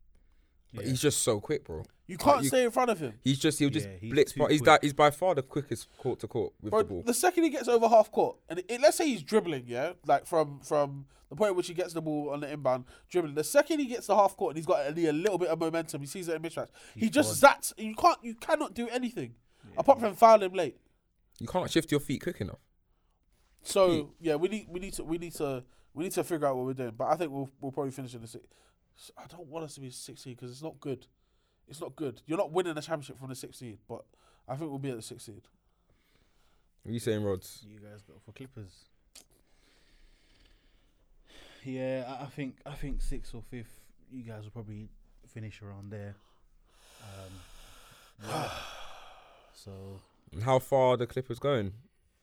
But 0.73 0.85
he's 0.87 1.01
just 1.01 1.23
so 1.25 1.41
quick, 1.41 1.65
bro. 1.65 1.83
You 2.07 2.17
can't 2.17 2.43
you- 2.43 2.49
stay 2.49 2.65
in 2.65 2.71
front 2.71 2.91
of 2.91 3.01
him. 3.01 3.15
He's 3.25 3.39
just 3.41 3.59
he'll 3.59 3.71
just 3.71 3.87
Yeah, 3.89 3.97
he's 4.01 4.13
blitz. 4.13 4.33
too 4.33 4.39
But 4.41 4.53
he's 4.53 4.61
quick. 4.61 4.67
that 4.67 4.85
he's 4.85 4.93
by 4.93 5.11
far 5.11 5.35
the 5.35 5.43
quickest 5.43 5.89
court 5.99 6.21
to 6.21 6.29
court 6.29 6.53
with 6.63 6.71
Bro, 6.71 6.83
the 6.83 6.89
ball. 6.89 7.03
the 7.05 7.15
second 7.15 7.43
he 7.45 7.51
gets 7.51 7.67
over 7.67 7.89
half 7.89 8.13
court, 8.13 8.37
and 8.49 8.61
it, 8.69 8.81
let's 8.81 8.97
say 8.97 9.07
he's 9.09 9.23
dribbling, 9.23 9.65
yeah, 9.67 9.93
like 10.07 10.27
from 10.27 10.61
from 10.61 11.07
the 11.29 11.35
point 11.37 11.51
at 11.51 11.57
which 11.57 11.67
he 11.69 11.75
gets 11.75 11.93
the 11.93 12.01
ball 12.03 12.31
on 12.31 12.39
the 12.41 12.53
inbound 12.53 12.85
dribbling. 13.09 13.35
The 13.35 13.43
second 13.45 13.81
he 13.81 13.87
gets 13.87 14.07
the 14.07 14.15
half 14.17 14.37
court 14.37 14.51
and 14.53 14.59
he's 14.59 14.67
got 14.67 14.81
a, 14.87 15.09
a 15.09 15.13
little 15.13 15.39
bit 15.39 15.49
of 15.49 15.59
momentum, 15.59 16.01
he 16.01 16.07
sees 16.07 16.29
it 16.29 16.35
in 16.37 16.43
mismatch. 16.43 16.69
He 16.97 17.11
just 17.11 17.41
zats. 17.43 17.73
You 17.77 17.95
can't, 17.97 18.19
you 18.23 18.35
cannot 18.35 18.75
do 18.75 18.89
anything 18.91 19.35
apart 19.77 19.99
from 20.01 20.15
foul 20.15 20.43
him 20.43 20.53
late. 20.53 20.77
You 21.41 21.47
can't 21.49 21.71
shift 21.71 21.91
your 21.91 22.01
feet 22.01 22.23
quick 22.23 22.41
enough. 22.41 22.59
So 23.63 24.15
yeah, 24.21 24.37
we 24.37 24.49
need 24.49 24.67
we 24.69 24.81
need 24.81 24.95
to 24.95 25.05
we 25.05 25.19
need 25.19 25.35
to 25.35 25.63
we 25.95 26.05
need 26.05 26.13
to 26.13 26.25
figure 26.25 26.47
out 26.47 26.57
what 26.57 26.67
we're 26.67 26.75
doing. 26.75 26.95
But 26.97 27.09
I 27.09 27.17
think 27.17 27.31
we'll 27.31 27.51
we'll 27.61 27.73
probably 27.73 27.93
finish 27.93 28.15
in 28.15 28.23
the 28.23 28.27
six. 28.29 28.45
I 29.17 29.27
don't 29.29 29.47
want 29.47 29.65
us 29.65 29.75
to 29.75 29.81
be 29.81 29.91
sixteen 29.91 30.35
because 30.35 30.51
it's 30.51 30.63
not 30.63 30.81
good. 30.81 31.07
It's 31.69 31.81
not 31.81 31.97
good. 31.97 32.23
You're 32.27 32.39
not 32.39 32.53
winning 32.53 32.77
a 32.77 32.83
championship 32.83 33.19
from 33.19 33.29
the 33.29 33.35
sixteen, 33.35 33.79
but 33.89 34.05
I 34.49 34.57
think 34.57 34.71
we'll 34.71 34.79
be 34.79 34.91
at 34.91 34.97
the 34.97 35.03
sixteen. 35.03 35.43
What 36.83 36.91
are 36.91 36.95
you 36.95 37.01
saying, 37.01 37.23
Rods? 37.23 37.65
You 37.69 37.79
guys 37.79 38.03
got 38.03 38.23
for 38.25 38.33
Clippers. 38.33 38.87
Yeah, 41.65 42.05
I, 42.09 42.25
I 42.25 42.27
think 42.27 42.57
I 42.65 42.73
think 42.73 43.03
sixth 43.03 43.35
or 43.35 43.43
fifth. 43.51 43.81
You 44.11 44.23
guys 44.23 44.45
will 44.45 44.51
probably 44.51 44.89
finish 45.27 45.63
around 45.63 45.91
there. 45.91 46.17
Um, 47.03 48.29
yeah. 48.29 48.51
so 49.55 50.01
And 50.33 50.43
how 50.43 50.59
far 50.59 50.95
are 50.95 50.97
the 50.97 51.07
Clippers 51.07 51.39
going? 51.39 51.73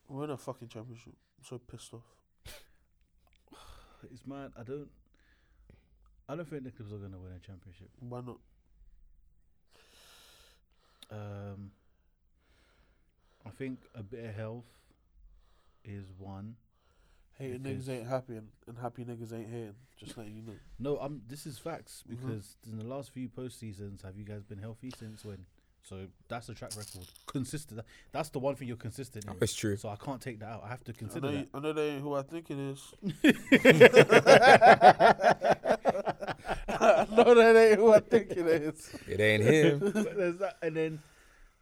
We're 0.08 0.24
in 0.24 0.30
a 0.30 0.36
fucking 0.36 0.68
championship. 0.68 1.14
So 1.48 1.58
pissed 1.58 1.94
off. 1.94 2.02
it's 4.12 4.26
mad. 4.26 4.52
I 4.58 4.62
don't. 4.64 4.88
I 6.28 6.36
don't 6.36 6.46
think 6.48 6.64
the 6.64 6.70
Clippers 6.70 6.92
are 6.92 6.98
gonna 6.98 7.18
win 7.18 7.32
a 7.32 7.38
championship. 7.46 7.88
Why 8.00 8.20
not? 8.20 8.36
Um, 11.10 11.70
I 13.46 13.50
think 13.50 13.78
a 13.94 14.02
bit 14.02 14.26
of 14.26 14.34
health 14.34 14.66
is 15.84 16.04
one. 16.18 16.56
Hating 17.38 17.60
niggas 17.60 17.88
ain't 17.88 18.06
happy 18.06 18.36
and, 18.36 18.48
and 18.66 18.76
happy 18.76 19.04
niggas 19.04 19.32
ain't 19.32 19.48
hating. 19.48 19.74
Just 19.96 20.18
letting 20.18 20.34
you 20.36 20.42
know. 20.42 20.56
No, 20.78 20.98
I'm. 20.98 21.22
this 21.26 21.46
is 21.46 21.56
facts 21.56 22.04
Mhm. 22.06 22.20
because 22.20 22.56
in 22.70 22.76
the 22.76 22.84
last 22.84 23.10
few 23.10 23.28
post 23.28 23.58
seasons, 23.58 24.02
have 24.02 24.18
you 24.18 24.24
guys 24.24 24.42
been 24.44 24.58
healthy 24.58 24.90
since 24.98 25.24
when? 25.24 25.46
So 25.88 26.06
that's 26.28 26.46
the 26.48 26.54
track 26.54 26.72
record. 26.76 27.06
Consistent. 27.26 27.80
That's 28.12 28.28
the 28.28 28.38
one 28.38 28.54
thing 28.56 28.68
you're 28.68 28.76
consistent 28.76 29.24
in. 29.24 29.32
It's 29.40 29.54
true. 29.54 29.76
So 29.76 29.88
I 29.88 29.96
can't 29.96 30.20
take 30.20 30.40
that 30.40 30.48
out. 30.48 30.62
I 30.64 30.68
have 30.68 30.84
to 30.84 30.92
I 30.92 30.96
consider 30.98 31.30
know, 31.30 31.32
that. 31.32 31.48
I 31.54 31.60
know 31.60 31.72
they 31.72 31.90
ain't 31.92 32.02
who 32.02 32.14
I 32.14 32.22
think 32.22 32.50
it 32.50 32.58
is. 32.58 32.94
I 36.68 37.06
know 37.10 37.34
that 37.34 37.56
ain't 37.56 37.78
who 37.78 37.92
I 37.92 38.00
think 38.00 38.30
it 38.32 38.46
is. 38.46 38.96
It 39.08 39.20
ain't 39.20 39.42
him. 39.42 39.78
There's 39.94 40.38
that, 40.38 40.56
and 40.62 40.76
then 40.76 41.02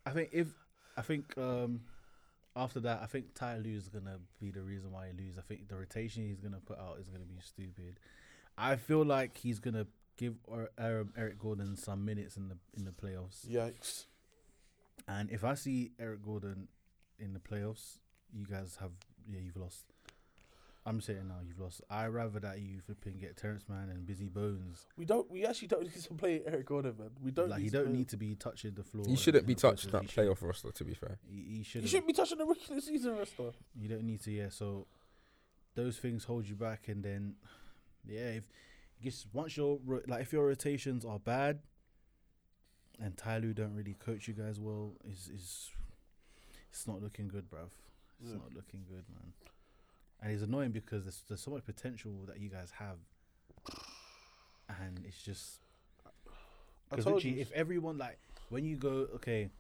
I 0.05 0.11
think 0.11 0.31
if 0.33 0.49
I 0.97 1.03
think 1.03 1.37
um 1.39 1.83
after 2.57 2.81
that, 2.81 3.01
I 3.03 3.07
think 3.07 3.35
Ty 3.35 3.59
Lue 3.59 3.77
is 3.77 3.89
gonna 3.89 4.19
be 4.41 4.51
the 4.51 4.63
reason 4.63 4.91
why 4.91 5.09
he 5.09 5.13
loses. 5.23 5.39
I 5.39 5.43
think 5.43 5.69
the 5.69 5.77
rotation 5.77 6.27
he's 6.27 6.41
gonna 6.41 6.61
put 6.65 6.79
out 6.79 6.99
is 6.99 7.09
gonna 7.09 7.25
be 7.25 7.39
stupid. 7.41 8.01
I 8.59 8.77
feel 8.77 9.05
like 9.05 9.37
he's 9.37 9.61
gonna 9.61 9.87
give 10.17 10.35
or, 10.45 10.71
um, 10.79 11.13
Eric 11.17 11.39
Gordon 11.39 11.77
some 11.77 12.05
minutes 12.05 12.37
in 12.37 12.49
the 12.49 12.57
in 12.77 12.85
the 12.85 12.91
playoffs. 12.91 13.47
Yikes. 13.47 14.07
And 15.09 15.31
if 15.31 15.45
I 15.45 15.55
see 15.55 15.93
Eric 15.99 16.23
Gordon 16.25 16.69
in 17.19 17.33
the 17.33 17.39
playoffs, 17.41 17.99
you 18.33 18.45
guys 18.47 18.79
have 18.81 18.91
yeah, 19.29 19.41
you've 19.41 19.57
lost. 19.57 19.85
I'm 20.85 21.01
saying 21.01 21.27
now 21.27 21.39
you've 21.45 21.59
lost. 21.59 21.81
I 21.91 22.07
rather 22.07 22.39
that 22.39 22.61
you 22.61 22.79
flipping 22.81 23.19
get 23.19 23.37
Terance 23.37 23.65
Mann 23.69 23.89
and 23.91 24.07
Busy 24.07 24.29
Bones. 24.29 24.87
We 24.97 25.05
don't. 25.05 25.29
We 25.31 25.45
actually 25.45 25.67
don't 25.69 25.83
need 25.83 26.01
to 26.01 26.15
play 26.15 26.43
Eric 26.47 26.67
Gordon, 26.67 26.95
man. 26.97 27.11
We 27.21 27.33
don't. 27.33 27.49
like 27.49 27.59
need 27.59 27.65
he 27.65 27.71
don't 27.71 27.87
play 27.87 27.93
need 27.97 28.09
to 28.11 28.17
be 28.17 28.35
touching 28.37 28.75
the 28.75 28.85
floor. 28.85 29.05
He 29.07 29.17
shouldn't 29.17 29.47
be 29.47 29.55
hitting 29.55 29.69
the 29.71 29.77
touched 29.77 29.91
posts. 29.91 29.93
that 29.93 30.03
He 30.03 30.09
should- 30.09 30.29
playoff 30.39 30.47
roster. 30.47 30.71
To 30.71 30.85
be 30.85 30.95
fair, 30.95 31.19
He, 31.29 31.57
he 31.59 31.63
should. 31.65 31.83
You 31.83 31.89
shouldn't 31.89 32.07
be 32.07 32.13
touching 32.13 32.39
the 32.39 32.47
regular 32.47 32.81
season 32.81 33.17
roster. 33.17 33.51
You 33.75 33.89
don't 33.89 34.05
need 34.05 34.21
to, 34.23 34.31
yeah. 34.31 34.49
So 34.51 34.87
those 35.75 35.97
things 35.99 36.25
hold 36.25 36.47
you 36.49 36.55
back, 36.55 36.87
and 36.87 37.03
then 37.03 37.35
yeah, 38.07 38.21
if 38.39 38.45
just 39.03 39.27
once 39.33 39.57
your 39.57 39.81
ro- 39.85 40.03
like 40.07 40.23
if 40.23 40.33
your 40.33 40.47
rotations 40.47 41.05
are 41.05 41.19
bad, 41.19 41.59
and 43.03 43.17
Ty 43.17 43.39
Lue 43.39 43.53
don't 43.55 43.75
really 43.75 43.95
coach 43.95 44.27
you 44.29 44.35
guys 44.35 44.59
well, 44.59 44.93
is 45.09 45.29
is 45.29 45.71
it's 46.71 46.87
not 46.87 47.03
looking 47.03 47.29
good, 47.29 47.51
bruv. 47.51 47.69
It's 48.21 48.31
Yeah. 48.31 48.39
not 48.39 48.55
looking 48.55 48.85
good, 48.89 49.05
man. 49.09 49.33
And 50.21 50.33
it's 50.33 50.43
annoying 50.43 50.73
because 50.73 51.05
there's 51.05 51.23
there's 51.29 51.41
so 51.43 51.51
much 51.51 51.65
potential 51.65 52.25
that 52.27 52.41
you 52.41 52.49
guys 52.49 52.71
have, 52.73 52.99
and 54.69 55.05
it's 55.07 55.23
just 55.23 55.61
I 56.07 56.97
because 56.97 57.07
literally, 57.07 57.37
you. 57.37 57.41
if 57.43 57.53
everyone 57.53 57.99
like 57.99 58.19
when 58.49 58.65
you 58.65 58.77
go, 58.77 59.09
okay, 59.17 59.51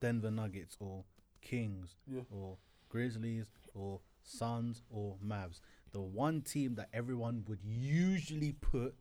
Denver 0.00 0.30
Nuggets 0.30 0.76
or 0.80 1.04
Kings 1.40 1.96
Yeah. 2.06 2.22
or 2.30 2.58
Grizzlies 2.88 3.46
or 3.74 4.00
Suns 4.22 4.82
or 4.90 5.16
Mavs, 5.24 5.60
the 5.92 6.00
one 6.00 6.42
team 6.42 6.74
that 6.76 6.88
everyone 6.92 7.44
would 7.48 7.62
usually 7.64 8.52
put 8.52 8.94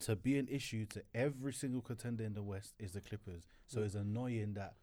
to 0.00 0.16
be 0.16 0.38
an 0.38 0.48
issue 0.50 0.86
to 0.86 1.02
every 1.14 1.52
single 1.52 1.80
contender 1.82 2.24
in 2.24 2.34
the 2.34 2.42
West 2.42 2.74
is 2.78 2.92
the 2.92 3.00
Clippers. 3.00 3.46
So 3.66 3.82
it's 3.82 3.94
annoying 3.94 4.54
that 4.54 4.74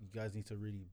you 0.00 0.08
guys 0.14 0.34
need 0.34 0.46
to 0.46 0.56
really 0.56 0.88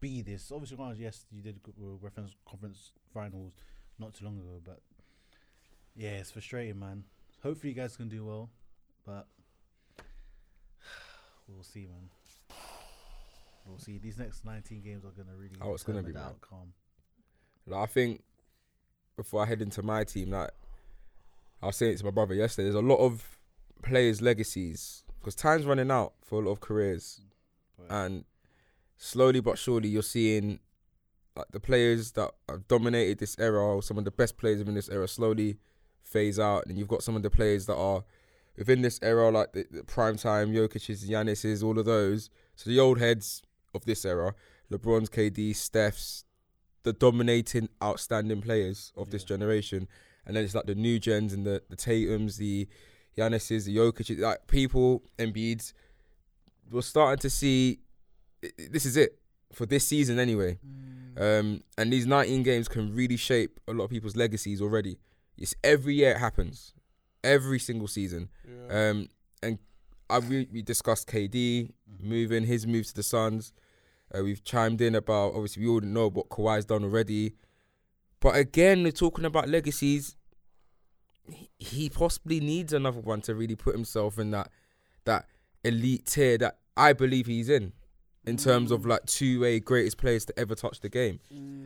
be 0.00 0.22
this. 0.22 0.50
Obviously, 0.50 0.78
yes, 0.98 1.26
you 1.30 1.42
did 1.42 1.60
uh, 1.68 1.96
reference 2.00 2.34
conference 2.48 2.92
finals 3.12 3.52
not 3.98 4.14
too 4.14 4.24
long 4.24 4.38
ago, 4.38 4.60
but 4.64 4.80
yeah, 5.94 6.10
it's 6.10 6.30
frustrating, 6.30 6.78
man. 6.78 7.04
Hopefully, 7.42 7.70
you 7.72 7.76
guys 7.76 7.96
can 7.96 8.08
do 8.08 8.24
well, 8.24 8.50
but 9.04 9.26
we'll 11.48 11.62
see, 11.62 11.86
man. 11.86 12.08
We'll 13.66 13.78
see. 13.78 13.98
These 13.98 14.18
next 14.18 14.44
19 14.44 14.82
games 14.82 15.04
are 15.04 15.10
gonna 15.10 15.36
really 15.36 15.56
Oh, 15.60 15.74
it's 15.74 15.82
gonna 15.82 16.02
be, 16.02 16.12
the 16.12 16.18
man. 16.18 16.28
outcome. 16.28 16.72
like, 17.66 17.80
I 17.80 17.86
think 17.86 18.22
before 19.16 19.42
I 19.42 19.46
head 19.46 19.62
into 19.62 19.82
my 19.82 20.04
team, 20.04 20.30
like 20.30 20.50
I 21.64 21.68
was 21.68 21.76
saying 21.76 21.94
it 21.94 21.98
to 21.98 22.04
my 22.04 22.10
brother 22.10 22.34
yesterday, 22.34 22.64
there's 22.64 22.74
a 22.74 22.86
lot 22.86 22.98
of 22.98 23.38
players' 23.82 24.20
legacies 24.20 25.02
because 25.18 25.34
time's 25.34 25.64
running 25.64 25.90
out 25.90 26.12
for 26.22 26.42
a 26.42 26.44
lot 26.44 26.52
of 26.52 26.60
careers, 26.60 27.22
But 27.78 27.90
and 27.90 28.24
slowly 28.98 29.40
but 29.40 29.58
surely 29.58 29.88
you're 29.88 30.02
seeing 30.02 30.58
like 31.34 31.46
the 31.52 31.60
players 31.60 32.12
that 32.12 32.32
have 32.50 32.68
dominated 32.68 33.18
this 33.18 33.34
era, 33.38 33.62
or 33.62 33.82
some 33.82 33.96
of 33.96 34.04
the 34.04 34.10
best 34.10 34.36
players 34.36 34.60
in 34.60 34.74
this 34.74 34.90
era, 34.90 35.08
slowly 35.08 35.56
phase 36.02 36.38
out, 36.38 36.66
and 36.66 36.78
you've 36.78 36.86
got 36.86 37.02
some 37.02 37.16
of 37.16 37.22
the 37.22 37.30
players 37.30 37.64
that 37.64 37.76
are 37.76 38.04
within 38.58 38.82
this 38.82 39.00
era, 39.02 39.30
like 39.30 39.54
the, 39.54 39.66
the 39.70 39.84
prime 39.84 40.18
time 40.18 40.52
Jokic's, 40.52 41.08
Giannis's, 41.08 41.62
all 41.62 41.78
of 41.78 41.86
those. 41.86 42.28
So 42.56 42.68
the 42.68 42.78
old 42.78 42.98
heads 42.98 43.40
of 43.72 43.86
this 43.86 44.04
era, 44.04 44.34
LeBron's, 44.70 45.08
KD, 45.08 45.56
Steph's, 45.56 46.26
the 46.82 46.92
dominating, 46.92 47.70
outstanding 47.82 48.42
players 48.42 48.92
of 48.98 49.08
this 49.08 49.24
generation, 49.24 49.88
and 50.26 50.36
then 50.36 50.44
it's 50.44 50.54
like 50.54 50.66
the 50.66 50.74
new 50.74 50.98
gens 50.98 51.32
and 51.32 51.46
the 51.46 51.62
the 51.68 51.76
Tatum's, 51.76 52.36
the 52.36 52.68
Giannis's, 53.16 53.66
the 53.66 53.76
Jokic, 53.76 54.18
like 54.18 54.46
people, 54.46 55.02
Embiid's. 55.18 55.74
We're 56.70 56.82
starting 56.82 57.20
to 57.20 57.30
see 57.30 57.80
this 58.70 58.86
is 58.86 58.96
it 58.96 59.18
for 59.52 59.66
this 59.66 59.86
season 59.86 60.18
anyway. 60.18 60.58
Um, 61.16 61.62
and 61.78 61.92
these 61.92 62.06
19 62.06 62.42
games 62.42 62.68
can 62.68 62.94
really 62.94 63.16
shape 63.16 63.60
a 63.68 63.72
lot 63.72 63.84
of 63.84 63.90
people's 63.90 64.16
legacies 64.16 64.60
already. 64.60 64.98
It's 65.38 65.54
every 65.62 65.94
year 65.94 66.12
it 66.12 66.18
happens, 66.18 66.74
every 67.22 67.58
single 67.58 67.88
season. 67.88 68.28
Yeah. 68.46 68.90
Um, 68.90 69.08
and 69.42 69.58
I 70.10 70.18
we, 70.18 70.48
we 70.52 70.62
discussed 70.62 71.08
KD 71.08 71.70
moving 72.00 72.44
his 72.44 72.66
move 72.66 72.86
to 72.88 72.94
the 72.94 73.02
Suns. 73.02 73.52
Uh, 74.12 74.22
we've 74.22 74.44
chimed 74.44 74.80
in 74.80 74.94
about 74.94 75.34
obviously 75.34 75.62
we 75.64 75.68
all 75.68 75.80
know 75.80 76.08
what 76.10 76.28
Kawhi's 76.28 76.64
done 76.64 76.84
already, 76.84 77.34
but 78.20 78.36
again 78.36 78.82
we're 78.82 78.92
talking 78.92 79.24
about 79.24 79.48
legacies. 79.48 80.16
He, 81.58 81.88
possibly 81.88 82.38
needs 82.40 82.74
another 82.74 83.00
one 83.00 83.22
to 83.22 83.34
really 83.34 83.56
put 83.56 83.74
himself 83.74 84.18
in 84.18 84.30
that 84.32 84.50
that 85.04 85.26
elite 85.64 86.04
tier 86.06 86.36
that 86.38 86.58
I 86.76 86.92
believe 86.92 87.26
he's 87.26 87.48
in. 87.48 87.72
in 88.26 88.36
terms 88.36 88.70
of 88.70 88.84
like 88.84 89.04
two 89.06 89.40
way 89.40 89.58
greatest 89.60 89.96
players 89.96 90.24
to 90.26 90.38
ever 90.38 90.54
touch 90.54 90.80
the 90.80 90.88
game. 90.90 91.20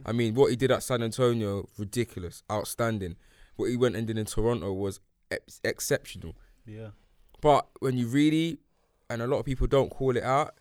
I 0.07 0.13
mean, 0.13 0.35
what 0.35 0.51
he 0.51 0.57
did 0.57 0.71
at 0.71 0.83
San 0.85 1.03
Antonio, 1.03 1.69
ridiculous, 1.77 2.43
outstanding. 2.51 3.17
What 3.57 3.71
he 3.71 3.77
went 3.77 3.97
and 3.97 4.07
did 4.07 4.17
in 4.19 4.27
Toronto 4.27 4.73
was 4.73 5.01
ex- 5.31 5.61
exceptional. 5.65 6.37
Yeah. 6.65 6.91
But 7.41 7.69
when 7.81 7.97
you 7.97 8.07
really, 8.07 8.59
and 9.11 9.21
a 9.23 9.27
lot 9.27 9.39
of 9.39 9.45
people 9.47 9.67
don't 9.67 9.91
call 9.91 10.17
it 10.17 10.23
out, 10.23 10.55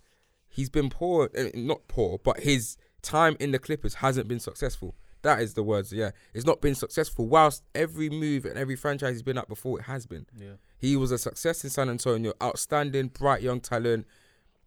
he's 0.48 0.70
been 0.70 0.90
poor. 0.90 1.30
eh, 1.36 1.52
Not 1.54 1.88
poor, 1.88 2.20
but 2.24 2.40
his 2.40 2.78
time 3.04 3.36
in 3.40 3.52
the 3.52 3.60
Clippers 3.60 3.96
hasn't 3.96 4.28
been 4.28 4.40
successful. 4.40 4.96
That 5.28 5.41
is 5.41 5.56
the 5.56 5.62
words. 5.62 5.91
Yeah, 5.91 6.12
it's 6.34 6.45
not 6.45 6.62
been 6.62 6.74
successful. 6.74 7.28
Whilst 7.28 7.62
every 7.76 8.10
move 8.10 8.45
and 8.45 8.58
every 8.58 8.78
franchise 8.78 9.12
he's 9.12 9.24
been 9.24 9.38
at 9.38 9.49
before, 9.49 9.78
it 9.78 9.84
has 9.84 10.06
been. 10.06 10.26
Yeah. 10.34 10.54
He 10.78 10.95
was 10.95 11.12
a 11.12 11.18
success 11.18 11.66
in 11.66 11.70
San 11.70 11.90
Antonio, 11.90 12.32
outstanding, 12.41 13.10
bright 13.10 13.41
young 13.41 13.60
talent. 13.60 14.08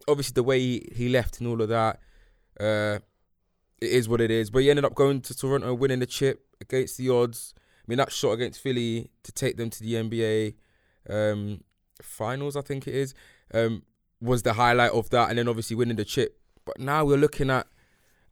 Obviously, 0.07 0.35
the 0.35 0.43
way 0.43 0.59
he, 0.61 0.87
he 0.95 1.09
left 1.09 1.41
and 1.41 1.49
all 1.49 1.63
of 1.63 1.71
that, 1.71 1.99
uh, 2.61 2.99
it 3.81 3.91
is 3.91 4.07
what 4.07 4.21
it 4.21 4.31
is. 4.31 4.51
But 4.51 4.59
he 4.59 4.69
ended 4.69 4.85
up 4.85 4.95
going 4.95 5.23
to 5.23 5.35
Toronto, 5.35 5.73
winning 5.73 6.01
the 6.01 6.05
chip 6.05 6.45
against 6.61 6.99
the 6.99 7.09
odds. 7.09 7.55
I 7.57 7.85
mean, 7.87 7.97
that 7.97 8.13
shot 8.13 8.33
against 8.33 8.61
Philly 8.61 9.11
to 9.23 9.33
take 9.33 9.57
them 9.57 9.71
to 9.71 9.83
the 9.83 9.95
NBA 9.95 10.57
um, 11.09 11.65
finals, 12.03 12.55
I 12.55 12.61
think 12.61 12.87
it 12.87 12.95
is, 12.95 13.15
um, 13.55 13.83
was 14.21 14.43
the 14.43 14.53
highlight 14.53 14.93
of 14.93 15.09
that. 15.09 15.31
And 15.31 15.39
then 15.39 15.49
obviously 15.49 15.75
winning 15.75 15.97
the 15.97 16.05
chip. 16.05 16.39
But 16.67 16.79
now 16.79 17.07
we're 17.07 17.17
looking 17.17 17.49
at 17.49 17.67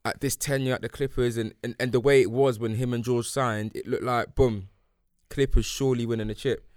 at 0.05 0.21
this 0.21 0.37
tenure 0.37 0.75
at 0.75 0.83
the 0.83 0.89
Clippers 0.89 1.37
and, 1.37 1.55
and, 1.63 1.75
and 1.79 1.93
the 1.93 2.01
way 2.01 2.23
it 2.23 2.31
was 2.31 2.59
when 2.59 2.77
him 2.77 2.95
and 2.95 3.05
George 3.05 3.29
signed, 3.29 3.73
it 3.75 3.87
looked 3.87 4.05
like, 4.05 4.35
boom, 4.35 4.69
Clippers 5.29 5.67
surely 5.67 6.07
winning 6.07 6.29
the 6.29 6.35
chip. 6.35 6.69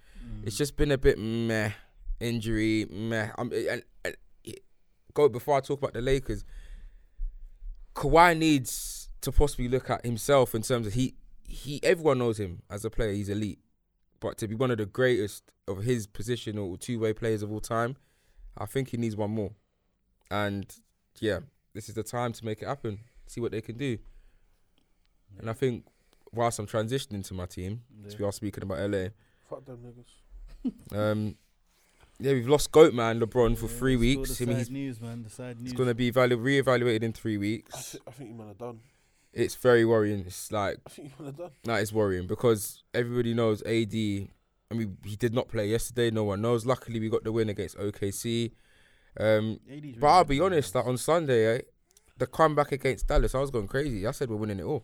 It's 0.44 0.58
just 0.58 0.76
been 0.76 0.92
a 0.92 0.98
bit 0.98 1.20
meh, 1.20 1.72
injury, 2.20 2.86
meh. 2.90 3.30
Um, 3.38 3.52
and, 3.54 3.84
and 4.04 4.16
go 5.14 5.30
before 5.30 5.58
I 5.58 5.60
talk 5.60 5.80
about 5.80 5.94
the 5.94 6.02
Lakers. 6.02 6.44
Kawhi 7.96 8.38
needs 8.38 9.10
to 9.22 9.32
possibly 9.32 9.68
look 9.68 9.90
at 9.90 10.06
himself 10.06 10.56
in 10.56 10.62
terms 10.62 10.88
of 10.88 10.94
he 10.94 11.16
he. 11.44 11.80
Everyone 11.84 12.20
knows 12.20 12.40
him 12.40 12.64
as 12.70 12.86
a 12.86 12.90
player; 12.90 13.12
he's 13.12 13.30
elite. 13.30 13.60
But 14.20 14.38
to 14.40 14.48
be 14.48 14.56
one 14.56 14.72
of 14.72 14.78
the 14.78 14.86
greatest 14.86 15.44
of 15.68 15.84
his 15.84 16.08
position 16.08 16.58
or 16.58 16.78
two 16.78 17.00
way 17.00 17.14
players 17.14 17.44
of 17.44 17.52
all 17.52 17.60
time, 17.60 17.98
I 18.58 18.66
think 18.66 18.90
he 18.90 18.98
needs 18.98 19.16
one 19.16 19.32
more. 19.32 19.52
And 20.30 20.74
yeah, 21.20 21.40
this 21.74 21.90
is 21.90 21.96
the 21.96 22.04
time 22.04 22.34
to 22.34 22.46
make 22.46 22.62
it 22.62 22.68
happen. 22.68 23.00
See 23.32 23.40
what 23.40 23.54
they 23.54 23.62
can 23.62 23.78
do. 23.78 23.98
And 25.40 25.50
I 25.50 25.54
think 25.54 25.86
whilst 26.34 26.60
I'm 26.60 26.68
transitioning 26.68 27.26
to 27.30 27.34
my 27.34 27.46
team, 27.46 27.82
as 28.06 28.20
we 28.20 28.26
are 28.26 28.32
speaking 28.34 28.64
about 28.64 28.80
LA, 28.90 29.06
Fuck 29.50 29.64
them 29.66 29.80
niggas. 29.86 30.98
um, 30.98 31.36
yeah, 32.20 32.34
we've 32.34 32.50
lost 32.50 32.74
Goat 32.74 32.94
Man 32.94 33.22
LeBron 33.22 33.58
for 33.58 33.70
three 33.70 33.94
still 33.96 34.00
weeks. 34.22 34.38
The 34.38 34.44
I 34.44 34.48
mean, 34.48 34.56
sad 34.58 34.60
he's, 34.60 34.70
news, 34.70 35.00
man. 35.00 35.24
The 35.24 35.30
sad 35.30 35.58
news. 35.62 35.72
he's 35.72 35.78
going 35.78 35.88
to 35.88 35.96
be 35.96 36.12
evalu- 36.12 36.42
reevaluated 36.42 37.04
in 37.04 37.14
three 37.14 37.36
I, 37.36 37.40
weeks. 37.40 37.92
th- 37.94 38.04
I 38.06 38.12
think 38.12 38.32
you 38.32 38.36
might 38.36 38.48
have 38.50 38.58
done. 38.58 38.82
It's 39.32 39.56
very 39.56 39.86
worrying. 39.86 40.26
It's 40.28 40.52
like 40.52 40.80
I 40.86 40.90
think 40.90 41.12
you 41.18 41.24
man 41.26 41.34
are 41.34 41.38
done. 41.38 41.52
that 41.64 41.82
is 41.82 41.94
worrying 41.94 42.28
because 42.28 42.84
everybody 42.94 43.34
knows 43.34 43.62
AD. 43.64 43.94
I 43.96 44.74
mean, 44.74 44.98
he 45.06 45.16
did 45.16 45.34
not 45.34 45.48
play 45.48 45.68
yesterday. 45.70 46.12
No 46.12 46.26
one 46.26 46.42
knows. 46.42 46.66
Luckily, 46.66 47.00
we 47.00 47.08
got 47.10 47.24
the 47.24 47.32
win 47.32 47.48
against 47.48 47.78
OKC. 47.78 48.52
Um, 49.18 49.60
but 49.66 49.72
really 49.74 49.98
I'll 50.04 50.24
be 50.26 50.40
man. 50.40 50.46
honest, 50.48 50.74
that 50.74 50.86
on 50.86 50.98
Sunday, 50.98 51.56
eh, 51.58 51.62
the 52.18 52.28
comeback 52.28 52.72
against 52.72 53.08
Dallas, 53.08 53.34
I 53.36 53.40
was 53.40 53.52
going 53.52 53.68
crazy. 53.68 54.06
I 54.06 54.12
said 54.12 54.30
we're 54.30 54.36
winning 54.38 54.60
it 54.60 54.64
all. 54.64 54.84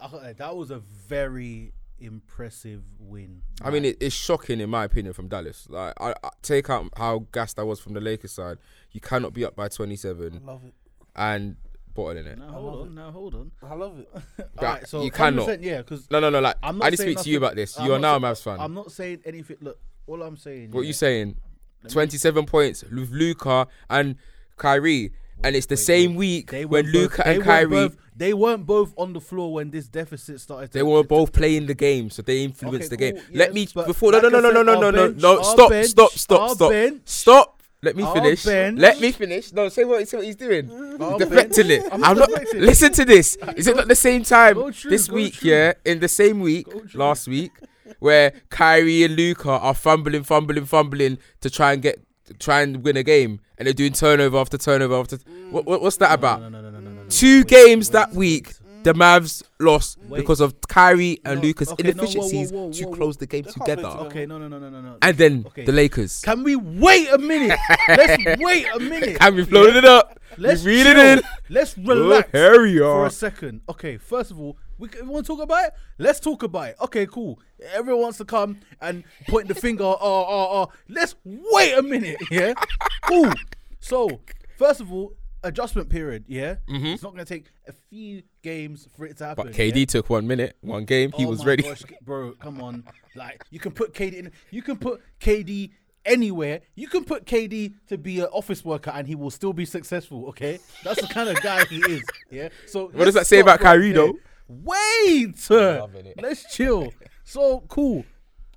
I 0.00 0.08
that- 0.08 0.22
eh, 0.24 0.32
that 0.38 0.56
was 0.56 0.70
a 0.70 0.78
very 0.78 1.72
impressive 1.98 2.82
win. 2.98 3.42
I 3.62 3.70
mean, 3.70 3.84
it, 3.84 3.96
it's 4.00 4.14
shocking 4.14 4.60
in 4.60 4.68
my 4.70 4.84
opinion 4.84 5.12
from 5.14 5.28
Dallas. 5.28 5.66
Like, 5.70 5.94
I, 6.00 6.10
I 6.22 6.30
take 6.42 6.68
out 6.70 6.86
how 6.96 7.26
gassed 7.32 7.58
I 7.58 7.62
was 7.62 7.78
from 7.80 7.92
the 7.94 8.00
Lakers 8.00 8.32
side. 8.32 8.58
You 8.90 9.00
cannot 9.00 9.32
be 9.32 9.44
up 9.44 9.54
by 9.54 9.68
27 9.68 10.40
I 10.42 10.46
love 10.50 10.64
it. 10.64 10.74
and 11.14 11.56
bottling 11.94 12.26
it. 12.26 12.38
now 12.38 12.48
hold 12.50 12.64
love 12.74 12.80
on, 12.88 12.94
now 12.94 13.10
hold 13.12 13.34
on. 13.34 13.50
I 13.62 13.74
love 13.74 13.98
it. 14.00 14.08
Alright, 14.58 14.88
so 14.88 15.02
you 15.04 15.10
cannot. 15.12 15.48
100%, 15.48 15.62
Yeah, 15.62 15.78
because 15.78 16.10
No, 16.10 16.18
no, 16.20 16.30
no. 16.30 16.40
Like, 16.40 16.56
I'm 16.62 16.78
not 16.78 16.86
I 16.86 16.90
didn't 16.90 16.98
saying 17.00 17.16
speak 17.18 17.24
to 17.24 17.30
you 17.30 17.36
about 17.38 17.54
this. 17.54 17.78
I'm 17.78 17.86
You 17.86 17.94
are 17.94 17.98
now 17.98 18.16
a 18.16 18.18
say- 18.18 18.24
Mavs 18.24 18.42
fan. 18.42 18.60
I'm 18.60 18.74
not 18.74 18.90
saying 18.90 19.20
anything. 19.24 19.58
Look, 19.60 19.78
all 20.06 20.22
I'm 20.22 20.36
saying. 20.36 20.70
what 20.72 20.80
yeah, 20.82 20.86
you 20.88 20.92
saying? 20.94 21.36
let 21.84 21.90
me- 21.90 21.92
27 21.92 22.46
points 22.46 22.82
with 22.82 23.10
Luka 23.10 23.68
and 23.90 24.16
Kyrie. 24.56 25.12
And 25.44 25.56
it's 25.56 25.66
the 25.66 25.74
wait, 25.74 25.78
same 25.78 26.10
wait. 26.12 26.18
week 26.18 26.50
They 26.50 26.64
when 26.64 26.84
both- 26.86 26.94
Luka 26.94 27.26
and 27.26 27.42
Kyrie 27.42 27.66
both- 27.68 27.96
they 28.14 28.32
weren't 28.34 28.66
both 28.66 28.92
on 28.96 29.12
the 29.14 29.20
floor 29.20 29.52
when 29.54 29.70
this 29.70 29.88
deficit 29.88 30.40
started. 30.40 30.70
To, 30.70 30.78
They 30.78 30.82
were 30.82 31.02
both 31.02 31.32
playing 31.32 31.66
the 31.66 31.74
game, 31.74 32.10
so 32.10 32.22
they 32.22 32.44
influenced 32.44 32.92
Okay, 32.92 33.12
the 33.12 33.14
game. 33.18 33.24
cool, 33.26 33.36
Let 33.38 33.54
yes, 33.54 33.74
me 33.76 33.82
before 33.84 34.12
no 34.12 34.18
like 34.18 34.32
no 34.32 34.38
I 34.38 34.40
no 34.42 34.50
no 34.52 34.62
no 34.62 34.74
no 34.80 34.90
no 34.90 35.08
no 35.08 35.42
stop 35.42 35.70
bench- 35.70 35.88
stop 35.88 36.10
stop 36.12 36.50
stop 36.50 36.70
bench- 36.70 37.02
stop. 37.06 37.58
Let 37.84 37.96
me 37.96 38.04
finish. 38.12 38.44
bench- 38.44 38.78
Let 38.78 39.00
me 39.00 39.10
finish. 39.10 39.52
No, 39.52 39.68
say 39.68 39.82
what 39.84 40.06
say 40.08 40.16
what 40.18 40.26
he's 40.26 40.36
doing. 40.36 40.68
He's 40.68 41.18
deflecting 41.18 41.68
it. 41.70 41.82
I'm 41.90 42.04
I'm 42.04 42.16
not 42.16 42.30
not. 42.30 42.54
Listen 42.54 42.92
to 42.92 43.04
this. 43.04 43.36
Is 43.56 43.66
it 43.66 43.74
not 43.74 43.88
the 43.88 43.96
same 43.96 44.22
time 44.22 44.54
true, 44.72 44.90
this 44.90 45.08
week? 45.10 45.34
true. 45.34 45.50
Yeah, 45.50 45.72
in 45.84 45.98
the 45.98 46.06
same 46.06 46.38
week 46.40 46.68
last 46.94 47.26
week, 47.26 47.50
where 47.98 48.34
Kyrie 48.50 49.02
and 49.02 49.16
Luka 49.16 49.50
are 49.50 49.74
fumbling, 49.74 50.22
fumbling, 50.22 50.64
fumbling 50.66 51.18
to 51.40 51.50
try 51.50 51.72
and 51.72 51.82
get 51.82 51.98
try 52.38 52.62
and 52.62 52.82
win 52.84 52.96
a 52.96 53.02
game, 53.02 53.40
and 53.58 53.66
they're 53.66 53.72
doing 53.74 53.92
turnover 53.92 54.38
after 54.38 54.58
turnover 54.58 54.94
after. 54.96 55.16
Mm. 55.18 55.50
What, 55.50 55.64
what 55.66 55.82
what's 55.82 55.96
that 55.98 56.12
about? 56.12 56.40
No, 56.40 56.48
no, 56.48 56.60
no, 56.60 56.70
no, 56.70 56.80
no, 56.80 56.90
no, 56.90 57.02
no. 57.02 57.08
Two 57.08 57.38
Wait, 57.40 57.48
games 57.48 57.88
wait, 57.88 57.92
that 57.92 58.08
wait. 58.10 58.16
week, 58.16 58.52
the 58.84 58.92
Mavs 58.94 59.42
lost 59.60 59.98
Wait. 60.08 60.18
because 60.18 60.40
of 60.40 60.60
Kyrie 60.62 61.20
and 61.24 61.40
No, 61.40 61.46
Luka's 61.46 61.70
okay, 61.72 61.82
no, 61.84 61.88
whoa, 61.90 61.94
whoa, 61.94 62.02
inefficiencies 62.02 62.52
whoa, 62.52 62.72
to 62.72 62.86
close 62.96 63.16
the 63.16 63.26
game 63.26 63.42
They 63.44 63.50
together. 63.52 63.82
together. 63.82 63.98
Okay, 64.06 64.26
no, 64.26 64.38
no, 64.38 64.48
no, 64.48 64.58
no, 64.58 64.70
no, 64.70 64.80
no. 64.80 64.96
And 65.00 65.16
then 65.16 65.44
Okay. 65.46 65.64
the 65.64 65.72
Lakers. 65.72 66.20
Can 66.22 66.42
we 66.42 66.56
wait 66.56 67.08
a 67.12 67.18
minute? 67.18 67.58
Let's 67.88 68.24
wait 68.40 68.66
a 68.74 68.80
minute. 68.80 69.18
Can 69.20 69.34
we 69.36 69.44
floated 69.44 69.76
it 69.76 69.84
up? 69.84 70.18
Let's 70.38 70.64
we 70.64 70.72
reeled 70.82 70.86
it 70.88 70.94
chill. 70.94 71.18
in. 71.18 71.22
Let's 71.50 71.78
relax 71.78 72.30
Oh, 72.34 72.38
here 72.38 72.62
we 72.62 72.78
for 72.78 72.84
are. 72.84 73.06
a 73.06 73.10
second. 73.10 73.60
Okay, 73.68 73.98
first 73.98 74.30
of 74.32 74.40
all, 74.40 74.56
we, 74.82 75.02
want 75.02 75.24
to 75.24 75.32
talk 75.32 75.42
about 75.42 75.66
it. 75.66 75.74
Let's 75.98 76.18
talk 76.18 76.42
about 76.42 76.70
it. 76.70 76.76
Okay, 76.80 77.06
cool. 77.06 77.38
Everyone 77.72 78.02
wants 78.02 78.18
to 78.18 78.24
come 78.24 78.58
and 78.80 79.04
point 79.28 79.46
the 79.46 79.54
finger. 79.54 79.84
Oh, 79.84 79.96
oh, 80.00 80.48
oh. 80.50 80.72
Let's 80.88 81.14
wait 81.24 81.74
a 81.74 81.82
minute. 81.82 82.16
Yeah, 82.30 82.54
cool. 83.02 83.32
So, 83.80 84.20
first 84.58 84.80
of 84.80 84.92
all, 84.92 85.12
adjustment 85.44 85.88
period. 85.88 86.24
Yeah, 86.26 86.56
mm-hmm. 86.68 86.86
it's 86.86 87.02
not 87.02 87.14
going 87.14 87.24
to 87.24 87.32
take 87.32 87.46
a 87.68 87.72
few 87.72 88.22
games 88.42 88.88
for 88.96 89.06
it 89.06 89.18
to 89.18 89.26
happen. 89.26 89.44
Mm-hmm. 89.44 89.52
But 89.52 89.56
KD 89.56 89.76
yeah? 89.76 89.84
took 89.86 90.10
one 90.10 90.26
minute, 90.26 90.56
one 90.62 90.84
game. 90.84 91.12
He 91.12 91.26
Oh 91.26 91.28
was 91.28 91.40
my 91.40 91.46
ready. 91.46 91.62
gosh, 91.62 91.84
bro. 92.02 92.32
Come 92.32 92.60
on, 92.60 92.84
like 93.14 93.44
you 93.50 93.60
can 93.60 93.70
put 93.70 93.94
KD 93.94 94.14
in. 94.14 94.32
You 94.50 94.62
can 94.62 94.76
put 94.76 95.00
KD 95.20 95.70
anywhere. 96.04 96.62
You 96.74 96.88
can 96.88 97.04
put 97.04 97.24
KD 97.24 97.74
to 97.88 97.98
be 97.98 98.18
an 98.18 98.26
office 98.26 98.64
worker 98.64 98.90
and 98.90 99.06
he 99.06 99.14
will 99.14 99.30
still 99.30 99.52
be 99.52 99.64
successful. 99.64 100.26
Okay, 100.30 100.58
that's 100.82 101.00
the 101.00 101.06
kind 101.06 101.28
of 101.28 101.40
guy 101.40 101.64
he 101.66 101.76
is. 101.76 102.02
Yeah. 102.30 102.48
So 102.66 102.86
What 102.88 103.04
does 103.04 103.14
that 103.14 103.28
say 103.28 103.38
about 103.38 103.60
Kyrie, 103.60 103.92
though? 103.92 104.16
Wait, 104.62 105.50
Loving 105.50 106.06
it. 106.06 106.20
let's 106.20 106.54
chill. 106.54 106.92
So 107.24 107.60
cool. 107.68 108.04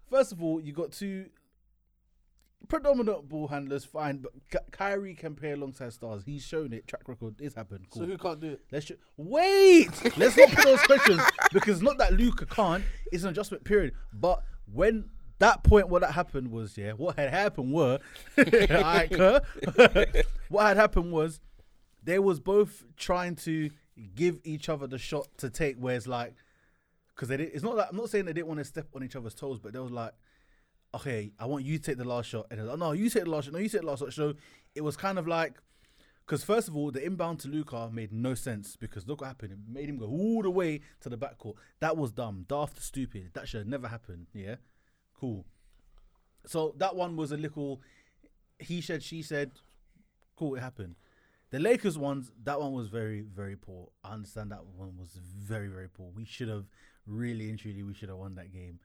First 0.09 0.31
of 0.31 0.41
all, 0.43 0.59
you 0.59 0.73
got 0.73 0.91
two 0.91 1.27
predominant 2.67 3.29
ball 3.29 3.47
handlers, 3.47 3.85
fine, 3.85 4.17
but 4.17 4.31
Ky- 4.51 4.57
Kyrie 4.71 5.13
can 5.13 5.35
play 5.35 5.51
alongside 5.51 5.93
stars. 5.93 6.23
He's 6.25 6.43
shown 6.43 6.73
it. 6.73 6.87
Track 6.87 7.07
record. 7.07 7.35
It's 7.39 7.53
happened. 7.55 7.85
Cool. 7.91 8.01
So 8.01 8.07
who 8.07 8.17
can't 8.17 8.39
do 8.39 8.53
it? 8.53 8.61
Let's 8.71 8.85
ju- 8.87 8.97
wait. 9.17 9.89
Let's 10.17 10.35
not 10.35 10.49
put 10.49 10.63
those 10.65 10.81
questions 10.81 11.21
because 11.53 11.81
not 11.81 11.97
that 11.99 12.13
Luka 12.13 12.45
can't. 12.47 12.83
It's 13.11 13.23
an 13.23 13.29
adjustment 13.29 13.63
period. 13.63 13.93
But 14.13 14.41
when 14.71 15.09
that 15.39 15.63
point 15.63 15.89
what 15.89 16.01
that 16.01 16.11
happened 16.13 16.49
was 16.49 16.75
yeah, 16.77 16.93
what 16.93 17.17
had 17.19 17.29
happened 17.29 17.71
were, 17.71 17.99
alright, 18.37 19.11
Kerr? 19.11 19.41
what 20.49 20.63
had 20.65 20.77
happened 20.77 21.11
was 21.11 21.39
they 22.03 22.17
was 22.19 22.39
both 22.39 22.83
trying 22.97 23.35
to 23.37 23.69
give 24.15 24.39
each 24.43 24.69
other 24.69 24.87
the 24.87 24.97
shot 24.97 25.27
to 25.37 25.49
take. 25.49 25.77
Where 25.77 25.95
it's 25.95 26.07
like, 26.07 26.35
because 27.15 27.29
it's 27.31 27.63
not 27.63 27.75
that 27.77 27.89
I'm 27.91 27.97
not 27.97 28.09
saying 28.09 28.25
they 28.25 28.33
didn't 28.33 28.47
want 28.47 28.59
to 28.59 28.65
step 28.65 28.87
on 28.95 29.03
each 29.03 29.15
other's 29.15 29.35
toes, 29.35 29.59
but 29.59 29.73
they 29.73 29.79
was 29.79 29.91
like, 29.91 30.13
okay, 30.93 31.31
I 31.39 31.45
want 31.45 31.65
you 31.65 31.77
to 31.77 31.83
take 31.83 31.97
the 31.97 32.05
last 32.05 32.29
shot, 32.29 32.47
and 32.51 32.65
like, 32.67 32.79
no, 32.79 32.93
you 32.93 33.09
take 33.09 33.25
the 33.25 33.29
last 33.29 33.45
shot, 33.45 33.53
no, 33.53 33.59
you 33.59 33.69
take 33.69 33.81
the 33.81 33.87
last 33.87 33.99
shot. 33.99 34.13
So 34.13 34.35
it 34.73 34.81
was 34.81 34.97
kind 34.97 35.19
of 35.19 35.27
like. 35.27 35.55
Because 36.25 36.43
first 36.43 36.67
of 36.67 36.75
all, 36.75 36.89
the 36.89 37.05
inbound 37.05 37.39
to 37.41 37.47
Luka 37.47 37.87
made 37.93 38.11
no 38.11 38.33
sense 38.33 38.75
because 38.75 39.07
look 39.07 39.21
what 39.21 39.27
happened. 39.27 39.51
It 39.51 39.59
made 39.71 39.87
him 39.87 39.99
go 39.99 40.07
all 40.07 40.41
the 40.41 40.49
way 40.49 40.81
to 41.01 41.09
the 41.09 41.19
backcourt. 41.19 41.53
That 41.81 41.97
was 41.97 42.11
dumb, 42.11 42.45
daft, 42.49 42.81
stupid. 42.81 43.29
That 43.35 43.47
should 43.47 43.59
have 43.59 43.67
never 43.67 43.87
happened. 43.87 44.25
Yeah, 44.33 44.55
cool. 45.19 45.45
So 46.47 46.73
that 46.77 46.95
one 46.95 47.15
was 47.15 47.31
a 47.31 47.37
little. 47.37 47.79
He 48.57 48.81
said, 48.81 49.03
she 49.03 49.21
said. 49.21 49.51
Cool, 50.35 50.55
it 50.55 50.61
happened. 50.61 50.95
The 51.51 51.59
Lakers 51.59 51.97
ones, 51.97 52.31
that 52.43 52.59
one 52.59 52.73
was 52.73 52.87
very, 52.87 53.21
very 53.21 53.55
poor. 53.55 53.89
I 54.03 54.13
understand 54.13 54.51
that 54.51 54.65
one 54.77 54.97
was 54.97 55.17
very, 55.37 55.67
very 55.67 55.87
poor. 55.87 56.11
We 56.15 56.25
should 56.25 56.49
have 56.49 56.65
really 57.07 57.49
and 57.49 57.59
truly, 57.59 57.83
we 57.83 57.93
should 57.93 58.09
have 58.09 58.17
won 58.17 58.35
that 58.35 58.51
game. 58.51 58.79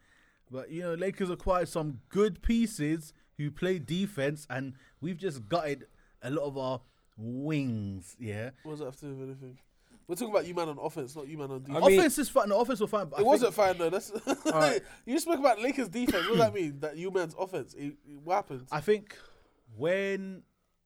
But 0.51 0.70
you 0.70 0.82
know, 0.82 0.95
Lakers 0.95 1.31
acquired 1.31 1.69
some 1.69 2.01
good 2.09 2.43
pieces 2.43 3.12
who 3.39 3.51
play 3.51 3.78
defense, 3.78 4.47
and 4.51 4.74
we've 5.01 5.16
just 5.16 5.49
gutted 5.49 5.87
a 6.23 6.31
lot 6.31 6.45
of 6.45 6.59
our 6.59 6.81
wings. 7.16 8.16
Yeah, 8.19 8.51
What 8.62 8.73
does 8.73 8.78
that 8.81 8.85
have 8.87 8.97
to 8.97 9.07
do 9.07 9.15
with 9.15 9.28
anything? 9.31 9.59
We're 10.07 10.16
talking 10.16 10.35
about 10.35 10.47
you 10.47 10.55
man 10.55 10.69
on 10.69 10.78
offense, 10.81 11.15
not 11.15 11.28
you 11.28 11.39
man 11.39 11.53
on 11.53 11.62
defense. 11.62 11.85
I 11.85 11.89
mean- 11.89 11.99
offense 12.01 12.19
is 12.19 12.28
fine. 12.28 12.49
No, 12.49 12.61
offense 12.61 12.81
was 12.81 12.91
fine. 12.91 13.07
But 13.07 13.20
it 13.20 13.27
wasn't 13.27 13.55
fine 13.55 13.78
though. 13.78 13.91
That's 13.91 14.11
Alright. 14.47 14.82
you 15.07 15.19
spoke 15.20 15.39
about 15.39 15.61
Lakers 15.62 15.89
defense. 15.89 16.24
What 16.27 16.37
does 16.37 16.39
that 16.39 16.55
mean? 16.55 16.81
That 16.81 16.97
you 16.97 17.12
man's 17.12 17.35
offense. 17.39 17.74
It, 17.74 17.95
it- 18.09 18.20
what 18.24 18.35
happens? 18.35 18.69
I 18.73 18.81
think 18.81 19.16
when 19.77 20.43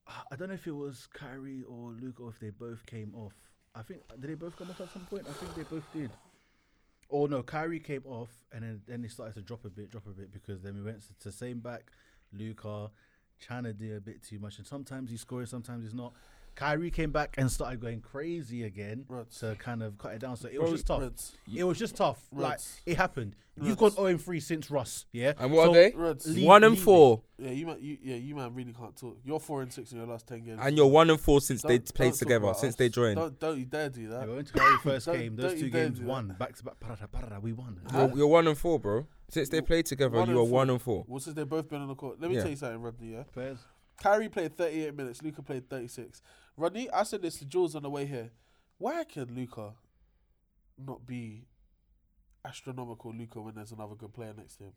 I 0.06 0.36
don't 0.36 0.48
know 0.48 0.54
if 0.54 0.66
it 0.66 0.74
was 0.74 1.08
Kyrie 1.12 1.62
or 1.66 1.92
Luke 2.00 2.20
or 2.20 2.28
if 2.28 2.38
they 2.38 2.50
both 2.50 2.84
came 2.86 3.14
off. 3.14 3.32
I 3.74 3.82
think 3.82 4.02
did 4.20 4.30
they 4.30 4.34
both 4.34 4.56
come 4.56 4.70
off 4.70 4.80
at 4.80 4.92
some 4.92 5.06
point? 5.06 5.26
I 5.28 5.32
think 5.32 5.54
they 5.54 5.62
both 5.62 5.90
did. 5.92 6.10
Or 7.08 7.28
no, 7.28 7.42
Kyrie 7.42 7.80
came 7.80 8.02
off 8.04 8.30
and 8.52 8.62
then 8.62 8.82
then 8.86 9.02
they 9.02 9.08
started 9.08 9.34
to 9.34 9.42
drop 9.42 9.64
a 9.64 9.70
bit, 9.70 9.90
drop 9.90 10.06
a 10.06 10.10
bit 10.10 10.32
because 10.32 10.62
then 10.62 10.74
we 10.74 10.82
went 10.82 11.02
to, 11.02 11.14
to 11.20 11.32
same 11.32 11.60
back, 11.60 11.90
Luka, 12.32 12.90
trying 13.40 13.64
to 13.64 13.72
do 13.72 13.96
a 13.96 14.00
bit 14.00 14.22
too 14.22 14.38
much, 14.38 14.58
and 14.58 14.66
sometimes 14.66 15.10
he's 15.10 15.20
scoring, 15.20 15.46
sometimes 15.46 15.84
he's 15.84 15.94
not. 15.94 16.12
Kyrie 16.54 16.90
came 16.90 17.10
back 17.10 17.34
and 17.38 17.50
started 17.50 17.80
going 17.80 18.00
crazy 18.00 18.62
again 18.62 19.04
Reds. 19.08 19.40
to 19.40 19.56
kind 19.58 19.82
of 19.82 19.98
cut 19.98 20.14
it 20.14 20.20
down. 20.20 20.36
So 20.36 20.48
it 20.48 20.54
Bro, 20.54 20.62
was 20.70 20.72
just 20.72 20.86
tough. 20.86 21.00
Reds. 21.00 21.32
It 21.54 21.64
was 21.64 21.78
just 21.78 21.96
tough. 21.96 22.20
Like 22.32 22.60
it 22.86 22.96
happened. 22.96 23.34
You've 23.56 23.80
Reds. 23.80 23.94
gone 23.96 24.06
0 24.06 24.18
3 24.18 24.40
since 24.40 24.70
Russ, 24.70 25.06
yeah. 25.12 25.32
And 25.38 25.52
what 25.52 25.64
So 25.66 25.70
are 25.70 25.74
they? 25.74 25.92
Reds. 25.94 26.26
Leave- 26.26 26.44
one 26.44 26.64
and 26.64 26.72
leave 26.72 26.80
it. 26.80 26.84
four, 26.84 27.22
Yeah, 27.38 27.50
you 27.50 27.66
man, 27.66 27.76
you, 27.80 27.98
yeah, 28.02 28.16
you 28.16 28.34
man 28.34 28.52
really 28.54 28.72
can't 28.72 28.96
talk. 28.96 29.18
You're 29.24 29.38
four 29.40 29.62
and 29.62 29.72
six 29.72 29.92
in 29.92 29.98
your 29.98 30.06
last 30.06 30.26
ten 30.26 30.44
games. 30.44 30.58
and 30.62 30.76
you're 30.76 30.86
one 30.86 31.08
and 31.10 31.20
four 31.20 31.40
since 31.40 31.62
they 31.62 31.78
Don't- 31.78 31.94
played 31.94 32.14
together, 32.14 32.52
since 32.54 32.74
us. 32.74 32.76
they 32.76 32.88
joined. 32.88 33.16
Don't, 33.16 33.38
don't 33.38 33.58
you 33.58 33.64
dare 33.64 33.88
do 33.90 34.02
Yeah, 34.02 34.08
that. 34.10 34.28
we 34.28 34.34
went 34.34 34.46
to 34.48 34.52
Kyrie 34.54 34.78
first 34.82 35.06
game. 35.06 35.36
Those 35.36 35.58
two 35.60 35.70
games 35.70 35.98
do 35.98 36.04
that. 36.04 36.08
won 36.10 36.36
back 36.38 36.56
to 36.56 36.64
back. 36.64 36.80
Parada, 36.80 37.08
parada, 37.08 37.40
we 37.40 37.52
won. 37.52 37.80
Huh? 37.90 38.08
You're, 38.10 38.18
you're 38.18 38.26
one 38.28 38.46
and 38.48 38.58
four, 38.58 38.78
bro. 38.80 39.06
Since 39.28 39.48
they 39.48 39.60
played 39.60 39.86
together, 39.86 40.18
One 40.18 40.28
you 40.28 40.38
and 40.40 40.48
are 40.48 40.52
one 40.52 40.70
and 40.70 40.80
four. 40.82 41.04
Well, 41.08 41.18
since 41.20 41.34
they've 41.34 41.48
both 41.48 41.68
been 41.68 41.80
on 41.80 41.88
the 41.88 41.94
court. 41.96 42.20
Let 42.20 42.30
me 42.30 42.36
Yeah. 42.36 42.42
tell 42.42 42.50
you 42.50 42.56
something, 42.56 42.80
Rodney. 42.82 43.12
Yeah, 43.12 43.22
Players. 43.32 43.58
Kyrie 43.96 44.28
played 44.28 44.56
38 44.56 44.94
minutes. 44.96 45.22
Luka 45.22 45.40
played 45.42 45.70
36. 45.70 46.20
Rodney, 46.56 46.90
I 46.90 47.02
said 47.02 47.22
this 47.22 47.38
to 47.38 47.44
Jules 47.44 47.74
on 47.74 47.82
the 47.82 47.90
way 47.90 48.06
here. 48.06 48.30
Why 48.78 49.04
can 49.04 49.34
Luka 49.34 49.72
not 50.78 51.06
be 51.06 51.46
astronomical 52.44 53.12
Luka 53.14 53.40
when 53.40 53.54
there's 53.54 53.72
another 53.72 53.94
good 53.94 54.12
player 54.12 54.32
next 54.36 54.56
to 54.56 54.64
him? 54.64 54.72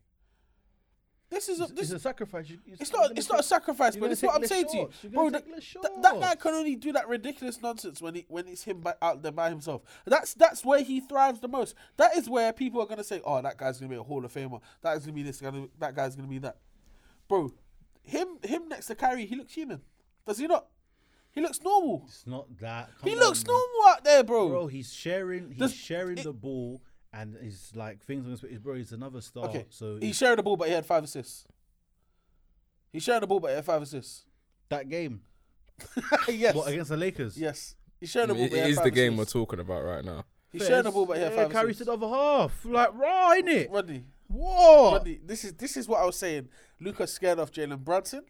This 1.30 1.50
is 1.50 1.60
a, 1.60 1.66
this. 1.66 1.90
it's 1.90 1.92
a 1.92 1.98
sacrifice. 1.98 2.48
You- 2.48 2.58
It's 2.66 2.90
you're 2.90 3.00
not. 3.02 3.18
It's 3.18 3.28
not 3.28 3.40
a 3.40 3.42
sacrifice, 3.42 3.96
but 3.96 4.10
it's 4.10 4.22
what 4.22 4.34
I'm 4.36 4.46
saying 4.46 4.66
to 4.68 4.76
you, 4.78 5.10
bro. 5.10 5.28
take 5.28 5.44
less 5.52 5.76
that, 5.82 6.02
that 6.02 6.20
guy 6.20 6.34
can 6.36 6.54
only 6.54 6.74
do 6.74 6.90
that 6.92 7.06
ridiculous 7.06 7.60
nonsense 7.60 8.00
when 8.00 8.14
he 8.14 8.24
when 8.28 8.48
it's 8.48 8.62
him 8.64 8.80
by, 8.80 8.94
out 9.02 9.22
there 9.22 9.30
by 9.32 9.50
himself. 9.50 9.82
That's 10.06 10.32
that's 10.32 10.64
where 10.64 10.82
he 10.82 11.00
thrives 11.00 11.40
the 11.40 11.48
most. 11.48 11.74
That 11.98 12.16
is 12.16 12.30
where 12.30 12.50
people 12.54 12.80
are 12.80 12.86
gonna 12.86 13.04
say, 13.04 13.20
"Oh, 13.26 13.42
that 13.42 13.58
guy's 13.58 13.78
gonna 13.78 13.90
be 13.90 13.96
a 13.96 14.02
Hall 14.02 14.24
of 14.24 14.32
Famer. 14.32 14.62
That 14.80 14.96
is 14.96 15.02
gonna 15.04 15.12
be 15.12 15.22
this. 15.22 15.38
Gonna, 15.38 15.66
that 15.78 15.94
guy's 15.94 16.16
gonna 16.16 16.28
be 16.28 16.38
that." 16.38 16.56
Bro, 17.28 17.52
him 18.02 18.38
him 18.42 18.66
next 18.70 18.86
to 18.86 18.94
Kyrie, 18.94 19.26
he 19.26 19.36
looks 19.36 19.52
human. 19.52 19.82
Does 20.26 20.38
he 20.38 20.46
not? 20.46 20.66
He 21.38 21.42
looks 21.42 21.62
normal. 21.62 22.02
It's 22.06 22.26
not 22.26 22.46
that. 22.58 22.90
He 23.04 23.10
Come 23.10 23.18
looks 23.20 23.44
man. 23.46 23.54
normal 23.54 23.88
out 23.94 24.04
there, 24.04 24.24
bro. 24.24 24.48
Bro, 24.48 24.66
he's 24.66 24.92
sharing. 24.92 25.50
He's 25.50 25.58
Does- 25.58 25.74
sharing 25.74 26.18
it- 26.18 26.24
the 26.24 26.32
ball, 26.32 26.82
and 27.12 27.36
he's 27.40 27.70
like 27.76 28.02
things 28.04 28.24
on 28.24 28.32
his 28.32 28.40
face. 28.40 28.58
Bro, 28.58 28.74
he's 28.74 28.92
another 28.92 29.20
star. 29.20 29.44
okay, 29.48 29.66
so 29.70 29.94
he's 30.00 30.10
it's 30.10 30.18
sharing 30.18 30.36
the 30.36 30.42
ball, 30.42 30.56
but 30.56 30.68
he 30.68 30.74
had 30.74 30.84
five 30.86 31.04
assists. 31.04 31.44
He's 32.92 33.02
sharing 33.02 33.20
the 33.20 33.26
ball, 33.26 33.40
but 33.40 33.48
he 33.50 33.54
had 33.54 33.64
five 33.64 33.82
assists. 33.82 34.24
that 34.70 34.88
game. 34.88 35.20
yes, 36.28 36.54
What 36.54 36.68
against 36.68 36.90
the 36.90 36.96
Lakers? 36.96 37.36
yes. 37.38 37.74
He's 38.00 38.10
sharing 38.10 38.28
the 38.28 38.34
ball. 38.34 38.44
It, 38.44 38.50
but 38.50 38.56
he 38.56 38.60
it 38.60 38.62
had 38.62 38.70
is 38.70 38.76
the 38.76 38.82
five 38.82 38.94
game 38.94 39.16
we're 39.16 39.22
assists. 39.22 39.32
talking 39.32 39.60
about 39.60 39.84
right 39.84 40.04
now. 40.04 40.24
He's 40.50 40.66
sharing 40.66 40.84
the 40.84 40.90
ball, 40.90 41.06
but 41.06 41.16
he 41.18 41.22
had 41.22 41.32
yeah, 41.34 41.42
five 41.44 41.52
carries 41.52 41.76
assists. 41.76 41.92
to 41.92 41.96
the 41.98 42.06
other 42.06 42.14
half. 42.16 42.64
Like 42.64 42.94
raw, 42.94 43.32
ain't 43.32 43.48
it? 43.48 43.70
Rodney, 43.70 44.04
What? 44.28 44.92
Rodney, 44.94 45.20
this 45.24 45.44
is 45.44 45.52
this 45.54 45.76
is 45.76 45.86
what 45.86 46.00
I 46.00 46.06
was 46.06 46.16
saying. 46.16 46.48
Luka's 46.80 47.12
scared 47.12 47.38
of 47.38 47.52
Jalen 47.52 47.84
Brunson. 47.84 48.24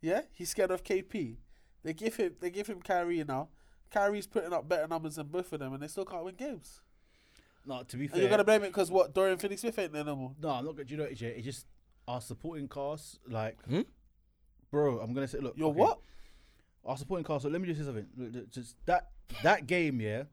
Yeah, 0.00 0.22
he's 0.32 0.50
scared 0.50 0.70
of 0.70 0.82
KP. 0.84 1.36
They 1.82 1.92
give 1.94 2.16
him 2.16 2.34
they 2.40 2.50
give 2.50 2.66
him 2.66 2.80
Kyrie 2.82 3.22
now. 3.24 3.48
Kyrie's 3.90 4.26
putting 4.26 4.52
up 4.52 4.68
better 4.68 4.86
numbers 4.86 5.16
than 5.16 5.26
both 5.26 5.52
of 5.52 5.58
them, 5.60 5.72
and 5.74 5.82
they 5.82 5.88
still 5.88 6.04
can't 6.04 6.24
win 6.24 6.34
games. 6.36 6.80
No, 7.66 7.82
to 7.82 7.96
be 7.96 8.04
And 8.04 8.12
fair, 8.12 8.20
you're 8.20 8.30
gonna 8.30 8.44
blame 8.44 8.62
it 8.62 8.68
because 8.68 8.90
what 8.90 9.12
Dorian 9.14 9.36
Finney-Smith 9.38 9.78
ain't 9.78 9.92
there 9.92 10.04
no 10.04 10.16
more. 10.16 10.32
no, 10.40 10.48
I'm 10.50 10.64
not 10.64 10.76
gonna. 10.76 10.88
You 10.88 10.96
know, 10.98 11.04
it's, 11.04 11.20
it's 11.20 11.44
just 11.44 11.66
our 12.08 12.20
supporting 12.20 12.68
cast. 12.68 13.18
Like, 13.28 13.62
Hmm? 13.66 13.80
bro, 14.70 15.00
I'm 15.00 15.12
gonna 15.12 15.28
say, 15.28 15.38
look, 15.40 15.54
You're 15.56 15.68
okay, 15.70 15.78
what? 15.80 15.98
Our 16.84 16.96
supporting 16.96 17.24
cast. 17.24 17.42
So 17.42 17.48
let 17.48 17.60
me 17.60 17.66
just 17.66 17.80
say 17.80 17.86
something. 17.86 18.06
Look, 18.16 18.34
look, 18.34 18.50
Just 18.50 18.76
that 18.86 19.08
that 19.42 19.66
game, 19.66 20.00
yeah. 20.00 20.24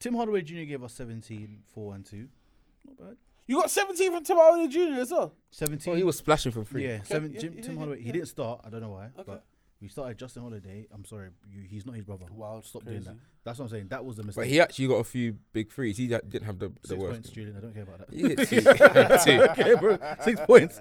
Tim 0.00 0.14
Hardaway 0.14 0.42
Jr. 0.42 0.62
gave 0.62 0.82
us 0.84 0.94
17, 0.94 1.62
4 1.74 1.94
and 1.96 2.06
2. 2.06 2.28
Not 2.86 2.96
bad. 2.98 3.16
You 3.48 3.56
got 3.60 3.70
17 3.70 4.12
from 4.12 4.22
Tim 4.24 4.36
Hardaway 4.36 4.68
Jr. 4.68 5.00
as 5.00 5.10
well. 5.10 5.34
17. 5.50 5.92
Oh, 5.92 5.96
he 5.96 6.04
was 6.04 6.16
splashing 6.16 6.52
from 6.52 6.64
free. 6.64 6.86
Yeah, 6.86 7.02
seven, 7.02 7.34
Jim, 7.38 7.54
yeah, 7.56 7.62
Tim 7.62 7.72
yeah, 7.72 7.78
Hardaway. 7.78 8.02
He 8.02 8.12
didn't 8.12 8.28
start. 8.28 8.60
I 8.64 8.70
don't 8.70 8.80
know 8.80 8.90
why, 8.90 9.06
Okay. 9.18 9.22
but 9.26 9.44
we 9.80 9.88
started 9.88 10.18
Justin 10.18 10.42
Holiday. 10.42 10.86
I'm 10.92 11.04
sorry, 11.04 11.28
you, 11.50 11.62
he's 11.68 11.86
not 11.86 11.94
his 11.94 12.04
brother. 12.04 12.26
Wow, 12.32 12.60
stop 12.64 12.82
crazy. 12.84 12.98
doing 13.00 13.04
that. 13.16 13.16
That's 13.44 13.58
what 13.58 13.66
I'm 13.66 13.70
saying. 13.70 13.88
That 13.88 14.04
was 14.04 14.16
the 14.16 14.24
mistake. 14.24 14.42
But 14.42 14.48
he 14.48 14.60
actually 14.60 14.88
got 14.88 14.94
a 14.96 15.04
few 15.04 15.36
big 15.52 15.70
threes. 15.72 15.96
He 15.96 16.08
da- 16.08 16.20
didn't 16.28 16.46
have 16.46 16.58
the, 16.58 16.68
the 16.82 16.88
Six 16.88 17.00
worst. 17.00 17.12
points, 17.14 17.30
Julian. 17.30 17.56
I 17.56 17.60
don't 17.60 17.72
care 17.74 17.82
about 17.84 17.98
that. 17.98 18.12
He 18.12 18.22
hit 18.22 18.38
two. 18.48 18.60
Two. 18.60 19.42
okay, 19.50 19.74
bro. 19.80 19.98
Six 20.22 20.40
points. 20.46 20.80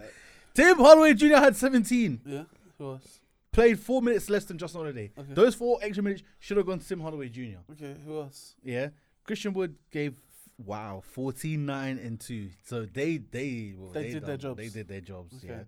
Tim 0.54 0.78
Hardaway 0.78 1.14
Jr. 1.14 1.36
had 1.36 1.56
17. 1.56 2.22
Yeah, 2.26 2.44
who 2.78 2.92
else? 2.94 3.20
Played 3.52 3.80
four 3.80 4.02
minutes 4.02 4.30
less 4.30 4.46
than 4.46 4.58
Justin 4.58 4.82
Holiday. 4.82 5.12
Okay. 5.18 5.34
Those 5.34 5.56
four 5.56 5.80
extra 5.82 6.04
minutes 6.04 6.24
should 6.40 6.58
have 6.58 6.66
gone 6.66 6.80
to 6.80 6.88
Tim 6.88 7.00
Hardaway 7.02 7.30
Jr. 7.30 7.60
Okay, 7.72 7.96
who 8.06 8.20
else? 8.20 8.56
Yeah. 8.64 8.90
Christian 9.24 9.54
Wood 9.54 9.76
gave 9.92 10.16
wow 10.64 11.02
14, 11.12 11.66
9, 11.66 12.00
and 12.00 12.20
2. 12.20 12.50
So 12.66 12.86
they 12.86 13.18
they 13.18 13.74
well, 13.78 13.92
They 13.92 14.12
did 14.12 14.26
their 14.26 14.38
done- 14.38 14.56
They 14.56 14.64
jobs. 14.66 14.74
did 14.74 14.88
their 14.88 15.02
jobs. 15.02 15.36
Okay. 15.44 15.48
Yeah. 15.54 15.64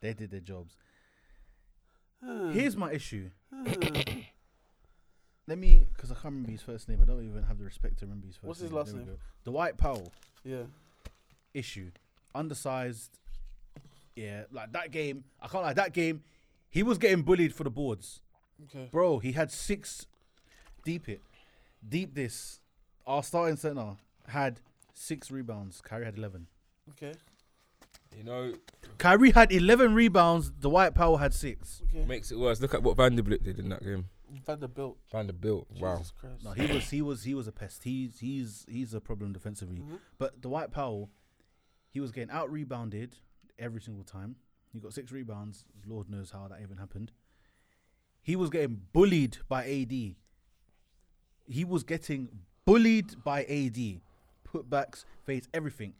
They 0.00 0.14
did 0.14 0.30
their 0.30 0.40
jobs. 0.40 0.76
Here's 2.52 2.76
my 2.76 2.92
issue. 2.92 3.30
Let 5.46 5.56
me, 5.58 5.86
because 5.94 6.10
I 6.10 6.14
can't 6.14 6.26
remember 6.26 6.50
his 6.50 6.60
first 6.62 6.88
name. 6.88 6.98
I 7.00 7.06
don't 7.06 7.24
even 7.26 7.42
have 7.44 7.58
the 7.58 7.64
respect 7.64 7.98
to 8.00 8.04
remember 8.04 8.26
his 8.26 8.36
first 8.36 8.44
What's 8.46 8.60
name. 8.60 8.66
his 8.68 8.72
last 8.74 8.86
There 8.88 8.96
we 9.00 9.06
name? 9.06 9.16
go. 9.44 9.50
Dwight 9.50 9.76
Powell 9.78 10.12
yeah. 10.44 10.64
issue. 11.54 11.90
Undersized. 12.34 13.18
Yeah, 14.14 14.42
like 14.52 14.72
that 14.72 14.90
game. 14.90 15.24
I 15.40 15.46
can't 15.48 15.64
like 15.64 15.76
that 15.76 15.92
game. 15.94 16.22
He 16.70 16.82
was 16.82 16.98
getting 16.98 17.22
bullied 17.22 17.54
for 17.54 17.64
the 17.64 17.70
boards. 17.70 18.20
Okay. 18.64 18.88
Bro, 18.90 19.20
he 19.20 19.32
had 19.32 19.50
six 19.50 20.06
deep 20.84 21.08
it. 21.08 21.22
Deep 21.88 22.14
this. 22.14 22.60
Our 23.06 23.22
starting 23.22 23.56
center 23.56 23.96
had 24.26 24.60
six 24.92 25.30
rebounds. 25.30 25.80
Kyrie 25.80 26.04
had 26.04 26.18
11. 26.18 26.46
Okay. 26.90 27.14
You 28.18 28.24
know, 28.24 28.52
Kyrie 28.98 29.30
had 29.30 29.52
11 29.52 29.94
rebounds. 29.94 30.50
Dwight 30.50 30.92
Powell 30.92 31.18
had 31.18 31.32
six. 31.32 31.82
Okay. 31.94 32.04
makes 32.04 32.32
it 32.32 32.38
worse. 32.38 32.60
Look 32.60 32.74
at 32.74 32.82
what 32.82 32.96
Vanderbilt 32.96 33.44
did 33.44 33.60
in 33.60 33.68
that 33.68 33.84
game. 33.84 34.06
Vanderbilt. 34.44 34.98
Vanderbilt. 35.12 35.68
Wow. 35.78 35.98
Jesus 35.98 36.12
Christ. 36.18 36.44
No, 36.44 36.50
he 36.50 36.66
was 36.74 36.90
he 36.90 37.00
was 37.00 37.22
he 37.22 37.34
was 37.34 37.46
a 37.46 37.52
pest. 37.52 37.84
He's 37.84 38.18
he's 38.18 38.66
he's 38.68 38.92
a 38.92 39.00
problem 39.00 39.32
defensively. 39.32 39.78
Mhm. 39.78 40.00
But 40.18 40.40
Dwight 40.40 40.72
Powell, 40.72 41.10
he 41.90 42.00
was 42.00 42.10
getting 42.10 42.30
out 42.30 42.50
rebounded 42.50 43.14
every 43.56 43.80
single 43.80 44.02
time. 44.04 44.34
He 44.72 44.80
got 44.80 44.92
six 44.92 45.12
rebounds. 45.12 45.64
Lord 45.86 46.10
knows 46.10 46.32
how 46.32 46.48
that 46.48 46.60
even 46.60 46.76
happened. 46.76 47.12
He 48.20 48.34
was 48.34 48.50
getting 48.50 48.82
bullied 48.92 49.38
by 49.48 49.64
AD. 49.64 49.92
He 51.46 51.64
was 51.64 51.84
getting 51.84 52.28
bullied 52.66 53.22
by 53.24 53.44
AD. 53.44 54.00
Putbacks, 54.44 55.04
face, 55.24 55.48
everything. 55.54 55.94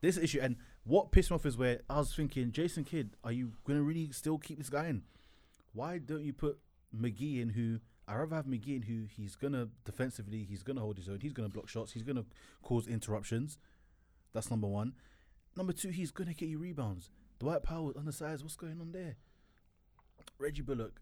This 0.00 0.18
issue 0.18 0.40
and 0.42 0.56
what 0.84 1.10
pissed 1.12 1.30
me 1.30 1.34
off 1.34 1.46
is 1.46 1.56
where 1.56 1.80
I 1.88 1.98
was 1.98 2.14
thinking, 2.14 2.52
Jason 2.52 2.84
Kidd, 2.84 3.16
are 3.24 3.32
you 3.32 3.52
gonna 3.66 3.82
really 3.82 4.10
still 4.12 4.38
keep 4.38 4.58
this 4.58 4.70
guy 4.70 4.88
in? 4.88 5.02
Why 5.72 5.98
don't 5.98 6.22
you 6.22 6.32
put 6.32 6.58
McGee 6.94 7.40
in 7.40 7.50
who 7.50 7.80
I 8.06 8.16
rather 8.16 8.36
have 8.36 8.46
McGee 8.46 8.76
in 8.76 8.82
who 8.82 9.04
he's 9.06 9.34
gonna 9.34 9.68
defensively, 9.84 10.44
he's 10.44 10.62
gonna 10.62 10.80
hold 10.80 10.98
his 10.98 11.08
own, 11.08 11.20
he's 11.20 11.32
gonna 11.32 11.48
block 11.48 11.68
shots, 11.68 11.92
he's 11.92 12.02
gonna 12.02 12.24
cause 12.62 12.86
interruptions. 12.86 13.58
That's 14.34 14.50
number 14.50 14.66
one. 14.66 14.92
Number 15.56 15.72
two, 15.72 15.88
he's 15.88 16.10
gonna 16.10 16.34
get 16.34 16.48
you 16.48 16.58
rebounds. 16.58 17.10
Dwight 17.38 17.62
Powell 17.62 17.94
undersized, 17.96 18.42
what's 18.42 18.56
going 18.56 18.80
on 18.80 18.92
there? 18.92 19.16
Reggie 20.38 20.62
Bullock, 20.62 21.00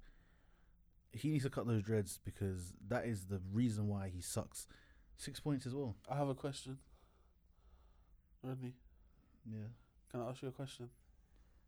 he 1.13 1.31
needs 1.31 1.45
to 1.45 1.51
cut 1.51 1.67
those 1.67 1.83
dreads 1.83 2.21
because 2.25 2.73
that 2.89 3.05
is 3.05 3.27
the 3.27 3.41
reason 3.53 3.89
why 3.89 4.09
he 4.09 4.21
sucks. 4.21 4.67
Six 5.17 5.41
points 5.41 5.67
as 5.67 5.75
well. 5.75 5.97
I 6.09 6.17
have 6.17 6.29
a 6.29 6.35
question. 6.35 6.79
Rodney, 8.43 8.75
Yeah, 9.51 9.59
can 10.11 10.21
I 10.21 10.29
ask 10.31 10.43
you 10.43 10.49
a 10.49 10.53
question? 10.53 10.89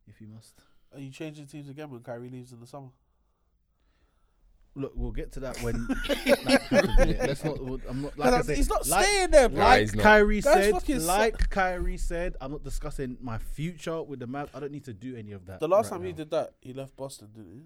if 0.06 0.20
you 0.20 0.26
must. 0.28 0.52
Are 0.92 1.00
you 1.00 1.10
changing 1.10 1.46
teams 1.46 1.68
again 1.68 1.88
when 1.90 2.02
Kyrie 2.02 2.28
leaves 2.28 2.52
in 2.52 2.60
the 2.60 2.66
summer? 2.66 2.88
Look, 4.76 4.92
we'll 4.96 5.12
get 5.12 5.30
to 5.32 5.40
that 5.40 5.56
when. 5.62 5.86
that 6.08 6.16
happens, 6.70 7.16
yeah. 7.16 7.24
Let's 7.26 7.44
not. 7.44 7.58
I'm 7.88 8.02
not. 8.02 8.18
Like 8.18 8.26
I 8.26 8.30
That's- 8.30 8.46
said, 8.46 8.56
he's 8.56 8.68
not 8.68 8.86
like, 8.88 9.06
staying 9.06 9.30
there, 9.30 9.48
bro. 9.48 9.58
Nah, 9.60 9.64
Like 9.68 9.80
he's 9.82 9.94
not. 9.94 10.02
Kyrie 10.02 10.40
Guys 10.40 10.52
said, 10.54 10.72
fucking 10.72 11.00
su- 11.00 11.06
like 11.06 11.48
Kyrie 11.50 11.96
said, 11.96 12.36
I'm 12.40 12.50
not 12.50 12.64
discussing 12.64 13.16
my 13.20 13.38
future 13.38 14.02
with 14.02 14.18
the 14.18 14.26
Mavs. 14.26 14.48
I 14.52 14.60
don't 14.60 14.72
need 14.72 14.84
to 14.86 14.92
do 14.92 15.16
any 15.16 15.30
of 15.32 15.46
that. 15.46 15.60
The 15.60 15.68
last 15.68 15.90
right 15.90 15.98
time 15.98 16.04
he 16.06 16.10
now. 16.10 16.16
did 16.16 16.30
that, 16.32 16.54
he 16.60 16.72
left 16.72 16.96
Boston, 16.96 17.28
didn't 17.34 17.52
he? 17.52 17.62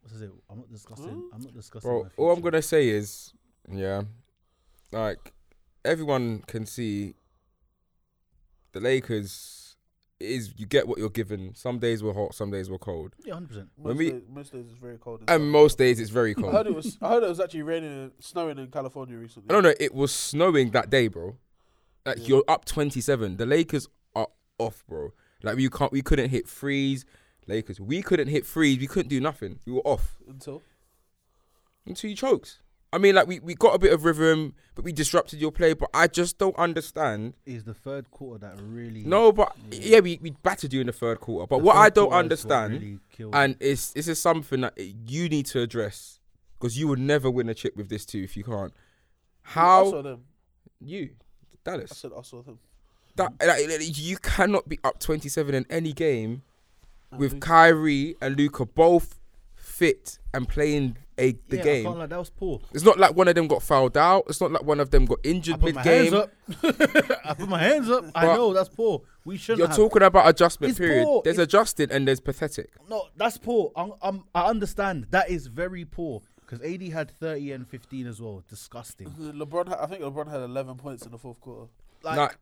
What 0.00 0.12
is 0.12 0.22
it? 0.22 0.30
I'm 0.48 0.58
not 0.58 0.70
discussing. 0.72 1.04
Huh? 1.04 1.36
I'm 1.36 1.42
not 1.42 1.54
discussing. 1.54 1.88
Bro, 1.90 2.02
my 2.04 2.08
all 2.16 2.30
I'm 2.30 2.36
future. 2.36 2.50
gonna 2.50 2.62
say 2.62 2.88
is, 2.88 3.34
yeah, 3.70 4.02
like 4.92 5.32
everyone 5.84 6.42
can 6.46 6.64
see, 6.64 7.14
the 8.78 8.84
Lakers 8.84 9.76
is 10.20 10.52
you 10.56 10.66
get 10.66 10.88
what 10.88 10.98
you're 10.98 11.10
given. 11.10 11.54
Some 11.54 11.78
days 11.78 12.02
were 12.02 12.12
hot, 12.12 12.34
some 12.34 12.50
days 12.50 12.68
were 12.68 12.78
cold, 12.78 13.14
Yeah, 13.24 13.34
hundred 13.34 13.48
percent. 13.48 13.68
Most, 13.78 13.86
When 13.86 13.96
we- 13.96 14.10
days, 14.10 14.22
most 14.28 14.52
days 14.52 14.64
it's 14.70 14.78
very 14.78 14.98
cold. 14.98 15.20
and 15.20 15.28
South 15.28 15.40
most 15.40 15.78
days 15.78 16.00
it's 16.00 16.10
very 16.10 16.34
I 16.36 16.40
heard 16.40 16.50
cold. 16.52 16.66
it 16.66 16.74
was. 16.74 16.98
I 17.00 17.08
heard 17.10 17.22
it 17.22 17.28
was 17.28 17.40
actually 17.40 17.62
raining 17.62 17.92
and 18.02 18.12
snowing 18.18 18.58
in 18.58 18.68
California 18.68 19.16
recently. 19.16 19.48
I 19.50 19.52
don't 19.52 19.62
know. 19.62 19.74
It 19.78 19.94
was 19.94 20.12
snowing 20.12 20.70
that 20.70 20.90
day, 20.90 21.08
bro. 21.08 21.36
Like 22.04 22.18
Yeah. 22.18 22.24
you're 22.26 22.44
up 22.48 22.64
27. 22.64 23.36
The 23.36 23.46
Lakers 23.46 23.88
are 24.16 24.28
off, 24.58 24.84
bro. 24.88 25.12
Like 25.42 25.58
you 25.58 25.70
can't, 25.70 25.92
we 25.92 26.02
couldn't 26.02 26.30
hit 26.30 26.48
threes. 26.48 27.04
Lakers. 27.46 27.80
We 27.80 28.02
couldn't 28.02 28.28
hit 28.28 28.44
threes. 28.44 28.78
We 28.78 28.86
couldn't 28.88 29.08
do 29.08 29.20
nothing. 29.20 29.60
We 29.66 29.72
were 29.72 29.82
off 29.86 30.18
Until 30.28 30.62
until 31.86 32.10
you 32.10 32.16
choked. 32.16 32.58
I 32.92 32.98
mean, 32.98 33.14
like 33.14 33.26
we, 33.26 33.38
we 33.40 33.54
got 33.54 33.74
a 33.74 33.78
bit 33.78 33.92
of 33.92 34.04
rhythm, 34.04 34.54
but 34.74 34.84
we 34.84 34.92
disrupted 34.92 35.40
your 35.40 35.52
play. 35.52 35.74
But 35.74 35.90
I 35.92 36.06
just 36.06 36.38
don't 36.38 36.56
understand. 36.56 37.34
Is 37.44 37.64
the 37.64 37.74
third 37.74 38.10
quarter 38.10 38.46
that 38.46 38.58
really 38.62 39.04
No, 39.04 39.30
but 39.30 39.54
yeah, 39.70 40.00
we, 40.00 40.18
we 40.22 40.30
battered 40.30 40.72
you 40.72 40.80
in 40.80 40.86
the 40.86 40.92
third 40.92 41.20
quarter. 41.20 41.46
But 41.46 41.58
the 41.58 41.64
what 41.64 41.76
I 41.76 41.90
don't 41.90 42.08
quarter 42.10 42.32
is 42.32 42.44
what 42.44 42.52
understand, 42.54 42.72
really 43.18 43.30
and 43.34 43.56
it's 43.60 43.92
this 43.92 44.08
is 44.08 44.18
something 44.20 44.62
that 44.62 44.72
you 44.78 45.28
need 45.28 45.44
to 45.46 45.60
address 45.60 46.20
because 46.58 46.78
you 46.78 46.88
would 46.88 46.98
never 46.98 47.30
win 47.30 47.48
a 47.50 47.54
chip 47.54 47.76
with 47.76 47.88
this 47.90 48.06
too 48.06 48.22
if 48.22 48.36
you 48.36 48.44
can't. 48.44 48.72
I 49.44 49.50
How 49.50 49.90
saw 49.90 50.02
them. 50.02 50.24
you, 50.80 51.10
I 51.66 51.84
said 51.86 52.12
I 52.16 52.22
saw 52.22 52.42
them. 52.42 52.58
That 53.16 53.32
like, 53.44 53.66
you 53.98 54.16
cannot 54.16 54.68
be 54.68 54.78
up 54.82 54.98
twenty 54.98 55.28
seven 55.28 55.54
in 55.54 55.66
any 55.68 55.92
game 55.92 56.42
And 57.10 57.20
with 57.20 57.34
we- 57.34 57.40
Kyrie 57.40 58.16
and 58.22 58.36
Luka 58.36 58.64
both 58.64 59.18
fit 59.56 60.18
and 60.32 60.48
playing 60.48 60.96
a 61.18 61.32
the 61.48 61.56
yeah, 61.56 61.60
I 61.60 61.64
game. 61.64 61.84
can't 61.84 61.98
lie, 61.98 62.06
that 62.06 62.18
was 62.18 62.30
poor. 62.30 62.60
It's 62.72 62.84
not 62.84 62.98
like 62.98 63.14
one 63.16 63.28
of 63.28 63.34
them 63.34 63.46
got 63.48 63.62
fouled 63.62 63.96
out. 63.96 64.24
It's 64.28 64.40
not 64.40 64.52
like 64.52 64.62
one 64.64 64.80
of 64.80 64.90
them 64.90 65.04
got 65.04 65.18
I 65.24 65.28
injured 65.28 65.56
put 65.60 65.64
mid 65.66 65.74
my 65.74 65.82
hands 65.82 66.10
game. 66.10 66.14
up. 66.20 66.30
I 67.24 67.34
put 67.34 67.48
my 67.48 67.58
hands 67.58 67.90
up. 67.90 68.04
I 68.14 68.26
But 68.26 68.36
know 68.36 68.52
that's 68.54 68.68
poor. 68.68 69.02
We 69.24 69.36
shouldn't. 69.36 69.58
You're 69.58 69.68
have. 69.68 69.76
talking 69.76 70.02
about 70.02 70.28
adjustment 70.28 70.70
It's 70.70 70.78
period. 70.78 71.04
poor. 71.04 71.22
There's 71.22 71.34
It's- 71.38 71.44
adjusted 71.44 71.90
and 71.90 72.06
there's 72.08 72.20
pathetic. 72.20 72.70
No, 72.88 73.04
that's 73.16 73.36
poor. 73.36 73.72
I'm, 73.76 73.92
I'm, 74.00 74.24
I 74.34 74.46
understand. 74.46 75.06
That 75.10 75.28
is 75.30 75.46
very 75.48 75.84
poor. 75.84 76.22
Because 76.40 76.62
AD 76.62 76.80
had 76.88 77.10
30 77.10 77.52
and 77.52 77.68
15 77.68 78.06
as 78.06 78.22
well. 78.22 78.42
Disgusting. 78.48 79.08
LeBron, 79.10 79.68
had, 79.68 79.78
I 79.80 79.86
think 79.86 80.02
LeBron 80.02 80.30
had 80.30 80.40
11 80.40 80.76
points 80.76 81.04
in 81.04 81.12
the 81.12 81.18
fourth 81.18 81.38
quarter. 81.40 81.68
Like, 82.02 82.16
Like, 82.16 82.38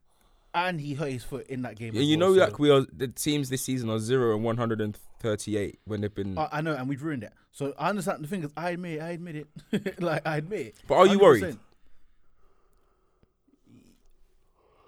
and 0.57 0.81
he 0.81 0.95
hurt 0.95 1.13
his 1.13 1.23
foot 1.23 1.47
in 1.49 1.63
that 1.63 1.77
game. 1.77 1.95
Yeah, 1.95 2.01
you 2.01 2.19
well, 2.19 2.31
know, 2.31 2.35
so- 2.35 2.45
like 2.45 2.59
we 2.59 2.71
are 2.71 2.87
the 2.91 3.09
teams 3.09 3.51
this 3.51 3.63
season 3.63 3.91
are 3.91 3.99
zero 3.99 4.35
and 4.35 4.43
one 4.43 4.57
hundred 4.57 4.81
and 4.81 4.97
thirty-eight 5.21 5.79
when 5.85 6.01
they've 6.01 6.15
been. 6.15 6.37
I, 6.37 6.49
I 6.51 6.61
know, 6.63 6.73
and 6.73 6.89
we've 6.89 7.03
ruined 7.03 7.23
it. 7.23 7.33
So 7.53 7.75
I 7.79 7.91
understand. 7.91 8.25
The 8.25 8.29
thing 8.29 8.43
is, 8.43 8.51
I 8.57 8.71
admit, 8.71 8.97
it, 8.99 9.03
I 9.03 9.11
admit 9.11 9.47
it. 9.71 10.01
like 10.03 10.27
I 10.27 10.39
admit. 10.39 10.61
it. 10.61 10.77
But 10.89 10.95
are 10.95 11.07
you 11.07 11.19
worried? 11.19 11.45
100%. 11.45 11.59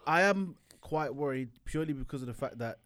I 0.06 0.22
am 0.22 0.56
quite 0.80 1.14
worried 1.14 1.50
purely 1.66 1.92
because 1.92 2.22
of 2.22 2.28
the 2.28 2.34
fact 2.34 2.58
that 2.58 2.78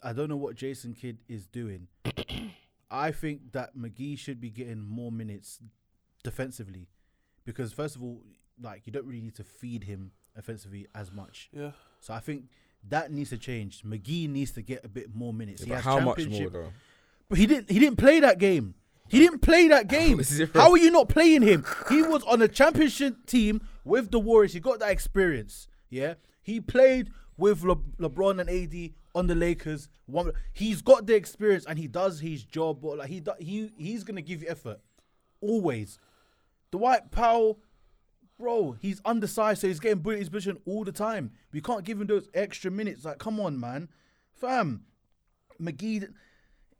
I 0.00 0.12
don't 0.12 0.28
know 0.28 0.36
what 0.36 0.54
Jason 0.54 0.94
Kidd 0.94 1.18
is 1.28 1.46
doing. 1.46 1.88
I 2.90 3.10
think 3.10 3.52
that 3.52 3.76
McGee 3.76 4.16
should 4.16 4.40
be 4.40 4.50
getting 4.50 4.80
more 4.80 5.10
minutes 5.10 5.58
defensively, 6.22 6.86
because 7.44 7.72
first 7.72 7.96
of 7.96 8.02
all, 8.04 8.22
like 8.62 8.86
you 8.86 8.92
don't 8.92 9.06
really 9.06 9.22
need 9.22 9.34
to 9.36 9.44
feed 9.44 9.84
him 9.84 10.12
offensively 10.36 10.86
as 10.94 11.12
much. 11.12 11.48
Yeah. 11.52 11.72
So 12.00 12.14
I 12.14 12.20
think 12.20 12.44
that 12.88 13.12
needs 13.12 13.30
to 13.30 13.38
change. 13.38 13.82
McGee 13.82 14.28
needs 14.28 14.50
to 14.52 14.62
get 14.62 14.84
a 14.84 14.88
bit 14.88 15.14
more 15.14 15.32
minutes. 15.32 15.62
Yeah, 15.62 15.66
he 15.66 15.70
but 15.70 15.74
has 15.76 15.84
how 15.84 16.00
much 16.00 16.26
more 16.26 16.50
though? 16.50 16.72
but 17.28 17.38
he 17.38 17.46
didn't. 17.46 17.70
He 17.70 17.78
didn't 17.78 17.96
play 17.98 18.20
that 18.20 18.38
game. 18.38 18.74
He 19.08 19.18
didn't 19.18 19.40
play 19.40 19.68
that 19.68 19.88
game. 19.88 20.22
Zero. 20.22 20.50
How 20.54 20.70
are 20.70 20.78
you 20.78 20.90
not 20.90 21.08
playing 21.08 21.42
him? 21.42 21.64
He 21.88 22.02
was 22.02 22.22
on 22.24 22.40
a 22.42 22.48
championship 22.48 23.26
team 23.26 23.60
with 23.84 24.10
the 24.10 24.18
Warriors. 24.18 24.52
He 24.54 24.60
got 24.60 24.78
that 24.80 24.90
experience. 24.90 25.68
Yeah, 25.90 26.14
he 26.42 26.60
played 26.60 27.10
with 27.36 27.62
Le- 27.62 27.76
LeBron 27.98 28.40
and 28.40 28.48
AD 28.48 28.92
on 29.14 29.26
the 29.26 29.34
Lakers. 29.34 29.88
One, 30.06 30.32
he's 30.52 30.80
got 30.82 31.06
the 31.06 31.14
experience 31.14 31.66
and 31.66 31.78
he 31.78 31.86
does 31.86 32.20
his 32.20 32.42
job. 32.44 32.80
But 32.80 32.98
like 32.98 33.08
he, 33.08 33.20
do, 33.20 33.32
he, 33.38 33.70
he's 33.76 34.02
gonna 34.04 34.22
give 34.22 34.42
you 34.42 34.48
effort 34.48 34.80
always. 35.40 35.98
Dwight 36.70 37.10
Powell, 37.10 37.58
bro, 38.42 38.76
he's 38.80 39.00
undersized, 39.04 39.60
so 39.60 39.68
he's 39.68 39.78
getting 39.80 40.00
bullied 40.00 40.16
in 40.16 40.20
his 40.22 40.28
position 40.28 40.58
all 40.66 40.82
the 40.84 40.90
time. 40.92 41.30
We 41.52 41.60
can't 41.60 41.84
give 41.84 42.00
him 42.00 42.08
those 42.08 42.28
extra 42.34 42.70
minutes. 42.70 43.04
Like, 43.04 43.18
come 43.18 43.38
on, 43.38 43.58
man, 43.58 43.88
fam. 44.34 44.84
McGee, 45.60 46.08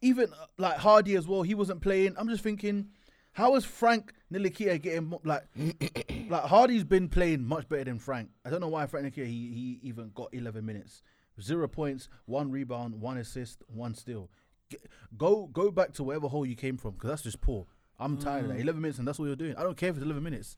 even 0.01 0.33
uh, 0.33 0.47
like 0.59 0.79
Hardy 0.79 1.15
as 1.15 1.29
well, 1.29 1.43
he 1.43 1.55
wasn't 1.55 1.81
playing. 1.81 2.15
I'm 2.19 2.29
just 2.29 2.43
thinking, 2.43 2.89
how 3.33 3.55
is 3.55 3.65
Frank 3.65 4.13
Ntilikina 4.33 4.83
getting 4.83 5.15
like, 5.23 5.45
like 6.29 6.43
Hardy's 6.43 6.83
been 6.83 7.09
playing 7.09 7.45
much 7.45 7.69
better 7.69 7.85
than 7.85 8.01
Frank. 8.01 8.31
I 8.45 8.51
don't 8.51 8.61
know 8.61 8.69
why 8.69 8.87
Frank 8.87 9.07
Ntilikina 9.15 9.27
he, 9.27 9.79
he 9.81 9.89
even 9.89 10.11
got 10.15 10.31
11 10.33 10.67
minutes, 10.67 11.03
zero 11.41 11.69
points, 11.69 12.09
one 12.27 12.51
rebound, 12.51 13.01
one 13.01 13.19
assist, 13.19 13.63
one 13.69 13.95
steal. 13.95 14.31
G- 14.69 14.79
Go 15.17 15.47
go 15.47 15.71
back 15.71 15.93
to 15.95 16.03
whatever 16.03 16.27
hole 16.27 16.45
you 16.45 16.57
came 16.57 16.77
from 16.77 16.93
because 16.95 17.11
that's 17.11 17.23
just 17.23 17.41
poor. 17.41 17.67
I'm 18.01 18.17
tired 18.19 18.47
of 18.47 18.49
that. 18.49 18.59
11 18.59 18.81
minutes 18.83 18.99
and 18.99 19.07
that's 19.07 19.21
what 19.21 19.27
you're 19.27 19.37
doing. 19.37 19.55
I 19.57 19.63
don't 19.63 19.77
care 19.77 19.91
if 19.91 19.97
it's 19.97 20.05
11 20.05 20.23
minutes. 20.25 20.57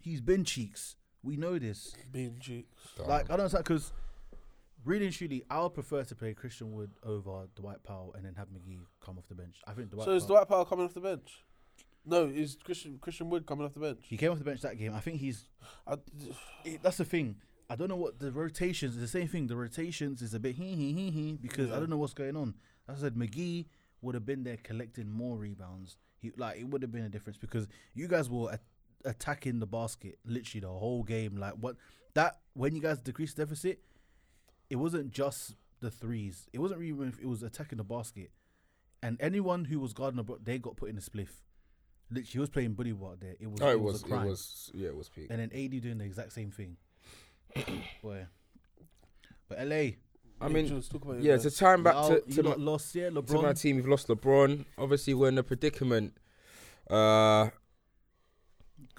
He's 0.00 0.20
been 0.20 0.44
cheeks. 0.44 0.96
We 1.22 1.36
know 1.36 1.58
this. 1.58 1.94
Being 2.12 2.38
cheeks. 2.40 2.68
Like 3.06 3.24
I 3.26 3.36
don't 3.36 3.40
understand 3.40 3.64
because 3.64 3.92
really 4.84 5.06
and 5.06 5.14
truly, 5.14 5.44
I 5.50 5.60
would 5.62 5.74
prefer 5.74 6.04
to 6.04 6.14
play 6.14 6.34
Christian 6.34 6.72
Wood 6.72 6.90
over 7.02 7.46
Dwight 7.56 7.82
Powell 7.82 8.14
and 8.16 8.24
then 8.24 8.34
have 8.36 8.48
McGee 8.48 8.78
come 9.04 9.18
off 9.18 9.28
the 9.28 9.34
bench. 9.34 9.56
I 9.66 9.72
think 9.72 9.90
Dwight. 9.90 10.04
So 10.04 10.12
is 10.12 10.22
Powell, 10.24 10.28
Dwight 10.36 10.48
Powell 10.48 10.64
coming 10.64 10.84
off 10.86 10.94
the 10.94 11.00
bench? 11.00 11.44
No, 12.06 12.24
is 12.26 12.56
Christian 12.64 12.98
Christian 13.00 13.28
Wood 13.30 13.46
coming 13.46 13.66
off 13.66 13.74
the 13.74 13.80
bench? 13.80 13.98
he 14.02 14.16
came 14.16 14.30
off 14.32 14.38
the 14.38 14.44
bench 14.44 14.62
that 14.62 14.78
game. 14.78 14.94
I 14.94 15.00
think 15.00 15.20
he's. 15.20 15.48
I, 15.86 15.96
It, 16.64 16.82
that's 16.82 16.96
the 16.96 17.04
thing. 17.04 17.36
I 17.70 17.76
don't 17.76 17.88
know 17.88 17.96
what 17.96 18.18
the 18.18 18.32
rotations. 18.32 18.96
The 18.96 19.08
same 19.08 19.28
thing. 19.28 19.46
The 19.46 19.56
rotations 19.56 20.22
is 20.22 20.32
a 20.32 20.40
bit 20.40 20.54
hee 20.54 20.74
hee 20.74 20.92
hee 20.92 21.10
hee 21.10 21.38
because 21.40 21.70
I 21.70 21.78
don't 21.78 21.90
know 21.90 21.98
what's 21.98 22.14
going 22.14 22.36
on. 22.36 22.54
As 22.88 22.98
I 22.98 23.06
said, 23.08 23.14
McGee 23.14 23.66
would 24.00 24.14
have 24.14 24.24
been 24.24 24.42
there 24.44 24.56
collecting 24.62 25.10
more 25.10 25.36
rebounds. 25.36 25.96
He 26.20 26.30
like 26.36 26.58
it 26.58 26.64
would 26.68 26.82
have 26.82 26.92
been 26.92 27.04
a 27.04 27.08
difference 27.10 27.36
because 27.36 27.68
you 27.94 28.08
guys 28.08 28.30
were 28.30 28.52
a- 28.52 28.60
attacking 29.08 29.58
the 29.58 29.66
basket 29.66 30.18
literally 30.24 30.60
the 30.60 30.68
whole 30.68 31.02
game. 31.02 31.36
Like 31.36 31.54
what 31.54 31.76
that 32.14 32.38
when 32.54 32.74
you 32.76 32.82
guys 32.82 33.00
decreased 33.00 33.36
deficit, 33.36 33.80
it 34.70 34.76
wasn't 34.76 35.10
just 35.10 35.56
the 35.80 35.90
threes. 35.90 36.48
It 36.52 36.58
wasn't 36.58 36.80
really 36.80 37.12
it 37.20 37.26
was 37.26 37.42
attacking 37.42 37.78
the 37.78 37.84
basket, 37.84 38.30
and 39.02 39.16
anyone 39.20 39.64
who 39.64 39.80
was 39.80 39.92
guarding 39.92 40.18
the 40.18 40.24
bro- 40.24 40.38
they 40.42 40.58
got 40.58 40.76
put 40.76 40.90
in 40.90 40.98
a 40.98 41.00
spliff. 41.00 41.30
Literally, 42.10 42.30
he 42.30 42.38
was 42.38 42.48
playing 42.48 42.72
bully 42.72 42.92
ball 42.92 43.16
there. 43.18 43.34
It 43.40 43.50
was. 43.50 43.60
Oh, 43.60 43.68
it 43.68 43.72
it 43.72 43.80
was. 43.80 44.02
a 44.02 44.06
It 44.06 44.08
crime. 44.08 44.26
was. 44.26 44.70
Yeah, 44.74 44.88
it 44.88 44.96
was 44.96 45.08
peak. 45.08 45.26
And 45.30 45.40
then 45.40 45.50
AD 45.52 45.82
doing 45.82 45.98
the 45.98 46.04
exact 46.04 46.32
same 46.32 46.50
thing. 46.50 46.76
Boy. 48.02 48.26
But 49.48 49.66
LA, 49.66 49.90
I 50.40 50.48
mean, 50.48 50.66
Jules, 50.66 50.88
talk 50.88 51.02
about 51.02 51.14
your 51.14 51.22
yeah. 51.22 51.32
guys. 51.32 51.42
To 51.42 51.50
time 51.50 51.82
back 51.82 51.94
to, 52.06 52.22
you 52.26 52.34
to, 52.36 52.42
my, 52.42 52.50
lot 52.50 52.60
lost, 52.60 52.94
yeah, 52.94 53.10
to 53.10 53.42
my 53.42 53.52
team, 53.54 53.76
we've 53.76 53.88
lost 53.88 54.08
LeBron. 54.08 54.64
Obviously, 54.76 55.14
we're 55.14 55.28
in 55.28 55.38
a 55.38 55.42
predicament. 55.42 56.14
Uh, 56.88 57.48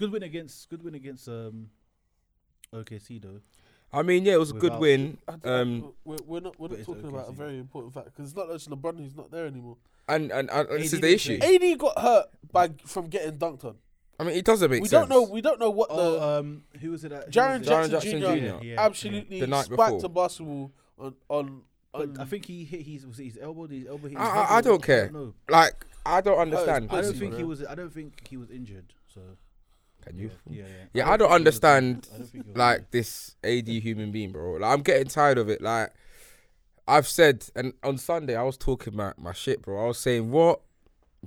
Good 0.00 0.12
win 0.12 0.22
against 0.22 0.68
good 0.70 0.82
win 0.82 0.94
against 0.94 1.28
um 1.28 1.68
OKC 2.74 3.20
though. 3.20 3.40
I 3.92 4.02
mean, 4.02 4.24
yeah, 4.24 4.34
it 4.34 4.38
was 4.38 4.50
a 4.50 4.54
good 4.54 4.62
Without- 4.64 4.80
win. 4.80 5.18
I- 5.28 5.32
I- 5.44 5.48
Um, 5.60 5.92
we're, 6.04 6.16
we're 6.26 6.40
not 6.40 6.58
we're 6.58 6.68
but 6.68 6.74
not 6.74 6.78
it's 6.80 6.86
talking 6.86 7.06
about 7.08 7.28
a 7.28 7.32
OKC. 7.32 7.36
very 7.36 7.58
important 7.58 7.92
fact 7.92 8.06
because 8.06 8.28
it's 8.30 8.36
not 8.36 8.48
just 8.48 8.70
LeBron 8.70 8.98
who's 8.98 9.14
not 9.16 9.30
there 9.30 9.46
anymore. 9.46 9.76
and 10.08 10.30
and, 10.32 10.48
and 10.50 10.68
this 10.70 10.92
is 10.92 10.94
AD 10.94 11.02
the 11.02 11.08
didn't 11.08 11.14
issue. 11.16 11.74
AD 11.74 11.78
got 11.78 11.98
hurt 11.98 12.26
by 12.50 12.70
from 12.86 13.08
getting 13.08 13.36
dunked 13.36 13.64
on. 13.64 13.76
I 14.18 14.24
mean, 14.24 14.36
it 14.36 14.44
doesn't 14.44 14.70
make 14.70 14.82
we 14.82 14.88
sense. 14.88 15.08
don't 15.08 15.10
know. 15.10 15.22
We 15.30 15.40
don't 15.42 15.60
know 15.60 15.70
what 15.70 15.88
the 15.90 15.94
Oh, 15.96 16.38
um, 16.38 16.64
who 16.80 16.90
was 16.92 17.04
it? 17.04 17.08
That, 17.10 17.24
who 17.26 17.30
Jaren 17.30 17.58
was 17.60 17.68
it? 17.68 17.70
Jaren 17.70 17.90
Jackson, 17.90 18.20
Jackson 18.20 18.20
Jr. 18.20 18.58
Jr. 18.58 18.64
Yeah, 18.64 18.74
absolutely 18.86 19.40
The 19.40 19.46
night 19.46 19.64
spiked 19.66 19.76
before. 19.78 20.00
the 20.00 20.08
basketball 20.08 20.72
on 20.98 21.14
on. 21.28 21.62
But 21.92 22.00
on 22.02 22.20
I 22.20 22.24
think 22.24 22.46
he 22.46 22.64
hit 22.64 22.82
his 22.86 23.06
was 23.06 23.18
it 23.20 23.24
his 23.24 23.38
elbow. 23.40 23.66
His 23.66 23.86
elbow 23.86 24.08
hit 24.08 24.18
his 24.18 24.26
I- 24.26 24.42
I- 24.44 24.56
I 24.58 24.60
don't 24.60 24.82
care. 24.82 25.10
know. 25.10 25.34
Like, 25.48 25.84
I 26.06 26.20
don't 26.20 26.38
understand. 26.38 26.88
I 26.90 27.00
don't 27.02 27.16
think 27.16 27.34
he 27.36 27.42
was. 27.44 27.64
I 27.64 27.74
don't 27.74 27.92
think 27.92 28.26
he 28.28 28.36
was 28.36 28.50
injured. 28.50 28.92
So 29.12 29.20
Can 30.04 30.18
you? 30.18 30.30
yeah, 30.48 30.62
yeah. 30.62 30.68
Yeah, 30.92 31.04
I 31.06 31.10
think 31.10 31.20
don't 31.20 31.32
understand 31.32 32.08
I 32.12 32.18
don't 32.18 32.26
think 32.28 32.46
he 32.46 32.52
like 32.54 32.90
this 32.90 33.36
AD 33.44 33.68
human 33.68 34.10
being, 34.10 34.32
bro. 34.32 34.52
Like, 34.52 34.72
I'm 34.72 34.82
getting 34.82 35.08
tired 35.08 35.38
of 35.38 35.48
it. 35.48 35.60
Like 35.60 35.92
I've 36.88 37.06
said, 37.06 37.46
and 37.54 37.72
on 37.82 37.98
Sunday 37.98 38.36
I 38.36 38.42
was 38.42 38.56
talking 38.56 38.96
my 38.96 39.12
my 39.16 39.32
shit, 39.32 39.62
bro. 39.62 39.84
I 39.84 39.86
was 39.88 39.98
saying, 39.98 40.30
what, 40.30 40.60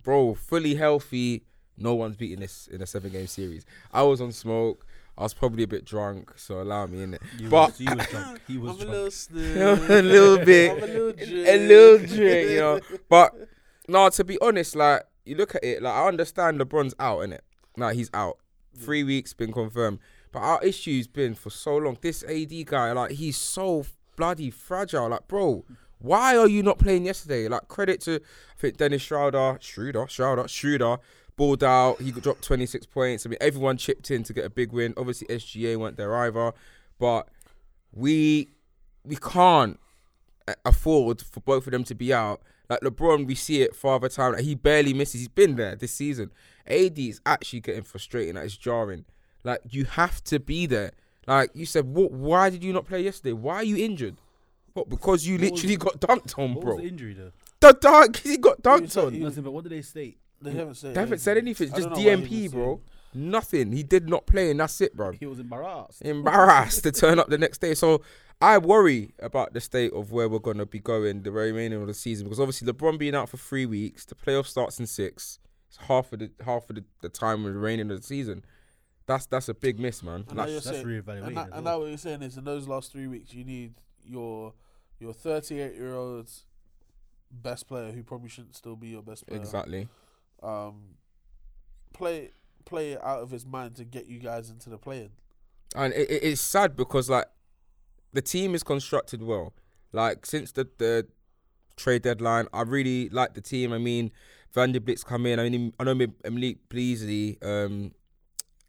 bro? 0.04 0.34
Fully 0.34 0.76
healthy, 0.76 1.44
no 1.78 1.95
one's 1.95 2.16
beating 2.18 2.40
this 2.40 2.68
in 2.68 2.82
a 2.82 2.86
seven 2.86 3.12
game 3.12 3.28
series. 3.28 3.66
I 3.91 4.04
was 4.04 4.22
on 4.22 4.32
smoke. 4.32 4.86
I 5.18 5.22
was 5.22 5.34
probably 5.34 5.64
a 5.64 5.68
bit 5.68 5.86
drunk, 5.86 6.34
so 6.38 6.60
allow 6.60 6.88
me 6.88 7.04
in 7.04 7.14
it. 7.14 7.22
But 7.50 7.70
was, 7.70 7.78
he 7.78 7.86
was 7.86 8.08
drunk. 8.08 8.41
He 8.48 8.58
was 8.58 8.82
I'm 8.82 8.88
a 8.88 8.91
little 8.91 9.12
snip. 9.12 9.90
a 9.90 10.02
little 10.02 10.44
bit, 10.44 10.72
I'm 10.72 10.78
a 10.84 10.88
little 10.88 11.10
a 11.10 11.14
drink. 11.14 11.68
little 11.70 11.98
drink, 12.08 12.50
you 12.50 12.60
know. 12.60 12.80
But 13.10 13.36
no, 13.88 14.10
to 14.10 14.24
be 14.24 14.40
honest, 14.41 14.76
like 14.76 15.04
you 15.26 15.36
look 15.36 15.56
at 15.56 15.64
it, 15.64 15.84
like 15.84 15.94
I 15.94 16.08
understand 16.08 16.60
LeBron's 16.60 16.95
out, 17.00 17.22
in 17.22 17.34
it. 17.34 17.44
Like 17.78 17.95
he's 17.95 18.10
out. 18.14 18.40
Three 18.78 19.04
weeks 19.04 19.34
been 19.34 19.52
confirmed. 19.52 20.00
But 20.32 20.40
our 20.40 20.64
issue's 20.64 21.08
been 21.08 21.36
for 21.36 21.50
so 21.50 21.78
long. 21.78 21.98
This 22.02 22.24
AD 22.24 22.66
guy, 22.66 22.91
like 22.91 23.12
he's 23.12 23.38
so 23.38 23.86
bloody 24.16 24.50
fragile. 24.50 25.10
Like, 25.10 25.28
bro, 25.28 25.64
why 26.00 26.36
are 26.36 26.48
you 26.48 26.64
not 26.64 26.80
playing 26.80 27.06
yesterday? 27.06 27.48
Like, 27.48 27.68
credit 27.68 28.02
to 28.02 28.16
I 28.16 28.60
think 28.60 28.78
Dennis 28.78 29.02
Schroeder, 29.02 29.58
Schroeder, 29.62 30.08
Schroeder, 30.08 30.48
Schroeder, 30.48 30.98
balled 31.36 31.64
out. 31.64 32.02
He 32.02 32.12
dropped 32.12 32.44
26 32.44 32.86
points. 32.88 33.26
I 33.26 33.30
mean, 33.30 33.38
everyone 33.41 33.78
chipped 33.78 34.12
in 34.12 34.24
to 34.24 34.34
get 34.34 34.45
a 34.45 34.50
big 34.50 34.72
win. 34.72 34.94
Obviously, 34.98 35.28
SGA 35.28 35.78
went 35.78 35.98
there 35.98 36.16
either. 36.16 36.54
But 37.00 37.28
we 37.91 38.50
we 39.06 39.16
can't 39.18 39.80
afford 40.66 41.22
for 41.22 41.40
both 41.41 41.68
of 41.68 41.72
them 41.72 41.84
to 41.86 41.95
be 41.95 42.14
out. 42.14 42.41
Like 42.69 42.80
LeBron, 42.81 43.26
we 43.27 43.35
see 43.35 43.61
it 43.61 43.76
father 43.76 44.10
time. 44.10 44.34
Like 44.34 44.44
he 44.44 44.56
barely 44.56 44.94
misses. 44.94 45.22
He's 45.22 45.27
been 45.27 45.56
there 45.56 45.76
this 45.76 45.94
season. 45.94 46.31
AD 46.65 46.98
is 46.98 47.19
actually 47.26 47.60
getting 47.60 47.84
frustrating. 47.84 48.35
Like 48.35 48.45
it's 48.45 48.57
jarring. 48.57 49.06
Like 49.44 49.61
you 49.69 49.85
have 49.85 50.23
to 50.26 50.40
be 50.40 50.65
there. 50.65 50.91
Like 51.27 51.52
you 51.53 51.65
said, 51.65 51.85
what? 51.85 52.11
Why 52.11 52.49
did 52.49 52.64
you 52.64 52.73
not 52.73 52.85
play 52.85 53.02
yesterday? 53.03 53.34
Why 53.34 53.56
are 53.56 53.64
you 53.64 53.77
injured? 53.77 54.15
What? 54.73 54.90
Because 54.90 55.26
you 55.27 55.35
What 55.35 55.41
was- 55.41 55.52
literally 55.52 55.77
got 55.77 55.99
dunked 55.99 56.40
on, 56.40 56.53
What 56.56 56.64
bro. 56.64 56.73
was 56.76 56.84
the 56.84 56.90
injury 56.90 57.14
though? 57.14 57.31
the 57.60 57.73
dunk. 57.80 58.18
He 58.18 58.38
got 58.38 58.61
dunked 58.61 59.02
on. 59.02 59.14
he- 59.14 59.19
Listen, 59.23 59.44
but 59.44 59.52
what 59.52 59.64
did 59.64 59.72
they 59.73 59.81
state? 59.81 60.18
They 60.41 60.52
haven't 60.52 60.76
said. 60.76 60.94
They 60.95 60.99
haven't 60.99 61.19
said 61.19 61.38
anything. 61.38 61.69
Just 61.69 61.81
don't 61.90 61.91
know 61.91 61.95
why 62.11 62.15
he 62.26 62.48
DMP, 62.48 62.52
bro. 62.52 62.65
saying- 63.14 63.30
Nothing. 63.30 63.72
He 63.73 63.84
did 63.84 64.10
not 64.10 64.26
play, 64.26 64.49
and 64.52 64.60
that's 64.60 64.81
it, 64.81 64.95
bro. 64.98 65.11
He 65.11 65.26
was 65.27 65.38
embarrassed. 65.40 66.02
Embarrassed 66.02 66.84
to 66.84 66.91
turn 66.91 67.19
up 67.19 67.30
the 67.30 67.38
next 67.38 67.60
day. 67.61 67.76
So 67.76 68.02
I 68.44 68.57
worry 68.57 69.14
about 69.20 69.53
the 69.53 69.61
state 69.61 69.94
of 69.94 70.11
where 70.11 70.28
we're 70.28 70.40
gonna 70.40 70.65
be 70.65 70.80
going 70.80 71.24
the 71.24 71.32
remaining 71.32 71.82
of 71.82 71.88
the 71.88 71.94
season 71.94 72.26
because 72.26 72.40
obviously 72.40 72.68
LeBron 72.72 72.98
being 72.98 73.15
out 73.15 73.30
for 73.30 73.38
three 73.38 73.65
weeks, 73.65 74.06
the 74.06 74.15
playoff 74.15 74.45
starts 74.48 74.80
in 74.80 74.88
six. 74.88 75.40
It's 75.70 75.78
half 75.78 76.11
of 76.14 76.20
the 76.20 76.32
half 76.44 76.70
of 76.70 76.76
the, 76.76 76.84
the 77.02 77.10
time 77.10 77.45
remaining 77.45 77.90
of 77.91 77.98
the 78.02 78.06
season. 78.06 78.44
That's 79.06 79.26
that's 79.26 79.49
a 79.49 79.53
big 79.53 79.80
miss, 79.80 80.03
man. 80.03 80.26
And 80.28 80.36
now 80.36 80.44
Like, 80.44 80.52
you're 80.52 80.60
that's 80.61 80.68
saying, 80.78 80.86
reevaluated 80.86 81.28
And, 81.28 81.38
that, 81.38 81.44
and 81.45 81.52
well. 81.53 81.61
now 81.64 81.80
what 81.80 81.90
you're 81.90 81.98
saying 81.98 82.22
is, 82.22 82.38
in 82.38 82.44
those 82.44 82.68
last 82.68 82.91
three 82.91 83.07
weeks, 83.07 83.34
you 83.34 83.44
need 83.44 83.74
your 84.06 84.53
your 84.99 85.14
38 85.14 85.76
year 85.76 85.94
old 85.95 86.30
best 87.32 87.68
player 87.68 87.91
who 87.91 88.03
probably 88.03 88.30
shouldn't 88.30 88.56
still 88.56 88.76
be 88.76 88.88
your 88.90 89.02
best 89.02 89.26
player. 89.26 89.40
exactly. 89.40 89.88
Um, 90.41 90.95
play 91.94 92.32
play 92.65 92.94
it 92.94 93.03
out 93.03 93.20
of 93.22 93.32
his 93.32 93.45
mind 93.45 93.76
to 93.76 93.84
get 93.84 94.07
you 94.07 94.20
guys 94.20 94.49
into 94.49 94.70
the 94.70 94.78
play-in. 94.78 95.10
and 95.76 95.94
it, 95.94 96.10
it- 96.10 96.24
it's 96.24 96.41
sad 96.41 96.76
because 96.76 97.10
like 97.10 97.26
the 98.14 98.22
team 98.22 98.56
is 98.56 98.64
constructed 98.64 99.22
well. 99.23 99.53
Like 99.91 100.26
since 100.26 100.52
the 100.52 100.68
the 100.77 101.07
trade 101.76 102.03
deadline, 102.03 102.48
I 102.53 102.61
really 102.61 103.10
like 103.10 103.34
the 103.34 103.41
team. 103.41 103.73
I 103.73 103.77
mean, 103.77 104.11
Vanderbilt's 104.53 105.03
come 105.03 105.26
in. 105.26 105.40
I 105.40 105.49
mean, 105.49 105.73
I 105.80 105.84
know 105.84 105.95
Malik 105.95 106.57
Beasley 106.69 107.38
um 107.41 107.91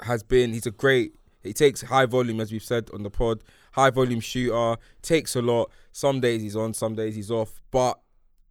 has 0.00 0.22
been. 0.22 0.52
He's 0.52 0.66
a 0.66 0.70
great. 0.70 1.14
He 1.42 1.52
takes 1.52 1.82
high 1.82 2.06
volume, 2.06 2.40
as 2.40 2.50
we've 2.50 2.62
said 2.62 2.88
on 2.94 3.02
the 3.02 3.10
pod. 3.10 3.44
High 3.72 3.90
volume 3.90 4.20
shooter 4.20 4.76
takes 5.02 5.36
a 5.36 5.42
lot. 5.42 5.70
Some 5.92 6.20
days 6.20 6.40
he's 6.40 6.56
on, 6.56 6.72
some 6.72 6.94
days 6.94 7.14
he's 7.14 7.30
off. 7.30 7.60
But 7.70 7.98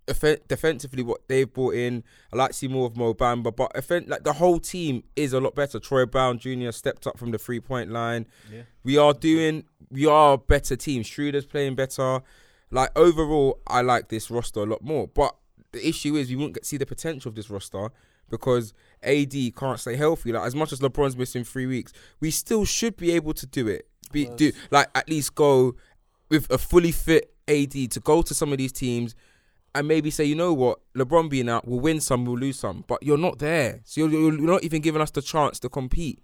defensively, 0.05 1.03
what 1.03 1.27
they've 1.27 1.51
brought 1.51 1.75
in, 1.75 2.03
I 2.31 2.37
like 2.37 2.51
to 2.51 2.57
see 2.57 2.67
more 2.67 2.85
of 2.85 2.97
Mo 2.97 3.13
Bamba. 3.13 3.55
But 3.55 3.75
offen- 3.75 4.05
like 4.07 4.23
the 4.23 4.33
whole 4.33 4.59
team 4.59 5.03
is 5.15 5.33
a 5.33 5.39
lot 5.39 5.55
better. 5.55 5.79
Troy 5.79 6.05
Brown 6.05 6.37
Jr. 6.39 6.71
stepped 6.71 7.07
up 7.07 7.17
from 7.17 7.31
the 7.31 7.37
three 7.37 7.59
point 7.59 7.91
line. 7.91 8.25
Yeah. 8.51 8.63
We 8.83 8.97
are 8.97 9.13
doing. 9.13 9.65
We 9.89 10.05
are 10.05 10.33
a 10.33 10.37
better 10.37 10.75
team. 10.75 11.03
Schroeder's 11.03 11.45
playing 11.45 11.75
better. 11.75 12.21
Like 12.71 12.89
overall, 12.97 13.59
I 13.67 13.81
like 13.81 14.09
this 14.09 14.31
roster 14.31 14.61
a 14.61 14.65
lot 14.65 14.83
more. 14.83 15.07
But 15.07 15.35
the 15.71 15.87
issue 15.87 16.15
is 16.15 16.29
we 16.29 16.35
won't 16.35 16.53
get, 16.53 16.65
see 16.65 16.77
the 16.77 16.85
potential 16.85 17.29
of 17.29 17.35
this 17.35 17.49
roster 17.49 17.89
because 18.29 18.73
AD 19.03 19.33
can't 19.55 19.79
stay 19.79 19.95
healthy. 19.95 20.31
Like 20.31 20.45
as 20.47 20.55
much 20.55 20.71
as 20.73 20.79
LeBron's 20.79 21.15
missing 21.15 21.43
three 21.43 21.67
weeks, 21.67 21.93
we 22.19 22.31
still 22.31 22.65
should 22.65 22.97
be 22.97 23.11
able 23.11 23.33
to 23.33 23.45
do 23.45 23.67
it. 23.67 23.87
Be 24.11 24.25
do 24.25 24.51
like 24.71 24.89
at 24.95 25.09
least 25.09 25.35
go 25.35 25.75
with 26.29 26.49
a 26.51 26.57
fully 26.57 26.91
fit 26.91 27.33
AD 27.47 27.71
to 27.91 27.99
go 27.99 28.21
to 28.21 28.33
some 28.33 28.51
of 28.51 28.57
these 28.57 28.71
teams 28.71 29.15
and 29.75 29.87
maybe 29.87 30.11
say, 30.11 30.23
you 30.23 30.35
know 30.35 30.53
what, 30.53 30.79
LeBron 30.95 31.29
being 31.29 31.49
out, 31.49 31.67
we'll 31.67 31.79
win 31.79 31.99
some, 31.99 32.25
we'll 32.25 32.37
lose 32.37 32.59
some. 32.59 32.83
But 32.87 33.01
you're 33.01 33.17
not 33.17 33.39
there, 33.39 33.81
so 33.83 34.01
you're, 34.01 34.09
you're 34.09 34.31
not 34.39 34.63
even 34.63 34.81
giving 34.81 35.01
us 35.01 35.11
the 35.11 35.21
chance 35.21 35.59
to 35.59 35.69
compete. 35.69 36.19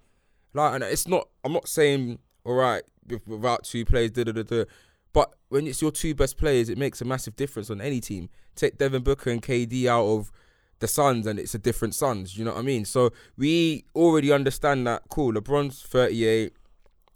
Like, 0.54 0.74
and 0.74 0.84
it's 0.84 1.06
not. 1.06 1.28
I'm 1.44 1.52
not 1.52 1.68
saying 1.68 2.18
all 2.44 2.54
right 2.54 2.82
without 3.26 3.64
two 3.64 3.84
players, 3.84 4.10
da 4.12 4.24
da 4.24 4.32
da 4.32 4.42
da. 4.42 4.64
But 5.12 5.34
when 5.48 5.66
it's 5.66 5.82
your 5.82 5.90
two 5.90 6.14
best 6.14 6.36
players, 6.36 6.68
it 6.68 6.78
makes 6.78 7.00
a 7.00 7.04
massive 7.04 7.36
difference 7.36 7.70
on 7.70 7.80
any 7.80 8.00
team. 8.00 8.28
Take 8.54 8.78
Devin 8.78 9.02
Booker 9.02 9.30
and 9.30 9.42
KD 9.42 9.86
out 9.86 10.06
of 10.06 10.32
the 10.78 10.86
Suns, 10.86 11.26
and 11.26 11.38
it's 11.38 11.54
a 11.54 11.58
different 11.58 11.94
Suns. 11.94 12.38
You 12.38 12.44
know 12.44 12.52
what 12.52 12.60
I 12.60 12.62
mean? 12.62 12.84
So 12.84 13.10
we 13.36 13.84
already 13.94 14.32
understand 14.32 14.86
that. 14.86 15.02
Cool. 15.08 15.34
LeBron's 15.34 15.82
38. 15.82 16.52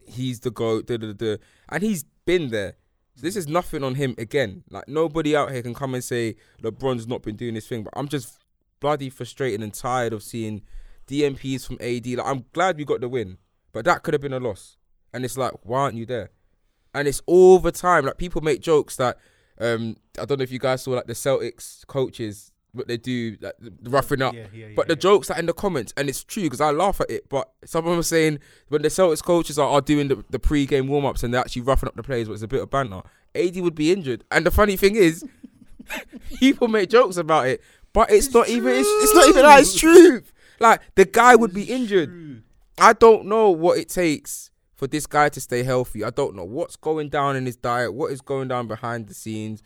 He's 0.06 0.40
the 0.40 0.50
goat. 0.50 0.86
Da 0.86 0.96
da. 0.96 1.12
da. 1.12 1.36
And 1.68 1.82
he's 1.82 2.04
been 2.24 2.50
there. 2.50 2.74
So 3.14 3.22
this 3.22 3.36
is 3.36 3.46
nothing 3.46 3.84
on 3.84 3.94
him 3.94 4.14
again. 4.18 4.64
Like 4.70 4.88
nobody 4.88 5.36
out 5.36 5.52
here 5.52 5.62
can 5.62 5.74
come 5.74 5.94
and 5.94 6.02
say 6.02 6.36
LeBron's 6.62 7.06
not 7.06 7.22
been 7.22 7.36
doing 7.36 7.54
this 7.54 7.68
thing. 7.68 7.84
But 7.84 7.92
I'm 7.96 8.08
just 8.08 8.38
bloody 8.80 9.08
frustrated 9.08 9.62
and 9.62 9.72
tired 9.72 10.12
of 10.12 10.22
seeing 10.22 10.62
DNPs 11.06 11.66
from 11.66 11.78
AD. 11.80 12.06
Like 12.06 12.26
I'm 12.26 12.44
glad 12.52 12.76
we 12.76 12.84
got 12.84 13.00
the 13.00 13.08
win, 13.08 13.38
but 13.72 13.84
that 13.84 14.02
could 14.02 14.14
have 14.14 14.20
been 14.20 14.32
a 14.32 14.40
loss. 14.40 14.76
And 15.12 15.24
it's 15.24 15.38
like, 15.38 15.52
why 15.62 15.80
aren't 15.80 15.96
you 15.96 16.06
there? 16.06 16.30
And 16.92 17.06
it's 17.06 17.22
all 17.26 17.58
the 17.58 17.72
time. 17.72 18.04
Like 18.04 18.18
people 18.18 18.40
make 18.40 18.60
jokes 18.60 18.96
that 18.96 19.18
um 19.60 19.96
I 20.20 20.24
don't 20.24 20.38
know 20.38 20.44
if 20.44 20.52
you 20.52 20.58
guys 20.58 20.82
saw 20.82 20.92
like 20.92 21.06
the 21.06 21.12
Celtics 21.12 21.86
coaches 21.86 22.50
what 22.74 22.88
they 22.88 22.96
do 22.96 23.36
like 23.40 23.54
roughing 23.84 24.20
up. 24.20 24.34
Yeah, 24.34 24.46
yeah, 24.52 24.66
But 24.76 24.86
yeah, 24.86 24.94
the 24.94 24.96
jokes 24.96 25.30
are 25.30 25.38
in 25.38 25.46
the 25.46 25.52
comments, 25.52 25.94
and 25.96 26.08
it's 26.08 26.22
true 26.22 26.44
because 26.44 26.60
I 26.60 26.70
laugh 26.70 27.00
at 27.00 27.10
it. 27.10 27.28
But 27.28 27.50
some 27.64 27.84
of 27.86 27.90
them 27.90 28.00
are 28.00 28.02
saying 28.02 28.40
when 28.68 28.82
the 28.82 28.88
Celtics 28.88 29.22
coaches 29.22 29.58
are, 29.58 29.68
are 29.68 29.80
doing 29.80 30.08
the, 30.08 30.24
the 30.30 30.38
pre-game 30.38 30.88
warm-ups 30.88 31.22
and 31.22 31.32
they're 31.32 31.40
actually 31.40 31.62
roughing 31.62 31.88
up 31.88 31.94
the 31.96 32.02
players, 32.02 32.28
but 32.28 32.34
it's 32.34 32.42
a 32.42 32.48
bit 32.48 32.62
of 32.62 32.70
banter. 32.70 33.02
AD 33.34 33.56
would 33.56 33.74
be 33.74 33.92
injured, 33.92 34.24
and 34.30 34.44
the 34.44 34.50
funny 34.50 34.76
thing 34.76 34.96
is, 34.96 35.24
people 36.38 36.68
make 36.68 36.90
jokes 36.90 37.16
about 37.16 37.46
it, 37.46 37.62
but 37.92 38.10
it's, 38.10 38.32
not 38.34 38.48
even 38.48 38.72
it's, 38.74 38.88
it's 38.88 39.14
not 39.14 39.28
even 39.28 39.42
that. 39.42 39.60
It's 39.60 39.78
true. 39.78 40.22
Like 40.60 40.80
the 40.94 41.04
guy 41.04 41.34
would 41.34 41.54
be 41.54 41.64
injured. 41.64 42.42
I 42.78 42.92
don't 42.92 43.26
know 43.26 43.50
what 43.50 43.78
it 43.78 43.88
takes 43.88 44.50
for 44.74 44.86
this 44.86 45.06
guy 45.06 45.28
to 45.28 45.40
stay 45.40 45.62
healthy. 45.62 46.04
I 46.04 46.10
don't 46.10 46.34
know 46.34 46.44
what's 46.44 46.76
going 46.76 47.08
down 47.08 47.36
in 47.36 47.46
his 47.46 47.56
diet, 47.56 47.94
what 47.94 48.12
is 48.12 48.20
going 48.20 48.48
down 48.48 48.66
behind 48.66 49.06
the 49.06 49.14
scenes, 49.14 49.62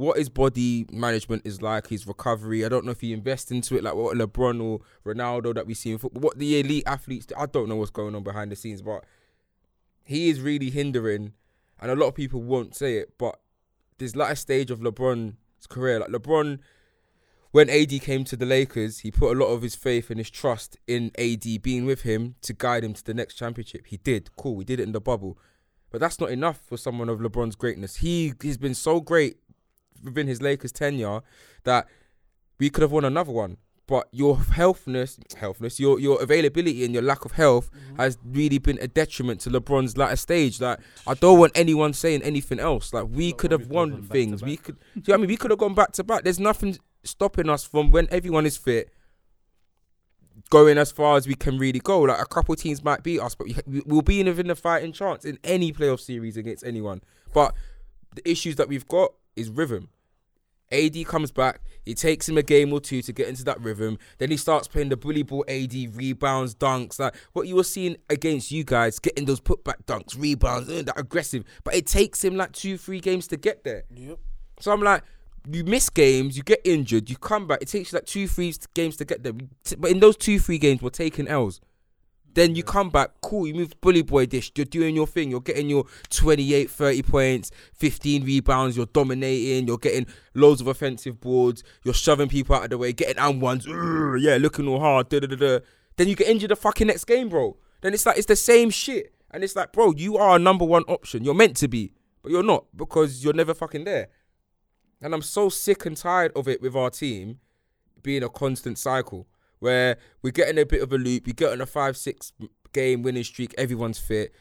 what 0.00 0.18
his 0.18 0.28
body 0.28 0.86
management 0.92 1.42
is 1.44 1.62
like, 1.62 1.88
his 1.88 2.06
recovery. 2.06 2.64
I 2.64 2.68
don't 2.68 2.84
know 2.84 2.92
if 2.92 3.00
he 3.00 3.12
invests 3.12 3.50
into 3.50 3.76
it 3.76 3.84
like 3.84 3.94
what 3.94 4.16
LeBron 4.16 4.62
or 4.62 4.80
Ronaldo 5.04 5.54
that 5.54 5.66
we 5.66 5.74
see 5.74 5.92
in 5.92 5.98
football. 5.98 6.22
What 6.22 6.38
the 6.38 6.60
elite 6.60 6.84
athletes 6.86 7.26
do. 7.26 7.34
I 7.38 7.46
don't 7.46 7.68
know 7.68 7.76
what's 7.76 7.90
going 7.90 8.14
on 8.14 8.22
behind 8.22 8.50
the 8.50 8.56
scenes, 8.56 8.82
but 8.82 9.04
he 10.04 10.28
is 10.28 10.40
really 10.40 10.70
hindering, 10.70 11.34
and 11.80 11.90
a 11.90 11.94
lot 11.94 12.08
of 12.08 12.14
people 12.14 12.42
won't 12.42 12.74
say 12.74 12.96
it, 12.96 13.16
but 13.18 13.38
this 13.98 14.16
latter 14.16 14.34
stage 14.34 14.70
of 14.70 14.80
LeBron's 14.80 15.66
career, 15.68 16.00
like 16.00 16.08
LeBron 16.08 16.58
when 17.52 17.68
AD 17.68 17.90
came 18.02 18.22
to 18.24 18.36
the 18.36 18.46
Lakers, 18.46 19.00
he 19.00 19.10
put 19.10 19.36
a 19.36 19.38
lot 19.38 19.48
of 19.48 19.62
his 19.62 19.74
faith 19.74 20.10
and 20.10 20.18
his 20.18 20.30
trust 20.30 20.76
in 20.86 21.10
AD 21.18 21.62
being 21.62 21.84
with 21.84 22.02
him 22.02 22.36
to 22.42 22.52
guide 22.52 22.84
him 22.84 22.94
to 22.94 23.04
the 23.04 23.14
next 23.14 23.34
championship. 23.34 23.86
He 23.86 23.96
did. 23.96 24.30
Cool. 24.36 24.54
We 24.54 24.64
did 24.64 24.78
it 24.78 24.84
in 24.84 24.92
the 24.92 25.00
bubble. 25.00 25.36
But 25.90 26.00
that's 26.00 26.20
not 26.20 26.30
enough 26.30 26.60
for 26.64 26.76
someone 26.76 27.08
of 27.08 27.18
LeBron's 27.18 27.56
greatness. 27.56 27.96
He 27.96 28.34
he's 28.40 28.58
been 28.58 28.74
so 28.74 29.00
great 29.00 29.38
within 30.02 30.26
his 30.26 30.40
Lakers 30.42 30.72
tenure 30.72 31.20
that 31.64 31.86
we 32.58 32.70
could 32.70 32.82
have 32.82 32.92
won 32.92 33.04
another 33.04 33.32
one. 33.32 33.56
But 33.86 34.06
your 34.12 34.36
healthness, 34.36 35.18
healthness, 35.34 35.80
your 35.80 35.98
your 35.98 36.22
availability 36.22 36.84
and 36.84 36.94
your 36.94 37.02
lack 37.02 37.24
of 37.24 37.32
health 37.32 37.70
has 37.96 38.18
really 38.24 38.58
been 38.58 38.78
a 38.80 38.86
detriment 38.86 39.40
to 39.40 39.50
LeBron's 39.50 39.96
latter 39.96 40.14
stage. 40.14 40.60
Like 40.60 40.78
I 41.08 41.14
don't 41.14 41.40
want 41.40 41.52
anyone 41.56 41.92
saying 41.92 42.22
anything 42.22 42.60
else. 42.60 42.92
Like 42.92 43.06
we 43.10 43.32
could 43.32 43.50
have 43.50 43.66
won 43.66 43.90
gone 43.90 44.00
back 44.02 44.08
to 44.08 44.12
things. 44.12 44.42
We 44.44 44.56
could. 44.58 44.78
Do 44.78 44.84
you 44.94 45.02
know 45.08 45.12
what 45.12 45.14
I 45.14 45.20
mean? 45.22 45.28
We 45.28 45.36
could 45.36 45.50
have 45.50 45.58
gone 45.58 45.74
back 45.74 45.90
to 45.92 46.04
back. 46.04 46.22
There's 46.22 46.38
nothing 46.38 46.78
stopping 47.02 47.48
us 47.48 47.64
from 47.64 47.90
when 47.90 48.06
everyone 48.12 48.46
is 48.46 48.56
fit 48.56 48.92
going 50.50 50.78
as 50.78 50.90
far 50.90 51.16
as 51.16 51.26
we 51.26 51.34
can 51.34 51.58
really 51.58 51.80
go. 51.80 52.00
Like 52.02 52.20
a 52.20 52.26
couple 52.26 52.54
teams 52.56 52.84
might 52.84 53.02
beat 53.02 53.20
us, 53.20 53.34
but 53.34 53.46
we, 53.66 53.82
we'll 53.86 54.02
be 54.02 54.20
in 54.20 54.26
within 54.26 54.48
the 54.48 54.56
fighting 54.56 54.92
chance 54.92 55.24
in 55.24 55.38
any 55.44 55.72
playoff 55.72 56.00
series 56.00 56.36
against 56.36 56.64
anyone. 56.64 57.02
But 57.32 57.54
the 58.14 58.28
issues 58.28 58.56
that 58.56 58.68
we've 58.68 58.86
got 58.86 59.12
is 59.36 59.48
rhythm. 59.50 59.88
AD 60.72 61.04
comes 61.06 61.32
back, 61.32 61.62
it 61.84 61.96
takes 61.96 62.28
him 62.28 62.38
a 62.38 62.42
game 62.42 62.72
or 62.72 62.80
two 62.80 63.02
to 63.02 63.12
get 63.12 63.28
into 63.28 63.42
that 63.44 63.60
rhythm. 63.60 63.98
Then 64.18 64.30
he 64.30 64.36
starts 64.36 64.68
playing 64.68 64.90
the 64.90 64.96
bully 64.96 65.22
ball 65.22 65.44
AD, 65.48 65.74
rebounds, 65.96 66.54
dunks, 66.54 66.98
like 67.00 67.16
what 67.32 67.48
you 67.48 67.56
were 67.56 67.64
seeing 67.64 67.96
against 68.08 68.52
you 68.52 68.62
guys, 68.62 68.98
getting 68.98 69.24
those 69.24 69.40
putback 69.40 69.84
dunks, 69.86 70.18
rebounds, 70.18 70.68
that 70.68 70.98
aggressive. 70.98 71.44
But 71.64 71.74
it 71.74 71.86
takes 71.86 72.22
him 72.22 72.36
like 72.36 72.52
two, 72.52 72.78
three 72.78 73.00
games 73.00 73.26
to 73.28 73.36
get 73.36 73.64
there. 73.64 73.84
Yep. 73.94 74.18
So 74.60 74.72
I'm 74.72 74.82
like, 74.82 75.02
you 75.50 75.64
miss 75.64 75.88
games, 75.88 76.36
you 76.36 76.42
get 76.42 76.60
injured, 76.64 77.10
you 77.10 77.16
come 77.16 77.46
back. 77.46 77.62
It 77.62 77.68
takes 77.68 77.92
you 77.92 77.96
like 77.96 78.06
two, 78.06 78.28
three 78.28 78.54
games 78.74 78.96
to 78.98 79.04
get 79.04 79.22
there. 79.22 79.32
But 79.78 79.90
in 79.90 80.00
those 80.00 80.16
two, 80.16 80.38
three 80.38 80.58
games, 80.58 80.82
we're 80.82 80.90
taking 80.90 81.26
L's. 81.26 81.60
Then 82.34 82.54
you 82.54 82.62
come 82.62 82.90
back, 82.90 83.10
cool, 83.22 83.46
you 83.46 83.54
move 83.54 83.80
bully 83.80 84.02
boy 84.02 84.26
dish, 84.26 84.52
you're 84.54 84.64
doing 84.64 84.94
your 84.94 85.06
thing, 85.06 85.30
you're 85.30 85.40
getting 85.40 85.68
your 85.68 85.84
28, 86.10 86.70
30 86.70 87.02
points, 87.02 87.50
15 87.74 88.24
rebounds, 88.24 88.76
you're 88.76 88.86
dominating, 88.86 89.66
you're 89.66 89.78
getting 89.78 90.06
loads 90.34 90.60
of 90.60 90.68
offensive 90.68 91.20
boards, 91.20 91.64
you're 91.82 91.94
shoving 91.94 92.28
people 92.28 92.54
out 92.54 92.64
of 92.64 92.70
the 92.70 92.78
way, 92.78 92.92
getting 92.92 93.18
and 93.18 93.42
ones, 93.42 93.66
yeah, 93.66 94.36
looking 94.40 94.68
all 94.68 94.78
hard, 94.78 95.08
da 95.08 95.18
da 95.18 95.26
da 95.26 95.36
da. 95.36 95.58
Then 95.96 96.08
you 96.08 96.14
get 96.14 96.28
injured 96.28 96.50
the 96.50 96.56
fucking 96.56 96.86
next 96.86 97.04
game, 97.04 97.28
bro. 97.28 97.56
Then 97.80 97.94
it's 97.94 98.06
like, 98.06 98.16
it's 98.16 98.26
the 98.26 98.36
same 98.36 98.70
shit. 98.70 99.12
And 99.32 99.44
it's 99.44 99.56
like, 99.56 99.72
bro, 99.72 99.92
you 99.92 100.16
are 100.16 100.36
a 100.36 100.38
number 100.38 100.64
one 100.64 100.82
option. 100.84 101.24
You're 101.24 101.34
meant 101.34 101.56
to 101.58 101.68
be, 101.68 101.92
but 102.22 102.30
you're 102.30 102.42
not 102.42 102.66
because 102.76 103.24
you're 103.24 103.32
never 103.32 103.54
fucking 103.54 103.84
there. 103.84 104.08
And 105.00 105.14
I'm 105.14 105.22
so 105.22 105.48
sick 105.48 105.86
and 105.86 105.96
tired 105.96 106.32
of 106.36 106.46
it 106.46 106.60
with 106.60 106.76
our 106.76 106.90
team 106.90 107.40
being 108.02 108.22
a 108.22 108.28
constant 108.28 108.78
cycle 108.78 109.26
where 109.60 109.96
we're 110.22 110.32
getting 110.32 110.58
a 110.58 110.66
bit 110.66 110.82
of 110.82 110.92
a 110.92 110.98
loop, 110.98 111.26
we 111.26 111.32
get 111.32 111.52
on 111.52 111.60
a 111.60 111.66
five, 111.66 111.96
six 111.96 112.32
game 112.72 113.02
winning 113.02 113.24
streak, 113.24 113.54
everyone's 113.56 113.98
fit, 113.98 114.34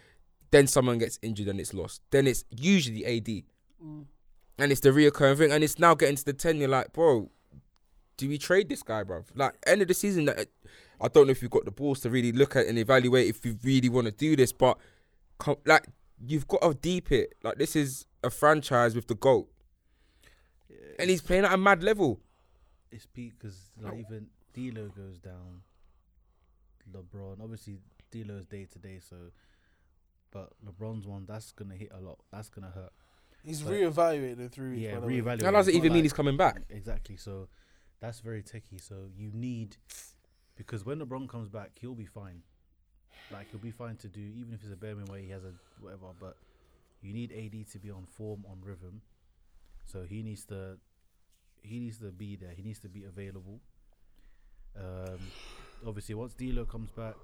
then 0.52 0.68
someone 0.68 0.98
gets 0.98 1.20
injured 1.22 1.48
and 1.48 1.60
it's 1.60 1.74
lost. 1.74 2.02
Then 2.12 2.28
it's 2.28 2.44
usually 2.50 3.06
AD. 3.06 3.44
Mm. 3.84 4.06
And 4.58 4.72
it's 4.72 4.82
the 4.82 4.90
reoccurring 4.90 5.38
thing. 5.38 5.52
And 5.52 5.64
it's 5.64 5.80
now 5.80 5.96
getting 5.96 6.16
to 6.16 6.26
the 6.26 6.34
10, 6.34 6.58
you're 6.58 6.68
like, 6.68 6.92
bro, 6.92 7.30
do 8.18 8.28
we 8.28 8.38
trade 8.38 8.68
this 8.68 8.84
guy, 8.84 9.04
bro? 9.04 9.24
Like, 9.36 9.56
end 9.66 9.82
of 9.82 9.88
the 9.88 9.94
season, 9.94 10.26
that 10.26 10.48
I 11.00 11.08
don't 11.08 11.28
know 11.28 11.32
if 11.32 11.42
you've 11.42 11.52
got 11.52 11.66
the 11.66 11.72
balls 11.72 12.02
to 12.02 12.10
really 12.10 12.32
look 12.32 12.56
at 12.56 12.66
and 12.66 12.78
evaluate 12.78 13.28
if 13.28 13.46
you 13.46 13.58
really 13.64 13.90
want 13.90 14.06
to 14.08 14.12
do 14.12 14.36
this, 14.36 14.52
but 14.52 14.78
like, 15.66 15.88
you've 16.26 16.48
got 16.48 16.62
to 16.62 16.74
deep 16.74 17.12
it. 17.12 17.36
Like, 17.44 17.58
this 17.58 17.76
is 17.76 18.06
a 18.24 18.30
franchise 18.30 18.96
with 18.96 19.08
the 19.08 19.16
GOAT 19.16 19.50
and 21.00 21.10
he's 21.10 21.22
playing 21.22 21.46
at 21.46 21.54
a 21.54 21.58
mad 21.58 21.82
level. 21.82 22.20
it's 22.92 23.06
peak 23.06 23.34
because 23.40 23.72
like 23.82 23.94
even 24.00 24.28
D'Lo 24.54 24.88
goes 24.96 25.20
down. 25.20 25.62
LeBron, 26.92 27.42
obviously, 27.42 27.78
D'Lo's 28.12 28.46
day 28.46 28.66
to 28.66 28.80
day, 28.80 29.00
so. 29.00 29.16
But 30.32 30.52
LeBron's 30.66 31.08
one, 31.08 31.26
that's 31.28 31.52
gonna 31.52 31.76
hit 31.76 31.92
a 31.94 32.00
lot. 32.00 32.20
That's 32.32 32.50
gonna 32.50 32.72
hurt. 32.72 32.94
He's 33.44 33.62
But- 33.62 33.74
reevaluating 33.74 34.36
through. 34.38 34.50
three 34.50 34.70
weeks. 34.72 34.82
Yeah, 34.82 34.96
by 34.96 35.00
the 35.02 35.08
way. 35.08 35.14
reevaluate. 35.22 35.40
That 35.42 35.52
doesn't 35.52 35.72
It's 35.72 35.78
not 35.78 35.86
even 35.86 35.94
mean 35.94 36.04
he's 36.04 36.14
coming 36.14 36.38
back. 36.38 36.64
Exactly. 36.70 37.18
So 37.18 37.50
that's 38.00 38.20
very 38.20 38.44
tricky. 38.44 38.78
So 38.78 39.10
you 39.16 39.32
need 39.32 39.78
because 40.56 40.86
when 40.86 41.00
LeBron 41.00 41.28
comes 41.30 41.50
back, 41.50 41.78
he'll 41.80 41.96
be 41.96 42.06
fine. 42.06 42.44
Like 43.32 43.50
he'll 43.50 43.60
be 43.60 43.72
fine 43.72 43.96
to 43.98 44.08
do 44.10 44.22
even 44.22 44.54
if 44.54 44.62
it's 44.64 44.72
a 44.72 44.76
bare 44.76 44.96
minimum 44.96 45.12
where 45.14 45.22
he 45.22 45.30
has 45.30 45.44
a 45.46 45.54
whatever. 45.80 46.08
But 46.20 46.38
you 47.02 47.14
need 47.14 47.32
AD 47.32 47.64
to 47.72 47.80
be 47.80 47.90
on 47.90 48.06
form, 48.06 48.46
on 48.48 48.62
rhythm. 48.62 49.02
So 49.86 50.04
he 50.04 50.22
needs 50.22 50.46
to 50.46 50.80
he 51.62 51.80
needs 51.80 51.98
to 52.00 52.12
be 52.12 52.36
there. 52.36 52.52
He 52.52 52.62
needs 52.62 52.80
to 52.80 52.90
be 52.90 53.04
available. 53.04 53.62
Um, 54.78 55.20
obviously, 55.86 56.16
once 56.16 56.34
D'Lo 56.34 56.66
comes 56.66 56.90
back, 56.92 57.16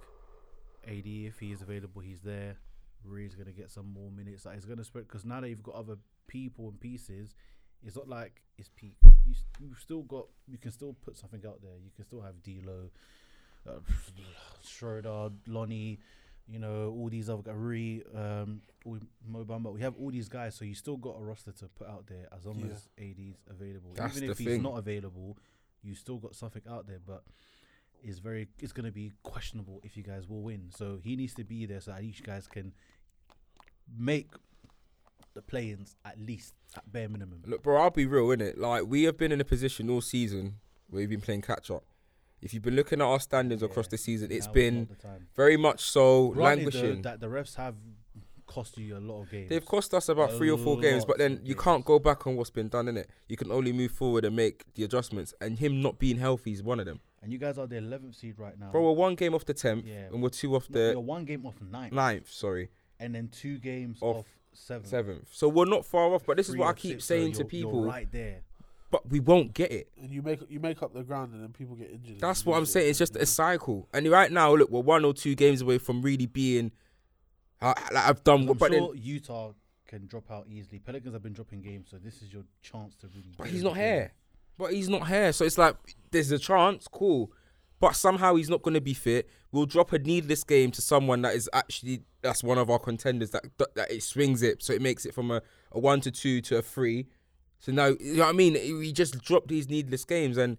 AD 0.88 1.06
if 1.06 1.40
he 1.40 1.52
is 1.52 1.62
available, 1.62 2.02
he's 2.02 2.22
there. 2.22 2.58
Rui's 3.04 3.36
gonna 3.36 3.52
get 3.52 3.70
some 3.72 3.92
more 3.92 4.10
minutes. 4.12 4.46
Like 4.46 4.58
it's 4.58 4.66
gonna 4.66 4.84
spread 4.84 5.08
because 5.08 5.26
now 5.26 5.40
that 5.42 5.50
you've 5.50 5.64
got 5.64 5.76
other 5.76 5.98
people 6.28 6.70
and 6.70 6.80
pieces, 6.80 7.36
it's 7.84 7.96
not 7.96 8.08
like 8.10 8.42
it's 8.58 8.70
peak. 8.76 8.96
You 9.26 9.34
you've 9.60 9.80
still 9.80 10.02
got 10.04 10.26
you 10.48 10.58
can 10.58 10.72
still 10.72 10.94
put 11.06 11.18
something 11.18 11.42
out 11.46 11.62
there. 11.62 11.76
You 11.84 11.92
can 11.96 12.04
still 12.06 12.22
have 12.22 12.42
D'Lo, 12.44 12.90
uh, 13.68 13.72
Schroeder, 14.68 15.30
Lonnie, 15.48 16.00
you 16.48 16.60
know 16.60 16.92
all 16.98 17.10
these 17.10 17.30
other 17.30 17.42
guys, 17.44 17.56
Rui, 17.56 18.02
um, 18.16 18.62
all- 18.86 19.00
Mo 19.28 19.44
Bamba. 19.46 19.72
We 19.72 19.82
have 19.82 19.96
all 20.00 20.10
these 20.12 20.30
guys, 20.30 20.56
so 20.56 20.66
you 20.66 20.74
still 20.76 20.98
got 20.98 21.16
a 21.20 21.24
roster 21.24 21.52
to 21.52 21.68
put 21.68 21.88
out 21.88 22.08
there 22.08 22.28
as 22.36 22.46
long 22.46 22.60
Yeah. 22.60 22.74
as 22.74 22.88
AD's 22.98 23.44
available. 23.50 23.94
That's 23.96 24.16
Even 24.18 24.28
the 24.28 24.32
if 24.32 24.38
he's 24.40 24.48
thing. 24.48 24.64
not 24.64 24.78
available, 24.78 25.38
you 25.86 25.96
still 25.96 26.18
got 26.18 26.36
something 26.36 26.64
out 26.70 26.88
there, 26.88 27.00
but. 27.06 27.24
It's 28.08 28.20
very. 28.20 28.50
It's 28.62 28.72
going 28.72 28.86
to 28.86 28.92
be 28.92 29.14
questionable 29.24 29.80
if 29.84 29.98
you 29.98 30.04
guys 30.04 30.28
will 30.30 30.44
win. 30.44 30.70
So 30.70 31.00
he 31.04 31.16
needs 31.16 31.34
to 31.36 31.44
be 31.44 31.66
there 31.66 31.82
so 31.82 31.90
that 31.92 32.04
each 32.04 32.22
guys 32.22 32.46
can 32.46 32.72
make 33.98 34.28
the 35.34 35.42
play-ins 35.42 35.96
at 36.06 36.20
least 36.20 36.54
at 36.78 36.92
bare 36.92 37.10
minimum. 37.10 37.42
Look, 37.48 37.64
bro, 37.64 37.82
I'll 37.82 37.90
be 37.90 38.06
real, 38.06 38.30
in 38.32 38.42
it. 38.42 38.60
Like, 38.60 38.84
we 38.86 39.04
have 39.04 39.18
been 39.18 39.32
in 39.32 39.42
a 39.42 39.46
position 39.46 39.90
all 39.90 40.02
season 40.02 40.56
where 40.90 41.00
we've 41.00 41.10
been 41.10 41.22
playing 41.22 41.42
catch 41.42 41.72
up. 41.72 41.84
If 42.42 42.54
you've 42.54 42.62
been 42.62 42.76
looking 42.76 43.02
at 43.02 43.06
our 43.06 43.20
standings 43.20 43.64
across 43.64 43.88
the 43.88 43.98
season, 43.98 44.32
it's 44.32 44.46
Now 44.48 44.54
been 44.54 44.80
not 44.80 44.90
the 44.90 44.96
time. 45.08 45.28
very 45.36 45.58
much 45.58 45.82
so 45.90 46.30
Granted, 46.30 46.66
languishing. 46.66 47.02
that 47.02 47.20
the 47.22 47.28
refs 47.28 47.56
have 47.56 47.76
cost 48.46 48.78
you 48.78 48.98
a 48.98 49.00
lot 49.00 49.22
of 49.24 49.32
games. 49.32 49.50
They've 49.50 49.66
cost 49.66 49.94
us 49.94 50.10
about 50.10 50.32
A 50.34 50.38
three 50.38 50.50
or 50.52 50.58
four 50.58 50.78
games, 50.80 51.06
but 51.06 51.18
then 51.18 51.40
you 51.44 51.54
games. 51.56 51.64
can't 51.64 51.86
go 51.86 52.00
back 52.00 52.28
on 52.28 52.36
what's 52.36 52.50
been 52.50 52.68
done, 52.70 52.88
in 52.88 52.98
it. 52.98 53.10
You 53.28 53.38
can 53.38 53.52
only 53.52 53.74
move 53.74 53.92
forward 53.92 54.26
and 54.26 54.36
make 54.36 54.64
the 54.76 54.84
adjustments. 54.84 55.34
And 55.42 55.58
him 55.60 55.82
not 55.82 56.00
being 56.00 56.18
healthy 56.18 56.52
is 56.54 56.62
one 56.64 56.80
of 56.80 56.86
them. 56.86 57.00
and 57.22 57.34
you 57.34 57.40
guys 57.40 57.58
are 57.58 57.66
the 57.66 57.78
11th 57.78 58.16
seed 58.16 58.36
right 58.38 58.58
now. 58.60 58.70
Bro, 58.72 58.84
we're 58.84 58.92
one 58.92 59.16
game 59.16 59.34
off 59.34 59.46
the 59.46 59.54
10th, 59.56 59.84
Yeah. 59.88 60.06
and 60.14 60.22
we're 60.22 60.30
two 60.30 60.56
off 60.56 60.70
No, 60.70 60.80
you're 60.80 60.94
the 60.94 61.00
one 61.00 61.26
game 61.26 61.44
off 61.48 61.56
ninth, 61.60 61.92
ninth, 61.92 62.30
sorry, 62.32 62.70
and 63.00 63.16
then 63.16 63.30
two 63.30 63.58
games 63.58 63.98
Off 64.02 64.18
off, 64.18 64.26
seventh. 64.54 64.88
seventh. 64.88 65.28
So 65.32 65.50
we're 65.50 65.66
not 65.66 65.86
far 65.86 66.14
off, 66.14 66.24
but 66.26 66.38
this 66.38 66.50
is 66.50 66.56
what 66.56 66.68
I 66.68 66.74
keep 66.74 66.92
six, 67.02 67.06
so 67.06 67.16
saying 67.16 67.32
to 67.34 67.38
you're- 67.40 67.58
you're 67.58 67.68
people, 67.72 67.84
right 67.86 68.12
there. 68.12 68.44
but 68.92 69.10
we 69.10 69.20
won't 69.20 69.56
get 69.56 69.72
it. 69.72 69.90
And 70.00 70.12
you 70.12 70.22
make 70.22 70.40
you 70.50 70.60
make 70.60 70.84
up 70.84 70.94
the 70.94 71.02
ground, 71.04 71.34
and 71.34 71.42
then 71.42 71.52
people 71.52 71.76
get 71.76 71.90
injured. 71.90 72.20
That's 72.20 72.46
what 72.46 72.58
I'm 72.58 72.66
saying. 72.68 72.92
It's 72.92 73.00
just 73.00 73.16
a 73.16 73.26
cycle. 73.26 73.90
And 73.92 74.08
right 74.10 74.32
now, 74.32 74.54
look, 74.56 74.70
we're 74.70 74.82
one 74.82 75.04
or 75.04 75.14
two 75.16 75.34
games 75.34 75.62
away 75.62 75.80
from 75.80 76.04
really 76.04 76.28
being. 76.28 76.72
I, 77.62 77.74
I've 77.96 78.24
done, 78.24 78.50
I'm 78.50 78.58
but 78.58 78.72
sure 78.72 78.94
then, 78.94 79.02
Utah 79.02 79.54
can 79.88 80.08
drop 80.08 80.30
out 80.32 80.48
easily. 80.50 80.80
Pelicans 80.80 81.14
have 81.14 81.24
been 81.24 81.34
dropping 81.34 81.62
games, 81.62 81.88
so 81.92 81.98
this 81.98 82.22
is 82.22 82.34
your 82.34 82.44
chance 82.62 82.96
to 82.98 83.08
really. 83.08 83.34
but 83.38 83.48
he's 83.48 83.64
not 83.64 83.76
game. 83.76 83.84
here. 83.84 84.14
But 84.58 84.74
he's 84.74 84.90
not 84.90 85.08
here. 85.08 85.34
So 85.34 85.46
it's 85.46 85.58
like 85.58 85.76
there's 86.12 86.32
a 86.32 86.40
chance, 86.40 86.88
cool. 86.88 87.32
But 87.80 87.96
somehow 87.96 88.36
he's 88.36 88.50
not 88.50 88.62
going 88.62 88.74
to 88.74 88.82
be 88.82 88.94
fit. 88.94 89.30
We'll 89.52 89.66
drop 89.66 89.92
a 89.94 90.00
needless 90.00 90.44
game 90.44 90.72
to 90.72 90.82
someone 90.82 91.22
that 91.24 91.36
is 91.36 91.50
actually 91.54 92.04
that's 92.22 92.44
one 92.44 92.58
of 92.58 92.70
our 92.70 92.80
contenders 92.80 93.32
that 93.32 93.44
that, 93.58 93.76
that 93.76 93.92
it 93.92 94.04
swings 94.04 94.42
it, 94.42 94.64
so 94.64 94.74
it 94.74 94.82
makes 94.82 95.06
it 95.06 95.14
from 95.14 95.30
a, 95.32 95.42
a 95.72 95.80
one 95.80 96.02
to 96.02 96.12
two 96.12 96.42
to 96.42 96.58
a 96.58 96.62
three. 96.62 97.08
So 97.60 97.72
now 97.72 97.88
you 97.88 98.16
know 98.16 98.24
what 98.24 98.30
I 98.30 98.34
mean. 98.34 98.54
We 98.54 98.92
just 98.92 99.22
drop 99.22 99.48
these 99.48 99.70
needless 99.70 100.06
games 100.06 100.38
and 100.38 100.58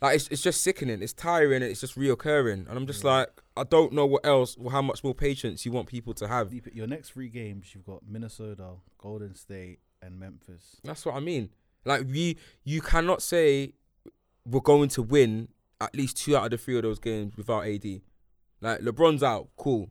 like 0.00 0.16
it's 0.16 0.28
it's 0.28 0.42
just 0.42 0.62
sickening. 0.62 1.02
It's 1.02 1.12
tiring. 1.12 1.62
and 1.62 1.70
It's 1.70 1.80
just 1.80 1.96
reoccurring, 1.96 2.68
and 2.68 2.70
I'm 2.70 2.86
just 2.86 3.04
like 3.04 3.28
I 3.56 3.64
don't 3.64 3.92
know 3.92 4.06
what 4.06 4.24
else 4.24 4.56
or 4.58 4.70
how 4.70 4.80
much 4.82 5.02
more 5.02 5.14
patience 5.14 5.66
you 5.66 5.72
want 5.72 5.88
people 5.88 6.14
to 6.14 6.28
have. 6.28 6.52
Your 6.72 6.86
next 6.86 7.10
three 7.10 7.28
games, 7.28 7.74
you've 7.74 7.84
got 7.84 8.02
Minnesota, 8.08 8.74
Golden 8.98 9.34
State, 9.34 9.80
and 10.02 10.18
Memphis. 10.18 10.76
That's 10.84 11.04
what 11.04 11.14
I 11.16 11.20
mean. 11.20 11.50
Like 11.84 12.06
we, 12.06 12.36
you 12.64 12.80
cannot 12.80 13.22
say 13.22 13.72
we're 14.46 14.60
going 14.60 14.88
to 14.90 15.02
win 15.02 15.48
at 15.80 15.94
least 15.94 16.16
two 16.18 16.36
out 16.36 16.44
of 16.44 16.50
the 16.52 16.58
three 16.58 16.76
of 16.76 16.82
those 16.82 16.98
games 16.98 17.36
without 17.36 17.66
AD. 17.66 17.84
Like 18.60 18.80
LeBron's 18.80 19.22
out, 19.22 19.48
cool. 19.56 19.90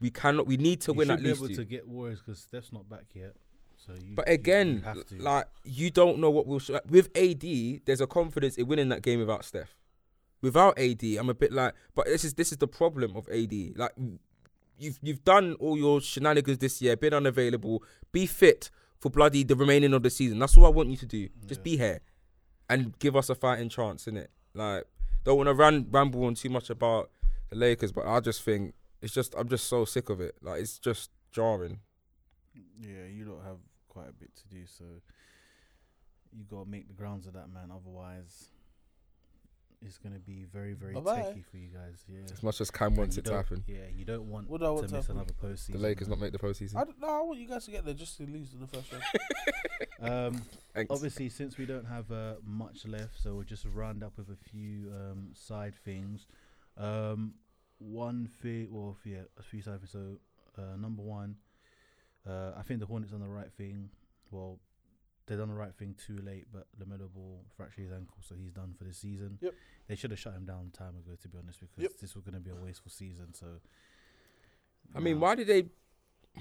We 0.00 0.10
cannot. 0.10 0.46
We 0.46 0.56
need 0.56 0.80
to 0.82 0.92
you 0.92 0.98
win 0.98 1.10
at 1.10 1.22
be 1.22 1.28
least 1.28 1.38
able 1.38 1.48
two. 1.48 1.54
to 1.56 1.64
get 1.64 1.86
Warriors 1.88 2.20
because 2.24 2.40
Steph's 2.40 2.72
not 2.72 2.88
back 2.88 3.04
yet. 3.14 3.34
So 3.76 3.92
you. 3.94 4.14
But 4.14 4.26
you- 4.26 4.32
you 4.32 4.34
again, 4.34 4.84
to. 5.08 5.22
like 5.22 5.46
you 5.64 5.90
don't 5.90 6.18
know 6.18 6.30
what 6.30 6.46
will 6.46 6.58
sh- 6.58 6.70
like, 6.70 6.84
with 6.90 7.08
AD. 7.16 7.82
There's 7.86 8.00
a 8.00 8.06
confidence 8.06 8.56
in 8.56 8.66
winning 8.66 8.88
that 8.90 9.02
game 9.02 9.20
without 9.20 9.44
Steph. 9.44 9.74
Without 10.42 10.78
AD, 10.78 11.02
I'm 11.18 11.28
a 11.30 11.34
bit 11.34 11.52
like. 11.52 11.74
But 11.94 12.06
this 12.06 12.24
is 12.24 12.34
this 12.34 12.52
is 12.52 12.58
the 12.58 12.68
problem 12.68 13.16
of 13.16 13.28
AD. 13.28 13.52
Like 13.76 13.92
you've 14.78 14.98
you've 15.02 15.24
done 15.24 15.54
all 15.58 15.76
your 15.78 16.00
shenanigans 16.00 16.58
this 16.58 16.80
year, 16.82 16.96
been 16.96 17.14
unavailable. 17.14 17.82
Be 18.12 18.26
fit 18.26 18.70
for 18.98 19.10
bloody 19.10 19.42
the 19.44 19.56
remaining 19.56 19.92
of 19.92 20.02
the 20.02 20.10
season. 20.10 20.38
That's 20.38 20.56
all 20.56 20.66
I 20.66 20.70
want 20.70 20.88
you 20.90 20.96
to 20.98 21.06
do. 21.06 21.28
Just 21.46 21.60
Yeah. 21.60 21.64
be 21.64 21.76
here 21.78 22.00
and 22.68 22.98
give 22.98 23.14
us 23.16 23.28
a 23.30 23.34
fighting 23.34 23.68
chance, 23.68 24.06
in 24.06 24.16
it. 24.16 24.30
Like 24.54 24.84
don't 25.24 25.36
want 25.38 25.48
to 25.48 25.54
ran 25.54 25.86
ramble 25.90 26.24
on 26.24 26.34
too 26.34 26.50
much 26.50 26.70
about 26.70 27.10
the 27.50 27.56
Lakers, 27.56 27.92
but 27.92 28.06
I 28.06 28.20
just 28.20 28.42
think 28.42 28.74
it's 29.02 29.12
just 29.14 29.34
I'm 29.36 29.48
just 29.48 29.66
so 29.66 29.84
sick 29.84 30.08
of 30.10 30.20
it. 30.20 30.36
Like 30.42 30.60
it's 30.60 30.78
just 30.78 31.10
jarring. 31.32 31.80
yeah, 32.80 33.06
you 33.10 33.24
don't 33.24 33.42
have 33.44 33.58
quite 33.88 34.08
a 34.08 34.12
bit 34.12 34.34
to 34.36 34.46
do, 34.48 34.66
so 34.66 34.84
you 36.32 36.44
gotta 36.44 36.68
make 36.68 36.86
the 36.88 36.94
grounds 36.94 37.26
of 37.26 37.32
that 37.34 37.48
man. 37.52 37.70
Otherwise, 37.74 38.48
it's 39.86 39.98
gonna 39.98 40.18
be 40.18 40.44
very, 40.52 40.74
very 40.74 40.92
Bye-bye. 40.94 41.22
techy 41.22 41.42
for 41.50 41.56
you 41.56 41.68
guys. 41.68 42.04
Yeah. 42.08 42.20
As 42.32 42.42
much 42.42 42.60
as 42.60 42.70
Cam 42.70 42.88
And 42.88 42.96
wants 42.98 43.16
it 43.16 43.24
to 43.26 43.34
happen. 43.34 43.64
Yeah, 43.66 43.86
you 43.94 44.04
don't 44.04 44.28
want 44.28 44.48
What 44.50 44.60
do 44.60 44.66
I 44.66 44.70
want 44.70 44.82
to 44.82 44.88
to 44.88 44.94
miss 44.96 45.06
happen? 45.06 45.16
another 45.20 45.34
postseason. 45.42 45.72
The 45.72 45.78
Lakers 45.78 46.08
man. 46.08 46.18
not 46.18 46.24
make 46.24 46.32
the 46.32 46.38
postseason. 46.38 46.76
I 46.76 46.84
don't 46.84 47.00
know. 47.00 47.08
I 47.08 47.22
want 47.22 47.38
you 47.38 47.48
guys 47.48 47.64
to 47.66 47.70
get 47.70 47.84
there 47.84 47.94
just 47.94 48.16
to 48.18 48.24
lose 48.24 48.52
in 48.52 48.60
the 48.60 48.66
first 48.66 48.92
round. 48.92 49.04
Um, 49.98 50.42
Thanks. 50.74 50.90
obviously, 50.90 51.28
since 51.30 51.56
we 51.56 51.64
don't 51.64 51.86
have 51.86 52.10
uh, 52.12 52.34
much 52.44 52.86
left, 52.86 53.18
so 53.22 53.34
we'll 53.34 53.44
just 53.44 53.64
round 53.64 54.02
up 54.04 54.12
with 54.18 54.28
a 54.28 54.36
few 54.50 54.90
um, 54.94 55.30
side 55.34 55.74
things. 55.84 56.26
Um, 56.76 57.34
one 57.78 58.28
thing, 58.42 58.68
well, 58.70 58.96
yeah, 59.04 59.20
a 59.38 59.42
few 59.42 59.62
side 59.62 59.78
things. 59.80 59.90
So, 59.92 60.18
uh, 60.58 60.76
number 60.76 61.02
one, 61.02 61.36
uh, 62.28 62.52
I 62.58 62.62
think 62.62 62.80
the 62.80 62.86
Hornets 62.86 63.12
on 63.14 63.20
the 63.20 63.26
right 63.28 63.50
thing. 63.56 63.88
Well, 64.30 64.58
they 65.26 65.36
done 65.36 65.48
the 65.48 65.54
right 65.54 65.74
thing 65.74 65.94
too 66.06 66.18
late, 66.24 66.46
but 66.52 66.66
LaMelo 66.78 67.12
Ball 67.12 67.44
fractured 67.56 67.84
his 67.84 67.92
ankle, 67.92 68.18
so 68.20 68.34
he's 68.34 68.52
done 68.52 68.74
for 68.78 68.84
the 68.84 68.92
season. 68.94 69.38
Yep. 69.40 69.54
They 69.88 69.96
should 69.96 70.10
have 70.12 70.20
shut 70.20 70.34
him 70.34 70.44
down 70.44 70.70
time 70.72 70.96
ago, 70.96 71.16
to 71.20 71.28
be 71.28 71.38
honest, 71.38 71.60
because 71.60 71.82
Yep. 71.82 71.92
this 72.00 72.14
was 72.14 72.22
going 72.24 72.34
to 72.34 72.40
be 72.40 72.50
a 72.50 72.54
wasteful 72.54 72.90
season. 72.90 73.34
So, 73.34 73.46
I 74.94 75.00
mean, 75.00 75.20
why 75.20 75.34
did 75.34 75.46
they? 75.48 75.64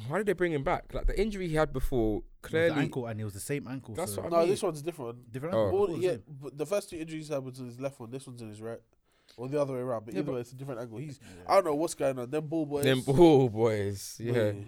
Why 0.10 0.18
did 0.18 0.28
they 0.28 0.34
bring 0.34 0.52
him 0.52 0.64
back? 0.64 0.94
Like 0.94 1.08
the 1.08 1.20
injury 1.20 1.48
he 1.48 1.56
had 1.56 1.72
before, 1.72 2.18
It 2.18 2.24
was 2.44 2.50
clearly. 2.52 2.82
ankle, 2.82 3.06
and 3.08 3.20
it 3.20 3.24
was 3.24 3.34
the 3.34 3.40
same 3.40 3.66
ankle. 3.68 3.96
That's 3.96 4.14
so 4.14 4.22
what 4.22 4.34
I 4.34 4.36
no, 4.36 4.40
mean- 4.42 4.50
this 4.50 4.62
one's 4.62 4.82
different. 4.82 5.32
different 5.32 5.56
Oh. 5.56 5.66
ankle. 5.68 5.80
All, 5.80 5.88
What 5.88 6.02
yeah, 6.02 6.18
but 6.28 6.58
the 6.58 6.66
first 6.66 6.90
two 6.90 6.98
injuries 6.98 7.30
he 7.30 7.34
had 7.34 7.44
was 7.44 7.60
in 7.60 7.66
his 7.68 7.80
left 7.80 8.00
one. 8.00 8.12
This 8.12 8.28
one's 8.28 8.42
in 8.42 8.50
his 8.50 8.62
right, 8.62 8.82
or 9.38 9.48
the 9.48 9.60
other 9.62 9.74
way 9.74 9.80
around. 9.80 10.04
But 10.06 10.14
Yeah, 10.14 10.20
either 10.20 10.26
but- 10.28 10.36
way, 10.36 10.42
it's 10.42 10.52
a 10.52 10.56
different 10.56 10.82
angle. 10.82 10.98
He's 10.98 11.20
Yeah. 11.22 11.44
I 11.48 11.56
don't 11.56 11.66
know 11.66 11.76
what's 11.76 11.96
going 11.96 12.20
on. 12.20 12.30
Them 12.30 12.46
ball 12.46 12.66
boys. 12.66 12.84
Them 12.84 13.02
ball 13.02 13.48
boys, 13.50 14.18
yeah, 14.20 14.52
Mate. 14.52 14.66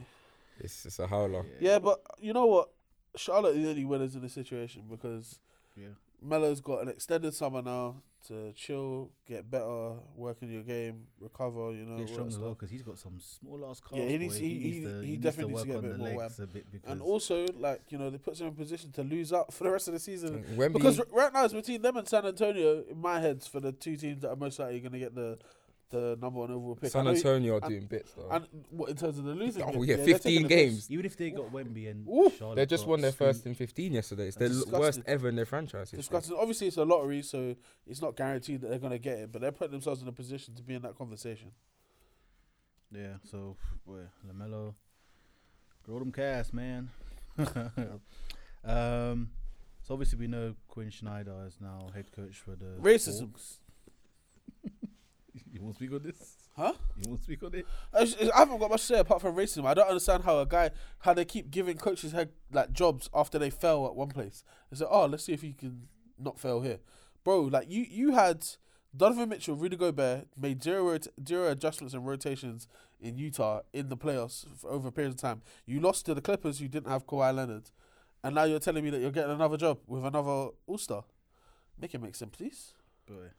it's 0.59 0.85
it's 0.85 0.97
a 0.99 1.07
howler. 1.07 1.45
Yeah, 1.59 1.79
but 1.79 2.01
you 2.19 2.31
know 2.31 2.45
what? 2.45 2.69
Charlotte 3.15 3.55
are 3.55 3.59
the 3.61 3.69
only 3.69 3.85
winners 3.85 4.15
in 4.15 4.21
this 4.21 4.33
situation 4.33 4.83
because 4.89 5.39
yeah. 5.75 5.87
Melo's 6.21 6.61
got 6.61 6.81
an 6.81 6.89
extended 6.89 7.33
summer 7.33 7.61
now 7.61 8.01
to 8.27 8.51
chill, 8.53 9.11
get 9.27 9.49
better, 9.49 9.93
work 10.15 10.37
in 10.41 10.51
your 10.51 10.63
game, 10.63 11.03
recover. 11.21 11.71
You 11.71 11.85
know, 11.85 11.97
Get 11.97 12.07
that 12.07 12.13
strong 12.13 12.27
as 12.27 12.39
well 12.39 12.49
because 12.55 12.69
he's 12.71 12.81
got 12.81 12.97
some 12.97 13.19
small 13.19 13.63
ass 13.69 13.79
calves. 13.79 14.03
Yeah, 14.03 14.09
he 14.09 14.17
needs- 14.17 14.33
boy. 14.35 14.39
he- 14.41 14.59
he- 14.59 14.81
to, 14.83 15.01
he 15.01 15.11
needs 15.11 15.23
definitely 15.23 15.53
to 15.53 15.59
needs 15.59 15.63
to 15.63 15.67
work 15.67 15.67
get 15.67 15.73
a 15.73 15.77
on 15.77 15.81
bit 15.83 15.91
the 15.91 15.97
more 16.13 16.21
legs 16.21 16.39
a 16.39 16.47
bit 16.47 16.65
And 16.85 17.01
also, 17.01 17.45
like 17.59 17.81
you 17.89 17.97
know, 17.97 18.09
they 18.09 18.17
puts 18.17 18.41
him 18.41 18.47
in 18.47 18.53
position 18.55 18.91
to 18.93 19.03
lose 19.03 19.31
out 19.31 19.53
for 19.53 19.63
the 19.63 19.71
rest 19.71 19.87
of 19.87 19.93
the 19.93 19.99
season. 19.99 20.43
Wemby, 20.57 20.73
Because 20.73 20.99
r- 20.99 21.05
right 21.11 21.31
now 21.31 21.45
it's 21.45 21.53
between 21.53 21.81
them 21.81 21.95
and 21.97 22.07
San 22.07 22.25
Antonio 22.25 22.83
in 22.89 22.99
my 22.99 23.19
heads 23.19 23.47
for 23.47 23.59
the 23.59 23.71
two 23.71 23.95
teams 23.95 24.23
that 24.23 24.29
are 24.31 24.35
most 24.35 24.59
likely 24.59 24.79
going 24.79 24.93
to 24.93 24.99
get 24.99 25.15
the 25.15 25.37
the 25.89 26.17
number 26.21 26.39
one 26.39 26.51
overall 26.51 26.75
pick. 26.75 26.91
San 26.91 27.07
Antonio 27.07 27.57
are 27.57 27.69
doing 27.69 27.85
bits 27.85 28.11
though. 28.13 28.29
And 28.29 28.45
what 28.69 28.89
in 28.89 28.95
terms 28.95 29.17
of 29.17 29.25
the 29.25 29.33
losing? 29.33 29.63
Oh, 29.63 29.71
bit, 29.71 29.99
yeah, 29.99 30.05
15 30.05 30.47
games. 30.47 30.91
even 30.91 31.05
if 31.05 31.17
they 31.17 31.29
got 31.31 31.51
Wemby 31.51 31.89
and 31.89 32.07
Ooh. 32.07 32.31
Charlotte, 32.37 32.55
they 32.55 32.65
just 32.65 32.87
won 32.87 33.01
their 33.01 33.11
first 33.11 33.45
in 33.45 33.55
15 33.55 33.93
yesterday. 33.93 34.27
It's 34.27 34.37
their 34.37 34.49
That's 34.49 34.65
worst 34.67 35.01
ever 35.05 35.29
in 35.29 35.35
their 35.35 35.45
franchise. 35.45 35.91
Disgusting. 35.91 36.35
Obviously, 36.37 36.67
it's 36.67 36.77
a 36.77 36.85
lottery, 36.85 37.21
so 37.21 37.55
it's 37.85 38.01
not 38.01 38.15
guaranteed 38.15 38.61
that 38.61 38.69
they're 38.69 38.79
going 38.79 38.91
to 38.91 38.99
get 38.99 39.19
it. 39.19 39.31
But 39.31 39.41
they're 39.41 39.51
putting 39.51 39.71
themselves 39.71 40.01
in 40.01 40.07
a 40.07 40.11
position 40.13 40.55
to 40.55 40.63
be 40.63 40.75
in 40.75 40.81
that 40.81 40.97
conversation. 40.97 41.51
Yeah, 42.91 43.15
so 43.23 43.57
boy, 43.85 44.01
LaMelo, 44.27 44.73
grow 45.83 45.99
them 45.99 46.11
cast, 46.11 46.53
man. 46.53 46.89
um, 48.65 49.29
So 49.83 49.93
obviously 49.93 50.19
we 50.19 50.27
know 50.27 50.55
Quin 50.67 50.91
Snyder 50.91 51.45
is 51.47 51.57
now 51.61 51.89
head 51.93 52.11
coach 52.11 52.37
for 52.37 52.55
the 52.55 52.77
Racism. 52.79 53.31
Hawks. 53.31 53.59
you 55.51 55.61
won't 55.61 55.75
speak 55.75 55.91
on 55.91 56.03
this? 56.03 56.37
Huh? 56.55 56.73
You 56.97 57.09
won't 57.09 57.23
speak 57.23 57.43
on 57.43 57.53
it? 57.53 57.65
I, 57.93 58.01
I 58.35 58.39
haven't 58.39 58.59
got 58.59 58.69
much 58.69 58.81
to 58.81 58.87
say 58.87 58.99
apart 58.99 59.21
from 59.21 59.35
racism. 59.35 59.65
I 59.65 59.73
don't 59.73 59.87
understand 59.87 60.23
how 60.23 60.39
a 60.39 60.45
guy 60.45 60.71
how 60.99 61.13
they 61.13 61.25
keep 61.25 61.51
giving 61.51 61.77
coaches 61.77 62.11
head 62.11 62.29
like 62.51 62.71
jobs 62.73 63.09
after 63.13 63.37
they 63.37 63.49
fail 63.49 63.85
at 63.85 63.95
one 63.95 64.09
place. 64.09 64.43
They 64.71 64.77
say, 64.77 64.85
"Oh, 64.89 65.05
let's 65.05 65.23
see 65.23 65.33
if 65.33 65.43
you 65.43 65.53
can 65.53 65.87
not 66.19 66.39
fail 66.39 66.61
here, 66.61 66.79
bro." 67.23 67.41
Like 67.41 67.69
you, 67.69 67.85
you 67.89 68.13
had 68.13 68.45
Donovan 68.95 69.29
Mitchell, 69.29 69.55
Rudy 69.55 69.75
Gobert 69.75 70.27
made 70.37 70.63
zero 70.63 70.91
rot- 70.91 71.07
zero 71.27 71.51
adjustments 71.51 71.93
and 71.93 72.05
rotations 72.07 72.67
in 72.99 73.17
Utah 73.17 73.61
in 73.73 73.89
the 73.89 73.97
playoffs 73.97 74.45
over 74.63 74.87
a 74.87 74.91
period 74.91 75.13
of 75.13 75.17
time. 75.19 75.41
You 75.65 75.79
lost 75.79 76.05
to 76.07 76.13
the 76.13 76.21
Clippers, 76.21 76.59
who 76.59 76.67
didn't 76.67 76.89
have 76.89 77.05
Kawhi 77.05 77.35
Leonard, 77.35 77.69
and 78.23 78.35
now 78.35 78.45
you're 78.45 78.59
telling 78.59 78.83
me 78.83 78.89
that 78.89 78.99
you're 78.99 79.11
getting 79.11 79.31
another 79.31 79.57
job 79.57 79.79
with 79.85 80.03
another 80.03 80.49
All 80.65 80.77
Star. 80.77 81.03
Make 81.79 81.93
it 81.93 82.01
make 82.01 82.15
sense, 82.15 82.35
please. 82.35 82.73
Boy. 83.07 83.29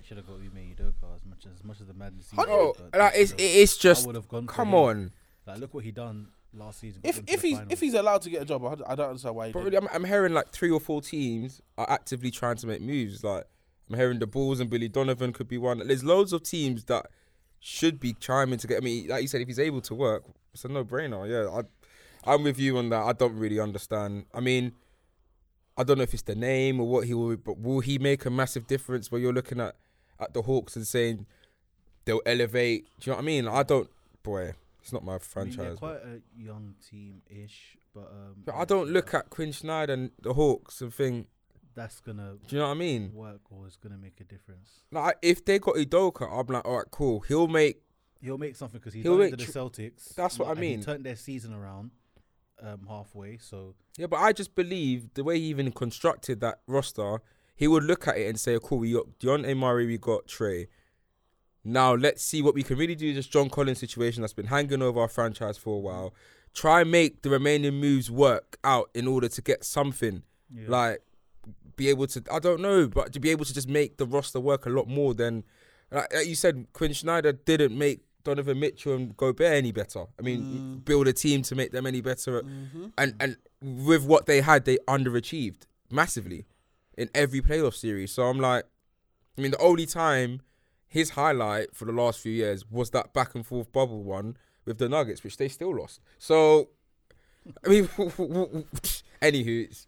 He 0.00 0.06
should 0.06 0.16
have 0.16 0.26
got 0.26 0.36
Ime 0.36 0.74
Udoka 0.76 1.14
as 1.14 1.24
much 1.24 1.46
as 1.46 1.62
much 1.64 1.80
as 1.80 1.86
the 1.86 1.94
madness. 1.94 2.30
he 2.30 2.36
Oh, 2.38 2.74
like 2.94 3.14
he 3.14 3.20
it's 3.20 3.30
should've- 3.30 3.42
it's 3.44 3.76
just 3.76 4.06
would've 4.06 4.28
gone 4.28 4.46
come 4.46 4.74
on. 4.74 5.12
Like 5.46 5.58
look 5.58 5.74
what 5.74 5.84
he 5.84 5.90
done 5.92 6.28
last 6.54 6.80
season. 6.80 7.00
If 7.04 7.18
if 7.26 7.26
the 7.42 7.48
he's 7.48 7.56
finals. 7.56 7.72
if 7.72 7.80
he's 7.80 7.94
allowed 7.94 8.22
to 8.22 8.30
get 8.30 8.42
a 8.42 8.44
job, 8.44 8.64
I 8.64 8.92
I 8.92 8.94
don't 8.94 9.08
understand 9.10 9.34
why 9.36 9.46
he 9.48 9.52
But 9.52 9.64
really, 9.64 9.76
I'm, 9.76 9.88
I'm 9.92 10.04
hearing 10.04 10.32
like 10.32 10.50
three 10.52 10.70
or 10.70 10.80
four 10.80 11.00
teams 11.02 11.60
are 11.78 11.88
actively 11.90 12.30
trying 12.30 12.56
to 12.56 12.66
make 12.66 12.80
moves. 12.80 13.22
Like 13.24 13.44
I'm 13.90 13.96
hearing 13.96 14.18
the 14.20 14.26
Bulls 14.26 14.60
and 14.60 14.70
Billy 14.70 14.88
Donovan 14.88 15.32
could 15.32 15.48
be 15.48 15.58
one. 15.58 15.86
There's 15.86 16.04
loads 16.04 16.32
of 16.32 16.42
teams 16.42 16.84
that 16.84 17.06
should 17.58 18.00
be 18.00 18.12
chiming 18.14 18.58
to 18.58 18.66
get. 18.66 18.78
I 18.78 18.80
mean, 18.80 19.08
like 19.08 19.22
you 19.22 19.28
said, 19.28 19.40
if 19.40 19.48
he's 19.48 19.58
able 19.58 19.80
to 19.82 19.94
work, 19.94 20.24
it's 20.54 20.64
a 20.64 20.68
no-brainer. 20.68 21.28
Yeah, 21.28 21.60
I, 21.60 22.32
I'm 22.32 22.42
with 22.42 22.58
you 22.58 22.78
on 22.78 22.88
that. 22.90 23.02
I 23.02 23.12
don't 23.12 23.36
really 23.36 23.58
understand. 23.60 24.26
I 24.32 24.40
mean, 24.40 24.72
I 25.76 25.82
don't 25.84 25.98
know 25.98 26.04
if 26.04 26.14
it's 26.14 26.22
the 26.22 26.34
name 26.34 26.80
or 26.80 26.86
what 26.88 27.06
he 27.06 27.14
will, 27.14 27.36
but 27.36 27.58
will 27.58 27.80
he 27.80 27.98
make 27.98 28.24
a 28.24 28.30
massive 28.30 28.66
difference 28.66 29.10
where 29.10 29.20
you're 29.20 29.32
looking 29.32 29.60
at 29.60 29.76
at 30.20 30.34
the 30.34 30.42
Hawks 30.42 30.76
and 30.76 30.86
saying 30.86 31.26
they'll 32.04 32.22
elevate? 32.26 32.86
Do 33.00 33.10
you 33.10 33.12
know 33.12 33.16
what 33.16 33.22
I 33.22 33.26
mean? 33.26 33.48
I 33.48 33.62
don't. 33.62 33.88
Boy, 34.22 34.52
it's 34.82 34.92
not 34.92 35.04
my 35.04 35.12
I 35.12 35.14
mean, 35.14 35.20
franchise. 35.20 35.78
quite 35.78 35.96
a 35.96 36.20
young 36.36 36.74
team 36.90 37.22
ish, 37.28 37.76
but 37.94 38.08
um, 38.10 38.34
but 38.44 38.54
I 38.54 38.64
don't 38.64 38.90
look 38.90 39.14
at 39.14 39.30
Quin 39.30 39.52
Snyder 39.52 39.92
and 39.94 40.10
the 40.20 40.34
Hawks 40.34 40.80
and 40.80 40.92
think, 40.92 41.28
that's 41.74 42.00
gonna 42.00 42.34
do 42.46 42.56
you 42.56 42.60
know 42.60 42.66
what 42.68 42.74
I 42.74 42.78
mean? 42.78 43.12
work 43.14 43.40
or 43.50 43.66
is 43.66 43.76
gonna 43.76 43.96
make 43.98 44.20
a 44.20 44.24
difference. 44.24 44.80
Like 44.90 45.16
if 45.22 45.44
they 45.44 45.58
got 45.58 45.76
Udoka, 45.76 46.30
I'm 46.30 46.46
like, 46.52 46.64
all 46.66 46.78
right, 46.78 46.86
cool. 46.90 47.20
He'll 47.20 47.48
make. 47.48 47.82
He'll 48.22 48.36
make 48.36 48.54
something 48.54 48.78
because 48.78 48.92
he's 48.92 49.02
He'll 49.02 49.16
done 49.16 49.28
it 49.28 49.30
make 49.30 49.38
to 49.40 49.46
the 49.46 49.52
tr- 49.52 49.58
Celtics. 49.58 50.14
That's 50.14 50.38
what 50.38 50.48
I 50.48 50.52
and 50.52 50.62
he 50.62 50.70
mean. 50.72 50.82
turned 50.82 51.04
their 51.04 51.16
season 51.16 51.54
around 51.54 51.90
um, 52.62 52.80
halfway. 52.86 53.38
So 53.38 53.74
Yeah, 53.96 54.08
but 54.08 54.18
I 54.18 54.34
just 54.34 54.54
believe 54.54 55.14
the 55.14 55.24
way 55.24 55.38
he 55.38 55.46
even 55.46 55.72
constructed 55.72 56.40
that 56.40 56.60
roster, 56.66 57.22
he 57.60 57.68
would 57.68 57.84
look 57.84 58.08
at 58.08 58.16
it 58.16 58.26
and 58.26 58.40
say, 58.40 58.58
cool, 58.62 58.78
we 58.78 58.94
got 58.94 59.18
Dejounte 59.18 59.54
Murray, 59.54 59.84
we 59.84 59.98
got 59.98 60.26
Trae. 60.26 60.66
Now 61.62 61.94
let's 61.94 62.22
see 62.22 62.40
what 62.40 62.54
we 62.54 62.62
can 62.62 62.78
really 62.78 62.94
do. 62.94 63.12
This 63.12 63.26
John 63.26 63.50
Collins 63.50 63.78
situation 63.78 64.22
that's 64.22 64.32
been 64.32 64.46
hanging 64.46 64.80
over 64.80 64.98
our 64.98 65.08
franchise 65.08 65.58
for 65.58 65.76
a 65.76 65.78
while. 65.78 66.14
Try 66.54 66.80
and 66.80 66.90
make 66.90 67.20
the 67.20 67.28
remaining 67.28 67.74
moves 67.74 68.10
work 68.10 68.56
out 68.64 68.88
in 68.94 69.06
order 69.06 69.28
to 69.28 69.42
get 69.42 69.62
something. 69.62 70.22
yeah. 70.50 70.64
like 70.68 71.02
be 71.76 71.90
able 71.90 72.06
to 72.06 72.24
I 72.32 72.38
don't 72.38 72.62
know, 72.62 72.88
but 72.88 73.12
to 73.12 73.20
be 73.20 73.28
able 73.28 73.44
to 73.44 73.52
just 73.52 73.68
make 73.68 73.98
the 73.98 74.06
roster 74.06 74.40
work 74.40 74.64
a 74.64 74.70
lot 74.70 74.88
more 74.88 75.12
than 75.12 75.44
like, 75.90 76.10
like 76.14 76.26
you 76.26 76.36
said, 76.36 76.66
Quin 76.72 76.94
Snyder 76.94 77.32
didn't 77.32 77.76
make 77.76 78.00
Donovan 78.24 78.58
Mitchell 78.58 78.94
and 78.94 79.14
Gobert 79.18 79.52
any 79.52 79.72
better. 79.72 80.06
I 80.18 80.22
mean, 80.22 80.40
mm. 80.40 80.84
build 80.86 81.08
a 81.08 81.12
team 81.12 81.42
to 81.42 81.54
make 81.54 81.72
them 81.72 81.84
any 81.84 82.00
better, 82.00 82.40
mm-hmm. 82.40 82.86
and 82.96 83.14
and 83.20 83.36
with 83.60 84.06
what 84.06 84.24
they 84.24 84.40
had, 84.40 84.64
they 84.64 84.78
underachieved 84.88 85.64
massively 85.90 86.46
in 87.00 87.08
every 87.14 87.40
playoff 87.40 87.74
series. 87.74 88.12
So 88.12 88.24
I'm 88.24 88.38
like, 88.38 88.64
I 89.36 89.40
mean, 89.40 89.52
the 89.52 89.58
only 89.58 89.86
time 89.86 90.42
his 90.86 91.10
highlight 91.10 91.74
for 91.74 91.84
the 91.86 91.92
last 91.92 92.20
few 92.20 92.32
years 92.32 92.68
was 92.70 92.90
that 92.90 93.14
back 93.14 93.34
and 93.34 93.46
forth 93.46 93.72
bubble 93.72 94.02
one 94.02 94.36
with 94.66 94.78
the 94.78 94.88
Nuggets, 94.88 95.24
which 95.24 95.36
they 95.38 95.48
still 95.48 95.74
lost. 95.74 96.00
So, 96.18 96.68
I 97.64 97.68
mean, 97.68 97.84
anywho, 99.22 99.64
it's, 99.64 99.86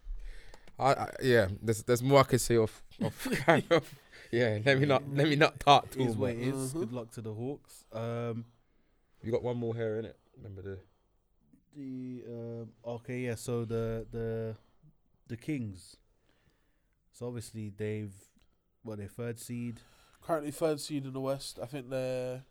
I, 0.78 0.92
I, 0.92 1.10
yeah, 1.22 1.48
there's 1.60 1.82
there's 1.82 2.02
more 2.02 2.20
I 2.20 2.22
could 2.22 2.40
say 2.40 2.56
off, 2.56 2.82
off 3.04 3.28
kind 3.46 3.64
of. 3.70 3.94
Yeah, 4.30 4.58
let 4.64 4.80
me 4.80 4.86
not 4.86 5.02
let 5.12 5.28
me 5.28 5.36
not 5.36 5.60
talk 5.60 5.90
too 5.90 6.00
is 6.00 6.16
what 6.16 6.34
much. 6.34 6.46
it 6.46 6.54
is. 6.54 6.72
Good 6.72 6.92
luck 6.92 7.10
to 7.12 7.20
the 7.20 7.34
Hawks. 7.34 7.84
Um, 7.92 8.46
You 9.22 9.30
got 9.30 9.42
one 9.42 9.58
more 9.58 9.74
here, 9.74 9.98
it. 9.98 10.16
Remember 10.38 10.62
the 10.62 10.78
the 11.76 12.22
um, 12.28 12.68
okay, 12.86 13.18
yeah. 13.26 13.34
So 13.34 13.66
the 13.66 14.06
the 14.10 14.56
the 15.28 15.36
Kings. 15.36 15.96
So 17.12 17.26
obviously 17.26 17.72
they've 17.76 18.14
what 18.82 18.98
their 18.98 19.08
third 19.08 19.38
seed. 19.38 19.80
Currently 20.22 20.50
third 20.50 20.80
seed 20.80 21.04
in 21.04 21.12
the 21.12 21.20
West. 21.20 21.58
I 21.62 21.66
think 21.66 21.90
they're 21.90 22.42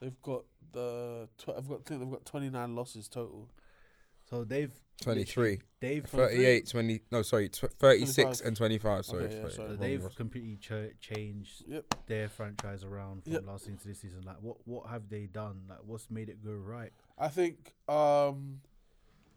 they've 0.00 0.20
got 0.22 0.44
the 0.72 1.28
tw- 1.38 1.50
I've 1.56 1.68
got 1.68 1.80
I 1.80 1.88
think 1.88 2.00
they've 2.00 2.10
got 2.10 2.24
twenty 2.24 2.50
nine 2.50 2.74
losses 2.74 3.08
total. 3.08 3.48
So 4.28 4.44
they've 4.44 4.70
23, 5.02 5.58
they've 5.80 6.04
38, 6.04 6.68
20, 6.68 7.00
no, 7.10 7.22
sorry, 7.22 7.48
tw- 7.48 7.72
36 7.80 8.16
25. 8.40 8.46
and 8.46 8.56
25, 8.56 9.04
sorry. 9.06 9.24
Okay, 9.24 9.34
yeah, 9.34 9.40
sorry, 9.40 9.52
sorry. 9.54 9.68
so 9.70 9.74
they've 9.76 10.02
roster. 10.04 10.16
completely 10.16 10.56
ch- 10.56 11.00
changed 11.00 11.64
Yep. 11.66 11.94
their 12.06 12.28
franchise 12.28 12.84
around 12.84 13.24
from 13.24 13.32
Yep. 13.32 13.46
last 13.46 13.64
season 13.64 13.78
to 13.78 13.88
this 13.88 13.98
season. 14.00 14.20
Like 14.24 14.36
what 14.40 14.58
what 14.66 14.88
have 14.88 15.08
they 15.08 15.26
done? 15.26 15.62
Like 15.68 15.80
what's 15.84 16.10
made 16.10 16.28
it 16.28 16.44
go 16.44 16.52
right? 16.52 16.92
I 17.18 17.26
think 17.28 17.72
um 17.88 18.60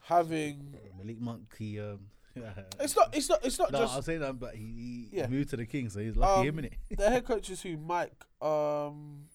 having 0.02 0.76
Malik 0.98 1.20
Monk, 1.20 1.56
he 1.58 1.80
um. 1.80 2.10
it's 2.80 2.96
not 2.96 3.16
it's 3.16 3.30
not 3.30 3.46
it's 3.46 3.60
not 3.60 3.72
no, 3.72 3.80
just 3.80 3.94
I'll 3.96 4.02
say 4.02 4.18
that, 4.18 4.40
but 4.40 4.56
he, 4.56 5.08
he 5.12 5.18
Yeah. 5.18 5.28
moved 5.28 5.50
to 5.52 5.58
the 5.58 5.66
Kings, 5.66 5.94
so 5.94 6.00
he's 6.00 6.16
lucky 6.16 6.42
Um, 6.42 6.48
him 6.48 6.60
in 6.60 6.66
it. 6.66 6.74
the 6.98 7.10
head 7.10 7.26
coaches 7.26 7.62
who 7.62 7.78
Mike 7.78 8.26
um 8.42 9.26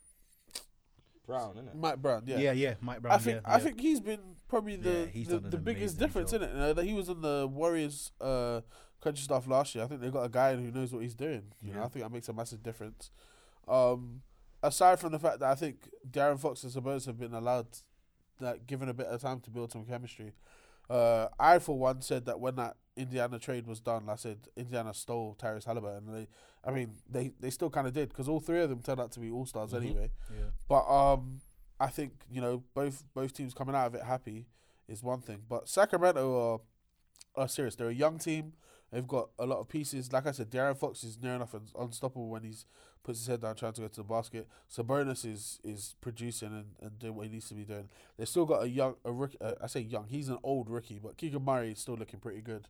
Brown, 1.26 1.54
innit? 1.56 1.74
Mike 1.74 2.00
Brown, 2.00 2.22
yeah. 2.26 2.38
Yeah, 2.38 2.52
yeah, 2.52 2.74
Mike 2.80 3.02
Brown. 3.02 3.14
I 3.14 3.18
think 3.18 3.40
yeah, 3.44 3.50
I 3.52 3.56
yeah. 3.56 3.58
think 3.64 3.80
he's 3.80 4.00
been 4.00 4.20
probably 4.48 4.76
the 4.76 4.90
Yeah, 4.90 5.06
he's 5.06 5.26
the, 5.28 5.34
done 5.36 5.44
an 5.44 5.50
the 5.50 5.58
biggest 5.58 5.96
amazing 5.96 5.98
difference 6.06 6.30
job. 6.32 6.42
in 6.42 6.48
it. 6.48 6.52
You 6.54 6.58
know, 6.58 6.72
that 6.72 6.84
he 6.84 6.92
was 6.94 7.08
in 7.08 7.20
the 7.20 7.46
Warriors 7.50 8.12
uh 8.20 8.62
coaching 9.00 9.22
staff 9.22 9.46
last 9.46 9.74
year. 9.74 9.84
I 9.84 9.86
think 9.88 10.00
they 10.00 10.10
got 10.10 10.22
a 10.24 10.28
guy 10.30 10.56
who 10.56 10.70
knows 10.72 10.92
what 10.92 11.02
he's 11.02 11.14
doing. 11.14 11.52
You 11.62 11.72
know, 11.74 11.80
Yeah. 11.80 11.84
I 11.84 11.88
think 11.88 12.04
that 12.04 12.12
makes 12.12 12.28
a 12.28 12.32
massive 12.32 12.62
difference. 12.62 13.10
Um, 13.68 14.22
aside 14.62 14.98
from 14.98 15.12
the 15.12 15.18
fact 15.18 15.40
that 15.40 15.50
I 15.50 15.54
think 15.54 15.88
De'Aaron 16.10 16.38
Fox 16.40 16.64
and 16.64 16.72
Sabonis 16.72 17.04
have 17.06 17.18
been 17.18 17.34
allowed, 17.34 17.66
like, 18.40 18.66
given 18.66 18.88
a 18.88 18.94
bit 18.94 19.06
of 19.06 19.20
time 19.20 19.40
to 19.40 19.50
build 19.50 19.70
some 19.70 19.84
chemistry. 19.84 20.32
Uh, 20.90 21.28
I 21.38 21.58
for 21.58 21.78
one 21.78 22.00
said 22.02 22.26
that 22.26 22.40
when 22.40 22.56
that 22.56 22.76
Indiana 22.96 23.38
trade 23.38 23.66
was 23.66 23.80
done, 23.80 24.08
I 24.08 24.16
said 24.16 24.38
Indiana 24.56 24.92
stole 24.94 25.36
Tyrese 25.40 25.66
Haliburton. 25.66 25.98
And 26.08 26.14
they, 26.16 26.28
I 26.64 26.70
mean, 26.70 26.94
they 27.08 27.32
they 27.40 27.50
still 27.50 27.70
kind 27.70 27.86
of 27.86 27.92
did 27.92 28.08
because 28.08 28.28
all 28.28 28.40
three 28.40 28.60
of 28.62 28.70
them 28.70 28.82
turned 28.82 29.00
out 29.00 29.12
to 29.12 29.20
be 29.20 29.30
all 29.30 29.46
stars 29.46 29.72
Mhm. 29.72 29.76
anyway. 29.82 30.10
yeah. 30.30 30.50
But 30.68 30.86
um, 30.88 31.40
I 31.78 31.88
think 31.88 32.12
you 32.30 32.40
know 32.40 32.62
both 32.74 33.04
both 33.14 33.32
teams 33.34 33.54
coming 33.54 33.74
out 33.74 33.86
of 33.88 33.94
it 33.94 34.02
happy 34.02 34.46
is 34.88 35.02
one 35.02 35.20
thing. 35.20 35.42
But 35.48 35.68
Sacramento 35.68 36.24
are 36.52 36.60
are 37.42 37.48
serious. 37.48 37.76
They're 37.76 37.88
a 37.88 37.94
young 37.94 38.18
team. 38.18 38.54
They've 38.90 39.06
got 39.06 39.28
a 39.38 39.44
lot 39.44 39.58
of 39.60 39.68
pieces. 39.68 40.12
Like 40.12 40.26
I 40.26 40.32
said, 40.32 40.50
De'Aaron 40.50 40.76
Fox 40.76 41.04
is 41.04 41.18
near 41.20 41.34
enough 41.34 41.54
un- 41.54 41.68
unstoppable 41.78 42.30
when 42.30 42.42
he's 42.42 42.64
puts 43.08 43.20
his 43.20 43.26
head 43.26 43.40
down 43.40 43.56
trying 43.56 43.72
to 43.72 43.80
go 43.80 43.88
to 43.88 43.96
the 43.96 44.04
basket. 44.04 44.46
Sabonis 44.70 45.24
is 45.24 45.60
is 45.64 45.94
producing 46.02 46.48
and, 46.48 46.66
and 46.82 46.98
doing 46.98 47.14
what 47.14 47.26
he 47.26 47.32
needs 47.32 47.48
to 47.48 47.54
be 47.54 47.64
doing. 47.64 47.88
They've 48.18 48.28
still 48.28 48.44
got 48.44 48.64
a 48.64 48.68
young 48.68 48.96
a 49.02 49.10
rookie. 49.10 49.40
Uh, 49.40 49.54
I 49.62 49.66
say 49.66 49.80
young. 49.80 50.04
He's 50.08 50.28
an 50.28 50.36
old 50.42 50.68
rookie, 50.68 51.00
but 51.02 51.16
Keegan 51.16 51.42
Murray 51.42 51.72
is 51.72 51.78
still 51.78 51.94
looking 51.94 52.20
pretty 52.20 52.42
good. 52.42 52.68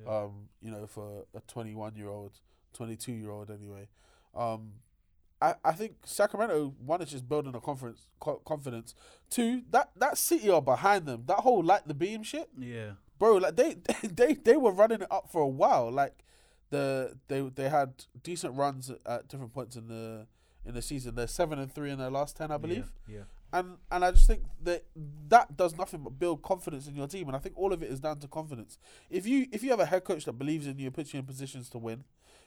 yeah. 0.00 0.18
Um, 0.18 0.48
you 0.62 0.70
know, 0.70 0.86
for 0.86 1.24
a 1.34 1.40
21 1.40 1.96
year 1.96 2.08
old, 2.08 2.38
22 2.74 3.10
year 3.10 3.30
old 3.32 3.50
anyway. 3.50 3.88
Um, 4.32 4.74
I, 5.42 5.54
I 5.64 5.72
think 5.72 5.94
Sacramento 6.04 6.72
one 6.86 7.02
is 7.02 7.10
just 7.10 7.28
building 7.28 7.56
a 7.56 7.60
conference 7.60 8.06
co- 8.20 8.42
confidence. 8.44 8.94
Two, 9.28 9.62
that 9.70 9.90
that 9.96 10.18
city 10.18 10.50
are 10.50 10.62
behind 10.62 11.06
them. 11.06 11.24
That 11.26 11.38
whole 11.38 11.64
light 11.64 11.88
the 11.88 11.94
beam 11.94 12.22
shit, 12.22 12.48
yeah. 12.56 12.92
bro. 13.18 13.38
Like 13.38 13.56
they 13.56 13.78
they 14.04 14.34
they 14.34 14.56
were 14.56 14.70
running 14.70 15.02
it 15.02 15.10
up 15.10 15.32
for 15.32 15.42
a 15.42 15.48
while. 15.48 15.90
Like 15.90 16.22
the 16.70 17.16
they 17.28 17.40
they 17.40 17.68
had 17.68 18.04
decent 18.22 18.56
runs 18.56 18.90
at 19.06 19.28
different 19.28 19.52
points 19.52 19.76
in 19.76 19.88
the 19.88 20.26
in 20.64 20.74
the 20.74 20.82
season. 20.82 21.14
They're 21.14 21.26
seven 21.26 21.58
and 21.58 21.72
three 21.72 21.90
in 21.90 21.98
their 21.98 22.10
last 22.10 22.36
ten, 22.36 22.50
I 22.50 22.56
believe 22.58 22.92
Yeah. 23.08 23.22
and 23.52 23.78
and 23.90 24.04
I 24.04 24.10
just 24.12 24.26
think 24.26 24.42
that 24.62 24.84
that 25.28 25.56
does 25.56 25.76
nothing 25.76 26.02
but 26.02 26.18
build 26.18 26.42
confidence 26.42 26.86
in 26.86 26.94
your 26.94 27.06
team, 27.08 27.28
and 27.28 27.36
I 27.36 27.40
think 27.40 27.56
all 27.58 27.72
of 27.72 27.82
it 27.82 27.90
is 27.90 28.00
down 28.00 28.18
to 28.20 28.28
confidence. 28.28 28.78
If 29.08 29.26
you 29.26 29.46
if 29.52 29.62
you 29.62 29.70
have 29.70 29.80
a 29.80 29.86
head 29.86 30.04
coach 30.04 30.24
that 30.26 30.34
believes 30.34 30.66
in 30.66 30.78
you, 30.78 30.90
puts 30.90 31.12
you 31.12 31.18
in 31.20 31.26
positions 31.26 31.68
to 31.70 31.78
win, 31.78 32.04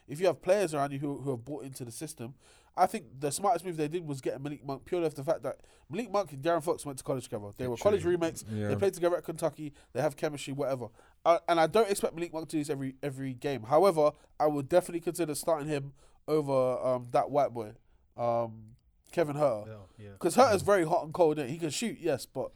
if 0.08 0.20
you 0.20 0.26
have 0.26 0.40
players 0.42 0.74
around 0.74 0.92
you 0.92 0.98
who 1.00 1.18
who 1.22 1.30
have 1.30 1.44
bought 1.44 1.64
into 1.64 1.84
the 1.84 1.92
system, 1.92 2.34
I 2.76 2.86
think 2.86 3.20
the 3.20 3.30
smartest 3.30 3.64
move 3.64 3.76
they 3.76 3.88
did 3.88 4.06
was 4.06 4.20
getting 4.20 4.42
Malik 4.42 4.64
Monk 4.64 4.84
purely 4.84 5.06
off 5.06 5.14
the 5.14 5.22
fact 5.22 5.42
that 5.44 5.60
Malik 5.88 6.10
Monk 6.10 6.32
and 6.32 6.42
De'Aaron 6.42 6.62
Fox 6.62 6.84
went 6.84 6.98
to 6.98 7.04
college 7.04 7.24
together. 7.24 7.52
They 7.56 7.68
were 7.68 7.76
college 7.76 8.04
roommates. 8.04 8.44
They 8.70 8.76
played 8.76 8.94
together 8.94 9.16
at 9.16 9.24
Kentucky. 9.24 9.72
They 9.92 10.00
have 10.00 10.16
chemistry, 10.16 10.52
whatever. 10.52 10.88
Uh, 11.24 11.38
and 11.48 11.60
I 11.60 11.66
don't 11.66 11.88
expect 11.88 12.14
Malik 12.14 12.32
Monk 12.32 12.48
to 12.48 12.56
do 12.56 12.60
this 12.60 12.70
every 12.70 12.96
every 13.02 13.32
game. 13.34 13.62
However, 13.64 14.10
I 14.40 14.46
would 14.46 14.68
definitely 14.68 15.00
consider 15.00 15.34
starting 15.34 15.68
him 15.68 15.92
over 16.26 16.78
um, 16.84 17.08
that 17.12 17.30
white 17.30 17.52
boy, 17.52 17.72
um, 18.16 18.74
Kevin 19.12 19.36
Huerter. 19.36 19.66
Yeah. 19.66 19.74
yeah. 19.98 20.10
Because 20.12 20.36
Huerter's 20.36 20.62
very 20.62 20.84
hot 20.84 21.04
and 21.04 21.14
cold. 21.14 21.38
He 21.38 21.58
can 21.58 21.70
shoot, 21.70 21.98
yes, 22.00 22.26
but 22.26 22.50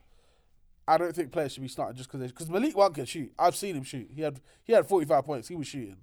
I 0.89 0.97
don't 0.97 1.15
think 1.15 1.32
players 1.32 1.53
should 1.53 1.62
be 1.62 1.69
starting 1.69 1.97
just 1.97 2.11
because 2.11 2.32
because 2.32 2.49
Malik 2.49 2.77
one 2.77 2.93
can 2.93 3.05
shoot. 3.05 3.32
I've 3.39 3.55
seen 3.55 3.77
him 3.77 3.85
shoot. 3.85 4.11
He 4.15 4.23
had 4.23 4.40
he 4.65 4.73
had 4.73 4.86
forty 4.86 5.07
five 5.07 5.24
points. 5.24 5.49
He 5.49 5.55
was 5.55 5.66
shooting, 5.66 5.99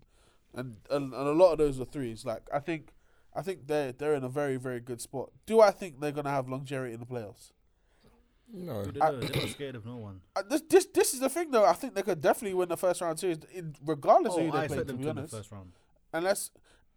and, 0.53 0.77
and 0.89 1.11
and 1.13 1.27
a 1.27 1.33
lot 1.33 1.53
of 1.53 1.57
those 1.57 1.79
were 1.79 1.85
threes. 1.85 2.23
Like 2.23 2.43
I 2.53 2.59
think 2.59 2.93
I 3.35 3.41
think 3.41 3.67
they 3.67 3.93
they're 3.97 4.15
in 4.15 4.23
a 4.23 4.29
very 4.29 4.57
very 4.57 4.79
good 4.79 5.01
spot. 5.01 5.29
Do 5.45 5.59
I 5.61 5.71
think 5.71 5.99
they're 5.99 6.11
gonna 6.11 6.29
have 6.29 6.47
longevity 6.47 6.93
in 6.93 6.99
the 6.99 7.05
playoffs? 7.05 7.51
No. 8.51 8.83
They 8.85 8.99
don't- 8.99 9.19
They're 9.21 9.41
not 9.41 9.49
scared 9.49 9.75
of 9.75 9.85
no 9.85 9.97
one. 9.97 10.21
This 10.49 10.61
this 10.69 10.85
this 10.93 11.13
is 11.13 11.19
the 11.19 11.29
thing 11.29 11.51
though. 11.51 11.65
I 11.65 11.73
think 11.73 11.95
they 11.95 12.03
could 12.03 12.21
definitely 12.21 12.53
win 12.53 12.69
the 12.69 12.77
first 12.77 13.01
round 13.01 13.19
series, 13.19 13.39
in, 13.53 13.75
regardless 13.83 14.33
Oh, 14.33 14.39
of 14.39 14.45
who 14.45 14.51
they 14.51 14.57
I 14.59 14.67
play. 14.67 14.77
expect 14.77 14.87
To 14.87 14.93
them 14.93 14.97
be 14.97 15.03
to 15.03 15.07
win 15.09 15.15
the 15.15 15.21
honest, 15.21 15.35
first 15.35 15.51
round. 15.51 15.71
unless 16.13 16.51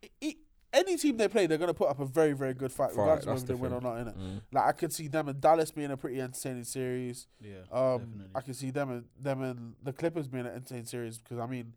i 0.05 0.09
i 0.23 0.37
any 0.75 0.99
team 0.99 1.17
they 1.17 1.29
play, 1.29 1.47
they're 1.47 1.57
gonna 1.57 1.73
put 1.73 1.89
up 1.89 1.99
a 1.99 2.05
very 2.05 2.35
very 2.35 2.53
good 2.53 2.71
fight, 2.71 2.91
Fight, 2.91 2.99
regardless 3.01 3.25
that's 3.25 3.43
of 3.51 3.61
whether 3.61 3.75
they 3.75 3.81
the 3.81 3.89
win 3.89 3.91
or 3.95 3.97
not. 3.97 4.01
In 4.03 4.09
it, 4.09 4.17
Mm. 4.19 4.43
like 4.53 4.65
I 4.67 4.73
could 4.73 4.93
see 4.93 5.09
them 5.09 5.29
and 5.29 5.41
Dallas 5.41 5.71
being 5.71 5.91
a 5.91 5.97
pretty 5.97 6.21
entertaining 6.21 6.65
series. 6.65 7.27
Yeah, 7.41 7.63
Um, 7.73 7.99
definitely. 8.01 8.27
I 8.35 8.41
can 8.43 8.55
see 8.55 8.71
them 8.71 8.91
and 8.91 9.09
them 9.19 9.43
and 9.43 9.75
the 9.83 9.95
Clippers 9.95 10.29
being 10.29 10.45
an 10.45 10.53
entertaining 10.53 10.85
series 10.85 11.19
because 11.19 11.39
I 11.39 11.47
mean, 11.47 11.73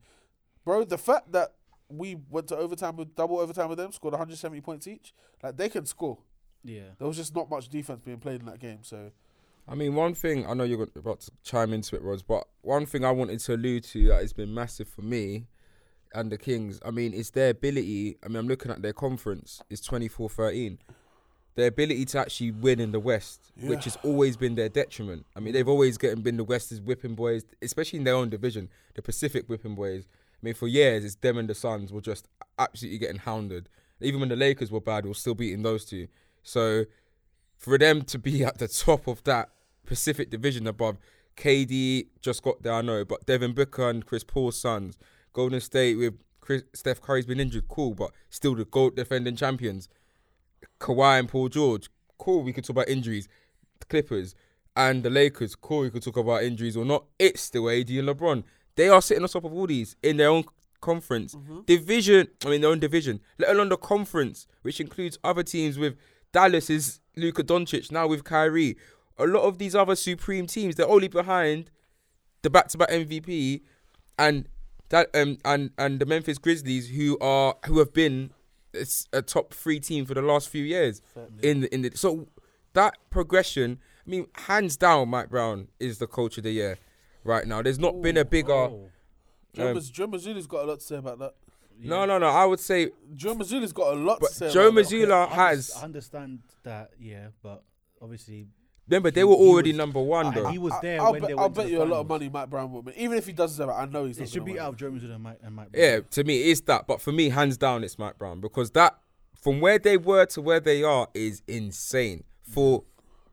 bro, 0.66 0.84
the 0.84 0.98
fact 0.98 1.32
that 1.32 1.54
we 1.92 2.18
went 2.30 2.48
to 2.48 2.58
overtime 2.58 2.96
with 2.96 3.16
double 3.16 3.40
overtime 3.40 3.70
with 3.70 3.78
them, 3.78 3.92
scored 3.92 4.14
170 4.14 4.62
points 4.62 4.88
each, 4.88 5.14
like 5.44 5.58
they 5.58 5.70
can 5.70 5.86
score. 5.86 6.18
yeah. 6.64 6.92
There 6.98 7.08
was 7.08 7.18
just 7.18 7.36
not 7.36 7.50
much 7.50 7.70
defense 7.70 8.02
being 8.04 8.20
played 8.20 8.40
in 8.40 8.46
that 8.48 8.60
game, 8.60 8.80
so 8.82 9.12
I 9.68 9.76
mean, 9.76 9.96
one 9.96 10.14
thing 10.14 10.46
I 10.48 10.54
know 10.54 10.64
you're 10.64 10.88
about 10.96 11.22
to 11.22 11.32
chime 11.44 11.72
into 11.74 11.96
it, 11.96 12.02
Roz, 12.02 12.24
but 12.24 12.46
one 12.62 12.86
thing 12.86 13.06
I 13.06 13.12
wanted 13.12 13.40
to 13.40 13.56
allude 13.56 13.84
to 13.86 14.08
that 14.10 14.22
has 14.22 14.34
been 14.34 14.54
massive 14.54 14.88
for 14.88 15.02
me 15.02 15.48
and 16.14 16.32
the 16.32 16.38
Kings. 16.38 16.80
I 16.84 16.92
mean, 16.92 17.14
it's 17.14 17.30
their 17.30 17.52
ability. 17.52 18.18
I 18.24 18.28
mean, 18.28 18.38
I'm 18.38 18.48
looking 18.48 18.72
at 18.72 18.82
their 18.82 18.94
conference. 18.94 19.62
It's 19.70 19.88
24-13. 19.88 20.78
Their 21.56 21.68
ability 21.68 22.06
to 22.06 22.20
actually 22.20 22.52
win 22.52 22.80
in 22.80 22.92
the 22.92 23.00
West, 23.00 23.52
which 23.62 23.84
has 23.84 23.98
always 24.04 24.38
been 24.38 24.56
their 24.56 24.70
detriment. 24.70 25.26
I 25.36 25.42
mean, 25.42 25.54
they've 25.54 25.68
always 25.68 25.98
getting 25.98 26.22
been 26.22 26.38
the 26.38 26.46
West's 26.46 26.80
whipping 26.80 27.14
boys, 27.14 27.44
especially 27.62 28.00
in 28.00 28.06
their 28.06 28.16
own 28.16 28.30
division, 28.30 28.70
the 28.96 29.02
Pacific 29.02 29.48
whipping 29.48 29.76
boys. 29.76 30.08
I 30.42 30.46
mean, 30.46 30.54
for 30.54 30.68
years, 30.68 31.06
it's 31.06 31.16
them 31.16 31.38
and 31.38 31.48
the 31.48 31.54
Suns 31.54 31.94
were 31.94 32.02
just 32.02 32.28
absolutely 32.58 32.98
getting 32.98 33.20
hounded. 33.20 33.70
Even 34.02 34.20
when 34.20 34.30
the 34.30 34.36
Lakers 34.36 34.72
were 34.72 34.82
bad, 34.82 35.04
we 35.04 35.12
were 35.12 35.16
still 35.16 35.36
beating 35.36 35.62
those 35.62 35.86
two. 35.86 36.08
So 36.42 36.86
for 37.58 37.78
them 37.78 38.02
to 38.04 38.18
be 38.18 38.44
at 38.44 38.58
the 38.58 38.68
top 38.68 39.08
of 39.08 39.24
that 39.26 39.50
Pacific 39.86 40.32
division 40.32 40.66
above 40.66 40.98
KD 41.38 42.08
just 42.22 42.42
got 42.42 42.64
there, 42.64 42.74
I 42.74 42.82
know, 42.82 43.06
but 43.06 43.26
Devin 43.26 43.54
Booker 43.54 43.90
and 43.90 44.06
Chris 44.06 44.24
Paul's 44.24 44.60
Suns, 44.60 44.98
Golden 45.34 45.60
State 45.60 45.98
with 45.98 46.16
Chris, 46.40 46.64
Steph 46.74 47.02
Curry's 47.02 47.26
been 47.26 47.40
injured, 47.40 47.68
cool, 47.68 47.94
but 47.94 48.12
still 48.30 48.56
the 48.56 48.66
GOAT 48.66 48.96
defending 48.96 49.36
champions. 49.36 49.88
Kawhi 50.80 51.20
and 51.20 51.30
Paul 51.30 51.50
George, 51.50 51.90
cool, 52.18 52.42
we 52.42 52.52
could 52.52 52.64
talk 52.64 52.72
about 52.72 52.90
injuries. 52.90 53.28
The 53.80 53.86
Clippers 53.86 54.36
and 54.76 55.04
the 55.04 55.10
Lakers, 55.10 55.56
cool, 55.56 55.82
we 55.82 55.92
could 55.92 56.04
talk 56.04 56.18
about 56.18 56.44
injuries 56.44 56.76
or 56.76 56.86
not. 56.86 57.06
It's 57.20 57.42
still 57.42 57.70
AD 57.70 57.90
and 57.90 58.08
LeBron. 58.08 58.44
They 58.76 58.90
are 58.90 59.02
sitting 59.02 59.24
on 59.24 59.30
top 59.30 59.44
of 59.44 59.54
all 59.54 59.68
these 59.68 59.96
in 60.02 60.18
their 60.18 60.30
own 60.30 60.44
conference. 60.82 61.36
Division, 61.66 62.28
I 62.46 62.50
mean, 62.50 62.62
their 62.62 62.72
own 62.72 62.80
division, 62.80 63.22
let 63.38 63.52
alone 63.52 63.70
the 63.70 63.78
conference, 63.78 64.48
which 64.64 64.80
includes 64.80 65.18
other 65.24 65.44
teams 65.44 65.78
with 65.78 65.96
Dallas 66.32 66.70
is 66.70 67.00
Luka 67.16 67.44
Doncic, 67.44 67.92
now 67.92 68.08
with 68.08 68.24
Kyrie. 68.24 68.78
A 69.18 69.26
lot 69.26 69.44
of 69.44 69.58
these 69.58 69.76
other 69.76 69.96
supreme 69.96 70.48
teams, 70.48 70.76
they're 70.76 70.88
only 70.88 71.08
behind 71.08 71.70
the 72.42 72.50
back-to-back 72.50 72.90
MVP 72.90 73.62
and 74.18 74.48
that 74.90 75.10
um 75.16 75.38
and 75.46 75.72
and 75.78 76.00
the 76.00 76.06
Memphis 76.06 76.38
Grizzlies, 76.38 76.90
who 76.90 77.18
are 77.20 77.56
who 77.66 77.80
have 77.80 77.94
been 77.94 78.32
a 79.14 79.22
top 79.22 79.54
three 79.54 79.80
team 79.80 80.06
for 80.06 80.14
the 80.14 80.22
last 80.22 80.50
few 80.50 80.64
years 80.64 81.02
in 81.42 81.62
the 81.62 81.74
in 81.74 81.82
the 81.82 81.92
so 81.96 82.28
that 82.74 82.98
progression. 83.10 83.80
I 84.06 84.10
mean, 84.10 84.26
hands 84.34 84.78
down, 84.78 85.10
Mike 85.10 85.30
Brown 85.30 85.68
is 85.80 86.00
the 86.00 86.08
coach 86.08 86.38
of 86.40 86.44
the 86.44 86.52
year 86.52 86.80
right 87.24 87.46
now. 87.48 87.62
There's 87.62 87.80
not 87.80 88.02
been 88.02 88.18
a 88.18 88.26
bigger. 88.26 88.52
Oh, 88.54 88.90
Joe, 89.54 89.72
um, 89.72 89.80
Joe 89.82 90.08
Mazzulla's 90.08 90.48
got 90.48 90.64
a 90.64 90.68
lot 90.68 90.80
to 90.80 90.86
say 90.86 90.96
about 90.98 91.20
that. 91.20 91.34
No, 91.84 92.06
no, 92.06 92.18
no. 92.20 92.28
I 92.28 92.46
would 92.46 92.60
say 92.60 92.92
Joe 93.16 93.36
Mazzulla's 93.36 93.74
got 93.74 93.94
a 93.94 93.96
lot 93.96 94.20
But 94.22 94.30
to 94.30 94.34
say. 94.36 94.52
Joe 94.52 94.68
about 94.70 94.84
that. 94.86 94.96
Mazzulla 94.96 95.28
I 95.32 95.34
has. 95.50 95.74
I 95.78 95.84
understand 95.84 96.40
that, 96.64 96.92
yeah, 97.00 97.28
but 97.42 97.64
obviously 98.02 98.48
Remember, 98.88 99.10
they 99.12 99.22
he- 99.22 99.26
were 99.26 99.34
already 99.36 99.72
was- 99.72 99.78
number 99.78 100.02
one 100.02 100.28
and 100.28 100.36
though. 100.36 100.48
he 100.50 100.58
was 100.58 100.74
there 100.82 101.02
I'll 101.02 101.12
when 101.14 101.22
bet, 101.22 101.30
they 101.30 101.34
I'll 101.34 101.40
went 101.44 101.56
to 101.56 101.60
bet 101.62 101.66
the 101.68 101.72
you 101.72 101.84
a 101.84 101.86
lot 101.86 102.02
of 102.02 102.08
money 102.08 102.30
Mike 102.30 102.50
Brown 102.50 102.72
will 102.72 102.82
win. 102.82 102.94
Even 102.98 103.18
if 103.18 103.26
he 103.26 103.32
does 103.34 103.52
deserve 103.52 103.70
it, 103.70 103.74
I 103.74 103.86
know 103.86 104.06
he's 104.06 104.20
not 104.20 104.28
It 104.28 104.32
should 104.32 104.46
be 104.46 104.54
win. 104.54 104.62
out 104.62 104.70
of 104.70 104.76
Joe 104.78 104.92
Mazzulla 104.92 105.16
and 105.16 105.24
Mike 105.24 105.40
and 105.44 105.56
Mike. 105.56 105.70
Yeah, 105.74 106.00
to 106.02 106.24
me, 106.24 106.44
it's 106.52 106.62
that. 106.62 106.88
But 106.88 107.02
for 107.02 107.12
me, 107.12 107.30
hands 107.30 107.58
down, 107.58 107.84
it's 107.84 107.98
Mike 107.98 108.18
Brown 108.18 108.42
because 108.42 108.72
that 108.72 108.98
from 109.36 109.60
where 109.60 109.80
they 109.80 109.98
were 109.98 110.26
to 110.28 110.42
where 110.42 110.60
they 110.60 110.84
are 110.84 111.08
is 111.14 111.42
insane 111.48 112.24
for 112.44 112.84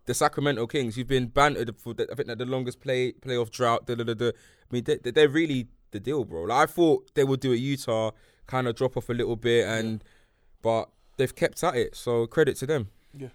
the 0.09 0.14
Sacramento 0.14 0.66
Kings. 0.66 0.97
Who've 0.97 1.06
been 1.06 1.28
bantered 1.28 1.76
for 1.78 1.94
the, 1.94 2.09
I 2.10 2.14
think 2.16 2.26
that 2.28 2.39
the 2.39 2.47
longest 2.47 2.80
play 2.80 3.12
playoff 3.12 3.51
drought. 3.51 3.86
Da, 3.86 3.94
da, 3.94 4.05
da, 4.05 4.14
da. 4.14 4.28
I 4.28 4.32
mean, 4.72 4.85
they, 4.85 4.97
they- 4.97 5.12
they're 5.12 5.28
really 5.28 5.68
the 5.93 6.01
deal, 6.01 6.24
bro. 6.24 6.43
Like, 6.43 6.68
I 6.68 6.72
thought 6.72 7.14
they 7.14 7.24
would 7.24 7.40
do 7.40 7.52
it 7.52 7.56
Utah, 7.60 8.10
kind 8.47 8.66
of 8.66 8.74
drop 8.74 8.97
off 8.97 9.09
a 9.09 9.12
little 9.12 9.36
bit, 9.36 9.66
and 9.66 10.02
but 10.62 10.90
they've 11.16 11.35
kept 11.35 11.62
at 11.62 11.76
it. 11.76 11.94
So 11.94 12.26
credit 12.26 12.56
to 12.56 12.66
them. 12.66 12.89
Yeah, 13.16 13.28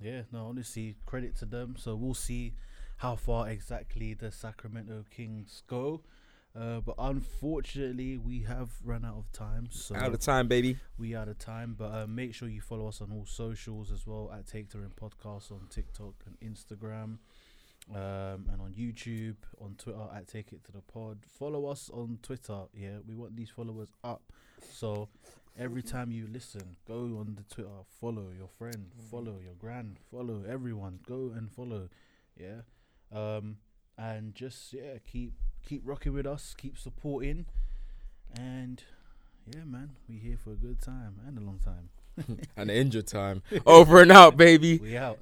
Yeah, 0.00 0.22
no, 0.32 0.46
honestly, 0.46 0.96
credit 1.06 1.36
to 1.36 1.44
them. 1.44 1.76
So 1.78 1.94
we'll 1.94 2.14
see 2.14 2.54
how 2.98 3.16
far 3.16 3.48
exactly 3.50 4.14
the 4.14 4.30
Sacramento 4.32 5.04
Kings 5.10 5.62
go. 5.66 6.02
Uh, 6.58 6.80
but 6.80 6.94
unfortunately, 6.98 8.18
we 8.18 8.40
have 8.42 8.68
run 8.84 9.04
out 9.04 9.16
of 9.16 9.32
time. 9.32 9.68
So 9.70 9.96
Out 9.96 10.12
of 10.12 10.20
time, 10.20 10.48
baby. 10.48 10.76
we 10.98 11.16
out 11.16 11.28
of 11.28 11.38
time. 11.38 11.74
But 11.78 11.92
uh, 11.94 12.06
make 12.06 12.34
sure 12.34 12.48
you 12.48 12.60
follow 12.60 12.88
us 12.88 13.00
on 13.00 13.10
all 13.10 13.24
socials 13.26 13.90
as 13.90 14.06
well 14.06 14.30
at 14.36 14.46
Take 14.46 14.68
to 14.70 14.78
Rim 14.78 14.92
Podcast 15.00 15.50
on 15.50 15.66
TikTok 15.70 16.14
and 16.26 16.38
Instagram. 16.54 17.18
Um, 17.90 18.46
and 18.52 18.60
on 18.60 18.74
YouTube, 18.78 19.36
on 19.60 19.74
Twitter 19.76 20.06
at 20.14 20.28
Take 20.28 20.52
It 20.52 20.62
to 20.66 20.72
the 20.72 20.82
Pod. 20.82 21.18
Follow 21.38 21.66
us 21.66 21.90
on 21.92 22.18
Twitter. 22.22 22.60
Yeah, 22.74 22.98
we 23.08 23.14
want 23.16 23.34
these 23.34 23.50
followers 23.50 23.88
up. 24.04 24.22
So 24.70 25.08
every 25.58 25.82
time 25.82 26.12
you 26.12 26.28
listen, 26.30 26.76
go 26.86 26.94
on 27.18 27.34
the 27.36 27.54
Twitter, 27.54 27.70
follow 28.00 28.26
your 28.38 28.48
friend, 28.56 28.92
follow 29.10 29.38
your 29.42 29.54
grand, 29.58 29.98
follow 30.12 30.44
everyone. 30.48 31.00
Go 31.08 31.32
and 31.36 31.50
follow. 31.50 31.88
Yeah. 32.38 32.60
Um, 33.10 33.56
and 33.98 34.34
just 34.34 34.72
yeah, 34.72 34.98
keep 35.10 35.32
keep 35.66 35.82
rocking 35.84 36.12
with 36.12 36.26
us, 36.26 36.54
keep 36.56 36.78
supporting, 36.78 37.46
and 38.36 38.82
yeah, 39.46 39.64
man, 39.64 39.90
we 40.08 40.16
here 40.16 40.36
for 40.42 40.52
a 40.52 40.56
good 40.56 40.80
time 40.80 41.16
and 41.26 41.38
a 41.38 41.40
long 41.40 41.58
time. 41.58 41.88
And 42.56 42.70
injured 42.70 43.06
time. 43.06 43.42
Over 43.64 44.02
and 44.02 44.12
out, 44.12 44.36
baby. 44.36 44.78
We 44.78 44.98
out. 44.98 45.18